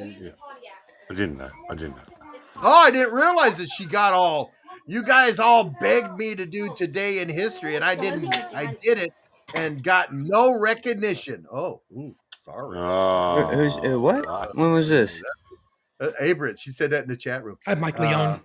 I 1.09 1.13
didn't 1.13 1.37
know. 1.37 1.49
I 1.69 1.75
didn't 1.75 1.95
know. 1.95 2.03
Oh, 2.61 2.71
I 2.85 2.91
didn't 2.91 3.13
realize 3.13 3.57
that 3.57 3.67
she 3.69 3.85
got 3.85 4.13
all. 4.13 4.51
You 4.85 5.01
guys 5.01 5.39
all 5.39 5.63
begged 5.81 6.15
me 6.17 6.35
to 6.35 6.45
do 6.45 6.73
today 6.75 7.19
in 7.19 7.29
history, 7.29 7.75
and 7.75 7.83
I 7.83 7.95
didn't. 7.95 8.33
I 8.53 8.77
did 8.81 8.99
it 8.99 9.11
and 9.55 9.81
got 9.83 10.13
no 10.13 10.51
recognition. 10.57 11.45
Oh, 11.51 11.81
ooh, 11.97 12.15
sorry. 12.43 12.77
Oh, 12.77 13.49
who's- 13.53 13.77
uh, 13.77 13.99
what? 13.99 14.25
right. 14.27 14.49
When 14.55 14.71
was 14.71 14.89
this? 14.89 15.21
Uh, 15.99 16.11
Abram, 16.19 16.55
she 16.57 16.71
said 16.71 16.89
that 16.91 17.03
in 17.03 17.09
the 17.09 17.15
chat 17.17 17.43
room. 17.43 17.57
I 17.65 17.71
had 17.71 17.79
Mike 17.81 17.97
Leon. 17.99 18.41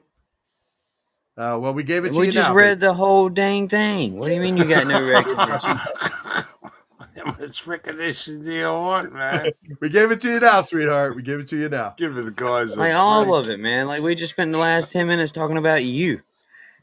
Uh, 1.37 1.57
well, 1.61 1.73
we 1.73 1.83
gave 1.85 2.05
it 2.05 2.09
to 2.09 2.15
you. 2.15 2.21
We 2.21 2.27
you 2.27 2.33
just 2.33 2.49
now. 2.49 2.55
read 2.55 2.81
the 2.81 2.95
whole 2.95 3.29
dang 3.29 3.69
thing. 3.69 4.19
What 4.19 4.29
do 4.29 4.35
you 4.35 4.41
mean 4.41 4.57
you 4.57 4.65
got 4.65 4.87
no 4.87 5.01
recognition? 5.09 5.77
How 5.77 7.37
much 7.39 7.67
recognition 7.67 8.45
do 8.45 8.53
you 8.53 8.65
want, 8.65 9.13
man? 9.13 9.51
We 9.81 9.89
gave 9.89 10.11
it 10.11 10.21
to 10.23 10.33
you 10.33 10.41
now, 10.41 10.61
sweetheart. 10.63 11.15
We 11.15 11.23
gave 11.23 11.39
it 11.41 11.49
to 11.49 11.57
you 11.57 11.69
now. 11.69 11.95
Give 11.97 12.13
it 12.13 12.15
to 12.17 12.23
the 12.23 12.31
guys 12.33 12.75
a 12.75 12.79
Like 12.79 12.95
all 12.95 13.25
break. 13.25 13.35
of 13.47 13.51
it, 13.51 13.61
man. 13.61 13.87
Like 13.87 14.03
we 14.03 14.15
just 14.15 14.33
spent 14.33 14.51
the 14.53 14.59
last 14.59 14.91
ten 14.93 15.07
minutes 15.07 15.31
talking 15.33 15.57
about 15.59 15.85
you. 15.85 16.21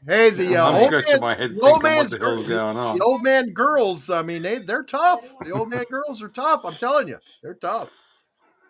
Hey, 0.08 0.30
the 0.30 0.56
uh, 0.56 0.68
I'm 0.68 0.74
old 0.76 0.84
scratching 0.86 1.12
man, 1.14 1.20
my 1.20 1.34
head 1.34 1.50
the 1.56 1.60
thinking 1.60 1.64
old 1.72 1.82
what 1.82 1.82
the 1.82 1.88
hell's 1.90 2.14
girls- 2.14 2.48
going 2.48 2.76
on. 2.76 2.98
The 2.98 3.04
old 3.04 3.22
man 3.22 3.50
girls. 3.50 4.08
I 4.10 4.22
mean, 4.22 4.42
they 4.42 4.58
they're 4.58 4.82
tough. 4.84 5.32
The 5.44 5.50
old 5.52 5.68
man 5.70 5.84
girls 5.90 6.22
are 6.22 6.28
tough. 6.28 6.64
I'm 6.64 6.74
telling 6.74 7.08
you, 7.08 7.18
they're 7.42 7.54
tough. 7.54 7.90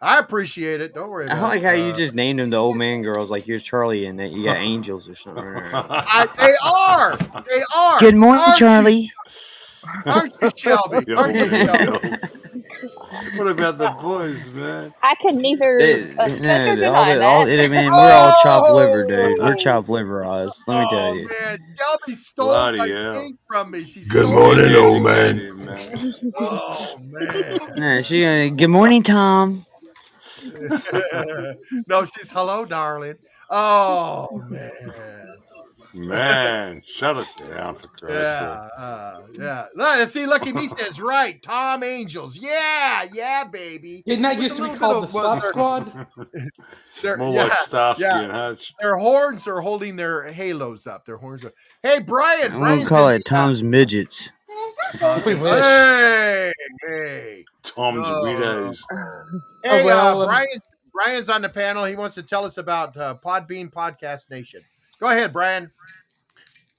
I 0.01 0.19
appreciate 0.19 0.81
it. 0.83 0.95
Don't 0.95 1.09
worry. 1.11 1.29
I 1.29 1.41
like 1.41 1.61
it. 1.61 1.65
how 1.65 1.71
you 1.73 1.91
Uh, 1.91 1.95
just 1.95 2.13
named 2.15 2.39
them 2.39 2.51
the 2.51 2.57
old 2.59 2.77
man 2.77 3.03
girls, 3.03 3.31
like 3.31 3.47
you're 3.47 3.59
Charlie 3.59 4.05
and 4.07 4.19
that 4.19 4.31
you 4.31 4.45
got 4.45 4.59
angels 4.59 5.09
or 5.09 5.15
something. 5.15 5.45
I, 5.73 6.29
they 6.37 6.55
are. 6.63 7.17
They 7.49 7.63
are. 7.77 7.99
Good 8.01 8.15
morning, 8.15 8.43
Aren't 8.45 8.61
you- 8.61 8.67
Charlie. 8.67 9.13
Aren't 10.05 10.35
you, 10.43 10.51
Shelby? 10.57 11.05
The 11.07 11.15
Aren't 11.17 11.37
you, 11.37 11.49
Shelby? 11.49 12.17
Girls. 13.23 13.35
what 13.39 13.49
about 13.49 13.79
the 13.79 13.91
boys, 14.03 14.51
man? 14.51 14.95
I 15.03 15.15
could 15.17 15.35
neither 15.37 15.79
They- 15.79 16.11
uh, 16.17 16.27
no, 16.29 16.37
touch 16.37 16.39
or 16.69 16.77
the- 16.77 16.87
all 16.95 17.05
the- 17.15 17.25
all- 17.25 17.47
that. 17.47 17.59
it- 17.61 17.71
man, 17.71 17.91
we're 17.91 18.13
all 18.13 18.35
chopped 18.43 18.71
liver, 18.73 19.05
dude. 19.07 19.39
Oh! 19.41 19.45
We're 19.45 19.55
chopped 19.55 19.89
liver 19.89 20.25
eyes. 20.25 20.63
Let 20.67 20.81
me 20.81 20.87
Oh 20.87 20.91
tell 20.91 21.15
you. 21.17 21.29
man, 21.29 21.59
Shelby 21.79 22.15
stole 22.15 22.47
Bloody 22.49 22.79
my 22.79 22.89
hell. 22.89 23.15
thing 23.15 23.39
from 23.47 23.71
me. 23.71 23.85
She 23.85 24.05
Good 24.05 24.29
morning, 24.29 24.71
it. 24.71 24.77
old 24.77 25.03
man. 25.03 25.65
man. 25.65 26.15
Oh 26.39 26.99
man. 27.03 27.59
No, 27.77 28.01
she. 28.01 28.25
Uh, 28.25 28.49
good 28.55 28.69
morning, 28.71 29.03
Tom. 29.03 29.65
no, 31.89 32.05
she's 32.05 32.31
hello, 32.31 32.65
darling. 32.65 33.17
Oh 33.51 34.43
man. 34.49 35.26
Man, 35.97 36.83
shut 36.87 37.17
it 37.17 37.29
down 37.39 37.75
for 37.75 37.89
Christ's 37.89 38.09
Yeah, 38.11 38.69
uh, 38.79 39.23
yeah. 39.33 39.65
Look, 39.75 40.09
see, 40.09 40.27
Lucky 40.27 40.53
Me 40.53 40.69
says 40.69 41.01
right. 41.01 41.43
Tom 41.43 41.83
Angels. 41.83 42.37
Yeah, 42.37 43.07
yeah, 43.13 43.45
baby. 43.45 44.03
Didn't 44.05 44.23
that 44.23 44.41
used 44.41 44.57
to 44.57 44.69
be 44.69 44.77
called 44.77 45.03
the 45.03 45.07
of 45.07 45.11
Slop. 45.11 45.43
Squad? 45.43 45.95
More 47.19 47.35
yeah, 47.35 47.45
like 47.45 47.53
Starsky 47.53 48.03
yeah. 48.03 48.21
and 48.21 48.33
Hutch. 48.33 48.75
Their 48.81 48.97
horns 48.97 49.47
are 49.47 49.61
holding 49.61 49.97
their 49.97 50.31
halos 50.31 50.87
up. 50.87 51.07
Their 51.07 51.17
horns 51.17 51.45
are. 51.45 51.53
Hey, 51.83 52.01
Brian. 52.01 52.53
I'm 52.53 52.61
gonna 52.61 52.85
call 52.85 53.09
it 53.09 53.25
Tom's 53.25 53.63
midgets. 53.63 54.33
We 55.25 55.35
wish. 55.35 55.65
Hey, 55.65 56.53
hey. 56.87 57.45
Tom's 57.63 58.07
Oh. 58.09 58.23
Widows. 58.23 58.85
Hey, 59.65 59.85
well, 59.85 60.21
uh, 60.21 60.25
um, 60.25 60.29
Brian. 60.29 60.61
Brian's 60.93 61.29
on 61.29 61.43
the 61.43 61.49
panel. 61.49 61.85
He 61.85 61.95
wants 61.95 62.15
to 62.15 62.23
tell 62.23 62.47
us 62.47 62.57
about 62.57 62.97
uh, 62.97 63.17
Podbean 63.23 63.71
Podcast 63.71 64.31
Nation. 64.31 64.63
Go 65.01 65.09
ahead, 65.09 65.33
Brian. 65.33 65.71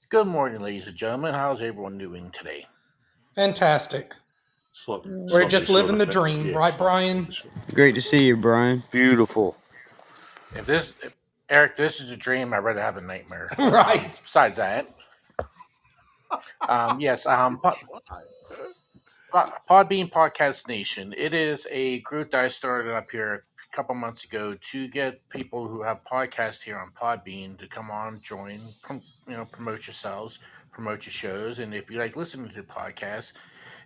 Good 0.08 0.26
morning, 0.26 0.60
ladies 0.60 0.86
and 0.86 0.96
gentlemen. 0.96 1.34
How's 1.34 1.60
everyone 1.62 1.98
doing 1.98 2.30
today? 2.30 2.66
Fantastic. 3.34 4.14
Slop- 4.72 5.06
We're 5.06 5.28
sloppy 5.28 5.48
just 5.48 5.66
sort 5.66 5.80
living 5.82 5.98
the 5.98 6.06
thing. 6.06 6.12
dream, 6.12 6.46
Yeah, 6.48 6.56
right, 6.56 6.72
sloppy 6.72 6.82
Brian? 6.84 7.32
sort 7.32 7.52
Great 7.74 7.94
to 7.94 8.00
see 8.00 8.24
you, 8.24 8.36
Brian. 8.36 8.82
Beautiful. 8.90 9.56
If 10.56 10.66
this, 10.66 10.94
if, 11.02 11.14
Eric, 11.50 11.76
this 11.76 12.00
is 12.00 12.10
a 12.10 12.16
dream. 12.16 12.52
I'd 12.52 12.58
rather 12.58 12.80
have 12.80 12.96
a 12.96 13.00
nightmare. 13.00 13.48
Right. 13.58 14.10
Besides 14.22 14.56
that, 14.56 14.88
um, 16.68 17.00
yes, 17.00 17.26
um, 17.26 17.58
Pod, 17.58 17.76
Pod- 19.32 19.52
Podbean 19.68 20.10
Podcast 20.10 20.66
Nation. 20.68 21.14
It 21.16 21.34
is 21.34 21.66
a 21.70 22.00
group 22.00 22.30
that 22.32 22.44
I 22.44 22.48
started 22.48 22.92
up 22.94 23.10
here 23.10 23.44
a 23.70 23.76
couple 23.76 23.94
months 23.94 24.24
ago 24.24 24.56
to 24.70 24.88
get 24.88 25.28
people 25.28 25.68
who 25.68 25.82
have 25.82 26.04
podcasts 26.04 26.62
here 26.62 26.78
on 26.78 26.90
Podbean 26.90 27.58
to 27.58 27.66
come 27.66 27.90
on, 27.90 28.20
join, 28.20 28.60
you 28.90 29.36
know, 29.36 29.44
promote 29.44 29.86
yourselves, 29.86 30.38
promote 30.72 31.04
your 31.06 31.12
shows, 31.12 31.58
and 31.58 31.74
if 31.74 31.90
you 31.90 31.98
like 31.98 32.16
listening 32.16 32.48
to 32.50 32.62
podcasts, 32.62 33.32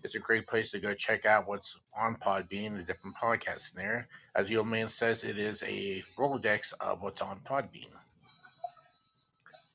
it's 0.05 0.15
a 0.15 0.19
great 0.19 0.47
place 0.47 0.71
to 0.73 0.81
go 0.81 0.95
check 0.95 1.25
out 1.25 1.47
what's 1.47 1.79
on 1.97 2.17
Podbean, 2.17 2.77
the 2.77 2.83
different 2.83 3.17
podcasts 3.17 3.73
in 3.73 3.77
there. 3.77 4.09
As 4.35 4.49
the 4.49 4.57
old 4.57 4.69
man 4.69 4.89
says, 4.89 5.23
it 5.25 5.39
is 5.39 5.63
a 5.63 6.03
Rolodex 6.19 6.73
of 6.81 7.03
what's 7.03 7.21
on 7.21 7.41
Podbean. 7.45 7.91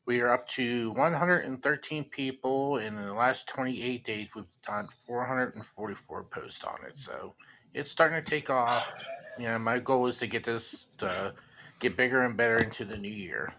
We 0.05 0.21
are 0.21 0.33
up 0.33 0.47
to 0.49 0.91
113 0.91 2.05
people, 2.05 2.77
and 2.77 2.97
in 2.97 3.05
the 3.05 3.13
last 3.13 3.47
28 3.49 4.05
days, 4.05 4.29
we've 4.35 4.45
done 4.65 4.87
444 5.05 6.23
posts 6.23 6.63
on 6.63 6.77
it. 6.87 6.97
So 6.97 7.35
it's 7.73 7.91
starting 7.91 8.23
to 8.23 8.29
take 8.29 8.49
off. 8.49 8.83
You 9.37 9.45
know, 9.45 9.59
my 9.59 9.79
goal 9.79 10.07
is 10.07 10.17
to 10.19 10.27
get 10.27 10.43
this 10.43 10.87
to 10.99 11.33
get 11.79 11.95
bigger 11.97 12.23
and 12.23 12.35
better 12.35 12.57
into 12.57 12.85
the 12.85 12.97
new 12.97 13.09
year. 13.09 13.53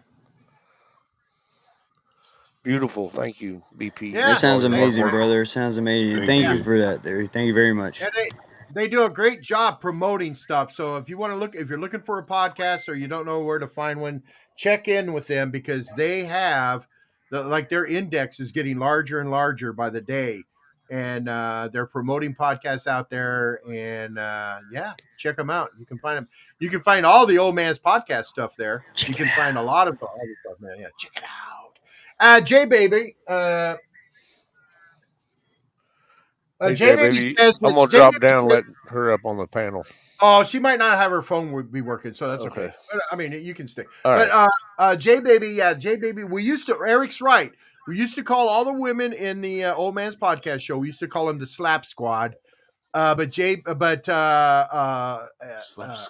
Beautiful. 2.63 3.09
Thank 3.09 3.39
you, 3.41 3.63
BP. 3.77 4.13
Yeah. 4.13 4.27
That 4.27 4.39
sounds 4.41 4.63
All 4.65 4.69
your 4.69 4.77
hard 4.79 4.89
amazing, 4.89 5.03
work. 5.03 5.11
brother. 5.11 5.45
Sounds 5.45 5.77
amazing. 5.77 6.17
Thank 6.17 6.27
Thank 6.27 6.43
you. 6.45 6.53
you 6.55 6.63
for 6.63 6.77
that, 6.79 7.01
there. 7.03 7.25
Thank 7.25 7.47
you 7.47 7.53
very 7.53 7.73
much. 7.73 8.01
And 8.01 8.11
they 8.13 8.29
they 8.73 8.87
do 8.87 9.05
a 9.05 9.09
great 9.09 9.41
job 9.41 9.79
promoting 9.81 10.35
stuff. 10.35 10.71
So 10.71 10.97
if 10.97 11.09
you 11.09 11.17
want 11.17 11.31
to 11.33 11.37
look, 11.37 11.55
if 11.55 11.69
you're 11.69 11.79
looking 11.79 12.01
for 12.01 12.19
a 12.19 12.25
podcast 12.25 12.89
or 12.89 12.93
you 12.95 13.07
don't 13.07 13.25
know 13.25 13.39
where 13.39 13.59
to 13.59 13.67
find 13.67 13.99
one, 13.99 14.21
check 14.57 14.87
in 14.87 15.13
with 15.13 15.27
them 15.27 15.51
because 15.51 15.91
they 15.95 16.25
have 16.25 16.85
the 17.31 17.43
like 17.43 17.69
their 17.69 17.85
index 17.85 18.39
is 18.39 18.51
getting 18.51 18.77
larger 18.77 19.21
and 19.21 19.31
larger 19.31 19.71
by 19.71 19.89
the 19.89 20.01
day, 20.01 20.43
and 20.89 21.29
uh, 21.29 21.69
they're 21.71 21.85
promoting 21.85 22.35
podcasts 22.35 22.87
out 22.87 23.09
there. 23.09 23.61
And 23.69 24.17
uh, 24.17 24.59
yeah, 24.71 24.93
check 25.17 25.35
them 25.37 25.49
out. 25.49 25.71
You 25.79 25.85
can 25.85 25.97
find 25.99 26.17
them. 26.17 26.27
You 26.59 26.69
can 26.69 26.81
find 26.81 27.05
all 27.05 27.25
the 27.25 27.37
old 27.37 27.55
man's 27.55 27.79
podcast 27.79 28.25
stuff 28.25 28.55
there. 28.55 28.85
Check 28.95 29.09
you 29.09 29.13
it 29.15 29.17
can 29.17 29.27
out. 29.27 29.37
find 29.37 29.57
a 29.57 29.61
lot 29.61 29.87
of 29.87 29.95
other 30.01 30.35
stuff, 30.45 30.59
man. 30.59 30.79
Yeah, 30.79 30.87
check 30.97 31.11
it 31.15 31.23
out. 31.23 31.79
Uh, 32.19 32.41
J 32.41 32.65
baby. 32.65 33.15
Uh, 33.27 33.75
uh, 36.61 36.67
Hey, 36.67 36.75
J 36.75 36.85
Jay, 36.87 36.95
baby 36.97 37.15
baby, 37.15 37.35
says 37.37 37.59
I'm 37.63 37.73
gonna 37.73 37.89
J 37.89 37.97
drop 37.97 38.13
Baby 38.13 38.27
down 38.27 38.47
let 38.49 38.65
her 38.87 39.13
up 39.13 39.21
on 39.23 39.37
the 39.37 39.47
panel. 39.47 39.85
Oh, 40.21 40.43
she 40.43 40.59
might 40.59 40.77
not 40.77 40.97
have 40.97 41.09
her 41.11 41.21
phone 41.21 41.53
would 41.53 41.71
be 41.71 41.79
working, 41.79 42.13
so 42.13 42.27
that's 42.27 42.43
okay. 42.43 42.63
Okay. 42.63 42.73
But, 42.91 43.01
I 43.11 43.15
mean, 43.15 43.31
you 43.31 43.53
can 43.53 43.65
stay. 43.69 43.85
All 44.03 44.13
but 44.13 44.29
right. 44.29 44.45
uh, 44.45 44.49
uh, 44.77 44.95
J 44.97 45.21
baby, 45.21 45.51
yeah, 45.51 45.73
J 45.73 45.95
baby. 45.95 46.25
We 46.25 46.43
used 46.43 46.65
to. 46.65 46.77
Eric's 46.85 47.21
right. 47.21 47.53
We 47.89 47.97
used 47.97 48.13
to 48.17 48.23
call 48.23 48.49
all 48.49 48.65
the 48.65 48.71
women 48.71 49.13
in 49.13 49.41
the 49.41 49.65
uh, 49.65 49.73
Old 49.73 49.95
Man's 49.95 50.15
Podcast 50.15 50.61
show. 50.61 50.77
We 50.77 50.89
used 50.89 50.99
to 50.99 51.07
call 51.07 51.25
them 51.25 51.39
the 51.39 51.47
Slap 51.47 51.83
Squad. 51.83 52.35
Uh, 52.93 53.15
but 53.15 53.31
J, 53.31 53.55
but 53.55 54.07
uh, 54.07 54.11
uh, 54.71 55.25
Slap 55.63 55.89
uh, 55.89 55.95
squad. 55.95 56.09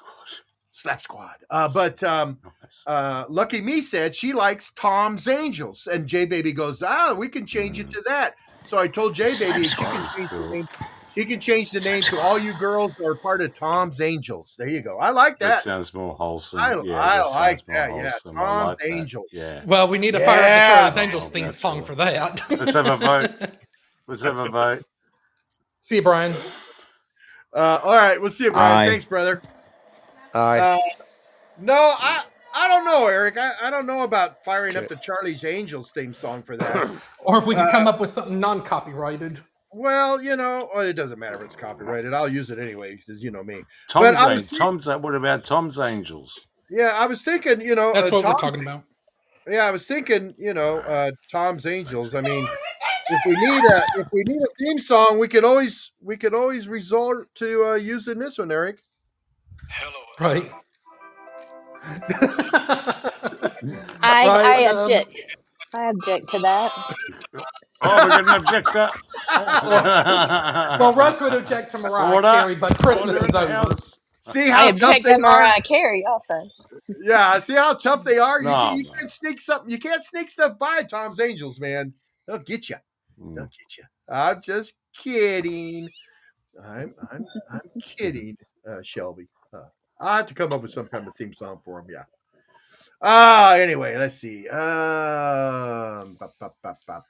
Slap 0.73 0.99
Squad. 0.99 1.35
Uh, 1.49 1.69
but 1.73 2.03
um, 2.03 2.37
uh, 2.87 3.23
Lucky 3.29 3.61
Me 3.61 3.79
said 3.79 4.13
she 4.13 4.33
likes 4.33 4.73
Tom's 4.73 5.29
Angels, 5.29 5.87
and 5.87 6.05
J 6.05 6.25
Baby 6.25 6.51
goes, 6.51 6.83
ah, 6.83 7.13
we 7.13 7.29
can 7.29 7.45
change 7.45 7.79
it 7.79 7.89
to 7.91 8.01
that. 8.05 8.35
So 8.65 8.77
I 8.77 8.89
told 8.89 9.15
J 9.15 9.27
Baby 9.39 9.65
she 11.15 11.25
can 11.25 11.39
change 11.39 11.71
the 11.71 11.79
name. 11.81 12.01
She 12.01 12.09
can 12.09 12.09
change 12.09 12.09
the 12.09 12.15
name 12.15 12.21
to 12.21 12.27
all 12.27 12.39
you 12.39 12.53
girls 12.53 12.93
who 12.93 13.05
are 13.07 13.15
part 13.15 13.41
of 13.41 13.53
Tom's 13.53 14.01
Angels. 14.01 14.55
There 14.57 14.67
you 14.67 14.81
go. 14.81 14.97
I 14.99 15.09
like 15.09 15.39
That 15.39 15.49
that. 15.55 15.63
sounds 15.63 15.93
more 15.93 16.13
wholesome. 16.15 16.59
I, 16.59 16.73
yeah, 16.83 16.99
I 17.01 17.17
that 17.17 17.25
like 17.31 17.65
that. 17.67 17.89
Yeah, 17.95 18.09
wholesome. 18.11 18.37
I 18.37 18.45
Tom's 18.45 18.67
like 18.67 18.77
that. 18.77 18.93
Angels. 18.93 19.25
Yeah. 19.31 19.61
Well, 19.65 19.87
we 19.87 19.97
need 19.97 20.11
to 20.11 20.25
fire 20.25 20.39
up 20.39 20.43
the 20.43 20.75
Charlie's 20.75 20.97
Angels 20.97 21.25
Oh, 21.27 21.29
theme 21.29 21.53
song 21.53 21.77
cool. 21.77 21.85
for 21.87 21.95
that. 21.95 22.41
Let's 22.49 22.73
have 22.73 22.87
a 22.87 22.97
vote. 23.05 23.31
Let's 24.07 24.21
have 24.23 24.39
a 24.39 24.49
vote. 24.49 24.83
See 25.79 25.95
you, 25.97 26.01
Brian. 26.01 26.33
Uh, 27.53 27.79
all 27.83 27.91
right, 27.93 28.19
we'll 28.21 28.29
see 28.29 28.43
you, 28.45 28.51
Brian. 28.51 28.87
Aye. 28.87 28.89
Thanks, 28.89 29.05
brother. 29.05 29.41
Aye. 30.33 30.59
Uh, 30.59 30.77
no, 31.59 31.73
I 31.97 32.23
I 32.53 32.67
don't 32.67 32.85
know, 32.85 33.07
Eric. 33.07 33.37
I, 33.37 33.51
I 33.63 33.69
don't 33.69 33.85
know 33.87 34.01
about 34.03 34.43
firing 34.43 34.75
up 34.75 34.87
the 34.87 34.95
Charlie's 34.97 35.43
Angels 35.43 35.91
theme 35.91 36.13
song 36.13 36.41
for 36.43 36.57
that. 36.57 36.95
Or 37.19 37.37
if 37.37 37.45
we 37.45 37.55
can 37.55 37.67
Uh, 37.67 37.71
come 37.71 37.87
up 37.87 37.99
with 37.99 38.09
something 38.09 38.39
non-copyrighted. 38.39 39.39
Well, 39.71 40.21
you 40.21 40.35
know, 40.35 40.69
it 40.75 40.93
doesn't 40.93 41.19
matter 41.19 41.37
if 41.39 41.45
it's 41.45 41.55
copyrighted. 41.55 42.13
I'll 42.13 42.31
use 42.31 42.51
it 42.51 42.59
anyway, 42.59 42.95
because 42.95 43.23
you 43.23 43.31
know 43.31 43.43
me. 43.43 43.63
Tom's, 43.87 44.17
I 44.17 44.33
was 44.33 44.43
Angels. 44.43 44.57
Tom's 44.57 44.87
What 44.87 45.15
about 45.15 45.43
Tom's 45.43 45.77
Angels? 45.79 46.47
Yeah, 46.69 46.89
I 46.97 47.05
was 47.05 47.23
thinking, 47.23 47.61
you 47.61 47.75
know, 47.75 47.91
That's 47.93 48.09
uh, 48.11 48.15
what 48.15 48.23
we're 48.23 48.31
Tom's- 48.31 48.41
talking 48.41 48.61
about. 48.61 48.83
Yeah, 49.47 49.65
I 49.65 49.71
was 49.71 49.87
thinking, 49.87 50.33
you 50.37 50.53
know, 50.53 50.79
uh, 50.79 51.11
Tom's 51.31 51.65
Angels. 51.65 52.13
I 52.13 52.21
mean, 52.21 52.47
if 53.09 53.25
we 53.25 53.35
need 53.35 53.63
a 53.65 53.83
if 53.97 54.07
we 54.11 54.21
need 54.23 54.41
a 54.41 54.63
theme 54.63 54.77
song, 54.77 55.17
we 55.17 55.27
could 55.27 55.43
always 55.43 55.91
we 56.01 56.17
could 56.17 56.35
always 56.35 56.67
resort 56.67 57.33
to 57.35 57.65
uh, 57.65 57.75
using 57.75 58.19
this 58.19 58.37
one, 58.37 58.51
Eric. 58.51 58.79
Hello. 59.69 59.93
Right. 60.19 60.51
I, 64.01 64.27
I 64.27 64.65
um, 64.65 64.77
object. 64.77 65.19
I 65.73 65.89
object 65.89 66.29
to 66.29 66.39
that. 66.39 66.71
Oh, 67.81 68.03
we're 68.05 68.09
getting 68.09 68.29
an 68.29 68.35
objector. 68.41 68.89
well, 69.35 70.93
Russ 70.93 71.21
would 71.21 71.33
object 71.33 71.71
to 71.71 71.77
Mariah 71.77 72.13
Order. 72.13 72.31
Carey, 72.31 72.55
but 72.55 72.77
Christmas 72.79 73.21
is 73.21 73.33
over. 73.35 73.51
house. 73.53 73.99
See 74.21 74.51
I 74.51 74.65
how 74.65 74.71
tough 74.71 74.95
they 75.03 75.11
to 75.11 75.15
are. 75.15 75.19
Mariah 75.19 75.61
Carey 75.61 76.03
also. 76.05 76.49
Yeah, 77.01 77.39
see 77.39 77.53
how 77.55 77.73
tough 77.73 78.03
they 78.03 78.17
are. 78.17 78.39
You, 78.39 78.49
No, 78.49 78.73
you 78.75 78.83
no. 78.83 78.91
can't 78.93 79.09
sneak 79.11 79.39
something. 79.39 79.69
You 79.71 79.79
can't 79.79 80.03
sneak 80.03 80.29
stuff 80.29 80.59
by 80.59 80.83
Tom's 80.83 81.21
Angels, 81.21 81.59
man. 81.59 81.93
They'll 82.27 82.39
get 82.39 82.69
you. 82.69 82.75
They'll 83.17 83.45
Mm. 83.45 83.51
get 83.57 83.77
you. 83.77 83.83
I'm 84.09 84.41
just 84.41 84.75
kidding. 84.97 85.89
I'm 86.63 86.93
I'm 87.11 87.25
I'm 87.51 87.61
kidding, 87.81 88.37
uh, 88.69 88.81
Shelby. 88.81 89.27
Uh, 89.53 89.63
I 90.01 90.17
have 90.17 90.27
to 90.27 90.33
come 90.33 90.51
up 90.51 90.61
with 90.61 90.71
some 90.71 90.87
kind 90.87 91.07
of 91.07 91.15
theme 91.15 91.33
song 91.33 91.59
for 91.63 91.79
him. 91.79 91.87
Yeah. 91.89 92.03
Ah, 93.01 93.53
anyway, 93.55 93.97
let's 93.97 94.15
see. 94.15 94.47
Um, 94.49 96.17
ba, 96.19 96.29
ba, 96.39 96.75
ba, 96.85 97.03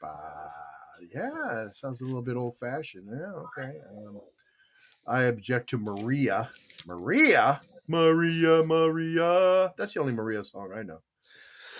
yeah, 1.14 1.68
sounds 1.72 2.02
a 2.02 2.06
little 2.06 2.22
bit 2.22 2.36
old 2.36 2.58
fashioned. 2.58 3.08
Yeah, 3.12 3.34
okay. 3.34 3.78
Um, 3.98 4.22
I 5.08 5.24
object 5.24 5.70
to 5.72 5.78
Maria. 5.78 6.50
Maria, 6.86 7.60
Maria, 7.88 8.64
Maria. 8.64 9.74
That's 9.78 9.94
the 9.94 10.02
only 10.02 10.14
Maria 10.14 10.44
song 10.44 10.72
I 10.76 10.84
know. 10.84 11.00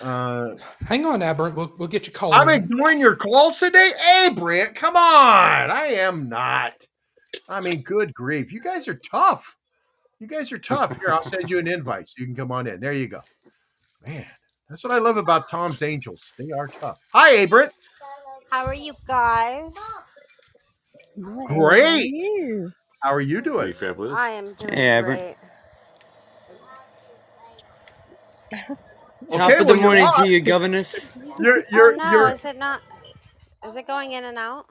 Uh, 0.02 0.56
Hang 0.86 1.04
on, 1.06 1.22
Aberrant. 1.22 1.54
We'll, 1.54 1.72
we'll 1.78 1.88
get 1.88 2.06
you 2.06 2.12
called. 2.12 2.34
I'm 2.34 2.48
ignoring 2.48 2.98
your 2.98 3.16
calls 3.16 3.58
today. 3.58 3.92
Hey, 3.98 4.30
Brent, 4.30 4.74
come 4.74 4.96
on. 4.96 5.70
I 5.70 5.88
am 5.98 6.28
not. 6.28 6.74
I 7.48 7.60
mean, 7.60 7.82
good 7.82 8.14
grief. 8.14 8.52
You 8.52 8.60
guys 8.60 8.88
are 8.88 8.94
tough. 8.94 9.56
You 10.18 10.26
guys 10.26 10.52
are 10.52 10.58
tough. 10.58 10.98
Here, 10.98 11.10
I'll 11.10 11.22
send 11.22 11.48
you 11.48 11.58
an 11.58 11.68
invite 11.68 12.08
so 12.08 12.14
you 12.18 12.26
can 12.26 12.34
come 12.34 12.50
on 12.50 12.66
in. 12.66 12.80
There 12.80 12.92
you 12.92 13.08
go. 13.08 13.20
Man, 14.06 14.24
that's 14.68 14.82
what 14.84 14.92
I 14.92 14.98
love 14.98 15.16
about 15.16 15.48
Tom's 15.48 15.82
Angels. 15.82 16.32
They 16.38 16.50
are 16.52 16.66
tough. 16.68 17.00
Hi, 17.12 17.30
hey, 17.30 17.46
Brent. 17.46 17.72
How 18.50 18.64
are 18.64 18.74
you 18.74 18.94
guys? 19.06 19.72
Great. 21.20 22.06
You. 22.12 22.72
How 23.02 23.14
are 23.14 23.20
you 23.20 23.40
Pretty 23.42 23.50
doing? 23.58 23.72
fabulous. 23.74 24.12
I 24.14 24.30
am 24.30 24.54
doing 24.54 24.76
Yeah, 24.76 25.02
but- 25.02 25.06
great. 25.06 25.36
Top 29.30 29.50
Okay, 29.50 29.58
of 29.60 29.66
the 29.66 29.74
well, 29.74 29.76
you're 29.76 29.82
morning 29.82 30.04
on. 30.04 30.24
to 30.24 30.28
you, 30.28 30.40
governess. 30.40 31.12
You're, 31.38 31.62
you're, 31.70 31.92
oh 31.92 31.96
no, 31.96 32.10
you're, 32.10 32.30
is 32.30 32.44
it 32.44 32.58
not? 32.58 32.80
Is 33.68 33.76
it 33.76 33.86
going 33.86 34.12
in 34.12 34.24
and 34.24 34.38
out? 34.38 34.66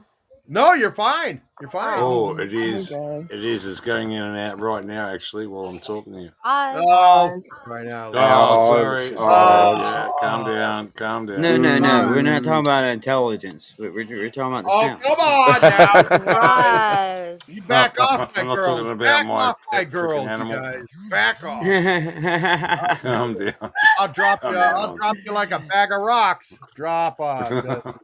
No, 0.49 0.73
you're 0.73 0.91
fine. 0.91 1.41
You're 1.61 1.69
fine. 1.69 1.99
Oh, 1.99 2.29
oh 2.29 2.37
it 2.37 2.51
oh 2.53 2.57
is. 2.57 2.91
Okay. 2.93 3.35
It 3.35 3.43
is. 3.43 3.65
It's 3.65 3.81
going 3.81 4.11
in 4.13 4.21
and 4.23 4.37
out 4.37 4.59
right 4.61 4.83
now, 4.83 5.09
actually, 5.13 5.45
while 5.45 5.65
I'm 5.65 5.79
talking 5.79 6.13
to 6.13 6.19
you. 6.21 6.31
Oz. 6.45 6.81
Oh, 6.85 7.41
right 7.67 7.85
now. 7.85 8.11
Oh, 8.13 8.15
Oh, 8.15 8.67
sorry. 8.77 9.05
it's- 9.07 9.19
sorry. 9.19 9.75
oh. 9.75 9.81
Yeah, 9.81 10.09
calm 10.21 10.45
down. 10.45 10.87
Calm 10.95 11.25
down. 11.25 11.41
No, 11.41 11.57
no, 11.57 11.77
no. 11.77 12.07
We're 12.09 12.21
not 12.21 12.41
mm. 12.41 12.45
talking 12.45 12.65
about 12.65 12.85
intelligence. 12.85 13.73
We're, 13.77 13.91
we're, 13.91 14.07
we're 14.07 14.29
talking 14.29 14.57
about 14.57 14.63
the 14.65 14.81
sound. 14.81 15.01
Oh, 15.05 15.15
sound. 15.17 16.09
come 16.09 16.19
on 16.19 16.25
now. 16.25 17.37
You 17.47 17.61
back 17.63 17.95
I'm 17.99 18.21
off, 18.21 18.35
my 18.35 18.43
not 18.43 18.55
girls. 18.55 18.67
talking 18.67 18.85
about 18.91 18.99
Back 18.99 19.25
my 19.25 19.33
off, 19.33 19.57
my 19.71 19.77
pet 19.79 19.87
freaking 19.87 19.91
girls, 19.91 20.27
animal. 20.27 20.53
guys. 20.53 20.85
Back 21.09 21.43
off. 21.43 21.63
Calm 23.01 23.33
down. 23.33 23.71
I'll 23.97 24.07
drop 24.07 24.43
you. 24.43 24.49
Come 24.49 24.57
I'll 24.75 24.95
drop 24.95 25.15
you 25.25 25.31
like 25.31 25.51
a 25.51 25.59
bag 25.59 25.91
of 25.91 26.01
rocks. 26.01 26.57
Drop 26.75 27.19
off. 27.19 27.49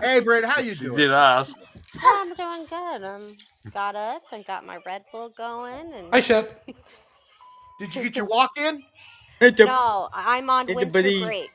Hey, 0.00 0.20
Brent, 0.20 0.44
how 0.46 0.60
you 0.60 0.72
You 0.72 0.76
doing? 0.76 0.96
did 0.96 1.10
ask. 1.12 1.56
Oh, 2.00 2.24
I'm 2.26 2.34
doing 2.34 2.66
good. 2.68 3.04
Um, 3.04 3.36
got 3.72 3.96
up 3.96 4.22
and 4.32 4.44
got 4.46 4.64
my 4.64 4.78
Red 4.86 5.04
Bull 5.12 5.30
going, 5.36 5.92
and 5.94 6.08
Hi, 6.12 6.20
Shep. 6.20 6.64
Did 7.80 7.94
you 7.94 8.02
get 8.04 8.16
your 8.16 8.26
walk 8.26 8.50
in? 8.58 8.82
No, 9.58 10.08
I'm 10.12 10.48
on 10.50 10.66
winter 10.74 10.92
buddy. 10.92 11.20
break. 11.20 11.50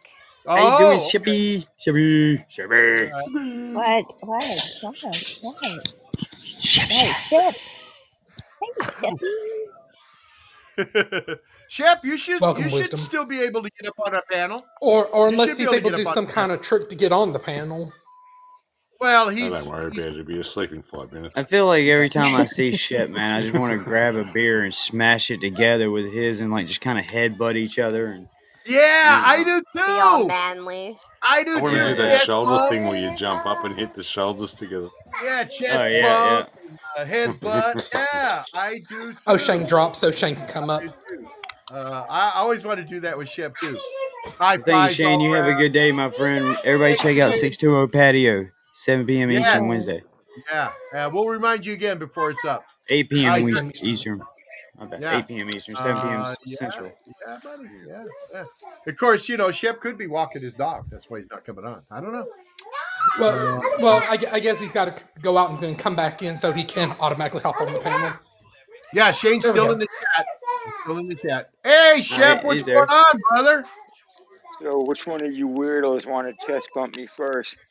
How 0.46 0.58
you 0.58 0.78
doing, 0.78 1.00
okay. 1.00 1.10
Shippy? 1.20 1.66
Shippy. 1.80 2.46
Shippy. 2.50 3.12
What? 3.12 4.06
What? 4.22 4.62
What? 4.82 5.04
What? 5.42 5.94
Ship, 6.60 6.90
Hey, 6.90 7.08
ship. 7.14 7.16
Shep. 7.22 7.56
Hey, 8.62 8.84
Sheppy. 8.84 9.66
Shep, 11.70 12.06
you 12.06 12.18
should 12.18 12.42
Welcome, 12.42 12.64
you 12.64 12.70
should 12.70 12.76
wisdom. 12.76 13.00
still 13.00 13.26
be 13.26 13.42
able 13.42 13.64
to 13.64 13.70
get 13.80 13.90
up 13.90 13.96
on 14.06 14.16
a 14.16 14.22
panel. 14.32 14.66
Or, 14.82 15.08
or 15.08 15.28
You 15.28 15.34
unless 15.34 15.50
should 15.50 15.58
be 15.58 15.64
he's 15.64 15.74
able 15.74 15.76
to 15.76 15.80
able 15.80 15.90
to 15.92 15.96
get 15.98 16.06
do 16.06 16.10
up 16.10 16.14
some 16.14 16.26
on 16.28 16.32
kind 16.32 16.52
of 16.52 16.62
trick 16.62 16.90
to 16.90 16.96
get 16.96 17.12
on 17.12 17.34
the 17.34 17.40
panel. 17.40 17.92
Well, 19.00 19.28
Oh, 19.28 19.30
he's, 19.30 19.52
don't 19.52 19.72
worry 19.72 19.92
he's- 19.92 20.06
about 20.06 20.08
it. 20.08 20.14
It'll 20.20 20.26
be 20.26 20.40
asleep 20.40 20.72
in 20.72 20.82
five 20.84 21.12
minutes. 21.12 21.38
I 21.38 21.44
feel 21.44 21.68
like 21.68 21.84
every 21.86 22.10
time 22.10 22.36
I 22.36 22.46
see 22.46 22.72
shit, 22.76 23.10
man, 23.12 23.32
I 23.36 23.42
just 23.44 23.56
want 23.56 23.78
to 23.78 23.84
grab 23.84 24.16
a 24.16 24.24
beer 24.24 24.64
and 24.64 24.74
smash 24.74 25.30
it 25.32 25.42
together 25.42 25.92
with 25.92 26.12
his 26.12 26.42
and 26.42 26.52
like 26.52 26.68
just 26.68 26.82
kind 26.82 26.98
of 26.98 27.06
headbutt 27.06 27.56
each 27.56 27.78
other. 27.80 28.08
And 28.08 28.28
yeah, 28.66 29.22
I 29.26 29.44
do 29.44 29.62
Be 29.74 29.80
all 29.82 30.22
too. 30.24 30.28
manly. 30.28 30.98
I 31.22 31.44
do 31.44 31.58
I 31.58 31.62
want 31.62 31.74
too. 31.74 31.80
to 31.80 31.90
do 31.90 31.96
that 32.02 32.12
Chest 32.12 32.26
shoulder 32.26 32.52
bump. 32.52 32.70
thing 32.70 32.84
where 32.86 33.00
you 33.00 33.16
jump 33.18 33.46
up 33.46 33.64
and 33.66 33.76
hit 33.78 33.94
the 33.94 34.04
shoulders 34.04 34.54
together. 34.54 34.90
Yeah, 35.24 35.44
chest 35.46 35.84
oh 35.84 35.88
yeah, 35.88 36.36
bump, 36.40 36.50
uh, 36.98 37.06
headbutt. 37.06 37.94
yeah, 37.94 38.44
I 38.56 38.82
do. 38.90 39.12
Too. 39.14 39.18
Oh, 39.28 39.38
Shane 39.38 39.66
drops 39.66 40.00
so 40.00 40.12
Shane 40.12 40.36
can 40.36 40.48
come 40.48 40.70
up. 40.70 40.84
Uh, 41.72 42.06
I 42.10 42.32
always 42.36 42.64
want 42.66 42.80
to 42.80 42.86
do 42.86 43.00
that 43.02 43.18
with 43.18 43.30
Shep 43.30 43.56
too. 43.58 43.78
High 44.38 44.54
yeah. 44.56 44.60
Thank 44.66 44.90
you, 44.90 44.96
Shane. 44.96 45.20
all 45.20 45.28
You 45.28 45.34
have 45.34 45.46
a 45.48 45.54
good 45.56 45.72
day, 45.74 45.92
my 45.92 46.10
friend. 46.10 46.58
Everybody, 46.64 46.96
check 46.96 47.18
out 47.20 47.34
six 47.36 47.58
two 47.58 47.68
zero 47.70 47.88
patio, 47.88 48.48
seven 48.78 49.06
p.m. 49.06 49.32
Yeah. 49.32 49.40
Eastern 49.42 49.68
Wednesday, 49.68 50.02
Yeah, 50.52 50.72
yeah. 50.94 51.08
We'll 51.08 51.28
remind 51.28 51.66
you 51.66 51.74
again 51.74 51.98
before 51.98 52.30
it's 52.32 52.46
up. 52.46 52.66
eight 52.90 53.10
p.m. 53.10 53.32
I 53.32 53.42
West- 53.42 53.58
agree. 53.64 53.72
Eastern. 53.92 54.20
My. 54.20 54.26
Yeah. 55.00 55.18
8 55.18 55.28
p.m. 55.28 55.50
Eastern, 55.56 55.76
7 55.76 56.02
p.m. 56.04 56.22
Uh, 56.22 56.36
yeah, 56.46 56.56
Central. 56.56 56.92
Yeah, 57.28 57.40
buddy. 57.44 57.64
Yeah, 57.88 58.04
yeah. 58.32 58.44
Of 58.86 58.96
course, 58.96 59.28
you 59.28 59.36
know 59.36 59.50
Shep 59.50 59.82
could 59.82 59.98
be 59.98 60.06
walking 60.06 60.44
his 60.44 60.54
dog. 60.54 60.86
That's 60.92 61.10
why 61.10 61.18
he's 61.18 61.30
not 61.32 61.44
coming 61.44 61.66
on. 61.66 61.82
I 61.90 62.00
don't 62.00 62.14
know. 62.14 62.28
Well, 63.20 63.64
well, 63.80 64.04
I, 64.08 64.20
I 64.34 64.40
guess 64.40 64.60
he's 64.60 64.72
got 64.72 64.96
to 64.96 65.04
go 65.24 65.36
out 65.36 65.50
and 65.50 65.60
then 65.60 65.76
come 65.76 65.96
back 65.96 66.22
in 66.22 66.38
so 66.38 66.52
he 66.52 66.64
can 66.64 66.96
automatically 67.00 67.42
hop 67.42 67.60
on 67.60 67.74
the 67.74 67.80
panel. 67.80 68.14
Yeah, 68.94 69.10
Shane's 69.10 69.42
There 69.46 69.54
still 69.54 69.72
in 69.72 69.80
the 69.80 69.88
chat. 69.88 70.26
Still 70.84 70.98
in 71.00 71.08
the 71.08 71.16
chat. 71.16 71.50
Hey, 71.64 72.00
Shep, 72.04 72.42
he- 72.42 72.46
what's 72.46 72.60
he's 72.62 72.66
there. 72.66 72.76
going 72.86 72.90
on, 72.90 73.20
brother? 73.32 73.66
So, 74.62 74.84
which 74.84 75.08
one 75.08 75.24
of 75.26 75.34
you 75.36 75.48
weirdos 75.48 76.06
want 76.06 76.28
to 76.28 76.46
test 76.46 76.70
bump 76.76 76.96
me 76.98 77.08
first? 77.08 77.64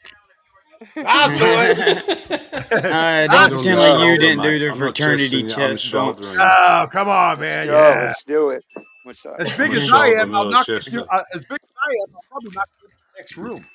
I'll 0.96 1.28
do 1.30 1.36
it. 1.40 2.32
Uh, 2.72 2.88
I 2.92 3.26
don't 3.28 3.50
don't 3.50 3.50
pretend 3.50 3.78
like 3.78 4.00
you 4.08 4.18
didn't 4.18 4.42
do 4.42 4.58
the 4.58 4.70
I'm 4.70 4.76
fraternity 4.76 5.42
chesting 5.42 5.44
you, 5.44 5.48
chest 5.48 5.92
bumps. 5.92 6.26
shouldering. 6.26 6.36
Oh, 6.40 6.86
come 6.90 7.08
on, 7.08 7.38
Let's 7.38 7.40
man. 7.40 7.66
go. 7.66 7.72
Yeah. 7.72 8.00
Let's 8.04 8.24
do 8.24 8.50
it. 8.50 8.64
What's 9.04 9.24
up? 9.26 9.36
As 9.38 9.56
big 9.56 9.72
as 9.72 9.90
I 9.92 10.08
am, 10.08 10.34
I'll 10.34 10.50
knock 10.50 10.66
you. 10.68 10.76
chester. 10.76 11.04
Uh, 11.12 11.22
as 11.34 11.44
big 11.44 11.58
as 11.62 11.70
I 11.76 11.90
am, 12.02 12.14
I'll 12.14 12.20
probably 12.30 12.50
knock 12.54 12.68
you 12.82 12.88
in 12.88 12.90
the 12.90 13.18
next 13.18 13.36
room. 13.36 13.66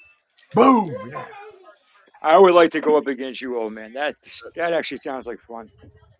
Boom. 0.54 0.96
Yeah. 1.10 1.26
I 2.24 2.38
would 2.38 2.54
like 2.54 2.72
to 2.74 2.82
go 2.82 2.98
up 2.98 3.08
against 3.08 3.42
you, 3.42 3.58
old 3.58 3.74
man. 3.74 3.94
That 3.94 4.16
that 4.56 4.74
actually 4.74 4.98
sounds 4.98 5.26
like 5.26 5.40
fun. 5.40 5.72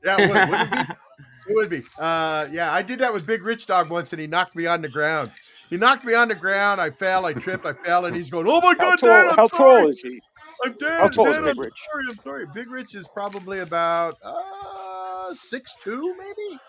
Yeah, 0.04 0.16
it 0.20 0.30
would, 0.30 0.50
would 0.50 0.62
it 0.62 0.72
be? 0.88 0.94
It 1.48 1.56
would 1.56 1.70
be. 1.72 1.82
Uh, 1.98 2.48
yeah, 2.52 2.72
I 2.72 2.84
did 2.84 3.00
that 3.00 3.12
with 3.12 3.26
Big 3.26 3.42
Rich 3.44 3.66
Dog 3.66 3.90
once, 3.90 4.14
and 4.14 4.22
he 4.22 4.28
knocked 4.28 4.56
me 4.56 4.68
on 4.68 4.84
the 4.84 4.88
ground. 4.88 5.32
He 5.72 5.76
knocked 5.78 6.06
me 6.06 6.14
on 6.14 6.28
the 6.28 6.36
ground. 6.36 6.80
I 6.80 6.92
fell. 6.92 7.26
I 7.26 7.34
tripped. 7.34 7.66
I 7.66 7.74
fell, 7.74 8.06
and 8.06 8.16
he's 8.16 8.30
going, 8.30 8.46
"Oh 8.48 8.62
my 8.62 8.76
How 8.78 8.92
God, 8.92 9.00
tall? 9.00 9.10
Dad, 9.10 9.26
I'm 9.32 9.36
How 9.38 9.46
sorry. 9.46 9.82
tall 9.82 9.90
is 9.90 10.02
he? 10.02 10.22
I'm 10.64 10.74
dead. 10.74 11.00
How 11.00 11.08
tall 11.08 11.28
is 11.28 11.38
Big 11.38 11.46
I'm 11.48 11.58
Rich? 11.60 11.74
sorry. 11.92 12.04
I'm 12.10 12.18
sorry. 12.24 12.46
Big 12.54 12.70
Rich 12.70 12.96
is 12.96 13.08
probably 13.08 13.60
about 13.60 14.16
uh 14.24 15.34
six 15.34 15.76
two, 15.84 16.14
maybe. 16.18 16.60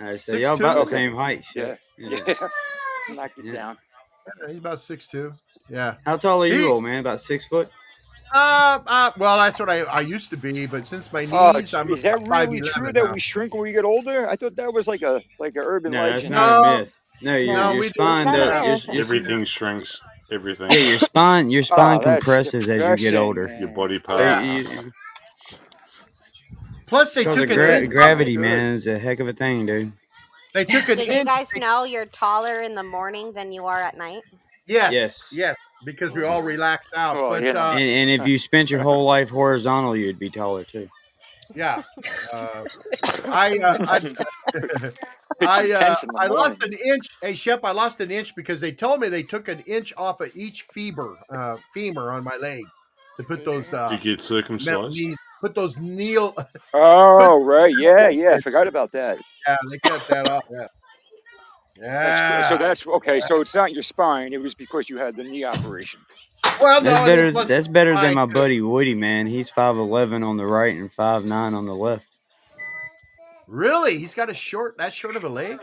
Uh, 0.00 0.16
so 0.16 0.32
Six 0.34 0.42
y'all 0.48 0.56
two? 0.56 0.62
about 0.64 0.74
the 0.74 0.80
Okay. 0.82 0.90
same 0.90 1.14
height. 1.14 1.44
Yeah. 1.54 1.76
Shit. 1.98 2.22
Yeah. 2.26 2.48
Knock 3.14 3.30
it 3.38 3.44
Yeah. 3.46 3.52
down. 3.52 3.78
Yeah, 4.42 4.48
he's 4.48 4.58
about 4.58 4.78
six 4.80 5.06
two. 5.08 5.32
Yeah. 5.68 5.94
How 6.06 6.16
tall 6.16 6.42
are 6.42 6.46
you, 6.46 6.58
He- 6.58 6.64
old 6.64 6.84
man? 6.84 7.00
About 7.00 7.20
six 7.20 7.46
foot? 7.46 7.68
Uh, 8.32 8.78
uh, 8.86 9.10
well, 9.16 9.38
that's 9.38 9.58
what 9.58 9.70
I, 9.70 9.80
I 9.84 10.00
used 10.00 10.28
to 10.30 10.36
be, 10.36 10.66
but 10.66 10.86
since 10.86 11.10
my 11.10 11.26
Oh, 11.32 11.52
knees, 11.52 11.72
I'm 11.72 11.90
is 11.90 12.02
that 12.02 12.20
five 12.26 12.48
really 12.50 12.60
true 12.60 12.92
that 12.92 13.04
now. 13.06 13.10
we 13.12 13.18
shrink 13.18 13.54
when 13.54 13.62
we 13.62 13.72
get 13.72 13.86
older? 13.86 14.28
I 14.28 14.36
thought 14.36 14.54
that 14.56 14.70
was 14.70 14.86
like 14.86 15.00
a 15.00 15.22
like 15.40 15.56
an 15.56 15.62
urban 15.64 15.92
No, 15.92 16.02
that's 16.10 16.24
legend. 16.28 16.34
not 16.34 16.62
No. 16.62 16.68
a 16.74 16.78
myth. 16.78 16.98
No, 17.22 17.36
your, 17.36 17.54
No, 17.54 17.70
your 17.72 17.80
we 17.80 17.86
do. 17.86 17.88
spine 17.88 18.18
It's 18.18 18.26
not 18.26 18.34
does. 18.36 18.44
a 18.44 18.52
Your, 18.52 18.68
myth. 18.74 18.86
your, 18.88 19.00
Everything 19.02 19.44
shrinks. 19.46 20.00
Everything. 20.30 20.70
yeah, 20.70 20.76
your 20.78 20.98
spine. 20.98 21.50
Your 21.50 21.60
Oh, 21.60 21.62
spine 21.62 22.00
that's 22.02 22.24
compresses 22.24 22.68
as 22.68 23.00
you 23.00 23.10
get 23.10 23.16
older. 23.18 23.46
man. 23.48 23.60
Your 23.60 23.70
body 23.70 23.96
So 23.96 24.00
parts. 24.02 24.46
you, 24.48 24.92
Plus, 26.86 27.12
they 27.14 27.24
took 27.24 27.50
of 27.50 27.56
gra- 27.56 27.80
inch. 27.80 27.90
gravity, 27.90 28.34
good. 28.34 28.40
man, 28.42 28.74
is 28.74 28.86
a 28.86 28.98
heck 28.98 29.20
of 29.20 29.28
a 29.28 29.32
thing, 29.32 29.66
dude. 29.66 29.92
They 30.54 30.64
took 30.64 30.88
an 30.88 30.96
Did 30.98 31.08
you 31.08 31.24
guys 31.24 31.46
know 31.56 31.84
you're 31.84 32.06
taller 32.06 32.62
in 32.62 32.74
the 32.74 32.82
morning 32.82 33.32
than 33.32 33.52
you 33.52 33.66
are 33.66 33.80
at 33.82 33.96
night? 33.96 34.22
Yes, 34.66 34.92
yes, 34.92 35.28
Yes. 35.32 35.56
because 35.84 36.12
we 36.12 36.24
all 36.24 36.42
relax 36.42 36.90
out. 36.94 37.16
Oh, 37.16 37.30
but 37.30 37.42
yeah. 37.44 37.50
uh, 37.52 37.72
And, 37.72 37.80
and 37.80 38.10
if 38.10 38.26
you 38.26 38.38
spent 38.38 38.70
your 38.70 38.82
whole 38.82 39.04
life 39.04 39.28
horizontal, 39.30 39.96
you'd 39.96 40.18
be 40.18 40.30
taller 40.30 40.64
too. 40.64 40.88
Yeah, 41.54 41.82
uh, 42.32 42.64
I, 43.26 43.58
uh, 43.58 43.78
I, 43.86 44.00
I, 45.40 45.60
uh, 45.60 45.62
intense 45.62 46.02
in 46.02 46.08
the 46.12 46.18
I 46.18 46.26
lost 46.26 46.62
an 46.62 46.72
inch. 46.72 47.06
Hey, 47.22 47.34
Shep, 47.34 47.64
I 47.64 47.72
lost 47.72 48.00
an 48.00 48.10
inch 48.10 48.34
because 48.34 48.60
they 48.60 48.72
told 48.72 49.00
me 49.00 49.08
they 49.08 49.22
took 49.22 49.48
an 49.48 49.60
inch 49.60 49.92
off 49.96 50.20
of 50.20 50.30
each 50.34 50.62
femur, 50.62 51.16
uh, 51.30 51.56
femur 51.72 52.10
on 52.10 52.24
my 52.24 52.36
leg 52.36 52.64
to 53.18 53.24
put 53.24 53.44
those 53.44 53.72
uh, 53.72 53.88
Did 53.88 54.04
you 54.04 54.16
get 54.16 54.20
circumcised? 54.20 54.92
knees, 54.92 55.16
put 55.40 55.54
those 55.54 55.76
kneel. 55.78 56.36
Oh 56.74 57.42
right, 57.42 57.74
yeah, 57.78 58.08
yeah. 58.08 58.34
I 58.34 58.40
forgot 58.40 58.68
about 58.68 58.92
that. 58.92 59.18
Yeah, 59.46 59.56
they 59.70 59.78
cut 59.78 60.06
that 60.08 60.26
off. 60.28 60.44
Yeah, 60.50 60.66
yeah. 61.80 62.46
true. 62.46 62.56
So 62.56 62.62
that's 62.62 62.86
okay. 62.86 63.20
So 63.22 63.40
it's 63.40 63.54
not 63.54 63.72
your 63.72 63.82
spine. 63.82 64.32
It 64.32 64.40
was 64.40 64.54
because 64.54 64.88
you 64.88 64.98
had 64.98 65.16
the 65.16 65.24
knee 65.24 65.44
operation. 65.44 66.00
Well, 66.60 66.80
That's 66.80 66.96
and 66.98 67.06
better. 67.06 67.32
That's 67.46 67.68
better 67.68 67.94
than 67.94 68.14
my 68.14 68.26
buddy 68.26 68.60
Woody, 68.60 68.94
man. 68.94 69.26
He's 69.26 69.50
five 69.50 69.76
eleven 69.76 70.22
on 70.22 70.36
the 70.36 70.46
right 70.46 70.74
and 70.76 70.90
five 70.90 71.24
nine 71.24 71.54
on 71.54 71.66
the 71.66 71.74
left. 71.74 72.06
Really, 73.46 73.98
he's 73.98 74.14
got 74.14 74.28
a 74.28 74.34
short, 74.34 74.76
that 74.78 74.92
short 74.92 75.16
of 75.16 75.24
a 75.24 75.28
leg. 75.28 75.58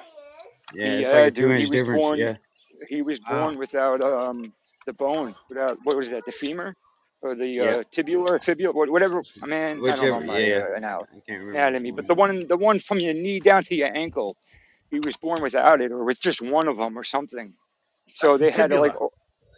Yeah, 0.74 0.86
it's 0.86 1.10
Yeah, 1.10 1.16
like 1.16 1.28
a 1.28 1.32
two 1.32 1.50
he 1.50 1.62
inch 1.62 1.70
difference. 1.70 2.02
born- 2.02 2.20
Yeah, 2.20 2.36
He 2.90 3.02
was 3.02 3.20
Ah. 3.26 3.40
born 3.42 3.58
without 3.58 4.04
um 4.04 4.54
the 4.86 4.94
bone, 4.94 5.36
without 5.50 5.78
what 5.84 5.96
was 5.96 6.10
that, 6.10 6.26
the 6.26 6.32
femur 6.32 6.76
or 7.22 7.36
the 7.36 7.48
Yeah. 7.48 7.64
uh, 7.64 7.84
tibular, 7.92 8.42
fibula, 8.44 8.74
whatever. 8.74 9.24
I 9.42 9.46
mean, 9.46 9.60
I 9.90 9.96
don't 9.96 10.02
know 10.02 10.20
my 10.22 10.40
yeah. 10.40 10.58
uh, 10.58 10.78
anal- 10.78 11.08
I 11.12 11.20
can't 11.28 11.40
remember. 11.40 11.52
anatomy, 11.52 11.92
which 11.92 11.96
but 12.06 12.08
the 12.08 12.14
one, 12.16 12.48
the 12.48 12.58
one 12.58 12.80
from 12.80 13.00
your 13.00 13.14
knee 13.14 13.40
down 13.40 13.64
to 13.66 13.76
your 13.76 13.96
ankle, 13.96 14.36
he 14.92 15.00
was 15.00 15.16
born 15.18 15.42
without 15.42 15.82
it, 15.82 15.92
or 15.92 16.04
with 16.04 16.20
just 16.20 16.42
one 16.42 16.68
of 16.68 16.78
them, 16.78 16.98
or 16.98 17.04
something. 17.04 17.54
So 18.14 18.38
That's 18.38 18.40
the 18.40 18.46
they 18.46 18.52
had 18.62 18.70
to 18.72 18.80
like, 18.80 18.92
tibula. 18.94 19.06
o- 19.06 19.14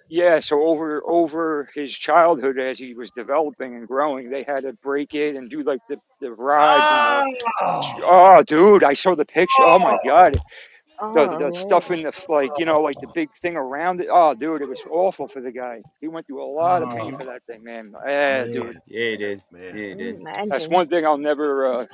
yeah. 0.10 0.40
So 0.40 0.62
over 0.68 1.02
over 1.06 1.70
his 1.76 1.94
childhood, 1.94 2.60
as 2.60 2.80
he 2.80 2.94
was 2.94 3.12
developing 3.12 3.76
and 3.76 3.88
growing, 3.88 4.30
they 4.30 4.44
had 4.44 4.62
to 4.62 4.74
break 4.74 5.14
it 5.16 5.36
and 5.36 5.50
do 5.50 5.64
like 5.64 5.80
the 5.90 5.98
the 6.22 6.32
rods 6.32 7.26
and 7.26 7.36
the. 7.36 8.06
Oh, 8.06 8.36
Oh, 8.38 8.44
dude, 8.44 8.84
I 8.84 8.94
saw 8.94 9.16
the 9.16 9.26
picture. 9.26 9.64
Oh 9.64 9.80
my 9.80 9.98
god, 10.06 10.34
the, 10.34 10.42
Oh, 11.00 11.38
the 11.40 11.52
stuff 11.58 11.92
in 11.92 12.02
the 12.04 12.26
like 12.30 12.50
you 12.58 12.66
know 12.66 12.82
like 12.82 13.00
the 13.02 13.08
big 13.14 13.30
thing 13.42 13.56
around 13.56 14.02
it. 14.02 14.08
Oh, 14.12 14.34
dude, 14.34 14.62
it 14.62 14.70
was 14.70 14.82
awful 14.90 15.28
for 15.28 15.42
the 15.42 15.52
guy. 15.52 15.82
He 16.02 16.08
went 16.08 16.26
through 16.26 16.44
a 16.44 16.50
lot 16.52 16.82
of 16.82 16.90
pain 16.90 17.14
Oh. 17.14 17.20
for 17.20 17.26
that 17.26 17.44
thing, 17.46 17.64
man. 17.64 17.94
Yeah, 18.06 18.42
Man. 18.42 18.52
dude, 18.52 18.78
Yeah, 18.88 19.10
he 19.12 19.18
did. 19.18 19.42
man. 19.52 19.64
Yeah, 19.64 19.72
he 19.74 19.94
man. 19.96 19.98
did. 20.24 20.50
that's 20.52 20.68
one 20.68 20.88
thing 20.88 21.06
I'll 21.06 21.18
never 21.20 21.82
uh, 21.82 21.86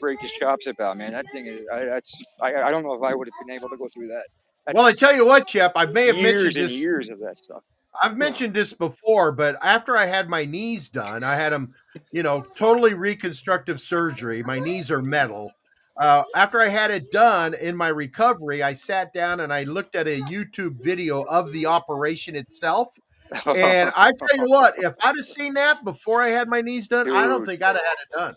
break 0.00 0.20
his 0.20 0.30
chops 0.32 0.66
about, 0.68 0.96
man. 0.98 1.12
That 1.12 1.26
thing 1.32 1.46
is, 1.46 1.62
I, 1.72 1.84
that's 1.84 2.14
I, 2.40 2.54
I 2.54 2.70
don't 2.70 2.84
know 2.84 2.94
if 2.94 3.02
I 3.02 3.14
would 3.14 3.26
have 3.28 3.46
been 3.46 3.54
able 3.56 3.68
to 3.70 3.76
go 3.76 3.88
through 3.88 4.08
that. 4.08 4.24
Well, 4.74 4.84
I 4.84 4.92
tell 4.92 5.14
you 5.14 5.26
what, 5.26 5.48
Shep, 5.48 5.72
I 5.76 5.86
may 5.86 6.06
have 6.06 6.16
mentioned 6.16 6.54
this. 6.54 6.72
years 6.72 7.08
of 7.10 7.18
that 7.20 7.38
stuff. 7.38 7.62
I've 8.02 8.16
mentioned 8.16 8.54
this 8.54 8.72
before, 8.72 9.32
but 9.32 9.56
after 9.62 9.96
I 9.96 10.06
had 10.06 10.28
my 10.28 10.44
knees 10.44 10.88
done, 10.88 11.24
I 11.24 11.34
had 11.34 11.52
them, 11.52 11.74
you 12.12 12.22
know, 12.22 12.42
totally 12.54 12.94
reconstructive 12.94 13.80
surgery. 13.80 14.42
My 14.42 14.58
knees 14.58 14.90
are 14.90 15.02
metal. 15.02 15.50
Uh, 15.96 16.22
after 16.36 16.60
I 16.60 16.68
had 16.68 16.92
it 16.92 17.10
done 17.10 17.54
in 17.54 17.76
my 17.76 17.88
recovery, 17.88 18.62
I 18.62 18.72
sat 18.72 19.12
down 19.12 19.40
and 19.40 19.52
I 19.52 19.64
looked 19.64 19.96
at 19.96 20.06
a 20.06 20.20
YouTube 20.22 20.80
video 20.80 21.22
of 21.22 21.50
the 21.50 21.66
operation 21.66 22.36
itself. 22.36 22.94
And 23.46 23.92
I 23.96 24.12
tell 24.12 24.38
you 24.38 24.48
what, 24.48 24.78
if 24.78 24.94
I'd 25.02 25.16
have 25.16 25.24
seen 25.24 25.54
that 25.54 25.84
before 25.84 26.22
I 26.22 26.28
had 26.28 26.48
my 26.48 26.60
knees 26.60 26.86
done, 26.88 27.10
I 27.10 27.26
don't 27.26 27.44
think 27.44 27.62
I'd 27.62 27.76
have 27.76 27.76
had 27.76 27.96
it 28.00 28.16
done. 28.16 28.34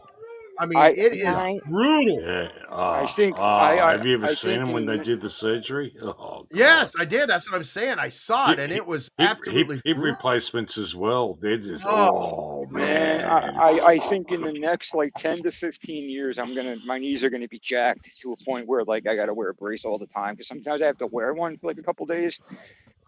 I 0.62 0.66
mean, 0.68 0.78
I- 0.78 0.92
it 0.92 1.16
is 1.16 1.24
Right. 1.24 1.60
brutal. 1.68 2.22
Yeah. 2.22 2.50
Oh, 2.70 2.92
I 2.92 3.06
think- 3.08 3.36
oh, 3.36 3.42
I- 3.42 3.84
I- 3.84 3.92
have 3.94 4.06
you 4.06 4.14
ever 4.14 4.28
I 4.28 4.34
seen 4.34 4.62
him 4.62 4.72
when 4.74 4.86
they 4.86 5.00
did 5.00 5.20
the 5.20 5.30
surgery? 5.30 5.96
Oh, 6.04 6.46
Yes, 6.52 6.94
I 7.00 7.06
did. 7.06 7.30
That's 7.30 7.50
what 7.50 7.58
I'm 7.58 7.64
saying. 7.64 7.98
I 7.98 8.10
saw 8.10 8.52
it, 8.52 8.60
and 8.60 8.72
it 8.72 8.86
was 8.86 9.10
hip, 9.18 9.30
absolutely 9.32 9.78
hip, 9.78 9.98
hip 9.98 9.98
replacements 9.98 10.78
as 10.78 10.94
well. 10.94 11.34
They're 11.42 11.58
just 11.58 11.86
oh, 11.86 11.90
oh, 11.90 12.68
oh, 12.68 12.72
Man, 12.72 12.84
man. 12.84 13.24
I, 13.26 13.80
I, 13.80 13.86
I 13.88 14.00
think 14.00 14.32
in 14.32 14.42
the 14.42 14.52
next 14.60 14.94
like 14.94 15.14
ten 15.16 15.42
to 15.44 15.52
fifteen 15.52 16.10
years, 16.10 16.38
I'm 16.38 16.54
gonna 16.54 16.76
my 16.86 17.00
knees 17.00 17.24
are 17.24 17.30
gonna 17.30 17.48
be 17.48 17.60
jacked 17.60 18.20
to 18.20 18.34
a 18.34 18.46
point 18.46 18.68
where 18.68 18.84
like 18.84 19.08
I 19.08 19.16
gotta 19.16 19.34
wear 19.34 19.50
a 19.50 19.54
brace 19.54 19.84
all 19.86 19.98
the 19.98 20.06
time 20.08 20.36
because 20.36 20.48
sometimes 20.48 20.82
I 20.82 20.86
have 20.86 20.98
to 21.00 21.08
wear 21.08 21.34
one 21.34 21.58
for 21.58 21.68
like 21.68 21.78
a 21.78 21.84
couple 21.84 22.06
days 22.06 22.40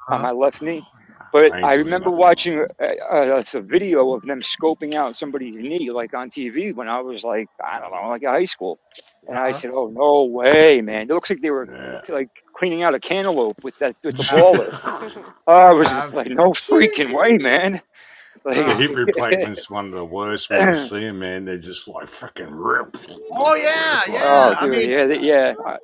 on 0.08 0.16
uh-huh. 0.16 0.24
my 0.24 0.32
left 0.32 0.62
knee. 0.62 0.86
But 1.34 1.56
I 1.64 1.64
I 1.64 1.76
remember 1.76 2.12
nothing. 2.12 2.12
watching 2.12 2.66
a, 2.82 2.86
a, 3.12 3.46
a 3.56 3.62
video 3.62 4.14
of 4.16 4.24
them 4.24 4.42
scoping 4.42 4.96
out 4.96 5.18
somebody's 5.18 5.58
knee 5.58 5.92
like 5.92 6.16
on 6.16 6.32
TV 6.32 6.74
when 6.76 6.90
I 6.90 7.02
was 7.02 7.26
like 7.26 7.50
I 7.64 7.80
don't 7.82 7.92
know 7.92 8.10
like 8.10 8.24
in 8.24 8.30
high 8.30 8.46
school, 8.46 8.80
and 9.28 9.38
I 9.40 9.52
Uh-huh. 9.52 9.54
said, 9.54 9.72
"Oh 9.74 9.90
no 9.94 10.26
way, 10.26 10.82
man! 10.82 11.04
It 11.04 11.10
looks 11.10 11.32
like 11.32 11.42
they 11.42 11.52
were 11.52 11.70
Yeah. 11.70 12.02
like 12.10 12.30
cleaning 12.56 12.84
out 12.84 12.96
a 12.96 13.02
cantaloupe 13.02 13.64
with 13.64 13.78
that 13.80 13.98
with 14.04 14.18
the 14.18 14.26
baller." 14.28 14.74
Oh, 15.48 15.54
I 15.54 15.74
was 15.74 15.92
Yeah. 15.92 16.12
like, 16.14 16.30
"No 16.30 16.52
freaking 16.52 17.14
way, 17.14 17.38
man!" 17.40 17.82
Like, 18.46 18.58
The 18.66 18.76
hip 18.76 18.96
replacement's 18.96 19.70
one 19.70 19.88
of 19.88 19.94
the 19.94 20.06
worst 20.06 20.50
when 20.50 20.64
you 20.68 20.76
see 20.76 21.02
them, 21.02 21.20
man. 21.20 21.46
They're 21.46 21.58
just 21.60 21.88
like 21.88 22.08
freaking 22.08 22.50
rip. 22.52 22.98
Oh 23.32 23.56
yeah, 23.56 23.66
It's 23.94 24.08
like, 24.08 24.22
yeah. 24.22 24.24
Oh, 24.24 24.56
I 24.58 24.68
mean, 24.68 24.90
yeah, 24.90 25.08
th- 25.08 25.22
yeah. 25.22 25.56
I- 25.66 25.78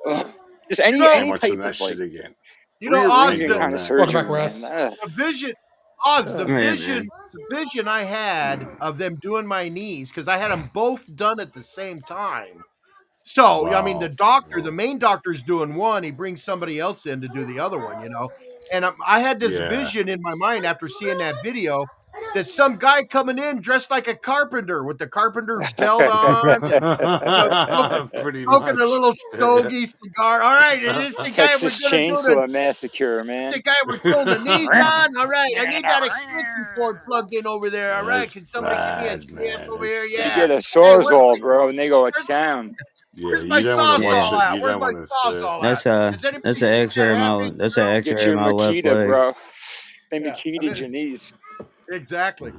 Just 0.68 0.80
any 0.80 1.10
I'm 1.12 1.12
any 1.12 1.28
watching 1.28 1.58
type 1.58 1.60
that 1.60 1.74
of 1.74 1.80
like 1.80 1.98
shit 1.98 2.00
again. 2.00 2.34
You 2.80 2.90
know, 2.90 3.04
Oz, 3.10 3.44
the, 3.44 3.58
kind 3.58 3.74
of 3.74 3.80
Welcome 3.90 4.14
back. 4.16 4.26
Russ. 4.28 4.68
The 5.02 5.10
vision 5.16 5.52
Oz, 6.06 6.34
the 6.34 6.46
Oh, 6.46 6.48
yeah, 6.48 6.58
vision 6.60 7.08
the 7.32 7.56
vision 7.56 7.88
I 7.88 8.02
had 8.04 8.66
of 8.80 8.98
them 8.98 9.16
doing 9.22 9.46
my 9.46 9.68
knees 9.68 10.10
because 10.10 10.28
I 10.28 10.36
had 10.38 10.50
them 10.50 10.70
both 10.74 11.14
done 11.14 11.40
at 11.40 11.52
the 11.54 11.62
same 11.62 12.00
time. 12.02 12.64
So 13.24 13.72
I 13.74 13.82
mean, 13.82 13.98
the 13.98 14.08
doctor, 14.08 14.60
the 14.62 14.72
main 14.72 14.98
doctor's 14.98 15.42
doing 15.42 15.74
one, 15.74 16.02
he 16.04 16.10
brings 16.10 16.42
somebody 16.42 16.80
else 16.80 17.06
in 17.06 17.20
to 17.22 17.28
do 17.28 17.44
the 17.44 17.58
other 17.60 17.78
one, 17.78 18.00
you 18.00 18.08
know. 18.10 18.30
And 18.72 18.84
um, 18.84 18.94
I 19.06 19.20
had 19.20 19.40
this 19.40 19.58
Yeah. 19.58 19.68
vision 19.68 20.08
in 20.08 20.20
my 20.22 20.34
mind 20.36 20.66
after 20.66 20.88
seeing 20.88 21.18
that 21.18 21.40
video 21.42 21.90
that 22.34 22.46
some 22.46 22.76
guy 22.76 23.02
coming 23.04 23.38
in 23.38 23.60
dressed 23.60 23.90
like 23.90 24.06
a 24.08 24.14
carpenter 24.14 24.84
with 24.84 24.98
the 24.98 25.06
carpenter's 25.06 25.72
belt 25.78 26.02
on, 26.02 26.60
Pretty 28.22 28.42
smoking 28.44 28.66
much. 28.66 28.78
a 28.78 28.86
little 28.86 29.12
stogie 29.34 29.86
cigar. 29.86 30.42
All 30.42 30.54
right, 30.54 30.82
is 30.82 31.16
this 31.16 31.16
the 31.16 31.30
guy 31.36 31.50
we're 31.60 31.70
gonna 31.70 31.70
do 31.70 31.70
the 31.70 32.34
Chainsaw 32.36 32.50
Massacre, 32.50 33.18
It's 33.20 33.28
man. 33.28 33.52
the 33.52 33.60
guy 33.62 33.74
we're 33.86 33.96
doing 33.98 34.26
the 34.26 34.38
knees 34.38 34.68
on. 34.72 35.16
All 35.16 35.26
right, 35.26 35.52
I 35.58 35.66
need 35.66 35.84
that 35.84 36.04
extension 36.04 36.46
cord 36.76 37.02
plugged 37.02 37.32
in 37.34 37.46
over 37.46 37.68
there. 37.70 37.94
All 37.96 38.04
right, 38.04 38.20
That's 38.20 38.32
can 38.32 38.46
somebody 38.46 38.76
give 39.20 39.30
me 39.36 39.46
a 39.46 39.56
stamp 39.56 39.68
over 39.70 39.84
That's 39.84 39.90
here? 39.90 40.04
You 40.04 40.18
Yeah. 40.18 40.36
get 40.36 40.50
a 40.50 40.56
sawzall, 40.56 41.36
the- 41.36 41.40
bro, 41.42 41.68
and 41.68 41.78
they 41.78 41.88
go 41.88 42.04
to 42.06 42.12
where's- 42.12 42.26
town. 42.26 42.76
Yeah, 43.14 43.26
Where's 43.26 43.42
you 43.42 43.48
my 43.48 43.60
don't 43.62 43.76
sauce 43.76 43.96
to 43.98 44.02
Yeah. 44.04 44.08
watch 44.14 44.32
all 44.32 44.40
at? 44.40 44.60
Where's 44.60 44.76
my 44.76 44.76
want 44.76 44.96
to 44.96 45.06
sauce 45.06 45.22
see 45.32 45.38
it. 45.38 45.62
That's 45.62 45.86
a 45.86 46.40
that's 46.44 46.62
an 46.62 46.68
see 46.68 46.68
X-ray 46.68 47.04
that 47.06 47.12
of 47.12 47.18
my 47.18 47.44
happy? 47.44 47.56
that's 47.56 47.76
an 47.76 47.82
Brutal? 47.84 47.96
X-ray 47.96 48.12
Get 48.14 48.22
of 48.22 48.26
your 48.28 48.36
my 48.36 48.50
left 48.50 48.72
leg. 48.72 48.82
bro. 48.84 49.32
They 50.12 50.18
Yeah, 50.20 50.28
I 50.28 50.30
Makita 50.30 50.60
mean, 50.60 50.74
your 50.76 50.88
knees. 50.88 51.32
Exactly. 51.90 52.52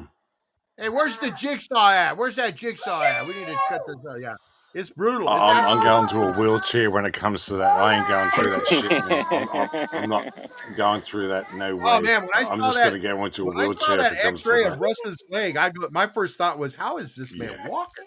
Hey, 0.78 0.90
where's 0.90 1.18
the 1.18 1.32
jigsaw 1.32 1.90
at? 1.92 2.18
Where's 2.18 2.36
that 2.36 2.56
jigsaw 2.56 3.04
at? 3.04 3.28
We 3.28 3.34
need 3.34 3.46
to 3.46 3.58
cut 3.70 3.82
this 3.86 3.98
out. 4.10 4.20
Yeah, 4.20 4.36
it's 4.74 4.90
brutal. 4.90 5.28
It's 5.32 5.48
I'm, 5.48 5.66
I'm 5.66 5.84
going 5.84 6.08
to 6.10 6.24
a 6.24 6.40
wheelchair 6.40 6.90
when 6.90 7.06
it 7.06 7.14
comes 7.14 7.46
to 7.48 7.56
that. 7.58 7.78
I 7.78 7.98
ain't 7.98 8.08
going 8.08 8.32
through 8.32 8.52
that 8.52 8.68
shit, 8.68 9.06
man. 9.06 9.26
I'm, 9.32 9.50
I'm, 9.54 9.88
I'm 10.04 10.10
not 10.10 10.34
going 10.76 11.02
through 11.02 11.28
that. 11.30 11.56
No 11.56 11.76
way. 11.76 11.84
Oh 11.86 12.02
man, 12.02 12.22
when 12.22 12.30
I 12.34 12.44
I'm 12.44 12.60
saw 12.60 12.68
just 12.68 12.80
going 12.80 12.94
that, 12.94 13.02
to 13.02 13.08
go 13.08 13.26
into 13.26 13.44
a 13.44 13.46
when 13.46 13.58
I 13.58 13.74
saw 13.74 13.98
that 13.98 14.14
it 14.14 14.20
comes 14.22 14.42
to 14.44 14.50
X-ray 14.50 14.64
that. 14.64 14.74
of 14.74 14.80
Russ's 14.80 15.24
leg, 15.30 15.58
I 15.58 15.72
my 15.92 16.08
first 16.08 16.38
thought 16.38 16.58
was, 16.58 16.74
how 16.74 16.98
is 16.98 17.16
this 17.16 17.38
man 17.38 17.52
Yeah. 17.52 17.70
walking? 17.70 18.06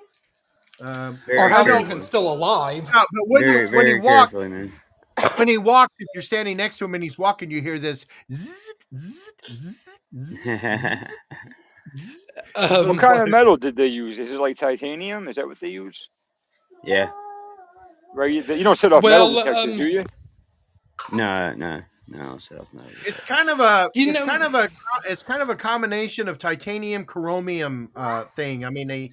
Um, 0.80 1.20
Or 1.38 1.48
how's 1.48 1.72
he 1.72 1.80
even 1.80 2.00
still 2.00 2.32
alive? 2.32 2.90
no, 2.92 3.04
but 3.12 3.22
when 3.28 3.42
very 3.42 3.68
he 3.68 3.76
when 3.76 3.86
he 3.86 3.94
walked, 3.94 4.34
when 5.36 5.48
he 5.48 5.58
walks, 5.58 5.94
if 5.98 6.08
you're 6.14 6.22
standing 6.22 6.56
next 6.56 6.78
to 6.78 6.84
him 6.84 6.94
and 6.94 7.04
he's 7.04 7.18
walking, 7.18 7.50
you 7.50 7.60
hear 7.60 7.78
this. 7.78 8.06
zzz, 8.32 8.74
zzz, 8.96 9.32
zzz, 9.52 9.98
zzz, 11.96 12.26
Um, 12.56 12.88
What 12.88 12.98
kind 12.98 13.22
of 13.22 13.28
metal 13.28 13.56
did 13.56 13.76
they 13.76 13.86
use? 13.86 14.18
Is 14.18 14.32
it 14.32 14.38
like 14.40 14.56
titanium? 14.56 15.28
Is 15.28 15.36
that 15.36 15.46
what 15.46 15.60
they 15.60 15.68
use? 15.68 16.08
yeah. 16.84 17.10
Right? 18.14 18.32
You, 18.32 18.42
you 18.54 18.62
don't 18.62 18.76
set 18.78 18.92
off 18.92 19.02
metal 19.02 19.34
well, 19.34 19.44
detector, 19.44 19.72
um, 19.72 19.76
do 19.76 19.86
you? 19.88 20.02
No, 21.12 21.52
no, 21.54 21.82
no. 22.08 22.38
Self 22.38 22.68
no. 22.72 22.82
It's 23.06 23.20
kind 23.20 23.50
of 23.50 23.58
a 23.60 23.90
you 23.94 24.10
it's 24.10 24.20
know, 24.20 24.26
kind 24.26 24.42
of 24.44 24.54
a 24.54 24.68
it's 25.08 25.22
kind 25.22 25.42
of 25.42 25.50
a 25.50 25.56
combination 25.56 26.28
of 26.28 26.38
titanium 26.38 27.04
chromium 27.04 27.90
uh, 27.96 28.24
thing. 28.24 28.64
I 28.64 28.70
mean 28.70 28.86
they 28.86 29.10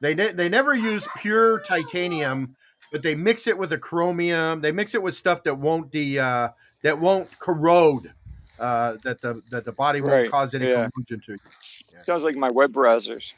they 0.00 0.14
ne- 0.14 0.32
they 0.32 0.48
never 0.48 0.74
use 0.74 1.08
pure 1.18 1.60
titanium, 1.60 2.54
but 2.92 3.02
they 3.02 3.14
mix 3.16 3.46
it 3.48 3.58
with 3.58 3.72
a 3.72 3.78
chromium. 3.78 4.60
They 4.60 4.70
mix 4.72 4.94
it 4.94 5.02
with 5.02 5.14
stuff 5.16 5.42
that 5.42 5.56
won't 5.58 5.90
the 5.90 6.20
uh, 6.20 6.48
that 6.82 6.98
won't 6.98 7.36
corrode. 7.40 8.12
Uh, 8.58 8.96
that 9.02 9.20
the 9.20 9.42
that 9.50 9.64
the 9.64 9.72
body 9.72 10.00
won't 10.00 10.12
Right. 10.12 10.30
cause 10.30 10.54
any 10.54 10.66
Yeah. 10.68 10.88
corrosion 10.94 11.20
to. 11.26 11.36
Yeah. 11.92 12.02
Sounds 12.02 12.22
like 12.24 12.36
my 12.36 12.50
web 12.50 12.72
browsers. 12.72 13.32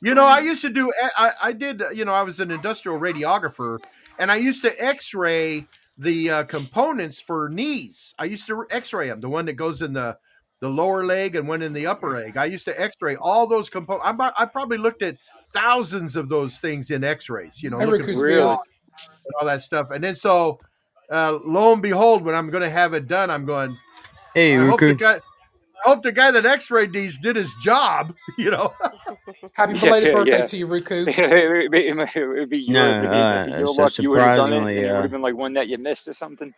You 0.00 0.14
know, 0.14 0.24
I 0.24 0.40
used 0.40 0.62
to 0.62 0.68
do. 0.70 0.92
I, 1.16 1.32
I 1.42 1.52
did. 1.52 1.82
You 1.94 2.04
know, 2.04 2.12
I 2.12 2.22
was 2.22 2.38
an 2.40 2.50
industrial 2.50 2.98
radiographer, 3.00 3.78
and 4.18 4.30
I 4.30 4.36
used 4.36 4.62
to 4.62 4.84
X-ray 4.84 5.66
the 5.96 6.30
uh, 6.30 6.42
components 6.44 7.20
for 7.20 7.48
knees. 7.48 8.14
I 8.18 8.24
used 8.26 8.46
to 8.48 8.66
X-ray 8.70 9.08
them. 9.08 9.20
The 9.20 9.28
one 9.28 9.46
that 9.46 9.54
goes 9.54 9.80
in 9.82 9.92
the 9.92 10.18
the 10.60 10.68
lower 10.68 11.04
leg 11.04 11.36
and 11.36 11.46
one 11.48 11.62
in 11.62 11.72
the 11.72 11.86
upper 11.86 12.10
leg. 12.12 12.36
I 12.36 12.44
used 12.46 12.64
to 12.66 12.80
X-ray 12.80 13.16
all 13.16 13.46
those 13.46 13.68
components. 13.68 14.06
I 14.36 14.44
probably 14.46 14.78
looked 14.78 15.02
at 15.02 15.16
thousands 15.52 16.16
of 16.16 16.28
those 16.28 16.58
things 16.58 16.90
in 16.90 17.02
X-rays. 17.04 17.62
You 17.62 17.70
know, 17.70 17.78
Hey, 17.78 17.86
looking 17.86 18.14
for 18.16 18.22
Really? 18.24 18.36
Bill. 18.36 18.50
and 18.98 19.34
all 19.40 19.46
that 19.46 19.60
stuff. 19.62 19.90
And 19.90 20.02
then 20.02 20.14
so, 20.14 20.60
uh, 21.10 21.38
lo 21.44 21.72
and 21.72 21.82
behold, 21.82 22.24
when 22.24 22.34
I'm 22.34 22.48
going 22.50 22.62
to 22.62 22.70
have 22.70 22.94
it 22.94 23.08
done, 23.08 23.30
I'm 23.30 23.44
going. 23.44 23.76
Hey, 24.34 24.58
I 24.58 24.66
hope 24.66 24.80
the 24.80 24.94
guy. 24.94 25.20
I 25.84 25.90
hope 25.90 26.02
the 26.02 26.12
guy 26.12 26.30
that 26.30 26.46
X-rayed 26.46 26.92
these 26.92 27.18
did 27.18 27.36
his 27.36 27.54
job. 27.62 28.14
You 28.38 28.50
know. 28.50 28.74
Happy 29.52 29.78
belated 29.78 30.08
yeah, 30.08 30.12
birthday 30.12 30.38
yeah. 30.38 30.44
to 30.44 30.56
you, 30.56 30.66
Ruku. 30.66 31.06
it 31.18 31.48
would 31.48 31.70
be, 31.70 31.86
it 31.86 32.26
would 32.26 32.50
be 32.50 32.58
your, 32.58 32.72
No, 32.72 32.98
it'd 32.98 33.10
be, 33.10 33.16
it'd 33.16 33.46
be 33.46 33.52
uh, 33.52 33.58
your 33.58 33.66
so 33.68 33.82
luck. 33.82 33.98
You 33.98 34.10
would 34.10 34.20
have 34.20 34.36
done 34.38 34.52
it, 34.52 34.56
and 34.56 34.66
surprisingly, 34.66 34.78
it 34.78 34.82
would 34.82 34.90
uh, 34.90 35.02
have 35.02 35.10
been 35.10 35.22
like 35.22 35.36
one 35.36 35.52
that 35.52 35.68
you 35.68 35.78
missed 35.78 36.08
or 36.08 36.14
something. 36.14 36.52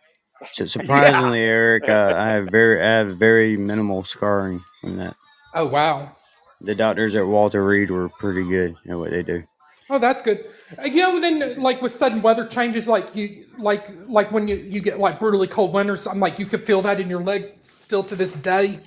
so 0.51 0.63
yeah. 0.63 0.67
surprisingly, 0.67 1.39
Eric, 1.43 1.87
uh, 1.87 2.13
I 2.15 2.29
have 2.29 2.47
very, 2.47 2.81
I 2.81 2.99
have 2.99 3.17
very 3.17 3.57
minimal 3.57 4.03
scarring 4.03 4.63
from 4.81 4.97
that. 4.97 5.15
Oh 5.53 5.67
wow. 5.67 6.15
The 6.61 6.73
doctors 6.73 7.13
at 7.13 7.27
Walter 7.27 7.63
Reed 7.63 7.91
were 7.91 8.09
pretty 8.09 8.47
good 8.47 8.75
at 8.89 8.97
what 8.97 9.11
they 9.11 9.21
do. 9.21 9.43
Oh, 9.89 9.99
that's 9.99 10.21
good. 10.21 10.45
Uh, 10.77 10.83
You 10.85 11.01
know, 11.01 11.21
then 11.21 11.59
like 11.61 11.81
with 11.81 11.93
sudden 11.93 12.21
weather 12.21 12.45
changes, 12.45 12.87
like 12.87 13.15
you, 13.15 13.45
like 13.57 13.87
like 14.07 14.31
when 14.31 14.47
you 14.47 14.57
you 14.57 14.81
get 14.81 14.99
like 14.99 15.19
brutally 15.19 15.47
cold 15.47 15.73
winters, 15.73 16.07
I'm 16.07 16.19
like 16.19 16.39
you 16.39 16.45
could 16.45 16.61
feel 16.61 16.81
that 16.81 16.99
in 16.99 17.09
your 17.09 17.23
leg 17.23 17.53
still 17.59 18.03
to 18.03 18.15
this 18.15 18.35
day. 18.35 18.79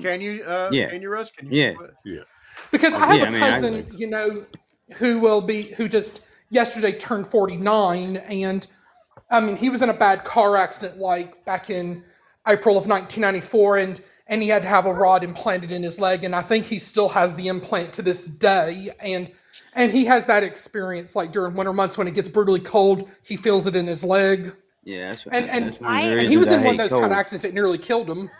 Can 0.00 0.20
you, 0.20 0.42
uh, 0.44 0.70
Yeah, 0.72 0.88
can 0.90 1.00
you, 1.02 1.08
Russ? 1.08 1.30
Can 1.30 1.50
you? 1.50 1.56
yeah, 1.56 1.74
Yeah. 2.04 2.20
Because 2.70 2.92
I 2.94 3.00
I 3.00 3.06
have 3.06 3.18
yeah. 3.18 3.24
a 3.24 3.26
I 3.26 3.30
mean, 3.30 3.42
I 3.42 3.48
cousin, 3.52 3.86
you 3.94 4.08
know, 4.08 4.46
who 4.96 5.20
will 5.20 5.40
be 5.40 5.62
who 5.76 5.88
just 5.88 6.22
yesterday 6.50 6.92
turned 6.92 7.28
49, 7.28 8.16
and 8.16 8.66
I 9.30 9.40
mean 9.40 9.56
he 9.56 9.70
was 9.70 9.82
in 9.82 9.90
a 9.90 9.94
bad 9.94 10.24
car 10.24 10.56
accident 10.56 10.98
like 10.98 11.44
back 11.44 11.70
in 11.70 12.02
April 12.46 12.76
of 12.76 12.86
1994, 12.86 13.78
and 13.78 14.00
and 14.28 14.42
he 14.42 14.48
had 14.48 14.62
to 14.62 14.68
have 14.68 14.86
a 14.86 14.92
rod 14.94 15.24
implanted 15.24 15.70
in 15.72 15.82
his 15.82 16.00
leg, 16.00 16.24
and 16.24 16.34
I 16.34 16.42
think 16.42 16.66
he 16.66 16.78
still 16.78 17.08
has 17.10 17.34
the 17.36 17.48
implant 17.48 17.92
to 17.94 18.02
this 18.02 18.26
day, 18.28 18.90
and 19.00 19.30
and 19.74 19.92
he 19.92 20.04
has 20.06 20.26
that 20.26 20.42
experience 20.42 21.16
like 21.16 21.32
during 21.32 21.54
winter 21.54 21.72
months 21.72 21.98
when 21.98 22.08
it 22.08 22.14
gets 22.14 22.28
brutally 22.28 22.60
cold, 22.60 23.10
he 23.26 23.36
feels 23.36 23.66
it 23.66 23.76
in 23.76 23.86
his 23.86 24.04
leg, 24.04 24.54
yeah. 24.84 25.10
That's, 25.10 25.24
and 25.30 25.48
and 25.50 25.64
that's 25.64 25.80
one 25.80 26.00
I 26.00 26.16
and 26.18 26.28
he 26.28 26.36
was 26.38 26.50
in 26.52 26.62
one 26.62 26.74
of 26.74 26.78
hate 26.78 26.78
those 26.78 26.94
kind 26.94 27.12
of 27.12 27.18
accidents 27.18 27.44
that 27.44 27.54
nearly 27.54 27.78
killed 27.78 28.10
him. 28.10 28.30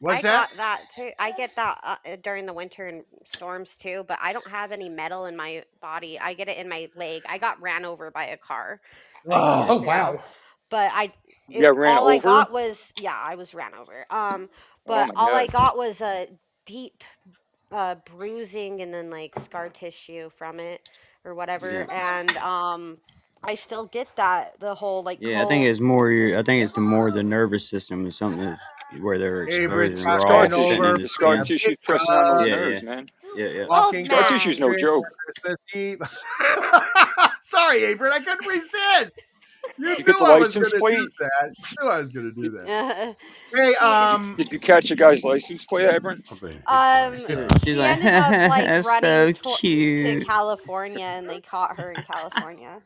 What's 0.00 0.20
I 0.20 0.22
that? 0.22 0.44
got 0.44 0.56
that 0.58 0.90
too. 0.94 1.10
I 1.18 1.32
get 1.32 1.56
that 1.56 1.78
uh, 1.82 1.96
uh, 2.06 2.16
during 2.22 2.44
the 2.46 2.52
winter 2.52 2.86
and 2.86 3.04
storms 3.24 3.76
too, 3.76 4.04
but 4.06 4.18
I 4.20 4.32
don't 4.34 4.48
have 4.48 4.70
any 4.70 4.88
metal 4.90 5.24
in 5.26 5.36
my 5.36 5.64
body. 5.80 6.18
I 6.20 6.34
get 6.34 6.48
it 6.48 6.58
in 6.58 6.68
my 6.68 6.90
leg. 6.94 7.22
I 7.26 7.38
got 7.38 7.60
ran 7.62 7.84
over 7.86 8.10
by 8.10 8.26
a 8.26 8.36
car 8.36 8.80
Oh, 9.30 9.66
Oh 9.68 9.82
wow! 9.82 10.22
but 10.70 10.90
I 10.92 11.12
You 11.48 11.60
it, 11.60 11.66
got 11.66 11.76
ran 11.76 11.98
all 11.98 12.08
I 12.08 12.18
got 12.18 12.50
was 12.50 12.92
yeah, 12.96 13.16
I 13.16 13.34
was 13.36 13.54
ran 13.54 13.74
over. 13.74 14.06
Um, 14.10 14.48
but 14.86 15.08
my 15.08 15.14
all 15.16 15.34
I 15.34 15.46
got 15.46 15.76
was 15.76 16.00
a 16.00 16.28
deep 16.66 17.04
uh, 17.72 17.96
bruising 18.06 18.82
and 18.82 18.94
then 18.94 19.10
like 19.10 19.38
scar 19.40 19.68
tissue 19.70 20.30
from 20.30 20.60
it 20.60 20.82
or 21.24 21.34
Yeah, 21.34 21.36
whatever, 21.36 21.90
and 21.90 22.36
um, 22.38 22.98
I 23.44 23.54
still 23.56 23.86
get 23.86 24.08
that 24.16 24.60
the 24.60 24.74
whole 24.74 25.02
like 25.02 25.20
yeah. 25.20 25.42
I 25.42 25.46
think 25.46 25.64
it's 25.66 25.80
more. 25.80 26.10
your- 26.10 26.38
I 26.38 26.42
think 26.42 26.64
it's 26.64 26.72
the 26.74 26.80
more 26.80 27.10
the 27.10 27.22
nervous 27.22 27.68
system 27.68 28.06
is 28.06 28.16
something 28.16 28.40
that's 28.44 28.62
where 29.02 29.18
they're 29.18 29.42
Favorite 29.44 29.92
exposed 29.92 30.04
and 30.04 30.14
Scar 30.20 30.20
raw 30.30 30.46
tissue. 30.48 30.62
over 30.72 30.92
the 30.92 31.02
The 31.02 31.08
scar 31.08 31.36
skin. 31.36 31.44
tissue's 31.44 31.78
It's 31.78 31.84
pressing 31.86 32.14
on 32.14 32.26
those 32.26 32.42
uh, 32.42 32.46
Yeah, 32.46 32.56
yeah, 32.56 32.56
nerves, 32.56 32.82
man. 32.82 33.06
yeah, 33.36 33.48
yeah. 33.48 33.66
Walking 33.68 34.06
Scar 34.06 34.22
down 34.22 34.32
the 34.32 34.38
tissue's 34.38 34.60
no 34.60 34.68
man. 34.68 34.78
street 34.78 34.84
on 34.84 35.02
joke. 35.02 35.06
Sorry, 37.42 37.92
Abram, 37.92 38.12
I 38.12 38.20
couldn't 38.20 38.46
resist. 38.46 39.20
You 39.78 39.88
You 39.90 39.96
get 40.04 40.18
the 40.18 40.24
I 40.24 40.38
was 40.38 40.56
license 40.56 40.70
going 40.72 40.72
to 40.72 40.78
plate? 40.78 40.96
do 40.98 41.10
that. 41.20 41.52
You 41.58 41.76
knew 41.82 41.90
I 41.90 41.98
was 41.98 42.12
going 42.12 42.32
to 42.34 42.42
do 42.42 42.50
that. 42.50 43.16
Hey, 43.54 43.74
um, 43.76 44.34
Did 44.38 44.50
you 44.50 44.58
catch 44.58 44.90
a 44.90 44.96
guy's 44.96 45.22
license 45.22 45.64
plate, 45.64 45.86
Abram? 45.88 46.22
I've 46.28 46.40
been 46.40 47.20
Um, 47.20 47.26
hypnotized. 47.28 47.64
She's 47.64 47.74
she 47.74 47.80
like, 47.80 47.90
ended 47.98 48.14
up 48.14 48.50
like 48.50 48.64
that's 48.66 48.86
running 48.86 49.34
so 49.36 49.52
to- 49.56 50.18
to. 50.18 50.24
California, 50.24 51.04
and 51.04 51.28
they 51.30 51.40
caught 51.40 51.78
her 51.78 51.92
in 51.92 52.02
California. 52.02 52.82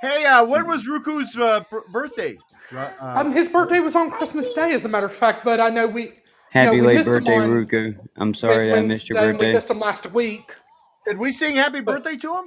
hey, 0.00 0.24
uh, 0.26 0.44
when 0.44 0.66
was 0.68 0.86
Ruku's 0.86 1.36
uh, 1.36 1.64
b- 1.70 1.78
birthday? 1.92 2.38
Uh, 2.76 2.90
Um, 3.00 3.32
his 3.32 3.48
birthday 3.48 3.80
was 3.80 3.96
on 3.96 4.10
Christmas 4.10 4.50
Day, 4.52 4.72
as 4.74 4.84
a 4.84 4.88
matter 4.88 5.06
of 5.06 5.12
fact. 5.12 5.44
But 5.44 5.58
I 5.60 5.70
know 5.70 5.88
we, 5.88 6.02
you 6.02 6.08
know, 6.08 6.12
Happy 6.50 6.76
we 6.80 6.86
late 6.86 6.98
him 7.06 7.12
birthday, 7.12 7.36
on 7.36 7.50
Ruku. 7.50 7.98
I'm 8.16 8.34
sorry 8.34 8.72
I 8.72 8.80
missed 8.82 9.08
your 9.08 9.16
birthday. 9.16 9.30
and 9.30 9.38
we 9.40 9.52
missed 9.52 9.70
him 9.70 9.80
last 9.80 10.12
week. 10.12 10.54
did 11.06 11.18
we 11.18 11.32
sing 11.32 11.56
happy 11.56 11.80
birthday 11.80 12.16
to 12.16 12.34
him? 12.36 12.44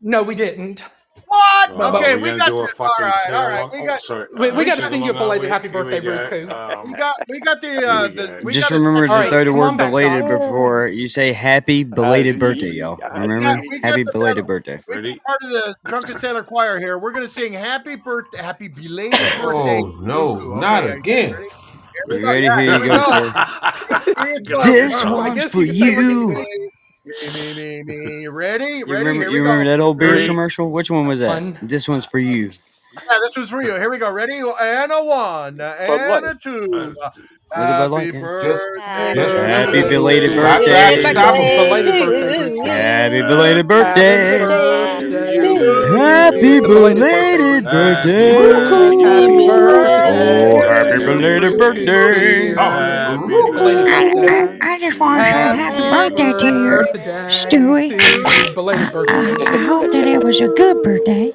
no, 0.00 0.22
we 0.22 0.34
didn't. 0.34 0.84
What? 1.28 1.70
But, 1.76 1.94
Oh, 1.94 1.98
Okay, 1.98 2.16
we're 2.16 2.20
we 2.20 2.28
gonna 2.30 2.38
got 2.38 2.52
do 2.52 2.60
a 2.60 2.68
this. 2.68 2.76
Fucking 2.76 3.12
right, 3.12 3.30
all 3.32 3.32
sing 3.32 3.34
right. 3.48 3.54
along. 3.56 3.72
We 3.72 3.82
Oh, 3.82 3.86
got 3.86 4.00
sorry. 4.00 4.28
we, 4.36 4.50
Uh, 4.50 4.52
we 4.52 4.64
got 4.66 4.76
to 4.76 4.82
sing 4.82 4.90
sing 4.90 5.04
you 5.04 5.12
a 5.12 5.14
belated 5.14 5.48
we? 5.48 5.48
happy 5.48 5.68
Here 5.70 5.84
we 5.84 5.98
birthday, 5.98 6.00
go. 6.00 6.30
Ruku. 6.30 6.54
we 6.84 6.94
Um, 6.94 6.94
got 6.94 7.16
we 7.28 7.40
got 7.40 7.60
the 7.62 7.88
uh 7.88 8.08
we 8.08 8.14
the 8.14 8.30
we 8.42 8.54
Just 8.54 8.56
got 8.56 8.72
remember 8.72 9.08
to 9.08 9.12
All 9.12 9.18
right, 9.18 9.30
throw 9.30 9.44
the 9.44 9.52
word 9.54 9.72
on 9.72 9.76
back, 9.76 9.94
belated 9.94 10.00
Doc. 10.00 10.24
before 10.26 10.88
you 10.88 11.08
say 11.08 11.32
happy 11.32 11.84
Uh, 12.02 12.16
belated 12.16 12.38
birthday, 12.38 12.70
y'all. 12.70 13.00
yeah, 13.00 13.08
we 13.20 13.28
Remember? 13.28 13.40
got 13.40 13.60
we 13.68 13.80
got 13.82 14.00
Happy 14.00 14.04
the 14.06 14.12
belated 14.12 14.46
uh, 14.46 14.46
birthday. 14.46 14.82
we 14.88 14.94
got 15.00 15.02
Ready? 15.02 15.22
part 15.26 15.38
of 15.44 15.50
the 15.50 15.76
drunken 15.86 16.16
sailor 16.18 16.44
choir 16.44 16.78
here. 16.78 16.98
We're 16.98 17.12
gonna 17.12 17.28
sing 17.28 17.52
happy 17.54 17.96
birthday, 17.96 18.38
happy 18.38 18.68
belated 18.68 19.36
birthday, 19.36 19.84
Oh 19.84 19.96
no, 20.00 20.40
not 20.54 20.84
Okay, 20.84 20.90
are 20.90 20.98
you 20.98 20.98
again. 20.98 21.30
ready? 21.30 21.50
Here 21.94 22.06
You 22.06 22.20
go. 22.20 22.32
ready? 22.32 22.50
Yeah, 22.50 22.62
Here 22.62 22.66
here 22.66 22.78
you 22.78 22.80
we 22.80 22.90
go, 22.90 23.00
go. 23.00 23.02
sir. 23.02 23.36
Here 24.16 24.34
it 24.34 24.48
goes. 24.48 24.64
This 24.64 25.04
one's 25.04 25.44
for 25.44 25.64
you 25.64 26.48
can 27.08 27.18
say 27.20 27.30
what 27.30 27.38
you 27.38 27.54
you. 27.54 27.54
say. 27.54 27.82
Me, 27.82 27.82
me, 27.82 27.82
me, 27.84 28.06
me. 28.06 28.28
Ready? 28.28 28.84
You 28.86 28.94
Ready? 28.94 29.04
remember? 29.04 29.24
Here 29.24 29.30
You 29.30 29.30
we 29.30 29.40
remember 29.40 29.64
go. 29.64 29.70
that 29.70 29.80
old 29.80 29.98
beer 29.98 30.12
Ready? 30.12 30.26
commercial? 30.26 30.70
Which 30.70 30.90
one 30.90 31.06
was 31.06 31.20
that? 31.20 31.28
One. 31.28 31.58
This 31.62 31.88
one's 31.88 32.06
for 32.06 32.18
you. 32.18 32.50
Yeah, 32.94 33.18
this 33.22 33.36
was 33.36 33.50
for 33.50 33.62
you. 33.62 33.74
Here 33.74 33.90
we 33.90 33.98
go. 33.98 34.10
Ready? 34.10 34.38
And 34.38 34.92
a 34.92 35.04
one, 35.04 35.60
Bud 35.86 36.00
and 36.00 36.24
Light. 36.24 36.24
a 36.24 36.34
two. 36.34 36.96
Where's 37.54 37.76
the 37.78 37.86
Bud 37.88 37.88
Happy 37.88 37.88
Light 37.88 38.12
birthday. 38.12 38.58
Happy 38.78 39.14
Just 39.14 39.34
Happy 39.36 39.82
belated 39.82 40.34
birthday. 40.34 41.00
stop, 41.00 41.12
stop 41.12 41.36
'em. 41.36 41.52
Belated 41.56 41.96
birthday, 41.98 42.48
Happy 42.64 43.22
belated 43.22 43.66
birthday. 43.68 44.38
birthday. 44.38 45.96
Happy 45.96 46.60
Belated 46.60 46.62
birthday, 46.62 47.36
belated 47.38 47.64
birthday. 47.70 48.34
Happy 49.02 49.40
birthday. 49.40 49.47
Happy 51.08 51.22
belated 51.22 51.58
birthday. 51.58 52.52
Spear. 52.52 52.56
Happy 52.56 53.26
Belated 53.26 53.84
birthday. 53.86 54.40
birthday. 54.46 54.58
I 54.60 54.78
just 54.78 55.00
want 55.00 55.18
to 55.18 55.24
say 55.24 55.30
happy 55.30 55.82
Happy 55.82 56.14
birthday 56.14 56.32
to 56.38 56.46
you, 56.46 56.86
Stewie. 57.32 58.54
Belated 58.54 58.86
I, 58.86 58.92
birthday. 58.92 59.44
I 59.44 59.56
hope 59.66 59.92
that 59.92 60.06
it 60.06 60.22
was 60.22 60.40
a 60.40 60.48
good 60.48 60.82
birthday. 60.82 61.32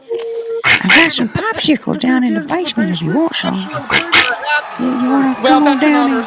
I 0.65 0.87
got 0.87 1.13
some 1.13 1.29
popsicles 1.29 1.99
down 1.99 2.23
in 2.23 2.33
the 2.33 2.41
basement 2.41 2.91
if 2.91 3.01
you 3.01 3.13
want 3.13 3.35
some. 3.35 3.55
You, 3.55 4.85
you 4.85 5.09
want 5.09 5.37
to 5.37 5.43
Well, 5.43 5.59
come 5.59 5.67
on 5.67 5.79
down 5.79 6.11
and 6.13 6.25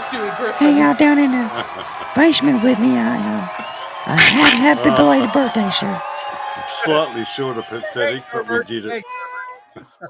hang 0.56 0.80
out 0.80 0.98
down 0.98 1.18
in 1.18 1.30
the 1.32 1.66
basement 2.14 2.62
with 2.64 2.78
me? 2.78 2.96
I, 2.96 3.16
uh, 3.16 3.48
I 4.06 4.16
have 4.16 4.78
happy 4.78 4.90
belated 4.90 5.32
birthday, 5.32 5.70
sir. 5.70 6.00
Slightly 6.68 7.24
short 7.24 7.58
of 7.58 7.66
pathetic, 7.66 8.24
but 8.32 8.48
we 8.48 8.64
did 8.64 8.86
it. 8.86 9.04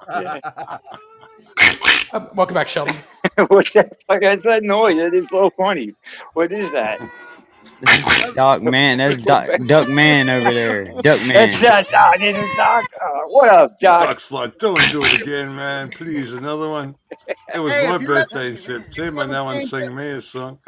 Uh, 2.12 2.26
welcome 2.34 2.54
back, 2.54 2.68
Shelby. 2.68 2.92
What's 3.48 3.72
that? 3.74 3.96
Like 4.08 4.20
that's 4.20 4.44
that 4.44 4.62
noise. 4.62 4.96
That 4.96 5.14
is 5.14 5.28
so 5.28 5.50
funny. 5.50 5.94
What 6.34 6.52
is 6.52 6.70
that? 6.72 6.98
Doc 8.34 8.62
Man, 8.62 8.98
that's 8.98 9.18
Doc, 9.18 9.48
Duck 9.66 9.88
Man 9.88 10.30
over 10.30 10.50
there. 10.52 10.84
Duck 11.02 11.20
Man. 11.20 11.28
That's 11.34 11.60
that 11.60 11.88
Doc. 11.90 12.18
This 12.18 12.38
is 12.38 12.56
Doc. 12.56 12.84
Uh, 13.02 13.08
what 13.28 13.48
up, 13.50 13.78
Doc? 13.80 14.02
Doc's 14.08 14.32
like, 14.32 14.56
don't 14.58 14.80
do 14.90 15.02
it 15.02 15.20
again, 15.20 15.54
man. 15.54 15.90
Please, 15.90 16.32
another 16.32 16.68
one. 16.70 16.94
It 17.52 17.58
was 17.58 17.74
Hey, 17.74 17.88
my 17.88 17.96
if 17.96 18.02
you 18.02 18.08
haven't- 18.12 18.30
birthday 18.30 18.50
in 18.50 18.56
September. 18.56 19.22
haven't 19.22 19.32
No 19.34 19.44
one 19.44 19.58
seen 19.60 19.66
sang 19.68 19.94
me 19.94 20.06
a 20.10 20.20
song. 20.22 20.58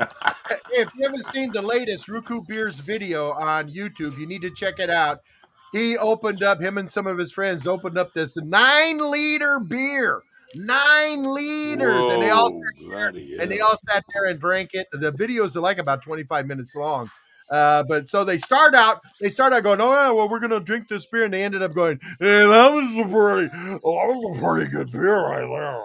if 0.71 0.89
you 0.97 1.03
haven't 1.05 1.25
seen 1.25 1.51
the 1.53 1.63
latest 1.63 2.09
Ruku 2.09 2.47
Beers 2.47 2.79
video 2.81 3.31
on 3.33 3.71
YouTube, 3.71 4.19
you 4.19 4.27
need 4.27 4.43
to 4.43 4.51
check 4.51 4.79
it 4.79 4.91
out. 4.91 5.21
He 5.73 5.97
opened 5.97 6.43
up, 6.43 6.61
him 6.61 6.77
and 6.79 6.91
some 6.91 7.07
of 7.07 7.17
his 7.17 7.33
friends 7.33 7.67
opened 7.67 7.97
up 7.97 8.13
this 8.13 8.37
nine 8.37 8.99
liter 8.99 9.61
beer. 9.61 10.23
Nine 10.55 11.25
liters. 11.25 12.09
and 12.09 12.23
they 12.23 12.31
all 12.31 12.51
sat 12.51 12.61
there, 12.81 12.89
bloody 12.89 13.39
and 13.39 13.51
they 13.51 13.61
all 13.61 13.77
sat 13.77 14.05
there 14.15 14.25
and 14.25 14.41
drank 14.41 14.71
it. 14.75 14.87
The 14.93 15.13
videos 15.13 15.57
are 15.57 15.61
like 15.61 15.79
about 15.79 16.03
25 16.03 16.47
minutes 16.47 16.75
long. 16.75 17.11
Uh, 17.51 17.83
but 17.85 18.09
so 18.09 18.25
they 18.25 18.37
start 18.39 18.75
out, 18.75 19.01
they 19.21 19.29
start 19.29 19.53
out 19.53 19.63
going, 19.63 19.81
Oh 19.81 19.91
yeah, 19.91 20.11
well, 20.11 20.29
we're 20.29 20.41
gonna 20.41 20.61
drink 20.61 20.89
this 20.89 21.07
beer, 21.07 21.25
and 21.25 21.33
they 21.33 21.43
ended 21.43 21.63
up 21.63 21.75
going, 21.75 21.99
Hey, 22.21 22.47
that 22.47 22.73
was 22.73 22.99
a 22.99 23.05
pretty 23.11 23.51
oh, 23.85 23.95
that 23.95 24.15
was 24.15 24.39
a 24.39 24.41
pretty 24.43 24.71
good 24.71 24.93
beer 24.93 25.19
right 25.19 25.47
there. 25.47 25.83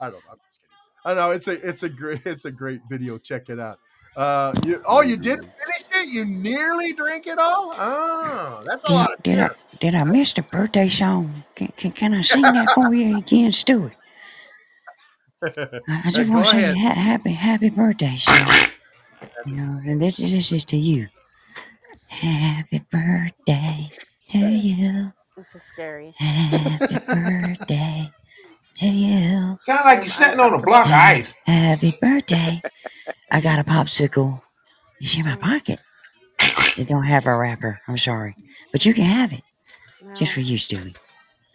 I 0.00 0.10
don't 0.10 0.12
know. 0.12 0.18
I'm 0.32 0.38
just 0.48 0.60
kidding. 0.62 0.76
I 1.04 1.14
know 1.14 1.30
it's 1.30 1.48
a 1.48 1.68
it's 1.68 1.82
a 1.82 1.88
great 1.88 2.24
it's 2.26 2.44
a 2.46 2.50
great 2.50 2.80
video. 2.88 3.18
Check 3.18 3.50
it 3.50 3.60
out. 3.60 3.78
Uh, 4.16 4.54
you 4.64 4.82
oh 4.86 5.02
you 5.02 5.16
did 5.18 5.40
finish 5.40 5.84
it? 5.94 6.08
You 6.08 6.24
nearly 6.24 6.94
drank 6.94 7.26
it 7.26 7.38
all? 7.38 7.74
Oh, 7.76 8.62
that's 8.64 8.84
a 8.84 8.92
lot 8.92 9.12
of 9.12 9.22
did 9.22 9.36
beer. 9.36 9.56
Did 9.80 9.94
I 9.94 10.04
miss 10.04 10.32
the 10.32 10.42
birthday 10.42 10.88
song? 10.88 11.44
Can, 11.54 11.68
can, 11.76 11.92
can 11.92 12.14
I 12.14 12.22
sing 12.22 12.42
that 12.42 12.70
for 12.74 12.94
you 12.94 13.18
again, 13.18 13.52
Stuart? 13.52 13.94
I, 15.42 15.80
I 15.88 16.10
just 16.10 16.28
go 16.28 16.32
want 16.32 16.46
to 16.46 16.50
say 16.52 16.78
ha- 16.78 16.94
happy 16.94 17.32
happy 17.32 17.70
birthday, 17.70 18.16
Stuart. 18.16 18.72
You 19.46 19.52
know, 19.52 19.80
and 19.84 20.00
this 20.00 20.18
is 20.18 20.32
this 20.32 20.50
is 20.52 20.64
to 20.66 20.76
you. 20.76 21.08
Happy 22.08 22.84
birthday 22.90 23.90
to 24.30 24.38
you. 24.38 25.12
This 25.36 25.54
is 25.54 25.62
scary. 25.62 26.14
Happy 26.16 26.94
birthday 27.06 28.10
to 28.78 28.86
you. 28.86 29.58
Sound 29.62 29.84
like 29.84 29.98
you're 30.00 30.08
sitting 30.08 30.40
on 30.40 30.54
a 30.54 30.62
block 30.62 30.86
of 30.86 30.92
ice. 30.92 31.34
Happy 31.46 31.94
birthday. 32.00 32.60
I 33.30 33.40
got 33.40 33.58
a 33.58 33.64
popsicle. 33.64 34.40
It's 35.00 35.14
in 35.14 35.24
my 35.26 35.36
mm. 35.36 35.40
pocket. 35.40 35.80
It 36.78 36.88
don't 36.88 37.04
have 37.04 37.26
a 37.26 37.36
wrapper. 37.36 37.80
I'm 37.86 37.98
sorry. 37.98 38.34
But 38.72 38.84
you 38.84 38.94
can 38.94 39.04
have 39.04 39.32
it. 39.32 39.42
Just 40.14 40.32
for 40.32 40.40
you, 40.40 40.58
Stewie. 40.58 40.96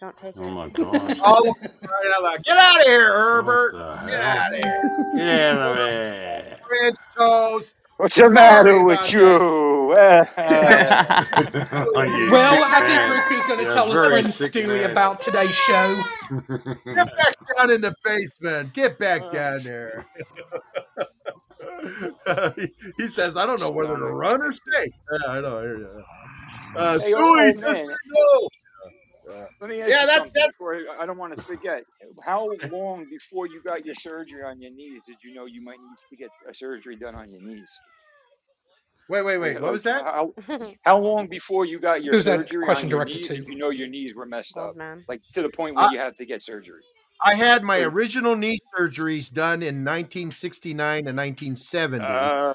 Don't 0.00 0.16
take 0.16 0.34
oh 0.36 0.42
it. 0.42 0.46
Oh 0.46 0.50
it. 0.50 0.54
my 0.54 0.68
god. 0.68 1.20
Oh, 1.24 1.54
right 1.62 2.12
out 2.16 2.22
loud. 2.22 2.44
Get 2.44 2.56
out 2.58 2.80
of 2.80 2.86
here, 2.86 3.12
Herbert. 3.12 3.72
Get 4.06 4.20
out 4.20 4.52
of 4.52 4.58
here. 4.58 5.12
Yeah, 5.14 5.74
man. 5.74 6.56
French 6.66 6.96
toast. 7.16 7.76
What's 7.98 8.16
the 8.16 8.28
matter 8.28 8.82
with 8.82 9.12
you? 9.12 9.22
Oh, 9.24 9.92
you 9.94 10.00
Well, 12.32 12.64
I 12.64 12.80
think 12.80 12.98
man. 12.98 13.20
Riku's 13.20 13.46
going 13.46 13.64
to 13.64 13.70
tell 13.72 13.84
his 13.84 13.94
very 13.94 14.08
friend 14.08 14.28
sick 14.28 14.52
Stewie 14.52 14.82
man. 14.82 14.90
about 14.90 15.20
today's 15.20 15.54
show. 15.54 16.02
Get 16.94 17.16
back 17.16 17.34
down 17.56 17.70
in 17.70 17.80
the 17.80 17.94
basement. 18.04 18.74
Get 18.74 18.98
back 18.98 19.22
oh, 19.26 19.30
down 19.30 19.62
there. 19.62 20.06
he, 22.56 22.74
he 22.96 23.06
says, 23.06 23.36
I 23.36 23.46
don't 23.46 23.60
know 23.60 23.70
whether 23.70 23.96
to 23.96 24.06
run 24.06 24.42
or 24.42 24.50
stay. 24.50 24.90
Yeah, 25.12 25.30
I 25.30 25.40
know. 25.40 26.02
I 26.76 26.98
hear 26.98 27.08
you. 27.08 27.16
Uh, 27.16 27.32
Hey, 27.32 27.52
Stewie, 27.52 27.52
old 27.54 27.60
just 27.60 27.82
man. 27.84 27.96
no. 28.06 28.48
Let 29.60 29.70
me 29.70 29.80
ask 29.80 29.88
Yeah, 29.88 30.00
you 30.02 30.06
that's- 30.06 30.32
something 30.32 30.50
before 30.50 30.74
I 30.74 31.02
I 31.02 31.06
don't 31.06 31.16
want 31.18 31.36
to 31.36 31.42
forget. 31.42 31.84
How 32.24 32.48
long 32.70 33.06
before 33.08 33.46
you 33.46 33.62
got 33.62 33.86
your 33.86 33.94
surgery 33.94 34.42
on 34.42 34.60
your 34.60 34.72
knees 34.72 35.00
did 35.06 35.16
you 35.22 35.32
know 35.34 35.46
you 35.46 35.62
might 35.62 35.78
need 35.78 35.96
to 36.10 36.16
get 36.16 36.28
a 36.48 36.52
surgery 36.54 36.96
done 36.96 37.14
on 37.14 37.30
your 37.30 37.40
knees? 37.40 37.70
Wait, 39.08 39.22
wait, 39.22 39.38
wait. 39.38 39.60
What 39.60 39.72
was 39.72 39.82
that? 39.84 40.02
How, 40.04 40.32
how 40.82 40.98
long 40.98 41.26
before 41.28 41.64
you 41.66 41.78
got 41.80 42.02
your 42.04 42.14
Who's 42.14 42.24
that 42.26 42.40
surgery 42.40 42.64
question 42.64 42.86
on 42.86 42.90
your 42.90 42.98
directed 43.04 43.18
knees 43.18 43.28
to? 43.28 43.34
did 43.36 43.48
you 43.48 43.56
know 43.56 43.70
your 43.70 43.88
knees 43.88 44.14
were 44.14 44.26
messed 44.26 44.56
up? 44.56 44.68
Old 44.68 44.76
man. 44.76 45.04
Like 45.08 45.20
to 45.34 45.42
the 45.42 45.48
point 45.50 45.76
where 45.76 45.86
I- 45.86 45.92
you 45.92 45.98
have 45.98 46.16
to 46.16 46.24
get 46.26 46.42
surgery. 46.42 46.82
I 47.24 47.34
had 47.36 47.62
my 47.62 47.78
original 47.78 48.34
knee 48.34 48.58
surgeries 48.76 49.32
done 49.32 49.62
in 49.62 49.84
1969 49.84 51.06
and 51.06 51.16
1970. 51.16 52.04
Uh, 52.04 52.54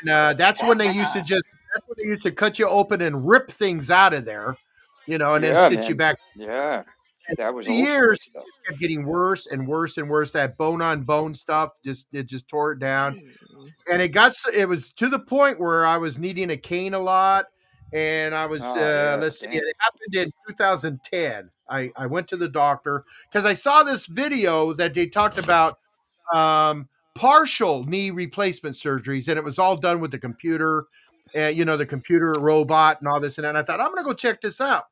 and 0.00 0.10
uh, 0.10 0.32
that's 0.34 0.60
when 0.60 0.76
they 0.78 0.90
used 0.90 1.12
to 1.12 1.22
just 1.22 1.44
that's 1.76 1.86
when 1.86 1.94
they 2.02 2.08
used 2.08 2.22
to 2.22 2.32
cut 2.32 2.58
you 2.58 2.68
open 2.68 3.02
and 3.02 3.26
rip 3.26 3.50
things 3.50 3.90
out 3.90 4.14
of 4.14 4.24
there, 4.24 4.56
you 5.06 5.18
know, 5.18 5.34
and 5.34 5.44
Yeah, 5.44 5.68
then 5.68 5.70
stitch 5.72 5.88
you 5.88 5.94
back. 5.94 6.16
yeah, 6.34 6.82
that 7.36 7.54
was 7.54 7.66
The 7.66 7.72
old 7.72 7.88
school 7.88 7.88
years 7.88 8.30
it 8.34 8.40
just 8.46 8.64
kept 8.64 8.80
getting 8.80 9.04
worse 9.04 9.46
and 9.46 9.66
worse 9.66 9.98
and 9.98 10.08
worse. 10.08 10.32
That 10.32 10.56
bone 10.56 10.80
on 10.82 11.02
bone 11.02 11.34
stuff 11.34 11.70
just 11.84 12.06
it 12.12 12.26
just 12.26 12.48
tore 12.48 12.72
it 12.72 12.78
down, 12.78 13.20
and 13.90 14.02
it 14.02 14.08
got 14.08 14.32
it 14.54 14.68
was 14.68 14.92
to 14.94 15.08
the 15.08 15.18
point 15.18 15.60
where 15.60 15.84
I 15.84 15.96
was 15.96 16.18
needing 16.18 16.50
a 16.50 16.56
cane 16.56 16.94
a 16.94 16.98
lot, 17.00 17.46
and 17.92 18.34
I 18.34 18.46
was 18.46 18.62
Oh, 18.62 18.74
uh, 18.80 19.16
yeah, 19.16 19.16
let's 19.20 19.40
see, 19.40 19.46
it 19.50 19.62
happened 19.80 20.14
in 20.14 20.32
2010. 20.48 21.50
I 21.68 21.90
I 21.96 22.06
went 22.06 22.28
to 22.28 22.36
the 22.36 22.48
doctor 22.48 23.04
because 23.30 23.44
I 23.44 23.52
saw 23.54 23.82
this 23.82 24.06
video 24.06 24.72
that 24.74 24.94
they 24.94 25.06
talked 25.06 25.38
about 25.38 25.78
um, 26.32 26.88
partial 27.14 27.84
knee 27.84 28.10
replacement 28.10 28.76
surgeries, 28.76 29.28
and 29.28 29.38
it 29.38 29.44
was 29.44 29.58
all 29.58 29.76
done 29.76 30.00
with 30.00 30.10
the 30.12 30.18
computer, 30.18 30.86
you 31.36 31.64
know, 31.64 31.76
the 31.76 31.86
computer 31.86 32.34
robot 32.38 33.00
and 33.00 33.08
all 33.08 33.20
this 33.20 33.38
and 33.38 33.44
that. 33.44 33.50
And 33.50 33.58
I 33.58 33.62
thought 33.62 33.80
I'm 33.80 33.92
going 33.92 34.02
to 34.02 34.08
go 34.08 34.14
check 34.14 34.40
this 34.40 34.60
out. 34.60 34.86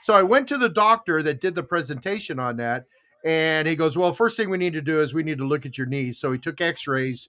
So 0.00 0.14
I 0.14 0.22
went 0.22 0.48
to 0.48 0.56
the 0.56 0.68
doctor 0.68 1.22
that 1.22 1.40
did 1.40 1.54
the 1.54 1.62
presentation 1.62 2.38
on 2.38 2.56
that, 2.56 2.86
and 3.24 3.68
he 3.68 3.76
goes, 3.76 3.98
"Well, 3.98 4.12
first 4.12 4.36
thing 4.36 4.48
we 4.48 4.56
need 4.56 4.72
to 4.72 4.80
do 4.80 5.00
is 5.00 5.12
we 5.12 5.22
need 5.22 5.38
to 5.38 5.46
look 5.46 5.66
at 5.66 5.76
your 5.76 5.86
knees." 5.86 6.18
So 6.18 6.32
he 6.32 6.38
took 6.38 6.60
X-rays, 6.60 7.28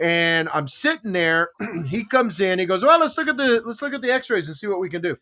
and 0.00 0.48
I'm 0.54 0.66
sitting 0.68 1.12
there. 1.12 1.50
he 1.86 2.04
comes 2.04 2.40
in. 2.40 2.58
He 2.58 2.64
goes, 2.64 2.82
"Well, 2.82 2.98
let's 2.98 3.18
look 3.18 3.28
at 3.28 3.36
the 3.36 3.60
let's 3.64 3.82
look 3.82 3.92
at 3.92 4.00
the 4.00 4.10
X-rays 4.10 4.48
and 4.48 4.56
see 4.56 4.66
what 4.66 4.80
we 4.80 4.88
can 4.88 5.02
do." 5.02 5.18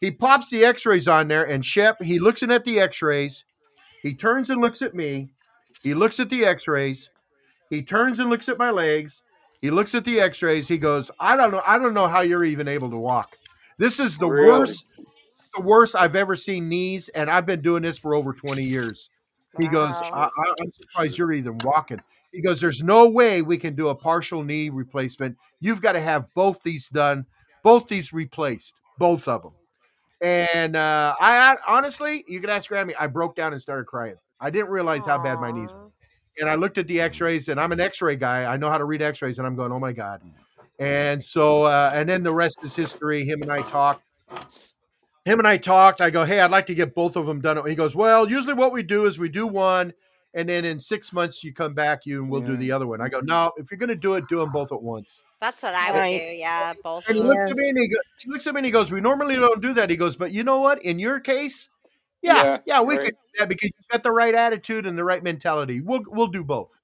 He 0.00 0.12
pops 0.12 0.50
the 0.50 0.64
X-rays 0.64 1.08
on 1.08 1.26
there, 1.26 1.42
and 1.42 1.64
Shep 1.64 2.00
he 2.00 2.20
looks 2.20 2.42
in 2.44 2.52
at 2.52 2.64
the 2.64 2.78
X-rays. 2.78 3.44
He 4.00 4.14
turns 4.14 4.48
and 4.48 4.60
looks 4.60 4.80
at 4.80 4.94
me. 4.94 5.30
He 5.82 5.92
looks 5.92 6.20
at 6.20 6.30
the 6.30 6.44
X-rays. 6.44 7.10
He 7.68 7.82
turns 7.82 8.20
and 8.20 8.30
looks 8.30 8.48
at 8.48 8.58
my 8.58 8.70
legs. 8.70 9.22
He 9.60 9.70
looks 9.70 9.94
at 9.94 10.04
the 10.04 10.20
X-rays. 10.20 10.68
He 10.68 10.78
goes, 10.78 11.10
"I 11.18 11.36
don't 11.36 11.50
know. 11.50 11.62
I 11.66 11.78
don't 11.78 11.94
know 11.94 12.06
how 12.06 12.20
you're 12.20 12.44
even 12.44 12.68
able 12.68 12.90
to 12.90 12.96
walk. 12.96 13.36
This 13.78 13.98
is 14.00 14.16
the 14.18 14.28
Really? 14.28 14.60
worst. 14.60 14.86
It's 15.40 15.50
the 15.54 15.62
worst 15.62 15.96
I've 15.96 16.16
ever 16.16 16.36
seen 16.36 16.68
knees, 16.68 17.08
and 17.10 17.30
I've 17.30 17.46
been 17.46 17.60
doing 17.60 17.82
this 17.82 17.98
for 17.98 18.14
over 18.14 18.32
20 18.32 18.62
years." 18.62 19.10
He 19.58 19.66
goes, 19.66 20.00
I, 20.02 20.10
Wow. 20.10 20.30
I, 20.36 20.54
"I'm 20.60 20.72
surprised 20.72 21.18
you're 21.18 21.32
even 21.32 21.58
walking." 21.64 22.00
He 22.32 22.40
goes, 22.40 22.60
"There's 22.60 22.82
no 22.82 23.08
way 23.08 23.42
we 23.42 23.56
can 23.56 23.74
do 23.74 23.88
a 23.88 23.94
partial 23.94 24.44
knee 24.44 24.68
replacement. 24.68 25.36
You've 25.60 25.80
got 25.80 25.92
to 25.92 26.00
have 26.00 26.26
both 26.34 26.62
these 26.62 26.88
done, 26.88 27.26
both 27.64 27.88
these 27.88 28.12
replaced, 28.12 28.74
both 28.98 29.26
of 29.26 29.42
them." 29.42 29.52
And 30.20 30.76
uh, 30.76 31.14
I 31.20 31.56
honestly, 31.66 32.24
you 32.28 32.40
can 32.40 32.50
ask 32.50 32.70
Grammy. 32.70 32.92
I 32.98 33.06
broke 33.06 33.34
down 33.36 33.52
and 33.52 33.62
started 33.62 33.86
crying. 33.86 34.16
I 34.40 34.50
didn't 34.50 34.70
realize 34.70 35.06
how 35.06 35.18
bad 35.18 35.40
my 35.40 35.50
knees 35.50 35.72
were. 35.72 35.90
And 36.40 36.48
I 36.48 36.54
looked 36.54 36.78
at 36.78 36.86
the 36.86 37.00
X-rays, 37.00 37.48
and 37.48 37.60
I'm 37.60 37.72
an 37.72 37.80
X-ray 37.80 38.16
guy. 38.16 38.44
I 38.52 38.56
know 38.56 38.70
how 38.70 38.78
to 38.78 38.84
read 38.84 39.02
X-rays, 39.02 39.38
and 39.38 39.46
I'm 39.46 39.56
going, 39.56 39.72
"Oh 39.72 39.78
my 39.78 39.92
god!" 39.92 40.22
And 40.78 41.22
so, 41.22 41.64
uh, 41.64 41.90
and 41.92 42.08
then 42.08 42.22
the 42.22 42.32
rest 42.32 42.58
is 42.62 42.74
history. 42.76 43.24
Him 43.24 43.42
and 43.42 43.52
I 43.52 43.62
talked. 43.62 44.02
Him 45.24 45.38
and 45.40 45.48
I 45.48 45.56
talked. 45.56 46.00
I 46.00 46.10
go, 46.10 46.24
"Hey, 46.24 46.40
I'd 46.40 46.50
like 46.50 46.66
to 46.66 46.74
get 46.74 46.94
both 46.94 47.16
of 47.16 47.26
them 47.26 47.40
done." 47.40 47.64
He 47.68 47.74
goes, 47.74 47.94
"Well, 47.94 48.30
usually 48.30 48.54
what 48.54 48.72
we 48.72 48.82
do 48.82 49.06
is 49.06 49.18
we 49.18 49.28
do 49.28 49.46
one, 49.46 49.92
and 50.34 50.48
then 50.48 50.64
in 50.64 50.78
six 50.80 51.12
months 51.12 51.42
you 51.42 51.52
come 51.52 51.74
back, 51.74 52.06
you 52.06 52.22
and 52.22 52.30
we'll 52.30 52.40
do 52.42 52.56
the 52.56 52.72
other 52.72 52.86
one." 52.86 53.00
I 53.00 53.08
go, 53.08 53.20
"No, 53.20 53.52
if 53.56 53.70
you're 53.70 53.78
going 53.78 53.88
to 53.88 53.94
do 53.96 54.14
it, 54.14 54.24
do 54.28 54.38
them 54.38 54.52
both 54.52 54.72
at 54.72 54.80
once." 54.80 55.22
That's 55.40 55.62
what 55.62 55.74
I 55.74 55.92
would 55.92 55.98
Right. 55.98 56.18
do. 56.18 56.36
Yeah, 56.36 56.72
both. 56.82 57.06
And 57.08 57.16
he 57.16 57.22
looks 57.22 57.50
at 57.50 57.56
me 57.56 57.68
and 57.68 57.78
he 57.78 57.88
goes, 57.88 57.98
he 58.22 58.30
looks 58.30 58.46
at 58.46 58.54
me 58.54 58.58
and 58.60 58.66
he 58.66 58.72
goes, 58.72 58.90
"We 58.90 59.00
normally 59.00 59.36
don't 59.36 59.60
do 59.60 59.74
that." 59.74 59.90
He 59.90 59.96
goes, 59.96 60.16
"But 60.16 60.32
you 60.32 60.44
know 60.44 60.60
what? 60.60 60.82
In 60.82 60.98
your 60.98 61.20
case, 61.20 61.68
yeah, 62.22 62.42
Yeah, 62.42 62.58
yeah, 62.66 62.80
we 62.80 62.96
right. 62.96 63.04
could 63.04 63.12
do 63.14 63.38
that 63.38 63.48
because 63.48 63.70
you've 63.76 63.88
got 63.90 64.02
the 64.02 64.12
right 64.12 64.34
attitude 64.34 64.86
and 64.86 64.98
the 64.98 65.04
right 65.04 65.22
mentality. 65.22 65.80
We'll 65.80 66.02
we'll 66.06 66.28
do 66.28 66.44
both." 66.44 66.78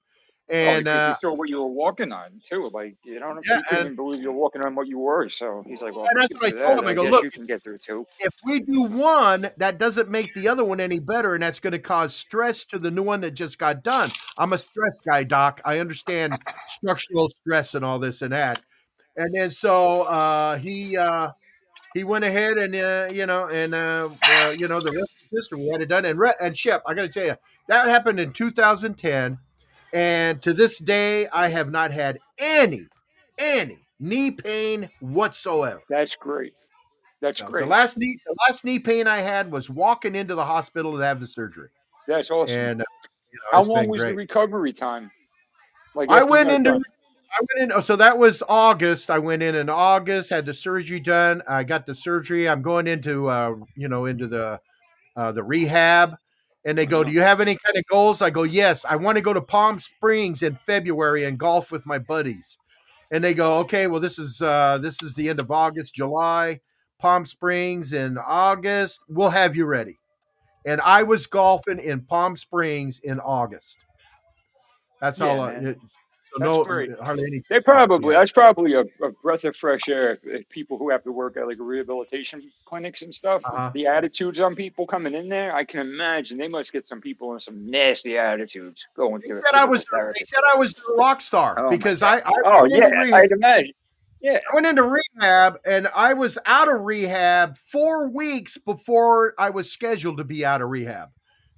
Oh, 0.51 0.55
And 0.55 0.85
because 0.85 1.05
uh, 1.05 1.09
he 1.09 1.15
saw 1.15 1.35
what 1.35 1.49
you 1.49 1.57
were 1.59 1.67
walking 1.67 2.13
on 2.13 2.41
too. 2.49 2.71
Like 2.73 2.97
you 3.05 3.19
know, 3.19 3.41
Yeah, 3.47 3.57
he 3.57 3.77
couldn't 3.77 3.97
believe 3.97 4.21
you're 4.23 4.33
walking 4.33 4.63
on 4.63 4.75
what 4.75 4.87
you 4.87 4.99
were. 4.99 5.29
So 5.29 5.65
he's 5.67 5.83
like, 5.83 5.95
"Well, 5.95 6.07
And 6.11 6.21
that's 6.21 6.33
what 6.35 6.49
I 6.49 6.51
told 6.65 6.79
that, 6.79 6.79
him. 6.79 6.89
I 6.89 6.91
I 6.91 6.95
go, 6.95 7.03
"Look, 7.05 7.25
you 7.25 7.31
can 7.31 7.47
get 7.47 7.63
through 7.63 7.79
too." 7.79 8.07
if 8.21 8.33
we 8.45 8.61
do 8.61 8.83
one, 8.83 9.51
that 9.57 9.79
doesn't 9.79 10.09
make 10.09 10.33
the 10.35 10.49
other 10.49 10.65
one 10.65 10.81
any 10.81 11.01
better, 11.01 11.35
and 11.35 11.43
that's 11.43 11.61
going 11.61 11.73
to 11.73 11.79
cause 11.79 12.15
stress 12.15 12.65
to 12.67 12.79
the 12.79 12.91
new 12.91 13.03
one 13.03 13.21
that 13.23 13.33
just 13.33 13.59
got 13.59 13.83
done. 13.83 14.11
I'm 14.39 14.53
a 14.53 14.59
stress 14.59 15.01
guy, 15.07 15.25
Doc. 15.25 15.61
I 15.65 15.79
understand 15.79 16.39
structural 16.69 17.29
stress 17.29 17.75
and 17.75 17.85
all 17.85 17.99
this 17.99 18.23
and 18.23 18.33
that. 18.33 18.61
And 19.17 19.35
then 19.35 19.51
so 19.51 20.03
uh, 20.03 20.57
he 20.59 20.97
uh, 20.97 21.31
he 21.95 22.05
went 22.05 22.25
ahead 22.25 22.59
and 22.59 22.75
uh, 22.75 23.09
you 23.13 23.25
know 23.25 23.49
and 23.49 23.73
uh, 23.75 24.09
uh, 24.29 24.53
you 24.59 24.69
know 24.69 24.81
the 24.81 24.93
rest 24.93 25.13
of 25.23 25.31
the 25.31 25.37
history 25.37 25.59
we 25.61 25.69
had 25.69 25.81
it 25.81 25.87
done. 25.87 26.05
And 26.05 26.19
Re- 26.19 26.35
and 26.41 26.59
Shep, 26.59 26.83
I 26.87 26.95
got 26.95 27.03
to 27.03 27.09
tell 27.09 27.27
you 27.27 27.37
that 27.69 27.89
happened 27.89 28.21
in 28.21 28.33
2010, 28.33 29.39
and 29.93 30.43
to 30.43 30.53
this 30.53 30.79
day 30.79 31.29
I 31.29 31.49
have 31.49 31.71
not 31.71 31.93
had 31.93 32.19
any 32.39 32.89
any 33.39 33.79
knee 34.01 34.33
pain 34.33 34.91
whatsoever. 35.01 35.83
That's 35.89 36.17
great. 36.17 36.53
That's 37.21 37.41
great. 37.41 37.63
The 37.63 37.71
last 37.71 37.97
knee, 37.97 38.19
the 38.27 38.37
last 38.47 38.65
knee 38.65 38.81
pain 38.81 39.07
I 39.07 39.21
had 39.21 39.51
was 39.51 39.71
walking 39.71 40.15
into 40.15 40.35
the 40.35 40.45
hospital 40.45 40.93
to 40.93 40.99
have 40.99 41.21
the 41.21 41.27
surgery, 41.27 41.69
That's 42.07 42.31
awesome. 42.31 42.61
and 42.61 42.81
uh, 42.83 42.85
you 43.33 43.39
know, 43.39 43.59
How 43.59 43.63
long 43.63 43.89
was 43.89 44.03
the 44.03 44.15
recovery 44.15 44.73
time? 44.73 45.11
Like 45.95 46.11
I 46.11 46.25
went 46.25 46.51
into? 46.51 46.83
I 47.35 47.41
went 47.41 47.71
in. 47.71 47.77
Oh, 47.77 47.81
so 47.81 47.97
that 47.97 48.19
was 48.19 48.43
August. 48.49 49.11
I 49.11 49.19
went 49.19 49.43
in 49.43 49.55
in 49.55 49.69
August, 49.69 50.31
had 50.31 50.47
the 50.47 50.55
surgery 50.55 51.01
done. 51.01 51.43
I 51.49 51.65
got 51.65 51.87
the 51.87 51.95
surgery. 51.95 52.49
I'm 52.49 52.63
going 52.63 52.87
into 52.87 53.29
uh, 53.29 53.57
you 53.77 53.89
know 53.89 54.05
into 54.05 54.29
the 54.29 54.61
uh, 55.17 55.33
the 55.33 55.43
rehab, 55.43 56.17
and 56.65 56.79
they 56.79 56.87
go, 56.87 57.03
"Do 57.03 57.11
you 57.13 57.23
have 57.23 57.41
any 57.41 57.57
kind 57.57 57.77
of 57.77 57.85
goals?" 57.91 58.23
I 58.23 58.31
go, 58.31 58.45
"Yes, 58.45 58.85
I 58.85 58.97
want 58.97 59.17
to 59.17 59.23
go 59.23 59.33
to 59.33 59.41
Palm 59.41 59.79
Springs 59.79 60.43
in 60.43 60.57
February 60.65 61.25
and 61.25 61.39
golf 61.39 61.73
with 61.73 61.85
my 61.87 61.99
buddies." 61.99 62.59
And 63.11 63.23
they 63.23 63.35
go, 63.35 63.59
"Okay, 63.61 63.89
well 63.89 64.01
this 64.01 64.19
is 64.19 64.41
uh, 64.41 64.79
this 64.79 65.03
is 65.03 65.15
the 65.15 65.29
end 65.29 65.41
of 65.41 65.51
August, 65.51 65.95
July, 65.95 66.61
Palm 67.01 67.25
Springs 67.25 67.93
in 67.93 68.17
August. 68.17 69.03
We'll 69.09 69.31
have 69.31 69.57
you 69.57 69.67
ready." 69.67 69.99
And 70.67 70.81
I 70.81 71.03
was 71.03 71.27
golfing 71.27 71.79
in 71.81 72.03
Palm 72.03 72.37
Springs 72.37 73.01
in 73.01 73.21
August. 73.21 73.79
That's 75.01 75.21
Yeah, 75.21 75.27
all. 75.27 75.41
I, 75.43 75.53
it, 75.53 75.79
so 76.37 76.39
That's 76.45 76.49
no, 76.59 76.65
great. 76.65 76.91
hardly 77.01 77.25
any. 77.27 77.43
They 77.49 77.61
probably 77.61 78.15
that's 78.15 78.33
probably 78.33 78.75
a, 78.75 78.81
a 78.81 79.11
breath 79.23 79.45
of 79.45 79.57
fresh 79.57 79.89
air. 79.89 80.13
if- 80.15 80.25
if 80.27 80.49
People 80.49 80.79
who 80.79 80.91
have 80.91 81.03
to 81.05 81.13
work 81.13 81.37
at 81.37 81.47
like 81.47 81.59
rehabilitation 81.61 82.43
clinics 82.65 83.03
and 83.03 83.15
stuff. 83.15 83.43
Uh-huh. 83.45 83.71
The 83.75 83.87
attitudes 83.87 84.41
on 84.41 84.55
people 84.57 84.87
coming 84.87 85.15
in 85.15 85.29
there, 85.29 85.55
I 85.55 85.65
can 85.65 85.81
imagine 85.81 86.39
they 86.39 86.49
must 86.49 86.73
get 86.73 86.87
some 86.89 87.01
people 87.01 87.33
in 87.35 87.41
some 87.41 87.71
nasty 87.71 88.19
attitudes 88.19 88.87
going 88.97 89.21
through. 89.23 89.35
They 89.35 89.41
to 89.41 89.47
said 89.47 89.55
I 89.55 89.65
was. 89.65 89.85
therapy. 89.85 90.21
They 90.21 90.25
said 90.27 90.41
I 90.55 90.57
was 90.59 90.75
a 90.75 90.95
rock 90.95 91.21
star 91.21 91.55
Oh 91.59 91.71
because 91.71 92.03
I. 92.03 92.19
I 92.19 92.23
Oh 92.45 92.65
yeah, 92.65 92.87
rehab. 92.87 93.15
I'd 93.15 93.33
imagine. 93.33 93.73
Yeah. 94.21 94.39
I 94.51 94.55
went 94.55 94.67
into 94.67 94.83
rehab 94.83 95.59
and 95.67 95.87
I 95.95 96.15
was 96.15 96.39
out 96.47 96.73
of 96.73 96.81
rehab 96.81 97.57
four 97.59 98.09
weeks 98.09 98.57
before 98.59 99.35
I 99.39 99.51
was 99.51 99.71
scheduled 99.71 100.17
to 100.17 100.25
be 100.25 100.45
out 100.47 100.63
of 100.63 100.71
rehab. 100.71 101.11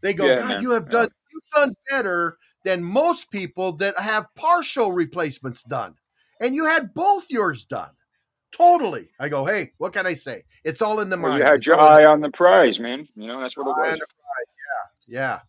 They 0.02 0.12
go, 0.14 0.26
Yeah, 0.26 0.36
God, 0.36 0.48
man. 0.48 0.62
you 0.62 0.70
have 0.72 0.88
done 0.90 1.08
you've 1.32 1.42
done 1.54 1.74
better 1.90 2.38
than 2.66 2.82
most 2.82 3.30
people 3.30 3.72
that 3.76 3.96
have 3.96 4.26
partial 4.34 4.92
replacements 4.92 5.62
done. 5.62 5.94
And 6.40 6.52
you 6.52 6.66
had 6.66 6.92
both 6.94 7.26
yours 7.30 7.64
done. 7.64 7.90
Totally. 8.50 9.08
I 9.20 9.28
go, 9.28 9.44
hey, 9.46 9.70
what 9.78 9.92
can 9.92 10.04
I 10.04 10.14
say? 10.14 10.42
It's 10.64 10.82
all 10.82 10.98
in 10.98 11.08
the 11.08 11.16
Well, 11.16 11.30
mind. 11.30 11.38
you 11.38 11.46
had 11.46 11.54
It's 11.58 11.66
your 11.68 11.78
eye 11.80 12.04
on 12.04 12.20
the 12.20 12.30
prize, 12.30 12.80
man. 12.80 13.06
You 13.14 13.28
know 13.28 13.40
that's 13.40 13.56
what 13.56 13.68
it 13.68 13.70
Eye 13.70 13.84
on 13.86 13.90
was. 13.92 14.00
the 14.00 14.06
Yeah. 15.06 15.40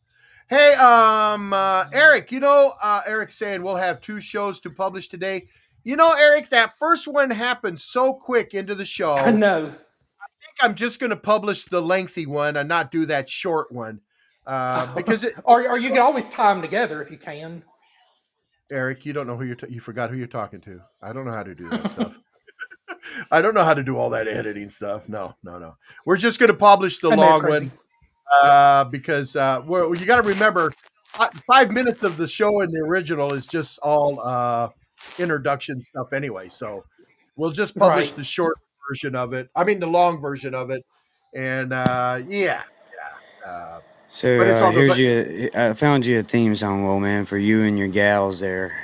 Hey, 0.47 0.75
um, 0.75 1.53
uh, 1.53 1.85
Eric, 1.91 2.31
you 2.31 2.39
know, 2.39 2.75
uh, 2.83 3.01
Eric's 3.07 3.35
saying 3.35 3.63
we'll 3.63 3.75
have 3.75 3.99
two 3.99 4.21
shows 4.21 4.59
to 4.61 4.69
publish 4.69 5.09
today. 5.09 5.47
You 5.83 5.95
know, 5.95 6.11
Eric, 6.11 6.49
that 6.49 6.77
first 6.77 7.07
one 7.07 7.31
happened 7.31 7.79
so 7.79 8.13
quick 8.13 8.53
into 8.53 8.75
the 8.75 8.85
show. 8.85 9.13
I 9.17 9.31
know. 9.31 9.65
I 9.65 10.27
think 10.39 10.55
I'm 10.61 10.75
just 10.75 10.99
going 10.99 11.09
to 11.09 11.15
publish 11.17 11.65
the 11.65 11.81
lengthy 11.81 12.27
one 12.27 12.55
and 12.57 12.69
not 12.69 12.91
do 12.91 13.07
that 13.07 13.27
short 13.27 13.71
one 13.71 14.01
uh, 14.47 14.91
because 14.95 15.23
it, 15.23 15.35
or, 15.43 15.67
or 15.69 15.77
you 15.77 15.89
can 15.89 15.99
always 15.99 16.27
tie 16.27 16.53
them 16.53 16.61
together 16.61 17.01
if 17.01 17.11
you 17.11 17.17
can. 17.17 17.63
Eric, 18.71 19.05
you 19.05 19.13
don't 19.13 19.27
know 19.27 19.37
who 19.37 19.45
you're. 19.45 19.55
T- 19.55 19.73
you 19.73 19.79
forgot 19.79 20.09
who 20.09 20.17
you're 20.17 20.27
talking 20.27 20.59
to. 20.61 20.81
I 21.01 21.13
don't 21.13 21.25
know 21.25 21.31
how 21.31 21.43
to 21.43 21.55
do 21.55 21.69
that 21.69 21.89
stuff. 21.91 22.17
I 23.31 23.41
don't 23.41 23.53
know 23.53 23.63
how 23.63 23.73
to 23.73 23.83
do 23.83 23.97
all 23.97 24.09
that 24.09 24.27
editing 24.27 24.69
stuff. 24.69 25.07
No, 25.07 25.35
no, 25.43 25.57
no. 25.57 25.75
We're 26.05 26.17
just 26.17 26.39
going 26.39 26.49
to 26.49 26.57
publish 26.57 26.99
the 26.99 27.09
I 27.09 27.15
long 27.15 27.47
one 27.47 27.71
uh, 28.41 28.83
because 28.85 29.35
uh, 29.35 29.61
we're, 29.65 29.93
you 29.95 30.05
got 30.05 30.21
to 30.21 30.27
remember 30.27 30.71
five 31.45 31.71
minutes 31.71 32.03
of 32.03 32.17
the 32.17 32.27
show 32.27 32.61
in 32.61 32.71
the 32.71 32.79
original 32.79 33.33
is 33.33 33.47
just 33.47 33.79
all 33.79 34.19
uh, 34.21 34.69
introduction 35.17 35.81
stuff 35.81 36.13
anyway. 36.13 36.49
So 36.49 36.83
we'll 37.35 37.51
just 37.51 37.75
publish 37.75 38.07
Right. 38.09 38.17
the 38.17 38.23
short 38.23 38.57
version 38.89 39.15
of 39.15 39.33
it. 39.33 39.49
I 39.55 39.63
mean, 39.63 39.79
the 39.79 39.87
long 39.87 40.19
version 40.19 40.53
of 40.53 40.69
it, 40.69 40.83
and 41.35 41.73
uh, 41.73 42.21
yeah, 42.25 42.63
yeah. 43.45 43.49
Uh, 43.49 43.79
So 44.11 44.37
But 44.37 44.47
it's 44.47 44.61
uh, 44.61 44.65
all 44.65 44.71
the- 44.71 44.77
here's 44.79 44.91
but- 44.91 44.99
you. 44.99 45.49
I 45.53 45.73
found 45.73 46.05
you 46.05 46.19
a 46.19 46.23
theme 46.23 46.55
song, 46.55 46.85
old 46.85 47.01
man, 47.01 47.25
for 47.25 47.37
you 47.37 47.63
and 47.63 47.77
your 47.77 47.87
gals 47.87 48.39
there. 48.39 48.75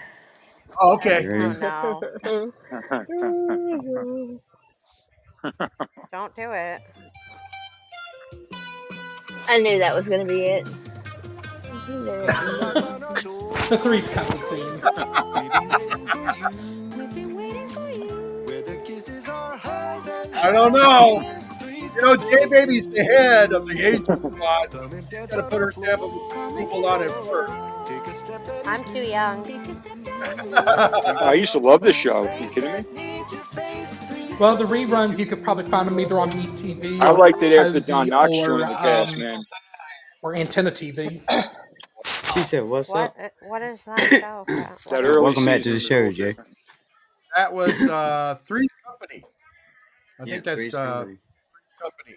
oh, 0.81 0.93
okay. 0.93 1.25
Oh 1.31 1.53
no. 1.53 2.01
Don't 6.11 6.35
do 6.35 6.51
it. 6.51 6.81
I 9.49 9.59
knew 9.59 9.77
that 9.79 9.93
was 9.95 10.07
going 10.07 10.25
to 10.25 10.33
be 10.33 10.41
it. 10.45 10.65
The 13.69 13.77
three's 13.81 14.09
coming 14.09 14.39
theme. 14.49 14.81
I 20.35 20.51
don't 20.51 20.73
know. 20.73 21.21
You 21.95 22.01
know, 22.01 22.15
J 22.15 22.45
Baby's 22.47 22.87
the 22.87 23.03
head 23.03 23.53
of 23.53 23.67
the 23.67 23.79
Angel 23.79 24.17
Squad. 24.17 24.71
Got 24.71 25.29
to 25.29 25.43
put 25.43 25.59
her 25.61 25.71
stamp 25.71 26.01
of 26.01 26.11
approval 26.13 26.85
on 26.85 27.03
it 27.03 27.11
first. 27.11 27.53
I'm 28.65 28.83
too 28.93 29.01
young. 29.03 29.45
I 30.55 31.33
used 31.33 31.53
to 31.53 31.59
love 31.59 31.81
this 31.81 31.95
show. 31.95 32.23
you 32.39 32.49
kidding 32.49 32.71
me? 32.95 33.23
Well, 34.39 34.55
the 34.55 34.63
reruns 34.65 35.19
you 35.19 35.25
could 35.25 35.43
probably 35.43 35.65
find 35.65 35.87
them 35.87 35.99
either 35.99 36.19
on 36.19 36.31
MeTV 36.31 36.99
I 36.99 37.11
or 37.11 37.17
liked 37.17 37.43
it 37.43 37.53
after 37.53 37.79
Don 37.79 38.07
Knotts 38.07 38.41
or, 38.41 38.45
joined 38.45 38.61
the 38.63 38.75
cast, 38.75 39.13
um, 39.13 39.19
man. 39.19 39.43
or 40.21 40.35
Antenna 40.35 40.71
TV. 40.71 41.21
She 42.33 42.43
said, 42.43 42.63
"What's 42.63 42.89
What? 42.89 43.01
up?" 43.01 43.15
uh, 43.19 43.29
What 43.47 43.61
is 43.61 43.83
that 43.85 43.99
show? 43.99 44.45
That 44.89 45.05
early 45.05 45.21
Welcome 45.21 45.45
back 45.45 45.61
to 45.63 45.73
the 45.73 45.79
show, 45.79 46.09
Jay. 46.11 46.35
That 47.35 47.53
was 47.53 47.71
uh, 47.89 48.39
Three 48.43 48.67
Company. 48.85 49.23
I 50.19 50.23
think 50.25 50.43
that's 50.43 50.73
uh, 50.73 50.93
Company. 50.99 51.17
Company. 51.83 52.15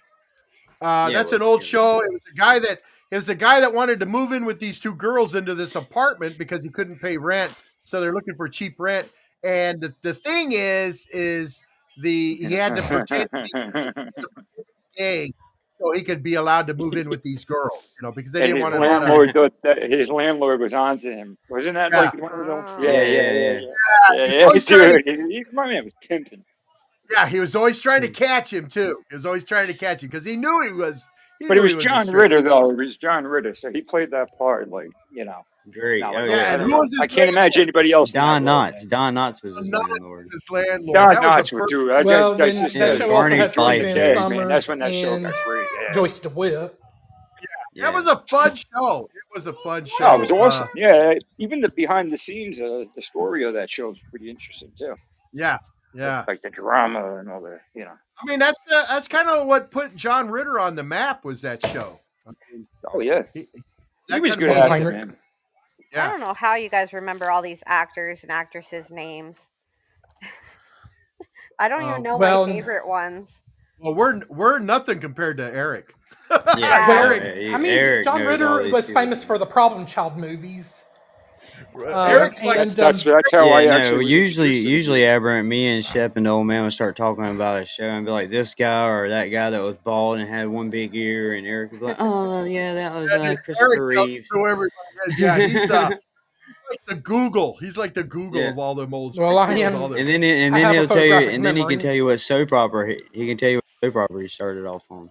Uh, 0.81 1.09
Yeah, 1.11 1.19
that's 1.19 1.33
an 1.33 1.43
old 1.43 1.63
show. 1.63 2.01
It 2.01 2.11
was 2.13 2.23
a 2.33 2.37
guy 2.37 2.59
that 2.61 2.81
it 3.11 3.17
was 3.17 3.29
a 3.29 3.35
guy 3.35 3.61
that 3.61 3.73
wanted 3.73 4.01
to 4.01 4.07
move 4.07 4.33
in 4.33 4.45
with 4.45 4.59
these 4.61 4.79
two 4.81 4.95
girls 4.95 5.35
into 5.35 5.55
this 5.55 5.75
apartment 5.77 6.39
because 6.39 6.63
he 6.65 6.71
couldn't 6.71 7.01
pay 7.01 7.17
rent. 7.17 7.53
So 7.85 8.01
they're 8.01 8.13
looking 8.15 8.35
for 8.35 8.49
cheap 8.49 8.75
rent. 8.79 9.09
And 9.45 9.81
the, 9.81 9.95
the 10.03 10.13
thing 10.15 10.53
is, 10.53 11.07
is 11.13 11.63
the 12.03 12.35
he 12.37 12.53
had 12.55 12.75
to 12.77 12.83
pretend 12.83 13.29
to 13.31 14.03
gay 14.97 15.31
so 15.81 15.93
he 15.93 16.03
could 16.03 16.23
be 16.23 16.35
allowed 16.35 16.67
to 16.67 16.75
move 16.75 16.95
in 16.95 17.09
with 17.09 17.23
these 17.23 17.45
girls, 17.45 17.89
you 18.01 18.07
know, 18.07 18.11
because 18.13 18.33
they 18.33 18.41
and 18.43 18.49
didn't 18.55 18.63
want 18.63 18.75
to. 18.75 18.81
landlord 18.81 19.33
thought 19.35 19.53
that 19.63 19.83
his 19.91 20.11
landlord 20.11 20.61
was 20.61 20.75
onto 20.75 21.11
him. 21.11 21.39
Wasn't 21.49 21.75
that 21.75 21.93
Yeah. 21.93 22.01
like 22.01 22.21
one 22.21 22.33
of 22.33 22.47
those? 22.47 22.65
Oh. 22.69 22.83
Yeah, 22.83 22.91
yeah, 22.91 23.03
Yeah, 23.03 23.03
yeah, 23.03 23.33
yeah, 23.33 23.53
yeah. 23.53 23.61
Yeah, 23.61 24.17
Yeah, 24.19 24.27
he 24.27 24.39
yeah, 24.39 24.45
always 24.47 24.65
tried 24.67 25.05
dude. 25.05 25.05
to- 25.07 25.29
He, 25.29 25.45
my 25.53 25.67
man 25.69 25.85
was 25.85 25.95
pimping. 26.07 26.39
Yeah, 26.41 26.56
he 27.29 27.41
was 27.41 27.55
always 27.57 27.81
trying 27.81 28.03
to 28.03 28.09
catch 28.09 28.53
him 28.53 28.69
too. 28.69 29.03
He 29.11 29.15
was 29.17 29.27
always 29.27 29.45
trying 29.45 29.67
to 29.69 29.75
catch 29.75 30.03
him 30.03 30.09
because 30.11 30.25
he 30.25 30.37
knew 30.37 30.63
he 30.63 30.73
was. 30.73 31.09
He 31.39 31.47
But 31.47 31.55
knew 31.55 31.61
it 31.61 31.65
was 31.65 31.73
he 31.75 31.79
a 31.81 31.83
John 31.83 32.11
Ritter, 32.11 32.41
though. 32.43 32.71
It 32.71 32.77
was 32.77 32.97
John 32.97 33.25
Ritter, 33.27 33.55
so 33.55 33.71
he 33.71 33.83
played 33.83 34.11
that 34.13 34.37
part 34.39 34.69
like 34.71 34.89
you 35.13 35.25
know. 35.25 35.45
Great. 35.73 36.01
Not 36.01 36.15
Oh, 36.15 36.21
like, 36.21 36.31
Yeah, 36.31 36.37
I, 36.37 36.41
and 36.55 36.63
who 36.63 36.77
was 36.77 36.91
his 36.93 37.01
I 37.01 37.07
can't 37.09 37.29
imagine 37.29 37.63
anybody 37.63 37.91
else. 37.91 38.15
in 38.15 38.21
Don 38.21 38.45
that 38.45 38.51
role, 38.53 38.61
Knotts. 38.73 38.89
Don 38.89 39.15
Knotts 39.15 39.43
was 39.43 39.57
his 39.57 39.69
Knotts 39.69 39.91
landlord. 39.91 40.19
was 40.25 40.33
his 40.33 40.47
landlord. 40.51 40.95
Don 40.95 41.09
That 41.09 41.23
was 41.23 41.27
a 41.27 41.29
Knotts 41.43 41.53
would 41.53 41.61
per- 41.63 41.67
do 41.67 41.91
it. 41.91 42.05
Well, 42.07 42.31
That, 42.31 42.39
that's 42.39 42.55
then 42.55 42.65
just 42.65 42.79
that 42.79 42.89
uh, 42.91 42.97
show 42.97 43.05
also 43.05 43.13
Barney 43.15 43.37
had 43.37 43.53
Suzanne 43.55 43.95
Jazz, 43.97 44.19
Somers 44.19 44.39
man. 44.39 44.49
That's 44.49 44.69
when 44.69 44.79
that 44.79 44.93
show 44.95 45.15
and 45.15 45.25
got 45.25 45.35
great. 45.45 45.67
Yeah. 45.83 45.93
Joyce 45.93 46.21
DeWitt. 46.21 46.79
Yeah. 47.75 47.83
That 47.87 47.95
was 47.95 48.07
a 48.07 48.17
fun 48.29 48.55
show. 48.55 49.11
It 49.13 49.35
was 49.35 49.47
a 49.49 49.53
fun 49.53 49.85
show. 49.87 49.97
Oh, 50.01 50.15
it 50.15 50.21
was 50.21 50.31
Uh, 50.31 50.37
awesome. 50.37 50.69
yeah, 50.77 51.15
even 51.39 51.61
the 51.61 51.69
behind 51.71 52.11
the 52.13 52.17
scenes, 52.17 52.61
uh, 52.61 52.85
the 52.95 53.03
story 53.03 53.45
of 53.45 53.53
that 53.55 53.69
show 53.69 53.91
is 53.91 53.99
pretty 54.11 54.31
interesting 54.31 54.71
too. 54.79 54.95
yeah, 55.33 55.59
yeah. 55.97 56.25
Like 56.29 56.43
the 56.43 56.51
drama 56.51 57.19
and 57.19 57.29
all 57.31 57.41
the, 57.41 57.59
you 57.75 57.85
know. 57.85 57.95
I 58.23 58.27
mean, 58.27 58.39
that's 58.39 58.59
uh, 58.73 58.87
that's 58.89 59.09
kind 59.09 59.29
of 59.29 59.47
what 59.47 59.71
put 59.71 59.95
John 59.97 60.31
Ritter 60.31 60.59
on 60.61 60.75
the 60.75 60.83
map 60.83 61.25
was 61.25 61.43
that 61.43 61.65
show. 61.67 61.99
I 62.27 62.31
mean, 62.53 62.67
Oh 62.93 63.01
yeah, 63.01 63.23
he, 63.35 63.49
he 64.09 64.21
was 64.21 64.37
good 64.37 64.51
at 64.51 64.67
it, 64.67 64.69
Heinrich. 64.69 64.95
man. 65.05 65.17
I 65.95 66.09
don't 66.09 66.21
know 66.21 66.35
how 66.35 66.57
you 66.57 66.69
guys 66.69 66.93
remember 66.93 67.31
all 67.31 67.41
these 67.41 67.63
actors 67.67 68.23
and 68.23 68.31
actresses' 68.31 68.91
names. 68.91 69.49
I 71.59 71.69
don't 71.69 71.83
Um, 71.85 71.91
even 71.91 72.03
know 72.03 72.19
well, 72.19 72.47
my 72.47 72.53
favorite 72.53 72.87
ones. 72.87 73.41
well, 73.79 73.95
we're 73.95 74.21
we're 74.29 74.59
nothing 74.59 75.01
compared 75.01 75.39
to 75.39 75.45
Eric. 75.45 75.95
Yeah, 76.31 76.89
Well, 76.89 77.05
Eric, 77.13 77.23
Eric- 77.23 77.55
I 77.55 77.59
mean, 77.59 77.73
Eric 77.79 78.05
John 78.05 78.23
Ritter 78.25 78.69
was 78.71 78.89
people. 78.89 79.03
famous 79.03 79.25
for 79.25 79.39
the 79.39 79.47
Problem 79.47 79.87
Child 79.87 80.19
movies. 80.19 80.85
Uh, 81.79 82.05
Eric's 82.05 82.43
like 82.45 82.59
and 82.59 82.71
That's 82.71 83.07
um, 83.07 83.13
that's 83.13 83.31
how 83.33 83.49
I 83.51 83.63
yeah, 83.63 83.75
actually. 83.77 83.91
no. 83.97 84.03
was 84.03 84.11
Usually, 84.11 84.57
usually, 84.57 85.05
Aberrant, 85.05 85.47
me 85.47 85.67
and 85.69 85.85
Shep 85.85 86.17
and 86.17 86.25
the 86.27 86.31
old 86.31 86.47
man 86.47 86.63
would 86.65 86.73
start 86.73 86.97
talking 86.97 87.27
about 87.27 87.63
a 87.63 87.67
show 87.67 87.85
and 87.85 88.05
be 88.07 88.13
like, 88.13 88.31
"This 88.31 88.55
guy 88.55 88.89
or 88.89 89.09
that 89.11 89.27
guy 89.27 89.51
that 89.51 89.61
was 89.63 89.77
bald 89.85 90.19
and 90.19 90.29
had 90.29 90.49
one 90.49 90.71
big 90.71 90.95
ear," 90.95 91.35
and 91.35 91.47
Eric 91.47 91.73
would 91.73 91.81
be 91.81 91.87
like, 91.87 91.97
"Oh, 91.99 92.45
yeah, 92.45 92.75
that 92.75 92.95
was 92.95 93.11
And 93.13 93.23
uh, 93.25 93.37
Christopher 93.43 93.93
tells 93.93 94.09
Reeve." 94.11 94.27
who. 94.31 94.69
Yeah, 95.19 95.39
he's 95.47 95.71
uh, 95.71 95.89
he's 95.91 95.99
like 96.71 96.85
the 96.87 96.95
Google. 96.95 97.57
He's 97.61 97.77
like 97.77 97.95
the 97.95 98.05
Google 98.05 98.41
Yeah. 98.41 98.51
of 98.51 98.59
all 98.59 98.75
them 98.75 98.95
old. 98.95 99.19
Well, 99.19 99.37
I 99.39 99.53
am- 99.55 99.75
And 99.95 100.09
then, 100.09 100.23
and 100.25 100.55
then 100.55 100.75
he'll 100.75 100.87
tell 100.89 100.97
you, 100.99 101.11
photographic 101.13 101.33
and 101.35 101.45
then 101.45 101.57
he 101.57 101.65
can 101.67 101.79
tell 101.79 101.95
you 101.95 102.07
what 102.07 102.21
soap 102.21 102.53
opera 102.53 102.89
he, 102.89 102.99
he 103.13 103.27
can 103.27 103.37
tell 103.37 103.51
you 103.51 103.57
what 103.57 103.65
soap 103.93 103.97
opera 103.97 104.23
he 104.23 104.29
started 104.29 104.67
off 104.67 104.83
on. 104.91 105.11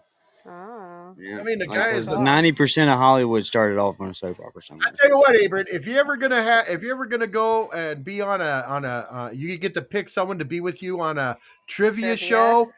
Oh. 1.17 1.21
Yeah. 1.21 1.39
I 1.39 1.43
mean, 1.43 1.59
the 1.59 1.67
guy 1.67 1.91
is. 1.91 2.09
ninety 2.09 2.51
percent 2.51 2.89
of 2.89 2.97
Hollywood 2.97 3.45
started 3.45 3.77
off 3.77 4.01
on 4.01 4.09
a 4.09 4.13
soap 4.13 4.37
opera 4.45 4.61
somewhere. 4.61 4.87
I 4.89 4.91
tell 4.91 5.09
you 5.09 5.17
what, 5.17 5.35
Abert, 5.35 5.67
if 5.71 5.87
you 5.87 5.95
ever 5.97 6.17
gonna 6.17 6.43
have, 6.43 6.67
if 6.67 6.83
you 6.83 6.91
ever 6.91 7.05
gonna 7.05 7.25
go 7.27 7.69
and 7.71 8.03
be 8.03 8.19
on 8.21 8.41
a 8.41 8.65
on 8.67 8.83
a, 8.83 9.07
uh, 9.09 9.29
you 9.33 9.57
get 9.57 9.73
to 9.75 9.81
pick 9.81 10.09
someone 10.09 10.37
to 10.39 10.45
be 10.45 10.59
with 10.59 10.83
you 10.83 10.99
on 10.99 11.17
a 11.17 11.37
trivia, 11.67 12.17
Trivia. 12.17 12.17
show. 12.17 12.73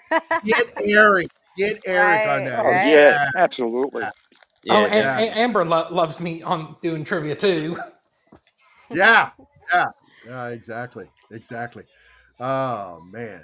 Get 0.45 0.71
Eric, 0.83 1.29
get 1.57 1.81
Eric 1.85 2.27
on 2.29 2.41
Right, 2.41 2.45
that. 2.45 2.59
Oh 2.59 2.63
right. 2.65 2.87
yeah, 2.87 3.29
absolutely. 3.35 4.03
oh, 4.03 4.83
and, 4.85 4.93
yeah. 4.93 5.19
and 5.19 5.35
Amber 5.37 5.65
lo- 5.65 5.87
loves 5.89 6.19
me 6.19 6.43
on 6.43 6.75
doing 6.83 7.03
trivia 7.03 7.35
too. 7.35 7.75
Yeah, 8.91 9.31
yeah, 9.73 9.85
yeah, 10.25 10.47
exactly, 10.49 11.05
exactly. 11.31 11.83
Oh 12.39 13.01
man, 13.11 13.43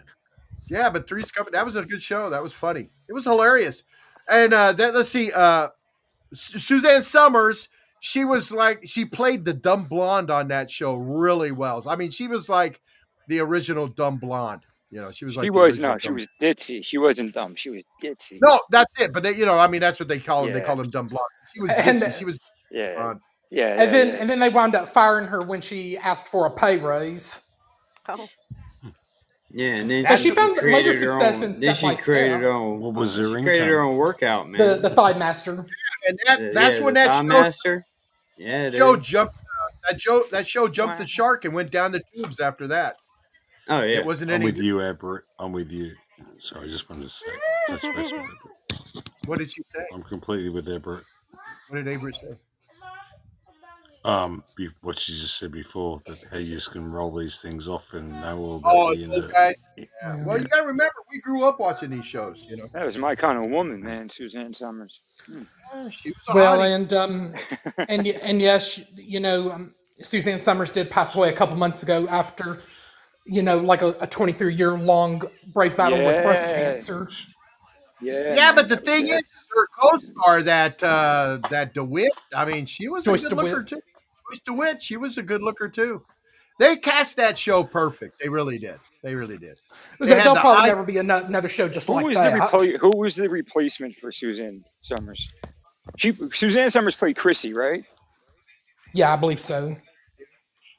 yeah, 0.68 0.90
but 0.90 1.08
Three's 1.10 1.32
Company. 1.32 1.58
That 1.58 1.66
was 1.66 1.76
a 1.76 1.84
good 1.84 2.02
show. 2.04 2.30
That 2.30 2.44
was 2.44 2.54
funny. 2.54 2.90
It 3.10 3.14
was 3.14 3.26
hilarious. 3.26 3.84
And 4.30 4.54
uh, 4.54 4.72
that 4.74 4.94
let's 4.96 5.10
see, 5.10 5.32
uh, 5.32 5.70
Suzanne 6.34 7.02
Somers. 7.02 7.70
She 8.00 8.26
was 8.26 8.52
like 8.52 8.82
she 8.86 9.06
played 9.06 9.46
the 9.46 9.54
dumb 9.54 9.86
blonde 9.86 10.30
on 10.30 10.50
that 10.50 10.70
show 10.70 10.96
really 10.96 11.52
well. 11.52 11.82
I 11.88 11.96
mean, 11.96 12.12
she 12.12 12.28
was 12.28 12.50
like 12.50 12.82
the 13.30 13.40
original 13.40 13.88
dumb 13.88 14.18
blonde. 14.18 14.64
You 14.92 15.02
know, 15.02 15.12
she 15.12 15.24
was 15.26 15.38
like 15.38 15.46
She 15.46 15.50
was 15.50 15.76
original 15.78 15.92
no, 15.94 15.98
she 15.98 16.12
was 16.12 16.28
ditzy. 16.42 16.84
She 16.86 16.98
wasn't 16.98 17.34
dumb. 17.34 17.56
She 17.56 17.70
was 17.70 17.84
ditzy. 18.04 18.40
No, 18.44 18.60
that's 18.70 18.92
it. 19.00 19.14
But 19.14 19.24
they, 19.24 19.32
you 19.34 19.46
know, 19.46 19.58
I 19.58 19.68
mean, 19.68 19.80
that's 19.82 20.00
what 20.00 20.10
they 20.10 20.20
call 20.20 20.44
them. 20.44 20.54
They 20.54 20.62
call 20.62 20.76
them 20.76 20.90
dumb 20.90 21.08
blonde. 21.08 21.26
She 21.54 21.62
was 21.62 21.72
And- 21.72 22.00
ditzy. 22.00 22.20
She 22.20 22.26
was 22.26 22.40
Yeah, 22.70 22.96
blonde. 22.96 23.20
yeah, 23.50 23.68
And 23.70 23.80
yeah, 23.80 23.86
then 23.92 24.08
yeah. 24.10 24.14
and 24.16 24.30
then 24.30 24.40
they 24.40 24.50
wound 24.50 24.76
up 24.76 24.90
firing 24.90 25.28
her 25.28 25.42
when 25.42 25.62
she 25.62 25.98
asked 25.98 26.28
for 26.28 26.46
a 26.46 26.52
pay 26.52 26.78
raise. 26.78 27.42
Oh, 28.10 28.28
Yeah, 29.56 29.76
and 29.76 29.90
then 29.90 30.06
And 30.08 30.20
she 30.20 30.32
found 30.32 30.58
created 30.58 30.88
later 30.96 31.06
her 31.06 31.12
success 31.12 31.38
own, 31.38 31.44
in 31.44 31.50
Then 31.52 31.56
Step 31.56 31.76
she 31.76 31.86
by 31.88 31.96
created 31.96 32.30
Step. 32.32 32.42
her 32.42 32.52
own. 32.52 32.80
What 32.80 32.94
was 32.96 33.16
her 33.16 33.24
she 33.26 33.32
created 33.44 33.68
her 33.68 33.82
own 33.82 33.96
workout, 33.98 34.50
man. 34.50 34.60
The 34.60 34.90
the 34.90 34.90
Thigh 34.90 35.14
Master. 35.14 35.52
And 36.08 36.20
that, 36.26 36.40
The- 36.40 36.52
that's 36.54 36.78
yeah, 36.80 36.84
when 36.84 36.94
the 36.96 37.00
that 37.02 37.12
Thigh 37.12 37.20
show, 37.22 37.24
master. 37.28 37.86
Yeah, 38.38 38.70
dude. 38.70 38.78
show 38.78 38.96
jumped. 38.98 39.36
Uh, 39.36 39.92
that 39.92 40.02
show 40.02 40.24
that 40.32 40.48
show 40.48 40.68
jumped 40.68 40.96
Wow. 40.96 41.00
the 41.00 41.06
shark 41.06 41.46
and 41.46 41.54
went 41.54 41.70
down 41.72 41.92
the 41.92 42.02
tubes 42.16 42.40
after 42.40 42.68
that. 42.68 42.98
Oh 43.70 43.82
yeah. 43.84 44.00
It 44.00 44.06
wasn't 44.06 44.32
I'm 44.32 44.36
any. 44.42 44.46
with 44.46 44.58
you, 44.58 44.82
Everett. 44.82 45.24
I'm 45.40 45.52
with 45.54 45.72
you. 45.72 45.94
Sorry, 46.40 46.66
I 46.66 46.70
just 46.70 46.90
wanted 46.90 47.04
to 47.04 47.10
say, 47.10 47.26
touch 47.68 47.82
base 47.84 47.96
with 47.96 48.14
Everett. 48.14 49.10
What 49.28 49.40
did 49.40 49.52
she 49.54 49.62
say? 49.74 49.86
I'm 49.94 50.04
completely 50.04 50.50
with 50.50 50.68
Everett. 50.68 51.04
What 51.70 51.78
did 51.84 51.88
Avery 51.88 52.14
say? 52.14 52.36
Um, 54.06 54.44
be, 54.58 54.68
what 54.82 55.08
you 55.08 55.16
just 55.16 55.38
said 55.38 55.52
before 55.54 56.02
that 56.08 56.18
how 56.30 56.38
you 56.38 56.56
just 56.56 56.72
can 56.72 56.92
roll 56.92 57.16
these 57.16 57.40
things 57.40 57.70
off 57.70 57.94
and 57.94 58.12
know 58.12 58.38
all 58.38 58.60
that. 58.60 58.70
Oh, 58.70 58.92
you 58.92 59.08
those 59.08 59.26
know, 59.26 59.32
guys. 59.32 59.56
Yeah. 59.78 60.24
Well, 60.26 60.42
you 60.42 60.46
got 60.48 60.58
to 60.58 60.68
remember, 60.68 60.94
we 61.10 61.22
grew 61.22 61.46
up 61.46 61.58
watching 61.60 61.90
these 61.90 62.06
shows. 62.06 62.46
You 62.50 62.58
know, 62.58 62.68
That 62.74 62.86
was 62.86 62.98
my 62.98 63.16
kind 63.16 63.42
of 63.42 63.50
woman, 63.50 63.82
man, 63.82 64.10
Suzanne 64.10 64.54
Somers. 64.54 65.00
Hmm. 65.26 65.44
Yeah, 65.74 65.90
she 65.90 66.10
was 66.10 66.18
a 66.28 66.36
Well, 66.36 66.58
hottie. 66.60 66.76
and 66.76 66.94
um, 66.94 67.34
and 67.88 68.06
and 68.08 68.42
yes, 68.42 68.82
you 68.98 69.22
know, 69.22 69.52
um, 69.52 69.74
Suzanne 70.00 70.38
Somers 70.40 70.70
did 70.72 70.92
pass 70.92 71.16
away 71.16 71.30
a 71.30 71.34
couple 71.34 71.56
months 71.56 71.82
ago 71.82 72.06
after, 72.10 72.60
you 73.26 73.42
know, 73.42 73.58
like 73.60 73.82
a, 73.82 73.96
a 74.02 74.08
23 74.08 74.54
year 74.54 74.78
long 74.78 75.22
brave 75.54 75.78
battle 75.78 76.04
with 76.04 76.22
breast 76.26 76.50
cancer. 76.50 77.08
Yeah. 78.02 78.36
yeah, 78.36 78.52
but 78.54 78.68
the 78.68 78.76
thing 78.76 79.08
bad. 79.08 79.24
is, 79.24 79.32
her 79.56 79.68
co-star 79.80 80.42
that 80.44 80.84
uh, 80.84 81.38
that 81.52 81.74
DeWitt. 81.74 82.12
I 82.36 82.44
mean, 82.44 82.66
she 82.66 82.90
was 82.90 83.06
Joyce 83.06 83.24
a 83.26 83.30
good 83.30 83.36
DeWitt. 83.38 83.52
looker 83.54 83.64
too. 83.64 83.82
Joyce 84.34 84.42
DeWitt. 84.46 84.84
She 84.84 84.98
was 84.98 85.18
a 85.18 85.24
good 85.24 85.42
looker 85.42 85.68
too. 85.70 86.04
They 86.60 86.76
cast 86.76 87.16
that 87.18 87.38
show 87.38 87.64
perfect. 87.64 88.16
They 88.22 88.30
really 88.30 88.58
did. 88.60 88.80
They 89.02 89.16
really 89.16 89.38
did. 89.38 89.58
They 90.00 90.08
There- 90.08 90.18
had 90.18 90.24
There'll 90.26 90.36
the 90.36 90.42
probably 90.42 90.64
eye- 90.64 90.68
never 90.68 90.84
be 90.84 90.98
another 90.98 91.50
show 91.50 91.68
just 91.68 91.88
who 91.88 91.94
like 91.96 92.06
was 92.06 92.18
that. 92.18 92.34
the 92.34 92.40
repla- 92.58 92.78
who 92.80 92.92
was 92.96 93.16
the 93.16 93.28
replacement 93.30 93.96
for 93.98 94.12
Suzanne 94.12 94.64
Somers? 94.82 95.28
She 95.98 96.14
Suzanne 96.32 96.70
Somers 96.72 96.96
played 96.96 97.16
Chrissy, 97.18 97.54
right? 97.54 97.84
Yeah, 98.94 99.12
I 99.12 99.16
believe 99.16 99.40
so. 99.40 99.76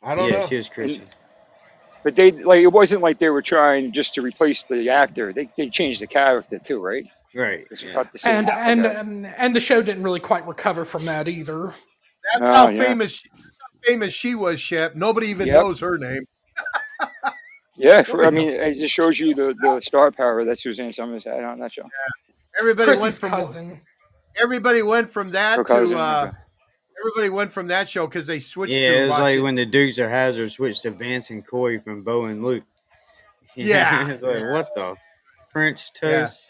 I 0.02 0.14
don't 0.14 0.28
yeah, 0.30 0.40
know. 0.40 0.46
she 0.46 0.56
was 0.56 0.68
Christian. 0.68 1.04
But 2.04 2.14
they 2.16 2.30
like 2.30 2.60
it 2.60 2.68
wasn't 2.68 3.02
like 3.02 3.18
they 3.18 3.28
were 3.30 3.42
trying 3.42 3.92
just 3.92 4.14
to 4.14 4.22
replace 4.22 4.62
the 4.62 4.88
actor. 4.90 5.32
They 5.32 5.48
they 5.56 5.68
changed 5.70 6.00
the 6.00 6.06
character 6.06 6.58
too, 6.58 6.80
right? 6.80 7.04
Right. 7.34 7.66
It's 7.70 7.82
Yeah. 7.82 7.90
about 7.92 8.12
the 8.12 8.18
same 8.18 8.32
And 8.36 8.50
and 8.50 8.86
um, 8.86 9.32
and 9.36 9.56
the 9.56 9.60
show 9.60 9.82
didn't 9.82 10.04
really 10.04 10.20
quite 10.20 10.46
recover 10.46 10.84
from 10.84 11.04
that 11.06 11.26
either. 11.26 11.74
That's 12.32 12.42
Oh, 12.46 12.52
how 12.52 12.68
yeah. 12.68 12.82
famous 12.84 13.16
she, 13.18 13.28
how 13.30 13.78
famous 13.84 14.12
she 14.14 14.34
was, 14.34 14.60
Shep. 14.60 14.94
Nobody 14.94 15.28
even 15.28 15.46
Yep. 15.46 15.62
knows 15.62 15.80
her 15.80 15.98
name. 15.98 16.26
yeah, 17.76 18.02
for, 18.02 18.24
I 18.26 18.30
mean, 18.30 18.48
it 18.48 18.74
just 18.76 18.94
shows 18.94 19.18
you 19.18 19.34
the, 19.34 19.54
the 19.60 19.80
star 19.84 20.10
power 20.10 20.44
that 20.44 20.58
Suzanne 20.60 20.92
Somers 20.92 21.24
had 21.24 21.42
on 21.44 21.58
that 21.60 21.72
show. 21.72 21.82
Everybody 22.58 22.98
went 23.00 23.14
from 23.14 23.30
cousin. 23.30 23.80
everybody 24.40 24.82
went 24.82 25.10
from 25.10 25.30
that 25.30 25.58
Her 25.58 25.64
cousin, 25.64 25.96
to 25.96 26.02
uh, 26.02 26.24
okay. 26.28 26.36
everybody 27.00 27.28
went 27.30 27.50
from 27.52 27.66
that 27.66 27.88
show 27.88 28.06
because 28.06 28.26
they 28.26 28.38
switched 28.38 28.72
Yeah, 28.72 28.90
to 28.90 28.98
it 28.98 29.02
was 29.02 29.10
like 29.10 29.20
watching- 29.20 29.42
when 29.42 29.54
the 29.56 29.66
Dukes 29.66 29.98
of 29.98 30.08
Hazzard 30.08 30.52
switched 30.52 30.82
to 30.82 30.90
Vance 30.92 31.30
and 31.30 31.44
Coy 31.46 31.78
from 31.80 32.02
Bo 32.02 32.26
and 32.26 32.42
Luke. 32.44 32.64
Yeah. 33.56 34.08
it's 34.10 34.22
like 34.22 34.42
what 34.50 34.68
the 34.74 34.96
French 35.52 35.90
Yeah. 36.02 36.26
toast. 36.26 36.48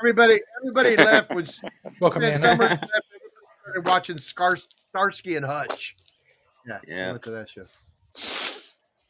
everybody 0.00 0.38
everybody 0.62 0.96
left 0.96 1.34
was 1.34 1.60
Welcome 2.00 2.22
Summers 2.22 2.42
left. 2.42 2.84
Everybody 2.84 2.84
started 3.62 3.84
watching 3.86 4.18
Scar, 4.18 4.56
Starsky 4.98 5.36
and 5.36 5.46
Hutch. 5.46 5.94
Yeah, 6.66 6.78
Yeah. 6.86 7.10
went 7.12 7.22
to 7.22 7.30
that 7.30 7.48
show. 7.48 7.66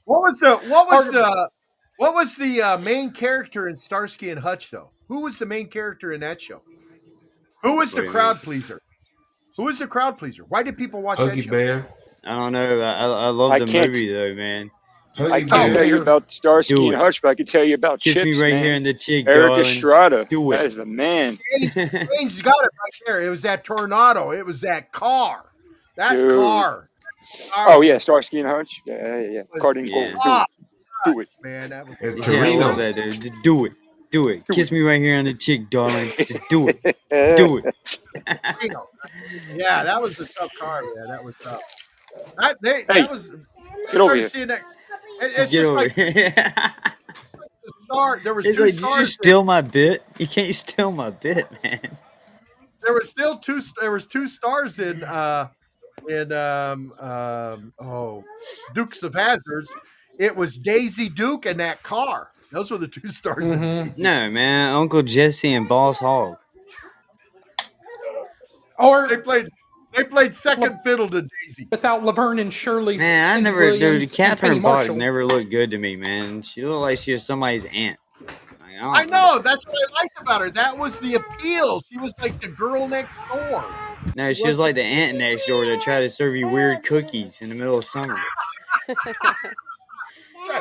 What 0.04 0.20
was 0.20 0.38
the 0.38 0.56
what 0.70 0.88
was 0.90 1.06
the 1.10 1.48
what 1.96 2.14
was 2.14 2.36
the 2.36 2.60
uh, 2.62 2.78
main 2.78 3.10
character 3.10 3.68
in 3.68 3.74
Starsky 3.76 4.28
and 4.30 4.38
Hutch 4.38 4.70
though? 4.70 4.90
Who 5.08 5.20
was 5.20 5.38
the 5.38 5.46
main 5.46 5.68
character 5.68 6.12
in 6.12 6.20
that 6.20 6.40
show? 6.42 6.60
Who 7.62 7.76
was 7.76 7.92
the 7.92 8.04
crowd 8.04 8.36
pleaser? 8.36 8.80
Who 9.56 9.64
was 9.64 9.78
the 9.78 9.86
crowd 9.86 10.18
pleaser? 10.18 10.44
Why 10.48 10.62
did 10.62 10.76
people 10.76 11.00
watch 11.02 11.18
that 11.18 11.32
Huggy 11.32 11.44
show? 11.44 11.50
Bear. 11.50 11.88
I 12.24 12.34
don't 12.36 12.52
know. 12.52 12.80
I, 12.80 12.92
I 12.92 13.06
I 13.06 13.28
love 13.28 13.52
I 13.52 13.58
the 13.60 13.66
can't- 13.66 13.86
movie 13.88 14.12
though, 14.12 14.34
man. 14.34 14.70
I 15.18 15.22
Huggy 15.42 15.48
can't 15.50 15.72
tell 15.78 15.84
you 15.86 16.00
about 16.02 16.30
Starsky 16.30 16.74
Do 16.74 16.84
and 16.86 16.94
it. 16.94 16.98
Hutch, 16.98 17.20
but 17.22 17.28
I 17.30 17.34
can 17.34 17.46
tell 17.46 17.64
you 17.64 17.74
about 17.74 18.00
Kiss 18.00 18.14
Chips, 18.14 18.24
me 18.24 18.40
right 18.40 18.52
man. 18.54 18.62
here 18.64 18.74
in 18.74 18.82
the 18.84 18.94
cheek, 18.94 19.26
Eric 19.26 19.36
darling. 19.48 19.60
Estrada. 19.62 20.26
Do 20.28 20.50
That 20.52 20.60
it. 20.60 20.66
is 20.66 20.74
the 20.76 20.84
man. 20.86 21.38
James 21.74 22.40
got 22.42 22.54
it 22.62 22.70
right 22.78 23.00
there. 23.06 23.22
It 23.22 23.28
was 23.30 23.42
that 23.42 23.64
tornado. 23.64 24.30
It 24.30 24.46
was 24.46 24.60
that 24.60 24.92
car. 24.92 25.46
That 25.98 26.12
Dude. 26.14 26.30
car. 26.30 26.88
Oh 27.56 27.82
yeah, 27.82 27.98
Starsky 27.98 28.38
and 28.40 28.48
Hutch. 28.48 28.80
Yeah, 28.86 29.20
yeah, 29.20 29.30
yeah. 29.30 29.42
Carding 29.60 29.86
Yeah. 29.86 30.14
Ah, 30.24 30.46
Do 31.04 31.10
it. 31.10 31.14
Do 31.14 31.20
it. 31.20 31.28
man, 31.42 31.70
that 31.70 31.86
was 31.86 31.96
And 32.00 32.18
Yeah, 32.18 32.24
I 32.24 32.54
love 32.56 32.76
Torino. 32.76 32.76
that, 32.76 32.94
dude. 32.94 33.20
Just 33.20 33.42
do 33.42 33.64
it. 33.66 33.72
Do 34.10 34.28
it. 34.28 34.46
Do 34.46 34.54
Kiss 34.54 34.70
it. 34.70 34.74
me 34.74 34.80
right 34.80 35.00
here 35.00 35.18
on 35.18 35.24
the 35.26 35.34
cheek, 35.34 35.68
darling. 35.70 36.10
Just 36.18 36.38
do 36.48 36.68
it. 36.68 36.80
Do 37.36 37.58
it. 37.58 38.00
Yeah, 39.54 39.84
that 39.84 40.00
was 40.00 40.18
a 40.20 40.26
tough 40.26 40.50
car. 40.58 40.82
Yeah, 40.96 41.04
that 41.08 41.22
was 41.22 41.34
tough. 41.42 41.60
That, 42.38 42.56
they, 42.62 42.80
Hey, 42.90 43.02
that 43.02 43.10
was. 43.10 43.30
Get 43.92 44.00
over 44.00 44.14
here. 44.16 44.28
that. 44.46 44.60
It- 44.60 45.32
it's 45.36 45.50
Get 45.50 45.50
just 45.50 45.70
over 45.70 45.80
like 45.80 45.92
here. 45.92 46.30
the 46.34 47.72
star. 47.84 48.20
There 48.22 48.34
was 48.34 48.46
it's 48.46 48.56
two 48.56 48.64
like, 48.64 48.72
did 48.74 48.80
you 48.80 48.86
stars. 48.86 49.12
steal 49.14 49.42
my 49.44 49.60
bit? 49.60 50.02
You 50.18 50.26
can't 50.28 50.54
steal 50.54 50.90
my 50.92 51.10
bit, 51.10 51.46
man. 51.62 51.98
there 52.82 52.94
was 52.94 53.08
still 53.10 53.36
two. 53.38 53.60
There 53.80 53.90
was 53.92 54.06
two 54.06 54.26
stars 54.28 54.78
in. 54.78 55.02
uh 55.04 55.48
in 56.08 56.32
um, 56.32 56.92
um 56.98 57.72
oh 57.78 58.24
Dukes 58.74 59.02
of 59.02 59.12
Hazzards. 59.14 59.68
It 60.18 60.34
was 60.34 60.56
Daisy 60.58 61.08
Duke 61.08 61.46
and 61.46 61.60
that 61.60 61.82
car. 61.82 62.32
Those 62.50 62.70
were 62.70 62.78
the 62.78 62.88
two 62.88 63.06
stars. 63.08 63.50
in 63.50 63.58
Mhm. 63.60 63.84
Daisy. 63.84 64.02
No, 64.02 64.30
man. 64.30 64.74
Uncle 64.74 65.02
Jesse 65.02 65.52
and 65.52 65.68
Boss 65.68 65.98
Hogg. 65.98 66.36
Or 68.78 69.08
They 69.08 69.16
played. 69.18 69.48
They 69.94 70.04
played 70.04 70.34
second 70.34 70.78
fiddle 70.84 71.08
to 71.08 71.22
Daisy. 71.22 71.66
without 71.70 72.04
Laverne 72.04 72.38
and 72.38 72.52
Shirley, 72.52 72.98
Man, 72.98 73.38
I 73.38 73.40
never, 73.40 73.58
Williams, 73.60 74.10
dude. 74.10 74.16
Catherine 74.16 74.50
Penny 74.52 74.60
Barton 74.62 74.78
Marshall. 74.88 74.96
never 74.96 75.24
looked 75.24 75.50
good 75.50 75.70
to 75.70 75.78
me, 75.78 75.96
man. 75.96 76.42
She 76.42 76.62
looked 76.64 76.82
like 76.82 76.98
she 76.98 77.12
was 77.12 77.24
somebody's 77.24 77.64
aunt. 77.64 77.98
Don't 78.78 78.94
I 78.94 79.04
know. 79.04 79.40
That's 79.40 79.66
what 79.66 79.76
I 79.76 80.02
liked 80.02 80.20
about 80.20 80.40
her. 80.40 80.50
That 80.50 80.78
was 80.78 81.00
the 81.00 81.14
appeal. 81.14 81.82
She 81.90 81.98
was 81.98 82.14
like 82.20 82.40
the 82.40 82.48
girl 82.48 82.86
next 82.86 83.14
door. 83.28 83.64
No, 84.14 84.32
she 84.32 84.46
was 84.46 84.58
like 84.58 84.76
the 84.76 84.82
aunt 84.82 85.18
next 85.18 85.46
door 85.46 85.64
that 85.64 85.82
tried 85.82 86.00
to 86.00 86.08
serve 86.08 86.36
you 86.36 86.48
weird 86.48 86.84
cookies 86.84 87.40
in 87.40 87.48
the 87.48 87.54
middle 87.54 87.78
of 87.78 87.84
summer. 87.84 88.16
Trying 88.86 88.96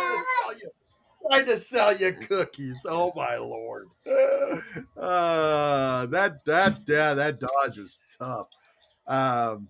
to 0.02 0.23
sell 0.41 0.53
you, 0.53 0.69
trying 1.30 1.45
to 1.45 1.57
sell 1.57 1.95
you 1.95 2.14
cookies. 2.14 2.85
Oh 2.89 3.14
my 3.15 3.38
lord. 3.38 3.88
Uh, 4.98 6.07
that 6.07 6.44
that 6.45 6.80
yeah, 6.88 7.14
that 7.14 7.39
Dodge 7.39 7.77
was 7.77 7.99
tough. 8.18 8.48
Um, 9.07 9.68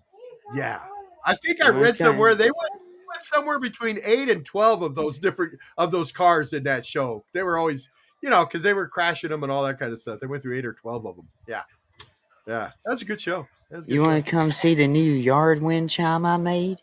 yeah, 0.54 0.80
I 1.24 1.36
think 1.36 1.62
I 1.62 1.68
read 1.68 1.90
Okay. 1.90 2.04
somewhere 2.04 2.34
they 2.34 2.44
went, 2.44 2.82
went 3.06 3.22
somewhere 3.22 3.58
between 3.58 4.00
eight 4.04 4.30
and 4.30 4.44
twelve 4.44 4.82
of 4.82 4.94
those 4.94 5.18
different 5.18 5.52
of 5.76 5.90
those 5.90 6.10
cars 6.10 6.54
in 6.54 6.62
that 6.64 6.86
show. 6.86 7.24
They 7.32 7.42
were 7.42 7.58
always, 7.58 7.90
you 8.22 8.30
know, 8.30 8.44
because 8.44 8.62
they 8.62 8.74
were 8.74 8.88
crashing 8.88 9.30
them 9.30 9.42
and 9.42 9.52
all 9.52 9.64
that 9.64 9.78
kind 9.78 9.92
of 9.92 10.00
stuff. 10.00 10.20
They 10.20 10.26
went 10.26 10.42
through 10.42 10.56
eight 10.56 10.66
or 10.66 10.74
twelve 10.74 11.06
of 11.06 11.16
them. 11.16 11.28
Yeah, 11.46 11.62
yeah, 12.46 12.70
that 12.84 12.90
was 12.90 13.02
a 13.02 13.06
good 13.06 13.20
show. 13.20 13.46
That 13.70 13.78
was 13.78 13.86
a 13.86 13.88
good 13.88 13.94
You 13.94 14.02
want 14.02 14.24
to 14.24 14.30
come 14.30 14.52
see 14.52 14.74
the 14.74 14.86
new 14.88 15.12
yard 15.12 15.62
wind 15.62 15.90
chime 15.90 16.26
I 16.26 16.36
made? 16.36 16.78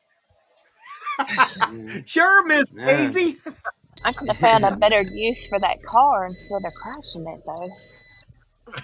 Sure, 2.05 2.45
Miss 2.45 2.65
Yeah. 2.75 2.85
Daisy. 2.85 3.37
I 4.03 4.11
could 4.13 4.27
have 4.29 4.37
found 4.37 4.65
a 4.65 4.71
better 4.75 5.01
use 5.01 5.47
for 5.47 5.59
that 5.59 5.77
car 5.89 6.27
instead 6.27 6.63
of 6.65 6.73
crashing 6.75 7.27
it, 7.27 7.41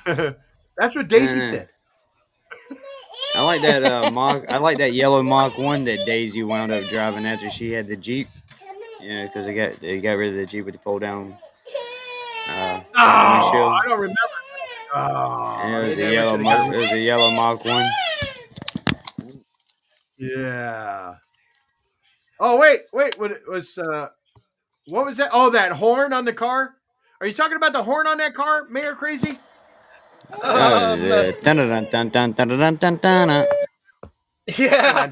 though. 0.08 0.36
That's 0.78 0.96
what 0.96 1.08
Daisy 1.08 1.42
Yeah. 1.42 1.50
said. 1.50 1.70
I 3.36 3.46
like 3.46 3.62
that 3.62 3.84
uh, 3.84 4.12
Mach. 4.12 4.44
I 4.50 4.58
like 4.58 4.80
that 4.80 4.94
yellow 4.94 5.24
Mach 5.24 5.58
one 5.58 5.86
that 5.86 6.06
Daisy 6.06 6.44
wound 6.44 6.72
up 6.72 6.84
driving 6.90 7.26
after 7.26 7.50
she 7.50 7.72
had 7.72 7.88
the 7.88 7.96
Jeep. 7.96 8.28
Yeah, 9.02 9.26
because 9.26 9.46
they 9.46 9.54
got 9.54 9.80
they 9.80 10.00
got 10.02 10.14
rid 10.14 10.30
of 10.32 10.36
the 10.36 10.46
Jeep 10.46 10.66
with 10.66 10.74
the 10.76 10.80
fold 10.82 11.02
down. 11.02 11.36
Uh, 12.48 12.82
oh, 12.96 13.68
I 13.70 13.82
don't 13.86 14.00
remember. 14.00 14.18
Oh, 14.94 15.62
yeah, 15.66 15.80
it 15.80 15.84
was 15.88 15.98
a 15.98 16.12
yellow. 16.12 16.38
Mark, 16.38 16.74
it 16.74 16.78
was 16.78 16.92
a 16.94 17.00
yellow 17.00 17.32
Mach 17.32 17.64
one. 17.66 17.86
Yeah. 20.18 21.16
Oh 22.40 22.58
wait, 22.60 22.82
wait. 22.94 23.18
What 23.20 23.48
was? 23.48 23.78
Uh, 23.78 24.10
what 24.88 25.06
was 25.06 25.18
that? 25.18 25.30
Oh, 25.34 25.50
that 25.52 25.72
horn 25.74 26.14
on 26.14 26.26
the 26.26 26.34
car. 26.34 26.76
Are 27.22 27.28
you 27.28 27.34
talking 27.34 27.58
about 27.58 27.74
the 27.74 27.84
horn 27.84 28.08
on 28.08 28.18
that 28.18 28.34
car, 28.34 28.68
Mayor 28.70 28.96
Crazy? 28.96 29.40
Yeah. 30.44 31.32
Yeah. 34.58 35.12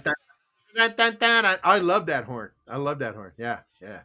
I 1.64 1.78
love 1.80 2.06
that 2.08 2.26
horn. 2.26 2.52
I 2.68 2.78
love 2.78 3.00
that 3.00 3.16
horn. 3.16 3.32
Yeah, 3.38 3.60
yeah. 3.82 4.02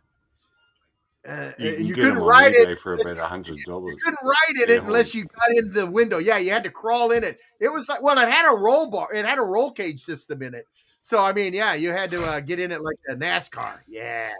Uh, 1.27 1.53
You, 1.59 1.71
you, 1.71 1.95
get 1.95 2.05
couldn't 2.05 2.23
ride 2.23 2.53
it. 2.55 2.79
for 2.81 2.95
about 2.95 3.17
a 3.17 3.25
hundred 3.25 3.59
dollars. 3.61 3.93
You 3.93 3.97
couldn't 3.97 4.19
ride 4.23 4.63
in 4.63 4.69
Yeah, 4.69 4.75
it 4.77 4.83
unless 4.83 5.15
you 5.15 5.25
got 5.25 5.57
into 5.57 5.71
the 5.71 5.87
window. 5.87 6.19
Yeah, 6.19 6.37
you 6.37 6.51
had 6.51 6.65
to 6.65 6.71
crawl 6.71 7.13
in 7.13 7.25
it. 7.25 7.39
It 7.61 7.69
was 7.69 7.89
like 7.89 8.03
well, 8.03 8.19
it 8.19 8.29
had 8.29 8.51
a 8.51 8.57
roll 8.57 8.87
bar. 8.89 9.13
It 9.13 9.25
had 9.25 9.39
a 9.39 9.43
roll 9.43 9.73
cage 9.73 10.03
system 10.03 10.43
in 10.43 10.55
it. 10.55 10.67
So 11.03 11.23
I 11.23 11.33
mean, 11.33 11.55
yeah, 11.55 11.75
you 11.75 11.93
had 11.93 12.11
to 12.11 12.25
uh, 12.25 12.41
get 12.41 12.59
in 12.59 12.73
it 12.73 12.83
like 12.83 12.97
a 13.09 13.15
NASCAR. 13.15 13.79
Yeah. 13.89 14.33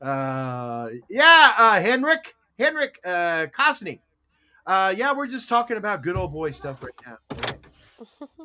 Uh, 0.00 0.90
yeah, 1.08 1.54
uh, 1.56 1.80
Henrik, 1.80 2.34
Henrik 2.58 2.98
uh, 3.04 3.46
Kosny. 3.46 4.00
Uh, 4.66 4.92
yeah, 4.96 5.12
we're 5.12 5.26
just 5.26 5.48
talking 5.48 5.76
about 5.76 6.02
good 6.02 6.16
old 6.16 6.32
boy 6.32 6.50
stuff 6.50 6.82
right 6.82 6.92
now. 7.06 7.18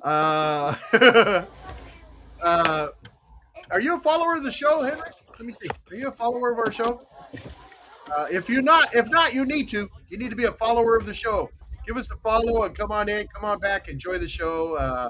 Uh, 0.01 0.75
uh, 2.41 2.87
are 3.69 3.81
you 3.81 3.95
a 3.95 3.99
follower 3.99 4.35
of 4.35 4.43
the 4.43 4.51
show, 4.51 4.81
Henrik? 4.81 5.13
Let 5.41 5.47
me 5.47 5.53
see. 5.53 5.69
Are 5.89 5.95
you 5.95 6.07
a 6.07 6.11
follower 6.11 6.51
of 6.51 6.59
our 6.59 6.71
show? 6.71 7.01
Uh, 8.15 8.27
if 8.29 8.47
you're 8.47 8.61
not, 8.61 8.93
if 8.93 9.09
not, 9.09 9.33
you 9.33 9.43
need 9.43 9.67
to. 9.69 9.89
You 10.07 10.19
need 10.19 10.29
to 10.29 10.35
be 10.35 10.43
a 10.43 10.51
follower 10.51 10.95
of 10.95 11.03
the 11.03 11.15
show. 11.15 11.49
Give 11.87 11.97
us 11.97 12.11
a 12.11 12.17
follow 12.17 12.61
and 12.65 12.77
come 12.77 12.91
on 12.91 13.09
in, 13.09 13.25
come 13.33 13.43
on 13.43 13.57
back, 13.57 13.87
enjoy 13.87 14.19
the 14.19 14.27
show. 14.27 14.75
Uh, 14.75 15.09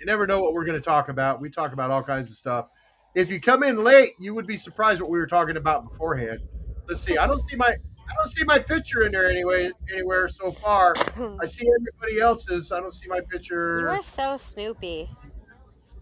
you 0.00 0.06
never 0.06 0.26
know 0.26 0.40
what 0.40 0.54
we're 0.54 0.64
going 0.64 0.80
to 0.80 0.84
talk 0.84 1.10
about. 1.10 1.42
We 1.42 1.50
talk 1.50 1.74
about 1.74 1.90
all 1.90 2.02
kinds 2.02 2.30
of 2.30 2.38
stuff. 2.38 2.68
If 3.14 3.30
you 3.30 3.38
come 3.38 3.62
in 3.64 3.84
late, 3.84 4.12
you 4.18 4.32
would 4.32 4.46
be 4.46 4.56
surprised 4.56 5.02
what 5.02 5.10
we 5.10 5.18
were 5.18 5.26
talking 5.26 5.58
about 5.58 5.86
beforehand. 5.86 6.40
Let's 6.88 7.02
see. 7.02 7.18
I 7.18 7.26
don't 7.26 7.40
see 7.40 7.56
my 7.56 7.66
I 7.68 8.14
don't 8.16 8.28
see 8.28 8.44
my 8.44 8.58
picture 8.58 9.02
in 9.02 9.12
there 9.12 9.28
anyway 9.28 9.70
anywhere 9.92 10.28
so 10.28 10.50
far. 10.50 10.94
I 11.42 11.44
see 11.44 11.68
everybody 11.80 12.18
else's. 12.18 12.72
I 12.72 12.80
don't 12.80 12.94
see 12.94 13.08
my 13.08 13.20
picture. 13.20 13.80
You 13.80 13.88
are 13.88 14.02
so 14.02 14.38
Snoopy. 14.38 15.10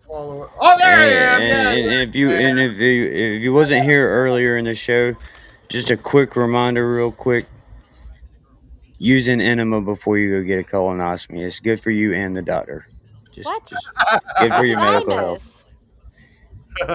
Follower. 0.07 0.51
Oh, 0.59 0.79
there 0.79 0.99
I 0.99 1.05
am. 1.05 1.41
And, 1.41 1.49
Yeah. 1.49 1.71
and, 1.73 1.93
and 1.93 2.09
if 2.11 2.15
you 2.15 2.31
and 2.31 2.61
if 2.61 2.77
you 2.79 3.05
if 3.07 3.43
you 3.43 3.53
wasn't 3.53 3.85
here 3.85 4.09
earlier 4.09 4.57
in 4.57 4.65
the 4.67 4.75
show, 4.75 5.15
just 5.69 5.91
a 5.91 5.97
quick 5.97 6.37
reminder, 6.37 6.89
real 6.95 7.13
quick. 7.13 7.47
Use 8.99 9.29
an 9.29 9.41
enema 9.41 9.81
before 9.81 10.19
you 10.19 10.31
go 10.31 10.47
get 10.47 10.61
a 10.61 10.63
colonoscopy. 10.63 11.45
It's 11.45 11.61
good 11.61 11.81
for 11.81 11.91
you 11.91 12.15
and 12.15 12.35
the 12.35 12.43
doctor. 12.43 12.87
Just, 13.35 13.45
What? 13.47 13.67
just 13.67 13.87
good 14.39 14.55
for 14.55 14.65
your 14.65 14.79
medical 14.81 15.17
health. 15.19 15.65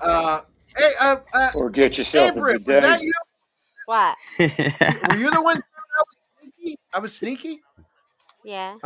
uh, 0.00 0.40
hey, 0.76 0.92
uh, 1.00 1.16
uh, 1.34 1.50
Or 1.54 1.68
get 1.68 1.98
yourself 1.98 2.30
a 2.30 2.38
April, 2.38 2.54
was 2.54 2.64
that 2.64 3.02
you? 3.02 3.12
What? 3.86 4.16
Were 4.38 5.16
you 5.16 5.30
the 5.30 5.42
one 5.42 5.56
saying 5.56 5.64
I 5.98 6.02
was 6.06 6.16
sneaky? 6.40 6.78
I 6.94 6.98
was 7.00 7.14
sneaky. 7.16 7.60
Yeah. 8.44 8.76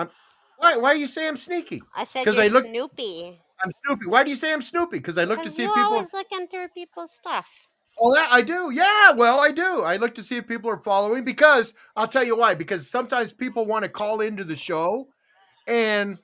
Why? 0.58 0.76
Why 0.76 0.94
do 0.94 1.00
you 1.00 1.06
say 1.06 1.28
I'm 1.28 1.36
sneaky? 1.36 1.82
I 1.94 2.04
said 2.04 2.20
Because 2.20 2.36
you're 2.36 2.44
I 2.44 2.48
look. 2.48 2.66
Snoopy. 2.66 3.40
I'm 3.62 3.70
Snoopy. 3.84 4.06
Why 4.06 4.22
do 4.24 4.30
you 4.30 4.36
say 4.36 4.52
I'm 4.52 4.62
Snoopy? 4.62 4.98
Because 4.98 5.16
I 5.18 5.24
look 5.24 5.42
to 5.42 5.50
see 5.50 5.62
you 5.62 5.68
if 5.68 5.74
people. 5.74 5.88
I'm 5.88 5.92
always 5.94 6.12
looking 6.12 6.46
through 6.48 6.68
people's 6.68 7.10
stuff. 7.12 7.46
Oh, 7.98 8.12
that 8.14 8.28
I 8.30 8.42
do. 8.42 8.70
Yeah, 8.70 9.12
well, 9.12 9.40
I 9.40 9.50
do. 9.50 9.82
I 9.82 9.96
look 9.96 10.14
to 10.16 10.22
see 10.22 10.36
if 10.36 10.46
people 10.46 10.70
are 10.70 10.82
following 10.82 11.24
because 11.24 11.72
I'll 11.96 12.06
tell 12.08 12.24
you 12.24 12.36
why. 12.36 12.54
Because 12.54 12.90
sometimes 12.90 13.32
people 13.32 13.64
want 13.64 13.84
to 13.84 13.88
call 13.88 14.20
into 14.20 14.44
the 14.44 14.56
show, 14.56 15.08
and 15.66 16.18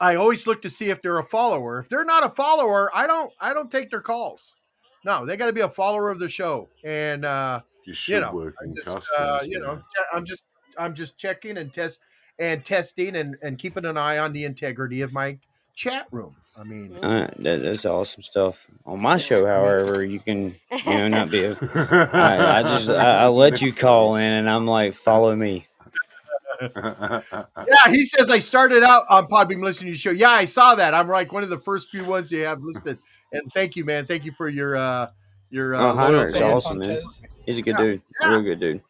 I 0.00 0.16
always 0.16 0.46
look 0.48 0.60
to 0.62 0.70
see 0.70 0.90
if 0.90 1.00
they're 1.00 1.18
a 1.18 1.22
follower. 1.24 1.78
If 1.78 1.88
they're 1.88 2.04
not 2.04 2.24
a 2.24 2.30
follower, 2.30 2.90
I 2.94 3.06
don't. 3.06 3.32
I 3.40 3.54
don't 3.54 3.70
take 3.70 3.90
their 3.90 4.00
calls. 4.00 4.56
No, 5.04 5.24
they 5.24 5.36
got 5.36 5.46
to 5.46 5.52
be 5.52 5.60
a 5.60 5.68
follower 5.68 6.10
of 6.10 6.18
the 6.18 6.28
show, 6.28 6.68
and 6.84 7.24
uh, 7.24 7.60
You 7.84 7.90
you 7.90 7.94
should 7.94 8.22
know, 8.22 8.32
work 8.32 8.54
I'm 8.60 8.70
in 8.70 8.74
just, 8.74 8.86
customs. 8.86 9.06
uh, 9.16 9.40
you 9.44 9.60
know, 9.60 9.80
I'm 10.12 10.26
just, 10.26 10.42
I'm 10.76 10.92
just 10.94 11.16
checking 11.16 11.56
and 11.58 11.72
test 11.72 12.00
and 12.38 12.64
testing 12.64 13.16
and 13.16 13.36
and 13.42 13.58
keeping 13.58 13.84
an 13.84 13.96
eye 13.96 14.18
on 14.18 14.32
the 14.32 14.44
integrity 14.44 15.00
of 15.02 15.12
my 15.12 15.38
chat 15.74 16.06
room. 16.10 16.34
I 16.58 16.64
mean, 16.64 16.96
Uh, 17.04 17.30
that, 17.38 17.62
that's 17.62 17.84
awesome 17.84 18.22
stuff. 18.22 18.66
On 18.84 19.00
my 19.00 19.16
show, 19.16 19.46
however, 19.46 20.04
you 20.04 20.18
can 20.18 20.56
you 20.72 20.84
know 20.84 21.06
not 21.08 21.30
be. 21.30 21.44
A, 21.44 21.52
I, 22.12 22.58
I 22.58 22.62
just 22.62 22.88
I, 22.88 23.22
I 23.24 23.26
let 23.28 23.62
you 23.62 23.72
call 23.72 24.16
in, 24.16 24.32
and 24.32 24.50
I'm 24.50 24.66
like, 24.66 24.94
follow 24.94 25.36
me. 25.36 25.66
yeah, 26.60 27.22
he 27.88 28.04
says 28.04 28.30
I 28.30 28.38
started 28.40 28.82
out 28.82 29.04
on 29.08 29.26
Podbean 29.26 29.62
listening 29.62 29.86
to 29.86 29.90
your 29.90 29.96
show. 29.96 30.10
Yeah, 30.10 30.30
I 30.30 30.44
saw 30.44 30.74
that. 30.74 30.94
I'm 30.94 31.08
like 31.08 31.32
one 31.32 31.44
of 31.44 31.50
the 31.50 31.58
first 31.58 31.90
few 31.90 32.04
ones 32.04 32.32
you 32.32 32.40
have 32.44 32.62
listed. 32.62 32.98
And 33.32 33.42
thank 33.52 33.76
you, 33.76 33.84
man. 33.84 34.06
Thank 34.06 34.24
you 34.24 34.32
for 34.32 34.48
your 34.48 34.76
uh 34.76 35.10
your 35.50 35.76
uh, 35.76 35.80
Oh, 35.92 35.94
Heinrich's 35.94 36.34
loyalty. 36.34 36.52
awesome, 36.52 36.78
man. 36.78 37.00
He's 37.46 37.58
a 37.58 37.62
good 37.62 37.76
Yeah, 37.78 37.84
dude, 37.84 38.02
yeah. 38.20 38.28
real 38.30 38.42
good 38.42 38.60
dude. 38.60 38.82